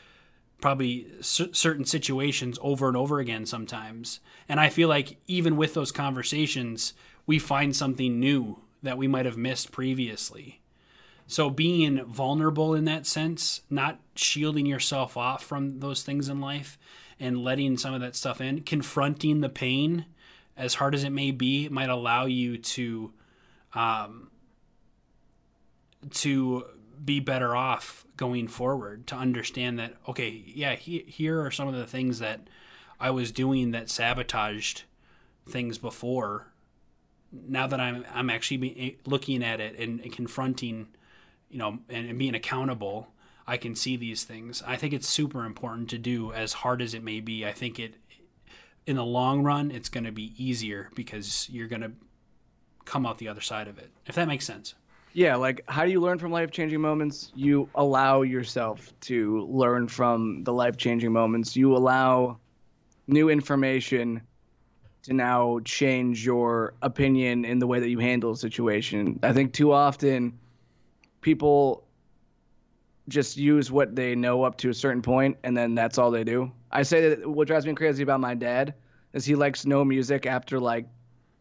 probably 0.61 1.09
certain 1.21 1.85
situations 1.85 2.59
over 2.63 2.89
and 2.89 2.97
over 2.97 3.19
again 3.19 3.45
sometimes. 3.45 4.21
And 4.49 4.61
I 4.61 4.69
feel 4.69 4.89
like 4.89 5.17
even 5.27 5.57
with 5.57 5.75
those 5.75 5.91
conversations, 5.91 6.95
we 7.27 7.39
find 7.39 7.75
something 7.75 8.21
new 8.21 8.64
that 8.85 8.99
we 8.99 9.09
might 9.09 9.27
have 9.27 9.37
missed 9.37 9.73
previously. 9.73 10.61
So 11.27 11.51
being 11.51 12.05
vulnerable 12.05 12.75
in 12.75 12.85
that 12.85 13.07
sense, 13.07 13.63
not 13.71 13.99
shielding 14.15 14.67
yourself 14.67 15.17
off 15.17 15.43
from 15.43 15.81
those 15.81 16.03
things 16.03 16.29
in 16.29 16.41
life 16.41 16.79
and 17.19 17.43
letting 17.43 17.77
some 17.77 17.95
of 17.95 18.01
that 18.03 18.15
stuff 18.15 18.41
in, 18.41 18.61
confronting 18.61 19.41
the 19.41 19.49
pain 19.49 20.05
as 20.57 20.75
hard 20.75 20.95
as 20.95 21.03
it 21.03 21.11
may 21.11 21.31
be, 21.31 21.69
might 21.69 21.89
allow 21.89 22.27
you 22.27 22.59
to 22.59 23.13
um, 23.73 24.31
to 26.11 26.65
be 27.05 27.21
better 27.21 27.57
off 27.57 28.07
going 28.17 28.47
forward 28.47 29.07
to 29.07 29.17
understand 29.17 29.79
that 29.79 29.95
okay 30.09 30.43
yeah 30.47 30.75
he, 30.75 31.01
here 31.01 31.43
are 31.45 31.51
some 31.51 31.67
of 31.67 31.75
the 31.75 31.87
things 31.87 32.21
that 32.21 32.41
i 33.01 33.11
was 33.11 33.33
doing 33.33 33.73
that 33.73 33.91
sabotaged 33.91 34.85
things 35.49 35.77
before 35.77 36.53
now 37.47 37.67
that 37.67 37.81
I'm 37.81 38.05
I'm 38.13 38.31
actually 38.31 38.57
be, 38.59 38.81
eh, 38.81 39.09
looking 39.09 39.43
at 39.43 39.61
it 39.61 39.79
and, 39.79 40.01
and 40.01 40.13
confronting, 40.13 40.89
you 41.51 41.59
know, 41.59 41.79
and, 41.89 42.09
and 42.09 42.19
being 42.19 42.35
accountable, 42.35 43.09
I 43.47 43.57
can 43.57 43.75
see 43.75 43.97
these 43.97 44.25
things. 44.25 44.63
I 44.67 44.77
think 44.77 44.93
it's 44.93 45.09
super 45.09 45.45
important 45.45 45.91
to 45.91 45.99
do, 45.99 46.33
as 46.33 46.53
hard 46.53 46.81
as 46.81 46.95
it 46.95 47.03
may 47.03 47.21
be. 47.21 47.45
I 47.45 47.53
think 47.53 47.79
it, 47.79 47.95
in 48.87 48.97
the 48.97 49.05
long 49.05 49.43
run, 49.43 49.71
it's 49.71 49.89
going 49.89 50.05
to 50.05 50.13
be 50.13 50.33
easier 50.43 50.91
because 50.95 51.49
you're 51.51 51.69
going 51.69 51.83
to 51.83 51.93
come 52.85 53.07
out 53.07 53.19
the 53.19 53.29
other 53.29 53.41
side 53.41 53.69
of 53.69 53.79
it. 53.79 53.91
If 54.07 54.15
that 54.15 54.29
makes 54.29 54.45
sense. 54.45 54.75
Yeah, 55.13 55.37
like 55.37 55.63
how 55.69 55.85
do 55.85 55.93
you 55.93 56.01
learn 56.01 56.19
from 56.19 56.33
life 56.33 56.51
changing 56.51 56.81
moments? 56.81 57.31
You 57.37 57.69
allow 57.77 58.23
yourself 58.23 58.93
to 59.03 59.47
learn 59.47 59.87
from 59.87 60.43
the 60.43 60.53
life 60.53 60.77
changing 60.77 61.13
moments. 61.13 61.55
You 61.55 61.77
allow 61.77 62.39
new 63.07 63.29
information 63.29 64.23
to 65.05 65.13
now 65.13 65.61
change 65.65 66.25
your 66.25 66.75
opinion 66.83 67.45
in 67.45 67.59
the 67.59 67.67
way 67.67 67.81
that 67.81 67.89
you 67.89 67.99
handle 67.99 68.33
a 68.33 68.37
situation. 68.37 69.21
I 69.23 69.33
think 69.33 69.53
too 69.53 69.73
often 69.73 70.39
people 71.21 71.87
just 73.09 73.37
use 73.37 73.71
what 73.71 73.95
they 73.95 74.15
know 74.15 74.45
up 74.45 74.57
to 74.59 74.71
a 74.71 74.75
certain 74.75 75.03
point 75.03 75.37
and 75.45 75.57
then 75.57 75.75
that's 75.75 75.99
all 75.99 76.11
they 76.11 76.25
do. 76.25 76.51
I 76.71 76.83
say 76.83 77.11
that 77.11 77.27
what 77.29 77.47
drives 77.47 77.67
me 77.67 77.75
crazy 77.75 78.03
about 78.03 78.21
my 78.21 78.35
dad 78.35 78.75
is 79.13 79.25
he 79.25 79.35
likes 79.35 79.67
no 79.67 79.85
music 79.85 80.27
after 80.27 80.59
like 80.59 80.85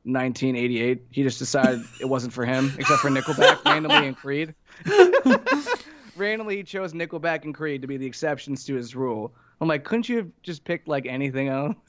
1988. 0.03 1.05
He 1.09 1.23
just 1.23 1.39
decided 1.39 1.81
it 2.01 2.05
wasn't 2.05 2.33
for 2.33 2.45
him, 2.45 2.73
except 2.77 3.01
for 3.01 3.09
Nickelback 3.09 3.63
randomly 3.65 4.07
and 4.07 4.17
Creed. 4.17 4.53
randomly, 6.17 6.57
he 6.57 6.63
chose 6.63 6.91
Nickelback 6.93 7.45
and 7.45 7.55
Creed 7.55 7.81
to 7.81 7.87
be 7.87 7.95
the 7.95 8.05
exceptions 8.05 8.65
to 8.65 8.75
his 8.75 8.95
rule. 8.95 9.33
I'm 9.61 9.69
like, 9.69 9.85
couldn't 9.85 10.09
you 10.09 10.17
have 10.17 10.27
just 10.41 10.65
picked 10.65 10.89
like 10.89 11.05
anything 11.05 11.47
else? 11.47 11.75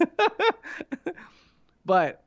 but 1.85 2.23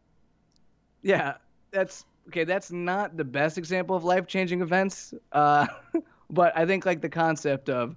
yeah, 1.01 1.35
that's 1.71 2.05
okay. 2.27 2.43
That's 2.43 2.71
not 2.71 3.17
the 3.17 3.23
best 3.23 3.57
example 3.57 3.95
of 3.95 4.03
life 4.03 4.27
changing 4.27 4.61
events. 4.61 5.13
Uh, 5.31 5.67
but 6.29 6.57
I 6.57 6.65
think 6.65 6.85
like 6.85 7.01
the 7.01 7.09
concept 7.09 7.69
of 7.69 7.95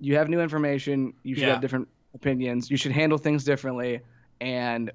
you 0.00 0.16
have 0.16 0.28
new 0.28 0.40
information, 0.40 1.14
you 1.22 1.34
should 1.34 1.44
yeah. 1.44 1.52
have 1.52 1.60
different 1.60 1.88
opinions, 2.14 2.70
you 2.70 2.76
should 2.76 2.92
handle 2.92 3.18
things 3.18 3.44
differently, 3.44 4.00
and 4.40 4.90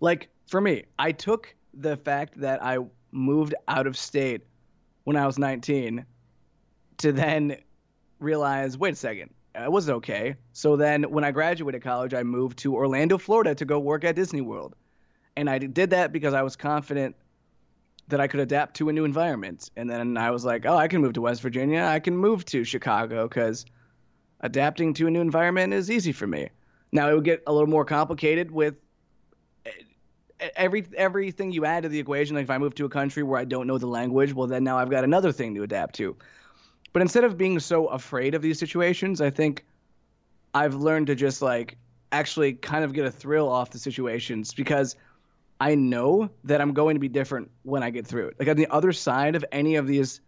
like 0.00 0.28
for 0.46 0.60
me, 0.60 0.84
I 0.98 1.12
took 1.12 1.54
the 1.72 1.96
fact 1.96 2.40
that 2.40 2.62
I 2.62 2.78
moved 3.12 3.54
out 3.68 3.86
of 3.86 3.96
state 3.96 4.42
when 5.04 5.16
I 5.16 5.26
was 5.26 5.38
19 5.38 6.04
to 6.98 7.12
then 7.12 7.56
realize, 8.18 8.76
wait 8.78 8.92
a 8.92 8.96
second, 8.96 9.30
it 9.54 9.70
was 9.70 9.88
okay. 9.88 10.36
So 10.52 10.76
then 10.76 11.04
when 11.04 11.24
I 11.24 11.30
graduated 11.30 11.82
college, 11.82 12.14
I 12.14 12.22
moved 12.22 12.58
to 12.60 12.74
Orlando, 12.74 13.18
Florida 13.18 13.54
to 13.54 13.64
go 13.64 13.78
work 13.78 14.04
at 14.04 14.16
Disney 14.16 14.40
World. 14.40 14.74
And 15.36 15.48
I 15.48 15.58
did 15.58 15.90
that 15.90 16.12
because 16.12 16.34
I 16.34 16.42
was 16.42 16.56
confident 16.56 17.16
that 18.08 18.20
I 18.20 18.26
could 18.26 18.40
adapt 18.40 18.76
to 18.76 18.88
a 18.88 18.92
new 18.92 19.04
environment. 19.04 19.70
And 19.76 19.88
then 19.88 20.16
I 20.16 20.30
was 20.30 20.44
like, 20.44 20.66
oh, 20.66 20.76
I 20.76 20.88
can 20.88 21.00
move 21.00 21.14
to 21.14 21.20
West 21.20 21.40
Virginia. 21.40 21.82
I 21.82 22.00
can 22.00 22.16
move 22.16 22.44
to 22.46 22.64
Chicago 22.64 23.28
because 23.28 23.64
adapting 24.40 24.94
to 24.94 25.06
a 25.06 25.10
new 25.10 25.20
environment 25.20 25.72
is 25.72 25.90
easy 25.90 26.12
for 26.12 26.26
me. 26.26 26.50
Now 26.92 27.10
it 27.10 27.14
would 27.14 27.24
get 27.24 27.42
a 27.46 27.52
little 27.52 27.68
more 27.68 27.84
complicated 27.84 28.50
with 28.50 28.74
every 30.56 30.86
everything 30.96 31.50
you 31.52 31.64
add 31.64 31.84
to 31.84 31.88
the 31.88 31.98
equation. 31.98 32.36
Like 32.36 32.44
if 32.44 32.50
I 32.50 32.58
move 32.58 32.74
to 32.76 32.84
a 32.84 32.88
country 32.88 33.22
where 33.22 33.40
I 33.40 33.44
don't 33.44 33.66
know 33.66 33.78
the 33.78 33.86
language, 33.86 34.32
well 34.32 34.46
then 34.46 34.64
now 34.64 34.78
I've 34.78 34.90
got 34.90 35.04
another 35.04 35.32
thing 35.32 35.54
to 35.54 35.62
adapt 35.62 35.94
to. 35.96 36.16
But 36.94 37.02
instead 37.02 37.24
of 37.24 37.36
being 37.36 37.58
so 37.58 37.88
afraid 37.88 38.34
of 38.34 38.40
these 38.40 38.58
situations, 38.58 39.20
I 39.20 39.28
think 39.28 39.66
I've 40.54 40.76
learned 40.76 41.08
to 41.08 41.16
just 41.16 41.42
like 41.42 41.76
actually 42.12 42.54
kind 42.54 42.84
of 42.84 42.92
get 42.92 43.04
a 43.04 43.10
thrill 43.10 43.48
off 43.48 43.70
the 43.70 43.78
situations 43.78 44.54
because 44.54 44.94
I 45.60 45.74
know 45.74 46.30
that 46.44 46.60
I'm 46.60 46.72
going 46.72 46.94
to 46.94 47.00
be 47.00 47.08
different 47.08 47.50
when 47.64 47.82
I 47.82 47.90
get 47.90 48.06
through 48.06 48.28
it. 48.28 48.36
Like 48.38 48.48
on 48.48 48.56
the 48.56 48.68
other 48.68 48.92
side 48.92 49.34
of 49.34 49.44
any 49.52 49.74
of 49.74 49.86
these 49.86 50.20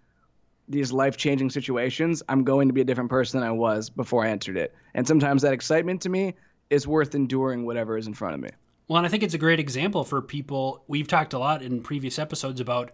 these 0.68 0.90
life-changing 0.90 1.48
situations, 1.48 2.24
I'm 2.28 2.42
going 2.42 2.66
to 2.66 2.74
be 2.74 2.80
a 2.80 2.84
different 2.84 3.10
person 3.10 3.38
than 3.38 3.48
I 3.48 3.52
was 3.52 3.88
before 3.88 4.24
I 4.24 4.30
entered 4.30 4.56
it. 4.56 4.74
And 4.94 5.06
sometimes 5.06 5.42
that 5.42 5.52
excitement 5.52 6.02
to 6.02 6.08
me 6.08 6.34
is 6.70 6.88
worth 6.88 7.14
enduring 7.14 7.64
whatever 7.64 7.96
is 7.96 8.08
in 8.08 8.14
front 8.14 8.34
of 8.34 8.40
me. 8.40 8.50
Well, 8.88 8.96
and 8.96 9.06
I 9.06 9.08
think 9.08 9.22
it's 9.22 9.34
a 9.34 9.38
great 9.38 9.60
example 9.60 10.02
for 10.02 10.20
people. 10.20 10.82
We've 10.88 11.06
talked 11.06 11.34
a 11.34 11.38
lot 11.38 11.62
in 11.62 11.82
previous 11.82 12.18
episodes 12.18 12.60
about 12.60 12.90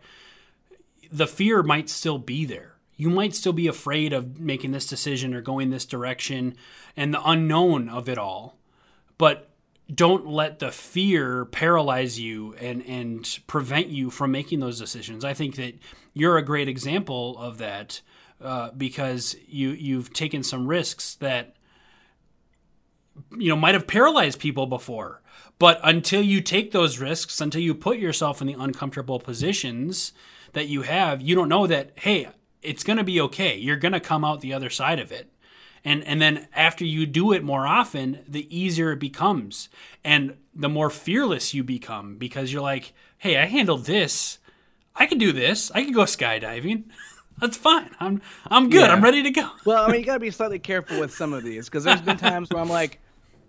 the 1.10 1.26
fear 1.26 1.62
might 1.62 1.88
still 1.88 2.18
be 2.18 2.44
there. 2.44 2.71
You 3.02 3.10
might 3.10 3.34
still 3.34 3.52
be 3.52 3.66
afraid 3.66 4.12
of 4.12 4.38
making 4.38 4.72
this 4.72 4.86
decision 4.86 5.34
or 5.34 5.40
going 5.40 5.70
this 5.70 5.84
direction 5.84 6.56
and 6.96 7.12
the 7.12 7.20
unknown 7.24 7.88
of 7.88 8.08
it 8.08 8.18
all. 8.18 8.58
But 9.18 9.50
don't 9.92 10.26
let 10.26 10.58
the 10.58 10.70
fear 10.70 11.44
paralyze 11.44 12.18
you 12.18 12.54
and 12.54 12.84
and 12.86 13.40
prevent 13.46 13.88
you 13.88 14.10
from 14.10 14.30
making 14.30 14.60
those 14.60 14.78
decisions. 14.78 15.24
I 15.24 15.34
think 15.34 15.56
that 15.56 15.74
you're 16.14 16.38
a 16.38 16.44
great 16.44 16.68
example 16.68 17.36
of 17.38 17.58
that 17.58 18.00
uh, 18.40 18.70
because 18.76 19.36
you 19.46 19.70
you've 19.70 20.12
taken 20.12 20.42
some 20.42 20.66
risks 20.66 21.14
that 21.16 21.56
you 23.36 23.48
know 23.48 23.56
might 23.56 23.74
have 23.74 23.86
paralyzed 23.86 24.38
people 24.38 24.66
before 24.66 25.22
but 25.62 25.78
until 25.84 26.22
you 26.22 26.40
take 26.40 26.72
those 26.72 26.98
risks, 26.98 27.40
until 27.40 27.60
you 27.60 27.72
put 27.72 27.98
yourself 27.98 28.40
in 28.40 28.48
the 28.48 28.56
uncomfortable 28.58 29.20
positions 29.20 30.12
that 30.54 30.66
you 30.66 30.82
have, 30.82 31.22
you 31.22 31.36
don't 31.36 31.48
know 31.48 31.68
that, 31.68 31.92
hey, 31.96 32.28
it's 32.62 32.84
going 32.84 32.98
to 32.98 33.04
be 33.04 33.20
okay. 33.20 33.56
You're 33.56 33.76
going 33.76 33.92
to 33.92 34.00
come 34.00 34.24
out 34.24 34.40
the 34.40 34.54
other 34.54 34.70
side 34.70 34.98
of 34.98 35.12
it. 35.12 35.28
And, 35.84 36.04
and 36.04 36.22
then 36.22 36.46
after 36.54 36.84
you 36.84 37.06
do 37.06 37.32
it 37.32 37.42
more 37.42 37.66
often, 37.66 38.20
the 38.26 38.56
easier 38.56 38.92
it 38.92 39.00
becomes. 39.00 39.68
And 40.04 40.36
the 40.54 40.68
more 40.68 40.90
fearless 40.90 41.54
you 41.54 41.64
become 41.64 42.16
because 42.16 42.52
you're 42.52 42.62
like, 42.62 42.92
hey, 43.18 43.36
I 43.36 43.46
handled 43.46 43.86
this. 43.86 44.38
I 44.94 45.06
can 45.06 45.18
do 45.18 45.32
this. 45.32 45.70
I 45.72 45.82
can 45.82 45.92
go 45.92 46.02
skydiving. 46.02 46.84
That's 47.40 47.56
fine. 47.56 47.90
I'm 47.98 48.20
I'm 48.46 48.68
good. 48.70 48.82
Yeah. 48.82 48.92
I'm 48.92 49.02
ready 49.02 49.22
to 49.24 49.30
go. 49.30 49.48
well, 49.64 49.84
I 49.84 49.90
mean, 49.90 50.00
you 50.00 50.06
got 50.06 50.14
to 50.14 50.20
be 50.20 50.30
slightly 50.30 50.58
careful 50.58 51.00
with 51.00 51.12
some 51.12 51.32
of 51.32 51.42
these 51.42 51.64
because 51.64 51.82
there's 51.82 52.02
been 52.02 52.18
times 52.18 52.50
where 52.50 52.60
I'm 52.60 52.68
like, 52.68 53.00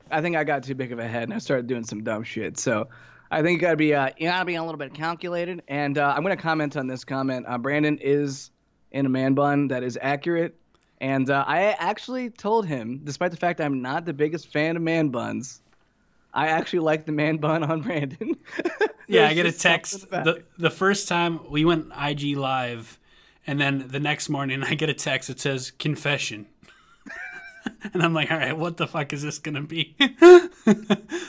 I 0.09 0.22
think 0.22 0.36
I 0.36 0.43
got 0.45 0.64
too 0.64 0.74
big 0.74 0.91
of 0.91 0.99
a 0.99 1.07
head 1.07 1.24
and 1.24 1.34
I 1.34 1.38
started 1.38 1.68
doing 1.68 1.84
some 1.84 2.03
dumb 2.03 2.24
shit. 2.24 2.57
So 2.57 2.88
I 3.30 3.41
think 3.41 3.57
you 3.57 3.61
gotta 3.61 3.78
be 3.78 3.93
uh, 3.93 4.09
you 4.18 4.30
gotta 4.30 4.45
be 4.45 4.55
a 4.55 4.64
little 4.64 4.78
bit 4.78 4.93
calculated. 4.93 5.61
And 5.68 5.97
uh, 5.97 6.14
I'm 6.16 6.24
gonna 6.24 6.38
comment 6.38 6.78
on 6.78 6.88
this 6.88 7.03
comment. 7.03 7.45
Uh, 7.47 7.57
Brandon 7.57 7.99
is 7.99 8.51
in 8.94 9.06
a 9.06 9.10
man 9.10 9.34
bun 9.34 9.68
that 9.68 9.84
is 9.84 9.98
accurate. 10.02 10.56
And 11.02 11.30
uh, 11.30 11.44
I 11.46 11.72
actually 11.80 12.30
told 12.30 12.66
him, 12.66 13.02
despite 13.04 13.32
the 13.32 13.38
fact 13.38 13.60
I'm 13.60 13.82
not 13.82 14.06
the 14.06 14.14
biggest 14.14 14.48
fan 14.48 14.78
of 14.78 14.82
man 14.82 15.10
buns, 15.10 15.62
I 16.34 16.48
actually 16.48 16.80
like 16.80 17.06
the 17.06 17.12
man 17.12 17.38
bun 17.38 17.64
on 17.64 17.82
Brandon. 17.84 18.38
yeah, 19.08 19.28
I 19.28 19.34
get 19.34 19.46
a 19.46 19.52
text 19.52 20.10
the 20.10 20.44
the 20.58 20.70
first 20.70 21.08
time 21.08 21.39
we 21.50 21.66
went 21.66 21.91
IG 22.00 22.38
live, 22.38 22.98
and 23.46 23.60
then 23.60 23.88
the 23.89 24.00
next 24.00 24.30
morning 24.30 24.64
I 24.68 24.76
get 24.76 24.89
a 24.89 24.94
text 24.94 25.28
that 25.28 25.39
says 25.39 25.72
confession. 25.72 26.48
and 27.94 28.02
I'm 28.02 28.14
like, 28.14 28.32
all 28.32 28.38
right, 28.38 28.58
what 28.58 28.78
the 28.78 28.88
fuck 28.88 29.14
is 29.14 29.24
this 29.24 29.39
gonna 29.39 29.62
be? 29.62 29.96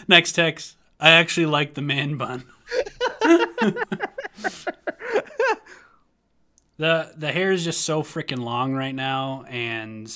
Next 0.08 0.32
text. 0.32 0.76
I 1.00 1.10
actually 1.10 1.46
like 1.46 1.74
the 1.74 1.82
man 1.82 2.16
bun. 2.16 2.44
The 6.76 7.12
the 7.16 7.32
hair 7.32 7.52
is 7.52 7.64
just 7.64 7.82
so 7.82 8.02
freaking 8.02 8.40
long 8.40 8.74
right 8.74 8.94
now, 8.94 9.44
and 9.48 10.12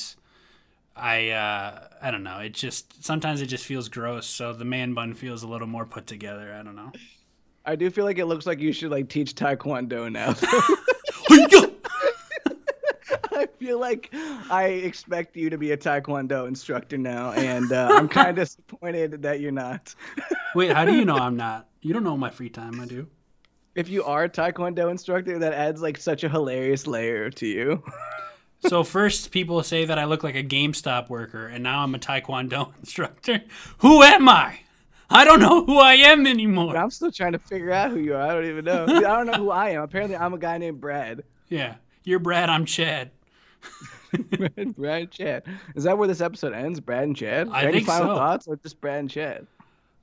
I 0.97 1.31
uh, 1.31 1.89
I 2.03 2.11
don't 2.11 2.23
know. 2.23 2.39
It 2.39 2.55
just 2.55 3.05
sometimes 3.05 3.41
it 3.43 3.47
just 3.47 3.65
feels 3.65 3.89
gross. 3.89 4.27
So 4.27 4.53
the 4.53 4.65
man 4.65 4.95
bun 4.95 5.15
feels 5.15 5.43
a 5.43 5.49
little 5.49 5.69
more 5.69 5.87
put 5.87 6.07
together. 6.07 6.55
I 6.59 6.63
don't 6.63 6.77
know. 6.77 6.93
I 7.65 7.77
do 7.77 7.91
feel 7.91 8.05
like 8.05 8.19
it 8.19 8.27
looks 8.27 8.47
like 8.47 8.61
you 8.61 8.73
should 8.73 8.91
like 8.91 9.09
teach 9.09 9.35
taekwondo 9.35 10.11
now. 10.11 10.35
I 13.39 13.47
feel 13.59 13.79
like 13.79 14.09
I 14.51 14.65
expect 14.83 15.37
you 15.37 15.49
to 15.51 15.59
be 15.59 15.71
a 15.71 15.77
Taekwondo 15.77 16.49
instructor 16.49 16.99
now, 16.99 17.33
and 17.33 17.71
uh, 17.71 17.89
I'm 17.93 18.09
kind 18.09 18.31
of 18.31 18.37
disappointed 18.45 19.23
that 19.23 19.41
you're 19.41 19.53
not. 19.53 19.95
Wait, 20.55 20.73
how 20.73 20.85
do 20.85 20.95
you 20.95 21.05
know 21.05 21.15
I'm 21.19 21.37
not? 21.37 21.69
You 21.81 21.95
don't 21.95 22.03
know 22.03 22.17
my 22.17 22.31
free 22.31 22.49
time. 22.49 22.81
I 22.81 22.87
do. 22.87 23.07
If 23.79 23.89
you 23.89 24.03
are 24.03 24.25
a 24.25 24.29
Taekwondo 24.29 24.91
instructor, 24.91 25.39
that 25.39 25.53
adds 25.53 25.81
like 25.81 25.99
such 25.99 26.25
a 26.25 26.29
hilarious 26.29 26.89
layer 26.89 27.31
to 27.31 27.47
you. 27.47 27.85
so 28.67 28.83
first, 28.83 29.31
people 29.31 29.63
say 29.63 29.85
that 29.85 30.01
I 30.01 30.05
look 30.05 30.25
like 30.25 30.35
a 30.35 30.43
GameStop 30.43 31.09
worker, 31.09 31.47
and 31.47 31.63
now 31.63 31.85
I'm 31.85 31.95
a 31.95 31.99
Taekwondo 32.01 32.77
instructor. 32.81 33.41
Who 33.79 34.03
am 34.03 34.29
I? 34.29 34.59
I 35.09 35.25
don't 35.25 35.39
know 35.39 35.65
who 35.65 35.79
I 35.79 35.95
am 35.95 36.27
anymore. 36.27 36.77
I'm 36.77 36.91
still 36.91 37.13
trying 37.13 37.35
to 37.35 37.39
figure 37.39 37.71
out 37.71 37.93
who 37.93 38.01
you 38.01 38.17
are. 38.17 38.21
I 38.21 38.35
don't 38.35 38.47
even 38.47 38.65
know. 38.65 38.85
I 38.85 39.01
don't 39.01 39.27
know 39.27 39.35
who 39.35 39.51
I 39.53 39.71
am. 39.71 39.83
Apparently, 39.85 40.17
I'm 40.17 40.35
a 40.35 40.39
guy 40.39 40.59
named 40.59 40.81
Brad. 40.81 41.23
Yeah, 41.49 41.77
you're 42.03 42.19
Brad. 42.19 42.51
I'm 42.51 42.65
Chad. 42.65 43.13
Brad, 44.13 44.75
Brad 44.75 45.11
Chad. 45.13 45.45
Is 45.77 45.85
that 45.85 45.97
where 45.97 46.09
this 46.09 46.21
episode 46.21 46.53
ends? 46.53 46.81
Brad 46.81 47.05
and 47.05 47.17
Chad? 47.17 47.49
I 47.49 47.63
Any 47.63 47.75
think 47.75 47.87
final 47.87 48.09
so. 48.09 48.17
thoughts 48.17 48.49
or 48.49 48.57
just 48.57 48.81
Brad 48.81 48.99
and 48.99 49.09
Chad? 49.09 49.47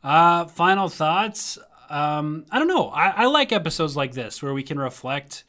Uh, 0.01 0.45
final 0.45 0.87
thoughts. 0.87 1.57
Um, 1.89 2.45
I 2.51 2.59
don't 2.59 2.67
know. 2.67 2.89
I, 2.89 3.09
I 3.09 3.25
like 3.25 3.51
episodes 3.51 3.95
like 3.95 4.13
this 4.13 4.41
where 4.41 4.53
we 4.53 4.63
can 4.63 4.79
reflect 4.79 5.43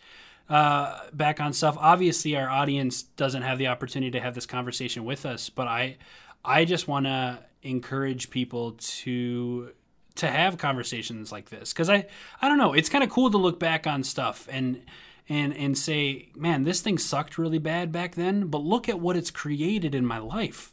uh, 0.48 1.00
back 1.12 1.40
on 1.40 1.52
stuff. 1.52 1.76
Obviously, 1.78 2.36
our 2.36 2.48
audience 2.48 3.02
doesn't 3.02 3.42
have 3.42 3.58
the 3.58 3.66
opportunity 3.66 4.10
to 4.12 4.20
have 4.20 4.34
this 4.34 4.46
conversation 4.46 5.04
with 5.04 5.26
us, 5.26 5.50
but 5.50 5.66
I, 5.66 5.96
I 6.44 6.64
just 6.64 6.86
want 6.86 7.06
to 7.06 7.40
encourage 7.62 8.30
people 8.30 8.72
to 8.78 9.72
to 10.14 10.28
have 10.28 10.56
conversations 10.56 11.30
like 11.30 11.50
this 11.50 11.72
because 11.72 11.90
I 11.90 12.06
I 12.40 12.48
don't 12.48 12.58
know 12.58 12.72
it's 12.72 12.88
kind 12.88 13.04
of 13.04 13.10
cool 13.10 13.30
to 13.30 13.36
look 13.36 13.58
back 13.58 13.86
on 13.86 14.02
stuff 14.02 14.48
and 14.50 14.82
and 15.28 15.54
and 15.54 15.76
say 15.76 16.28
man 16.34 16.64
this 16.64 16.80
thing 16.80 16.96
sucked 16.96 17.38
really 17.38 17.58
bad 17.58 17.92
back 17.92 18.14
then 18.14 18.46
but 18.46 18.58
look 18.58 18.88
at 18.88 19.00
what 19.00 19.16
it's 19.16 19.30
created 19.30 19.94
in 19.94 20.06
my 20.06 20.18
life 20.18 20.72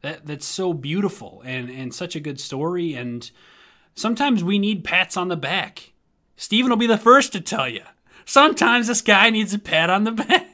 that 0.00 0.26
that's 0.26 0.46
so 0.46 0.72
beautiful 0.72 1.42
and 1.44 1.68
and 1.68 1.94
such 1.94 2.16
a 2.16 2.20
good 2.20 2.40
story 2.40 2.94
and 2.94 3.30
sometimes 3.98 4.42
we 4.44 4.58
need 4.58 4.84
pats 4.84 5.16
on 5.16 5.28
the 5.28 5.36
back 5.36 5.92
Steven 6.36 6.70
will 6.70 6.76
be 6.76 6.86
the 6.86 6.98
first 6.98 7.32
to 7.32 7.40
tell 7.40 7.68
you 7.68 7.82
sometimes 8.24 8.86
this 8.86 9.00
guy 9.02 9.30
needs 9.30 9.52
a 9.54 9.58
pat 9.58 9.90
on 9.90 10.04
the 10.04 10.12
back 10.12 10.46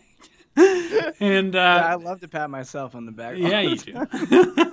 and 1.20 1.56
uh, 1.56 1.58
Yeah, 1.58 1.86
I 1.86 1.94
love 1.96 2.20
to 2.20 2.28
pat 2.28 2.48
myself 2.48 2.94
on 2.94 3.06
the 3.06 3.12
back. 3.12 3.36
yeah, 3.36 3.60
you 3.60 3.76
do. 3.76 4.06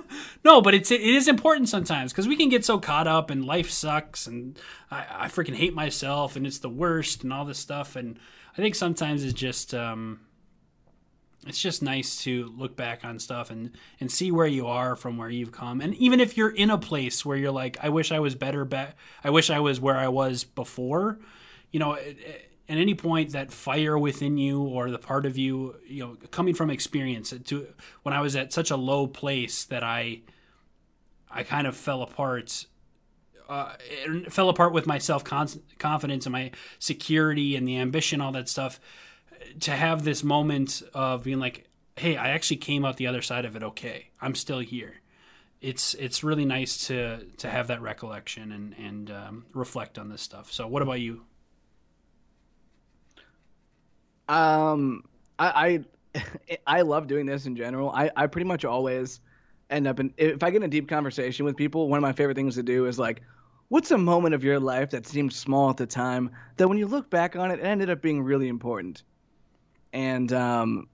no, 0.44 0.60
but 0.62 0.74
it's 0.74 0.92
it 0.92 1.00
is 1.00 1.26
important 1.26 1.68
sometimes 1.68 2.12
because 2.12 2.28
we 2.28 2.36
can 2.36 2.48
get 2.48 2.64
so 2.64 2.78
caught 2.78 3.08
up 3.08 3.30
and 3.30 3.44
life 3.44 3.68
sucks 3.68 4.28
and 4.28 4.58
I, 4.92 5.04
I 5.24 5.28
freaking 5.28 5.56
hate 5.56 5.74
myself 5.74 6.36
and 6.36 6.46
it's 6.46 6.58
the 6.60 6.68
worst 6.68 7.24
and 7.24 7.32
all 7.32 7.44
this 7.44 7.58
stuff 7.58 7.96
and 7.96 8.16
I 8.56 8.62
think 8.62 8.76
sometimes 8.76 9.24
it's 9.24 9.32
just 9.32 9.74
um, 9.74 10.20
it's 11.46 11.60
just 11.60 11.82
nice 11.82 12.22
to 12.22 12.52
look 12.56 12.76
back 12.76 13.04
on 13.04 13.18
stuff 13.18 13.50
and 13.50 13.72
and 14.00 14.10
see 14.10 14.30
where 14.30 14.46
you 14.46 14.66
are 14.66 14.94
from 14.94 15.16
where 15.16 15.30
you've 15.30 15.52
come. 15.52 15.80
And 15.80 15.94
even 15.94 16.20
if 16.20 16.36
you're 16.36 16.50
in 16.50 16.70
a 16.70 16.78
place 16.78 17.24
where 17.24 17.36
you're 17.36 17.52
like 17.52 17.76
I 17.82 17.88
wish 17.88 18.12
I 18.12 18.20
was 18.20 18.34
better 18.34 18.64
back 18.64 18.96
I 19.24 19.30
wish 19.30 19.50
I 19.50 19.60
was 19.60 19.80
where 19.80 19.96
I 19.96 20.08
was 20.08 20.44
before 20.44 21.18
you 21.72 21.80
know 21.80 21.96
at 22.72 22.78
any 22.78 22.94
point 22.94 23.32
that 23.32 23.52
fire 23.52 23.98
within 23.98 24.38
you 24.38 24.62
or 24.62 24.90
the 24.90 24.98
part 24.98 25.26
of 25.26 25.36
you 25.36 25.76
you 25.86 26.04
know 26.04 26.16
coming 26.30 26.54
from 26.54 26.70
experience 26.70 27.34
to 27.44 27.66
when 28.02 28.14
i 28.14 28.20
was 28.20 28.36
at 28.36 28.52
such 28.52 28.70
a 28.70 28.76
low 28.76 29.06
place 29.06 29.64
that 29.64 29.82
i 29.82 30.20
i 31.30 31.42
kind 31.42 31.66
of 31.66 31.76
fell 31.76 32.02
apart 32.02 32.66
uh, 33.48 33.74
fell 34.30 34.48
apart 34.48 34.72
with 34.72 34.86
my 34.86 34.96
self 34.98 35.24
confidence 35.24 36.24
and 36.24 36.32
my 36.32 36.50
security 36.78 37.56
and 37.56 37.66
the 37.66 37.76
ambition 37.76 38.20
all 38.20 38.32
that 38.32 38.48
stuff 38.48 38.80
to 39.60 39.72
have 39.72 40.04
this 40.04 40.22
moment 40.22 40.82
of 40.94 41.24
being 41.24 41.38
like 41.38 41.68
hey 41.96 42.16
i 42.16 42.30
actually 42.30 42.56
came 42.56 42.84
out 42.84 42.96
the 42.96 43.06
other 43.06 43.22
side 43.22 43.44
of 43.44 43.56
it 43.56 43.62
okay 43.62 44.10
i'm 44.20 44.34
still 44.34 44.60
here 44.60 44.94
it's 45.60 45.94
it's 45.94 46.24
really 46.24 46.44
nice 46.44 46.86
to 46.86 47.24
to 47.36 47.48
have 47.48 47.68
that 47.68 47.80
recollection 47.82 48.52
and 48.52 48.74
and 48.78 49.10
um, 49.10 49.46
reflect 49.54 49.98
on 49.98 50.08
this 50.08 50.22
stuff 50.22 50.52
so 50.52 50.66
what 50.66 50.82
about 50.82 51.00
you 51.00 51.22
Um, 54.28 55.04
I, 55.38 55.84
I 56.14 56.22
I 56.66 56.82
love 56.82 57.06
doing 57.06 57.26
this 57.26 57.46
in 57.46 57.56
general. 57.56 57.90
I 57.90 58.10
I 58.16 58.26
pretty 58.26 58.46
much 58.46 58.64
always 58.64 59.20
end 59.70 59.86
up 59.86 60.00
in 60.00 60.12
if 60.16 60.42
I 60.42 60.50
get 60.50 60.58
in 60.58 60.62
a 60.64 60.68
deep 60.68 60.88
conversation 60.88 61.44
with 61.44 61.56
people, 61.56 61.88
one 61.88 61.98
of 61.98 62.02
my 62.02 62.12
favorite 62.12 62.36
things 62.36 62.54
to 62.56 62.62
do 62.62 62.86
is 62.86 62.98
like, 62.98 63.22
what's 63.68 63.90
a 63.90 63.98
moment 63.98 64.34
of 64.34 64.44
your 64.44 64.60
life 64.60 64.90
that 64.90 65.06
seemed 65.06 65.32
small 65.32 65.70
at 65.70 65.76
the 65.76 65.86
time 65.86 66.30
that 66.56 66.68
when 66.68 66.78
you 66.78 66.86
look 66.86 67.10
back 67.10 67.36
on 67.36 67.50
it, 67.50 67.60
it 67.60 67.64
ended 67.64 67.90
up 67.90 68.02
being 68.02 68.22
really 68.22 68.48
important. 68.48 69.02
And 69.92 70.32
um, 70.32 70.88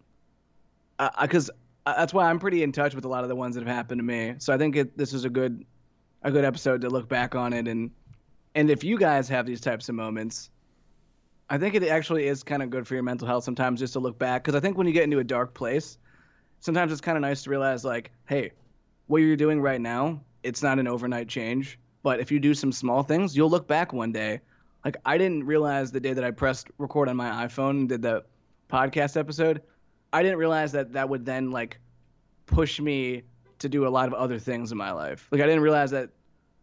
because 1.20 1.50
that's 1.86 2.12
why 2.12 2.28
I'm 2.28 2.38
pretty 2.38 2.62
in 2.62 2.72
touch 2.72 2.94
with 2.94 3.04
a 3.04 3.08
lot 3.08 3.22
of 3.22 3.28
the 3.28 3.36
ones 3.36 3.54
that 3.54 3.66
have 3.66 3.74
happened 3.74 3.98
to 4.00 4.04
me. 4.04 4.34
So 4.38 4.52
I 4.52 4.58
think 4.58 4.76
it, 4.76 4.96
this 4.96 5.12
is 5.12 5.24
a 5.24 5.30
good 5.30 5.64
a 6.22 6.30
good 6.30 6.44
episode 6.44 6.80
to 6.80 6.90
look 6.90 7.08
back 7.08 7.34
on 7.36 7.52
it 7.52 7.68
and 7.68 7.92
and 8.56 8.70
if 8.70 8.82
you 8.82 8.98
guys 8.98 9.28
have 9.28 9.46
these 9.46 9.60
types 9.60 9.88
of 9.88 9.94
moments 9.94 10.50
I 11.50 11.56
think 11.56 11.74
it 11.74 11.82
actually 11.84 12.26
is 12.26 12.42
kind 12.42 12.62
of 12.62 12.70
good 12.70 12.86
for 12.86 12.94
your 12.94 13.02
mental 13.02 13.26
health 13.26 13.44
sometimes 13.44 13.80
just 13.80 13.94
to 13.94 14.00
look 14.00 14.18
back 14.18 14.42
because 14.42 14.54
I 14.54 14.60
think 14.60 14.76
when 14.76 14.86
you 14.86 14.92
get 14.92 15.04
into 15.04 15.18
a 15.18 15.24
dark 15.24 15.54
place, 15.54 15.96
sometimes 16.60 16.92
it's 16.92 17.00
kind 17.00 17.16
of 17.16 17.22
nice 17.22 17.44
to 17.44 17.50
realize 17.50 17.84
like, 17.84 18.10
hey, 18.26 18.52
what 19.06 19.18
you're 19.18 19.36
doing 19.36 19.60
right 19.60 19.80
now, 19.80 20.20
it's 20.42 20.62
not 20.62 20.78
an 20.78 20.86
overnight 20.86 21.28
change, 21.28 21.78
but 22.02 22.20
if 22.20 22.30
you 22.30 22.38
do 22.38 22.52
some 22.52 22.70
small 22.70 23.02
things, 23.02 23.34
you'll 23.34 23.48
look 23.48 23.66
back 23.66 23.94
one 23.94 24.12
day. 24.12 24.40
Like 24.84 24.98
I 25.06 25.16
didn't 25.16 25.44
realize 25.44 25.90
the 25.90 26.00
day 26.00 26.12
that 26.12 26.24
I 26.24 26.32
pressed 26.32 26.68
record 26.76 27.08
on 27.08 27.16
my 27.16 27.46
iPhone 27.46 27.70
and 27.70 27.88
did 27.88 28.02
the 28.02 28.24
podcast 28.70 29.16
episode, 29.16 29.62
I 30.12 30.22
didn't 30.22 30.38
realize 30.38 30.72
that 30.72 30.92
that 30.92 31.08
would 31.08 31.24
then 31.24 31.50
like 31.50 31.78
push 32.46 32.80
me 32.80 33.22
to 33.58 33.68
do 33.68 33.86
a 33.86 33.90
lot 33.90 34.08
of 34.08 34.14
other 34.14 34.38
things 34.38 34.72
in 34.72 34.78
my 34.78 34.92
life. 34.92 35.28
Like 35.30 35.40
I 35.40 35.46
didn't 35.46 35.62
realize 35.62 35.90
that 35.90 36.10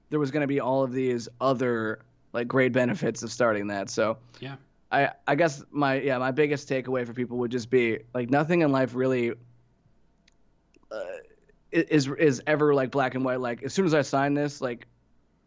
there 0.09 0.19
was 0.19 0.31
going 0.31 0.41
to 0.41 0.47
be 0.47 0.59
all 0.59 0.83
of 0.83 0.91
these 0.91 1.27
other 1.41 1.99
like 2.33 2.47
great 2.47 2.71
benefits 2.71 3.23
of 3.23 3.31
starting 3.31 3.67
that. 3.67 3.89
So 3.89 4.17
yeah 4.39 4.55
I 4.91 5.11
I 5.27 5.35
guess 5.35 5.63
my 5.71 5.99
yeah 5.99 6.17
my 6.17 6.31
biggest 6.31 6.69
takeaway 6.69 7.05
for 7.05 7.13
people 7.13 7.37
would 7.39 7.51
just 7.51 7.69
be 7.69 7.99
like 8.13 8.29
nothing 8.29 8.61
in 8.61 8.71
life 8.71 8.95
really 8.95 9.33
uh, 10.91 11.03
is 11.71 12.07
is 12.07 12.41
ever 12.47 12.73
like 12.73 12.91
black 12.91 13.15
and 13.15 13.25
white. 13.25 13.41
Like 13.41 13.63
as 13.63 13.73
soon 13.73 13.85
as 13.85 13.93
I 13.93 14.01
sign 14.01 14.33
this, 14.33 14.61
like 14.61 14.87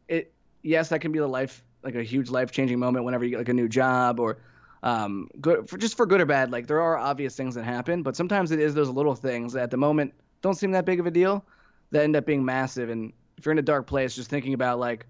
it 0.08 0.32
yes 0.62 0.88
that 0.90 1.00
can 1.00 1.12
be 1.12 1.18
the 1.18 1.26
life 1.26 1.64
like 1.82 1.94
a 1.94 2.02
huge 2.02 2.30
life 2.30 2.50
changing 2.50 2.78
moment 2.78 3.04
whenever 3.04 3.24
you 3.24 3.30
get 3.30 3.38
like 3.38 3.48
a 3.48 3.54
new 3.54 3.68
job 3.68 4.20
or 4.20 4.38
um 4.82 5.28
good 5.40 5.68
for 5.68 5.76
just 5.76 5.96
for 5.96 6.06
good 6.06 6.20
or 6.20 6.26
bad. 6.26 6.52
Like 6.52 6.66
there 6.66 6.80
are 6.80 6.96
obvious 6.96 7.36
things 7.36 7.54
that 7.56 7.64
happen, 7.64 8.02
but 8.02 8.16
sometimes 8.16 8.50
it 8.50 8.60
is 8.60 8.74
those 8.74 8.88
little 8.88 9.14
things 9.14 9.52
that 9.54 9.64
at 9.64 9.70
the 9.70 9.76
moment 9.76 10.14
don't 10.42 10.54
seem 10.54 10.72
that 10.72 10.84
big 10.84 11.00
of 11.00 11.06
a 11.06 11.10
deal 11.10 11.44
that 11.90 12.04
end 12.04 12.16
up 12.16 12.26
being 12.26 12.44
massive. 12.44 12.90
And 12.90 13.12
if 13.36 13.46
you're 13.46 13.52
in 13.52 13.58
a 13.58 13.62
dark 13.62 13.86
place, 13.86 14.14
just 14.14 14.30
thinking 14.30 14.54
about 14.54 14.78
like 14.78 15.06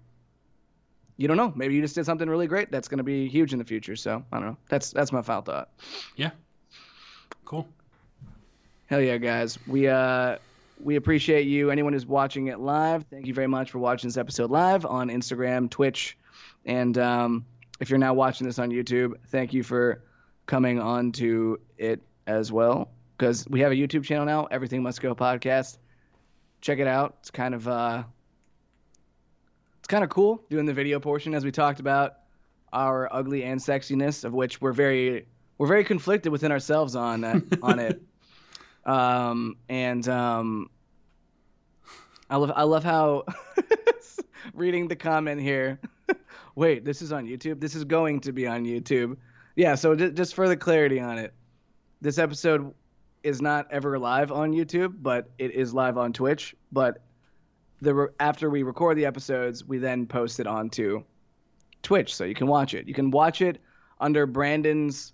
you 1.17 1.27
don't 1.27 1.37
know. 1.37 1.51
Maybe 1.53 1.75
you 1.75 1.81
just 1.81 1.95
did 1.95 2.05
something 2.05 2.29
really 2.29 2.47
great 2.47 2.71
that's 2.71 2.87
going 2.87 2.99
to 2.99 3.03
be 3.03 3.27
huge 3.27 3.51
in 3.51 3.59
the 3.59 3.65
future. 3.65 3.97
So 3.97 4.23
I 4.31 4.39
don't 4.39 4.47
know. 4.47 4.57
That's 4.69 4.91
that's 4.91 5.11
my 5.11 5.21
final 5.21 5.41
thought. 5.41 5.69
Yeah. 6.15 6.31
Cool. 7.43 7.67
Hell 8.85 9.01
yeah, 9.01 9.17
guys. 9.17 9.59
We 9.67 9.87
uh 9.87 10.37
we 10.81 10.95
appreciate 10.95 11.45
you. 11.45 11.71
Anyone 11.71 11.93
who's 11.93 12.05
watching 12.05 12.47
it 12.47 12.59
live, 12.59 13.05
thank 13.11 13.27
you 13.27 13.33
very 13.33 13.47
much 13.47 13.71
for 13.71 13.79
watching 13.79 14.07
this 14.07 14.17
episode 14.17 14.49
live 14.49 14.85
on 14.85 15.09
Instagram, 15.09 15.69
Twitch, 15.69 16.17
and 16.65 16.97
um, 16.97 17.45
if 17.79 17.89
you're 17.89 17.99
now 17.99 18.13
watching 18.13 18.45
this 18.45 18.59
on 18.59 18.69
YouTube, 18.69 19.13
thank 19.27 19.53
you 19.53 19.63
for 19.63 20.03
coming 20.45 20.79
on 20.79 21.11
to 21.13 21.59
it 21.77 22.01
as 22.27 22.51
well. 22.51 22.89
Because 23.17 23.47
we 23.47 23.61
have 23.61 23.71
a 23.71 23.75
YouTube 23.75 24.03
channel 24.03 24.25
now, 24.25 24.45
Everything 24.45 24.81
Must 24.83 25.01
Go 25.01 25.15
Podcast. 25.15 25.77
Check 26.61 26.79
it 26.79 26.87
out. 26.87 27.17
It's 27.19 27.31
kind 27.31 27.53
of 27.53 27.67
uh, 27.67 28.03
it's 29.79 29.87
kind 29.87 30.03
of 30.03 30.09
cool 30.09 30.43
doing 30.49 30.65
the 30.65 30.73
video 30.73 30.99
portion 30.99 31.33
as 31.33 31.45
we 31.45 31.51
talked 31.51 31.79
about 31.79 32.15
our 32.71 33.09
ugly 33.11 33.43
and 33.43 33.59
sexiness 33.59 34.23
of 34.23 34.33
which 34.33 34.61
we're 34.61 34.73
very 34.73 35.25
we're 35.57 35.67
very 35.67 35.83
conflicted 35.83 36.31
within 36.31 36.51
ourselves 36.51 36.95
on 36.95 37.23
uh, 37.23 37.39
on 37.63 37.79
it 37.79 38.01
um, 38.85 39.55
and 39.67 40.07
um, 40.07 40.69
I 42.29 42.37
love 42.37 42.51
I 42.55 42.63
love 42.63 42.83
how 42.83 43.25
reading 44.53 44.87
the 44.87 44.95
comment 44.95 45.41
here 45.41 45.79
wait 46.59 46.85
this 46.85 47.01
is 47.01 47.11
on 47.11 47.25
YouTube 47.25 47.59
this 47.59 47.75
is 47.75 47.83
going 47.83 48.19
to 48.19 48.31
be 48.31 48.45
on 48.47 48.65
YouTube 48.65 49.17
yeah 49.55 49.75
so 49.75 49.95
d- 49.95 50.11
just 50.11 50.35
for 50.35 50.47
the 50.47 50.57
clarity 50.57 50.99
on 50.99 51.17
it 51.17 51.33
this 52.01 52.17
episode 52.17 52.73
is 53.23 53.41
not 53.41 53.67
ever 53.71 53.97
live 53.97 54.31
on 54.31 54.51
YouTube 54.51 54.93
but 55.01 55.29
it 55.37 55.51
is 55.51 55.73
live 55.73 55.97
on 55.97 56.13
Twitch 56.13 56.55
but 56.71 57.01
the 57.81 58.11
after 58.19 58.49
we 58.49 58.63
record 58.63 58.97
the 58.97 59.05
episodes, 59.05 59.65
we 59.65 59.77
then 59.77 60.05
post 60.05 60.39
it 60.39 60.47
onto 60.47 61.03
Twitch, 61.81 62.13
so 62.13 62.25
you 62.25 62.35
can 62.35 62.47
watch 62.47 62.73
it. 62.73 62.87
You 62.87 62.93
can 62.93 63.11
watch 63.11 63.41
it 63.41 63.61
under 63.99 64.25
Brandon's 64.25 65.13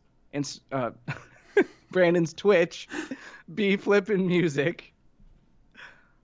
uh, 0.71 0.91
Brandon's 1.91 2.33
Twitch, 2.33 2.87
B 3.53 3.77
Flippin' 3.77 4.27
Music, 4.27 4.93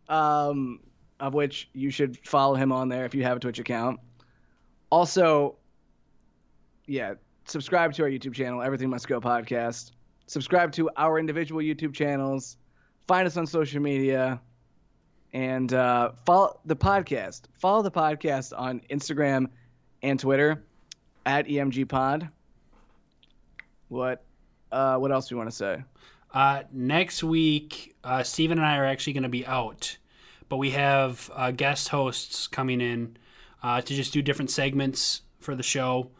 um, 0.09 0.79
of 1.19 1.33
which 1.33 1.69
you 1.73 1.91
should 1.91 2.17
follow 2.27 2.55
him 2.55 2.71
on 2.71 2.89
there 2.89 3.05
if 3.05 3.13
you 3.13 3.23
have 3.23 3.37
a 3.37 3.39
Twitch 3.39 3.59
account. 3.59 3.99
Also, 4.91 5.55
yeah, 6.85 7.13
subscribe 7.45 7.93
to 7.93 8.03
our 8.03 8.09
YouTube 8.09 8.33
channel, 8.33 8.61
Everything 8.61 8.89
Must 8.89 9.07
Go 9.07 9.21
Podcast. 9.21 9.91
Subscribe 10.27 10.71
to 10.73 10.89
our 10.97 11.17
individual 11.17 11.61
YouTube 11.61 11.93
channels. 11.93 12.57
Find 13.07 13.25
us 13.25 13.37
on 13.37 13.47
social 13.47 13.81
media 13.81 14.39
and 15.33 15.73
uh, 15.73 16.11
follow 16.25 16.59
the 16.65 16.75
podcast. 16.75 17.43
Follow 17.53 17.81
the 17.81 17.91
podcast 17.91 18.51
on 18.57 18.81
Instagram 18.89 19.47
and 20.03 20.19
Twitter 20.19 20.63
at 21.25 21.47
EMG 21.47 21.87
Pod. 21.87 22.29
What 23.87 24.23
uh, 24.71 24.97
what 24.97 25.11
else 25.11 25.27
do 25.27 25.35
you 25.35 25.37
want 25.37 25.49
to 25.49 25.55
say? 25.55 25.83
Uh, 26.33 26.63
next 26.71 27.23
week, 27.23 27.95
uh, 28.03 28.23
Steven 28.23 28.57
and 28.57 28.65
I 28.65 28.77
are 28.77 28.85
actually 28.85 29.13
going 29.13 29.23
to 29.23 29.29
be 29.29 29.45
out, 29.45 29.97
but 30.47 30.57
we 30.57 30.71
have 30.71 31.29
uh, 31.33 31.51
guest 31.51 31.89
hosts 31.89 32.47
coming 32.47 32.79
in 32.79 33.17
uh, 33.63 33.81
to 33.81 33.93
just 33.93 34.13
do 34.13 34.21
different 34.21 34.51
segments 34.51 35.21
for 35.39 35.55
the 35.55 35.63
show. 35.63 36.11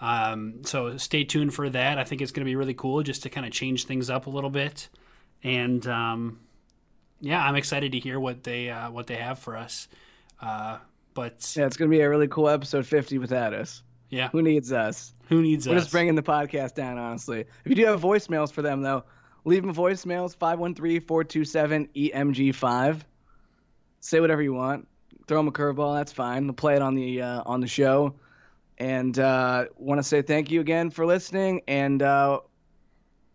Um, 0.00 0.62
so 0.64 0.96
stay 0.98 1.24
tuned 1.24 1.54
for 1.54 1.70
that. 1.70 1.98
I 1.98 2.04
think 2.04 2.20
it's 2.20 2.32
going 2.32 2.44
to 2.44 2.50
be 2.50 2.56
really 2.56 2.74
cool 2.74 3.02
just 3.02 3.22
to 3.22 3.30
kind 3.30 3.46
of 3.46 3.52
change 3.52 3.84
things 3.86 4.10
up 4.10 4.26
a 4.26 4.30
little 4.30 4.50
bit. 4.50 4.88
And 5.42 5.86
um, 5.86 6.40
yeah, 7.20 7.42
I'm 7.44 7.56
excited 7.56 7.92
to 7.92 7.98
hear 7.98 8.18
what 8.20 8.42
they 8.42 8.70
uh, 8.70 8.90
what 8.90 9.06
they 9.06 9.16
have 9.16 9.38
for 9.38 9.56
us. 9.56 9.88
Uh, 10.40 10.78
but 11.14 11.52
yeah, 11.56 11.66
it's 11.66 11.76
gonna 11.76 11.90
be 11.90 12.00
a 12.00 12.08
really 12.08 12.28
cool 12.28 12.48
episode 12.48 12.86
50 12.86 13.18
without 13.18 13.54
us. 13.54 13.82
Yeah, 14.10 14.28
who 14.28 14.42
needs 14.42 14.72
us? 14.72 15.14
Who 15.28 15.42
needs 15.42 15.66
We're 15.66 15.76
us? 15.76 15.84
just 15.84 15.92
bringing 15.92 16.14
the 16.14 16.22
podcast 16.22 16.74
down, 16.74 16.98
honestly. 16.98 17.40
If 17.40 17.66
you 17.66 17.74
do 17.74 17.86
have 17.86 18.00
voicemails 18.00 18.52
for 18.52 18.62
them, 18.62 18.82
though, 18.82 19.04
leave 19.44 19.62
them 19.62 19.74
voicemails 19.74 20.36
513 20.36 21.00
427 21.00 21.88
EMG5. 21.96 23.00
Say 24.00 24.20
whatever 24.20 24.42
you 24.42 24.52
want. 24.52 24.86
Throw 25.26 25.40
him 25.40 25.48
a 25.48 25.52
curveball. 25.52 25.96
That's 25.96 26.12
fine. 26.12 26.44
We'll 26.44 26.54
play 26.54 26.76
it 26.76 26.82
on 26.82 26.94
the 26.94 27.22
uh, 27.22 27.42
on 27.46 27.60
the 27.60 27.66
show. 27.66 28.14
And 28.78 29.18
uh, 29.18 29.66
want 29.76 29.98
to 29.98 30.02
say 30.02 30.22
thank 30.22 30.50
you 30.50 30.60
again 30.60 30.90
for 30.90 31.06
listening. 31.06 31.62
And 31.66 32.02
uh, 32.02 32.40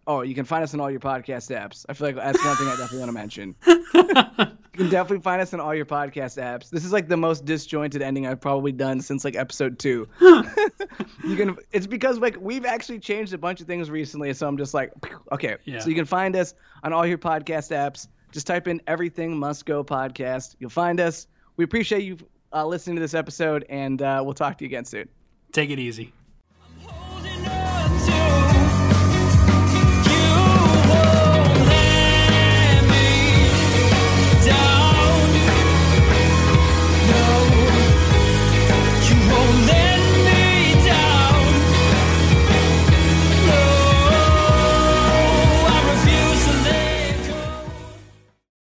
oh, 0.05 0.21
you 0.21 0.35
can 0.35 0.45
find 0.45 0.63
us 0.63 0.73
on 0.73 0.79
all 0.79 0.91
your 0.91 0.99
podcast 0.99 1.55
apps. 1.55 1.85
I 1.89 1.93
feel 1.93 2.07
like 2.07 2.15
that's 2.15 2.43
one 2.43 2.55
thing 2.57 2.67
I 2.67 2.71
definitely 2.71 2.99
want 2.99 3.09
to 3.09 3.13
mention. 3.13 3.55
you 3.65 4.77
can 4.77 4.89
definitely 4.89 5.21
find 5.21 5.41
us 5.41 5.53
on 5.53 5.59
all 5.59 5.73
your 5.73 5.85
podcast 5.85 6.41
apps. 6.41 6.69
This 6.69 6.85
is 6.85 6.91
like 6.91 7.07
the 7.07 7.17
most 7.17 7.43
disjointed 7.45 8.01
ending 8.01 8.27
I've 8.27 8.39
probably 8.39 8.71
done 8.71 9.01
since 9.01 9.25
like 9.25 9.35
episode 9.35 9.79
two. 9.79 10.07
you 10.21 11.35
can. 11.35 11.57
It's 11.71 11.87
because 11.87 12.19
like 12.19 12.37
we've 12.39 12.65
actually 12.65 12.99
changed 12.99 13.33
a 13.33 13.37
bunch 13.37 13.61
of 13.61 13.67
things 13.67 13.89
recently, 13.89 14.33
so 14.33 14.47
I'm 14.47 14.57
just 14.57 14.73
like, 14.73 14.91
okay. 15.31 15.57
Yeah. 15.65 15.79
So 15.79 15.89
you 15.89 15.95
can 15.95 16.05
find 16.05 16.35
us 16.35 16.53
on 16.83 16.93
all 16.93 17.05
your 17.05 17.17
podcast 17.17 17.71
apps. 17.75 18.07
Just 18.31 18.47
type 18.47 18.67
in 18.67 18.81
everything 18.87 19.37
must 19.37 19.65
go 19.65 19.83
podcast. 19.83 20.55
You'll 20.59 20.69
find 20.69 20.99
us. 20.99 21.27
We 21.57 21.63
appreciate 21.63 22.03
you 22.03 22.17
uh, 22.53 22.65
listening 22.65 22.95
to 22.97 23.01
this 23.01 23.13
episode, 23.13 23.65
and 23.69 24.01
uh, 24.01 24.21
we'll 24.23 24.33
talk 24.33 24.57
to 24.57 24.63
you 24.63 24.69
again 24.69 24.85
soon. 24.85 25.09
Take 25.51 25.69
it 25.69 25.79
easy. 25.79 26.13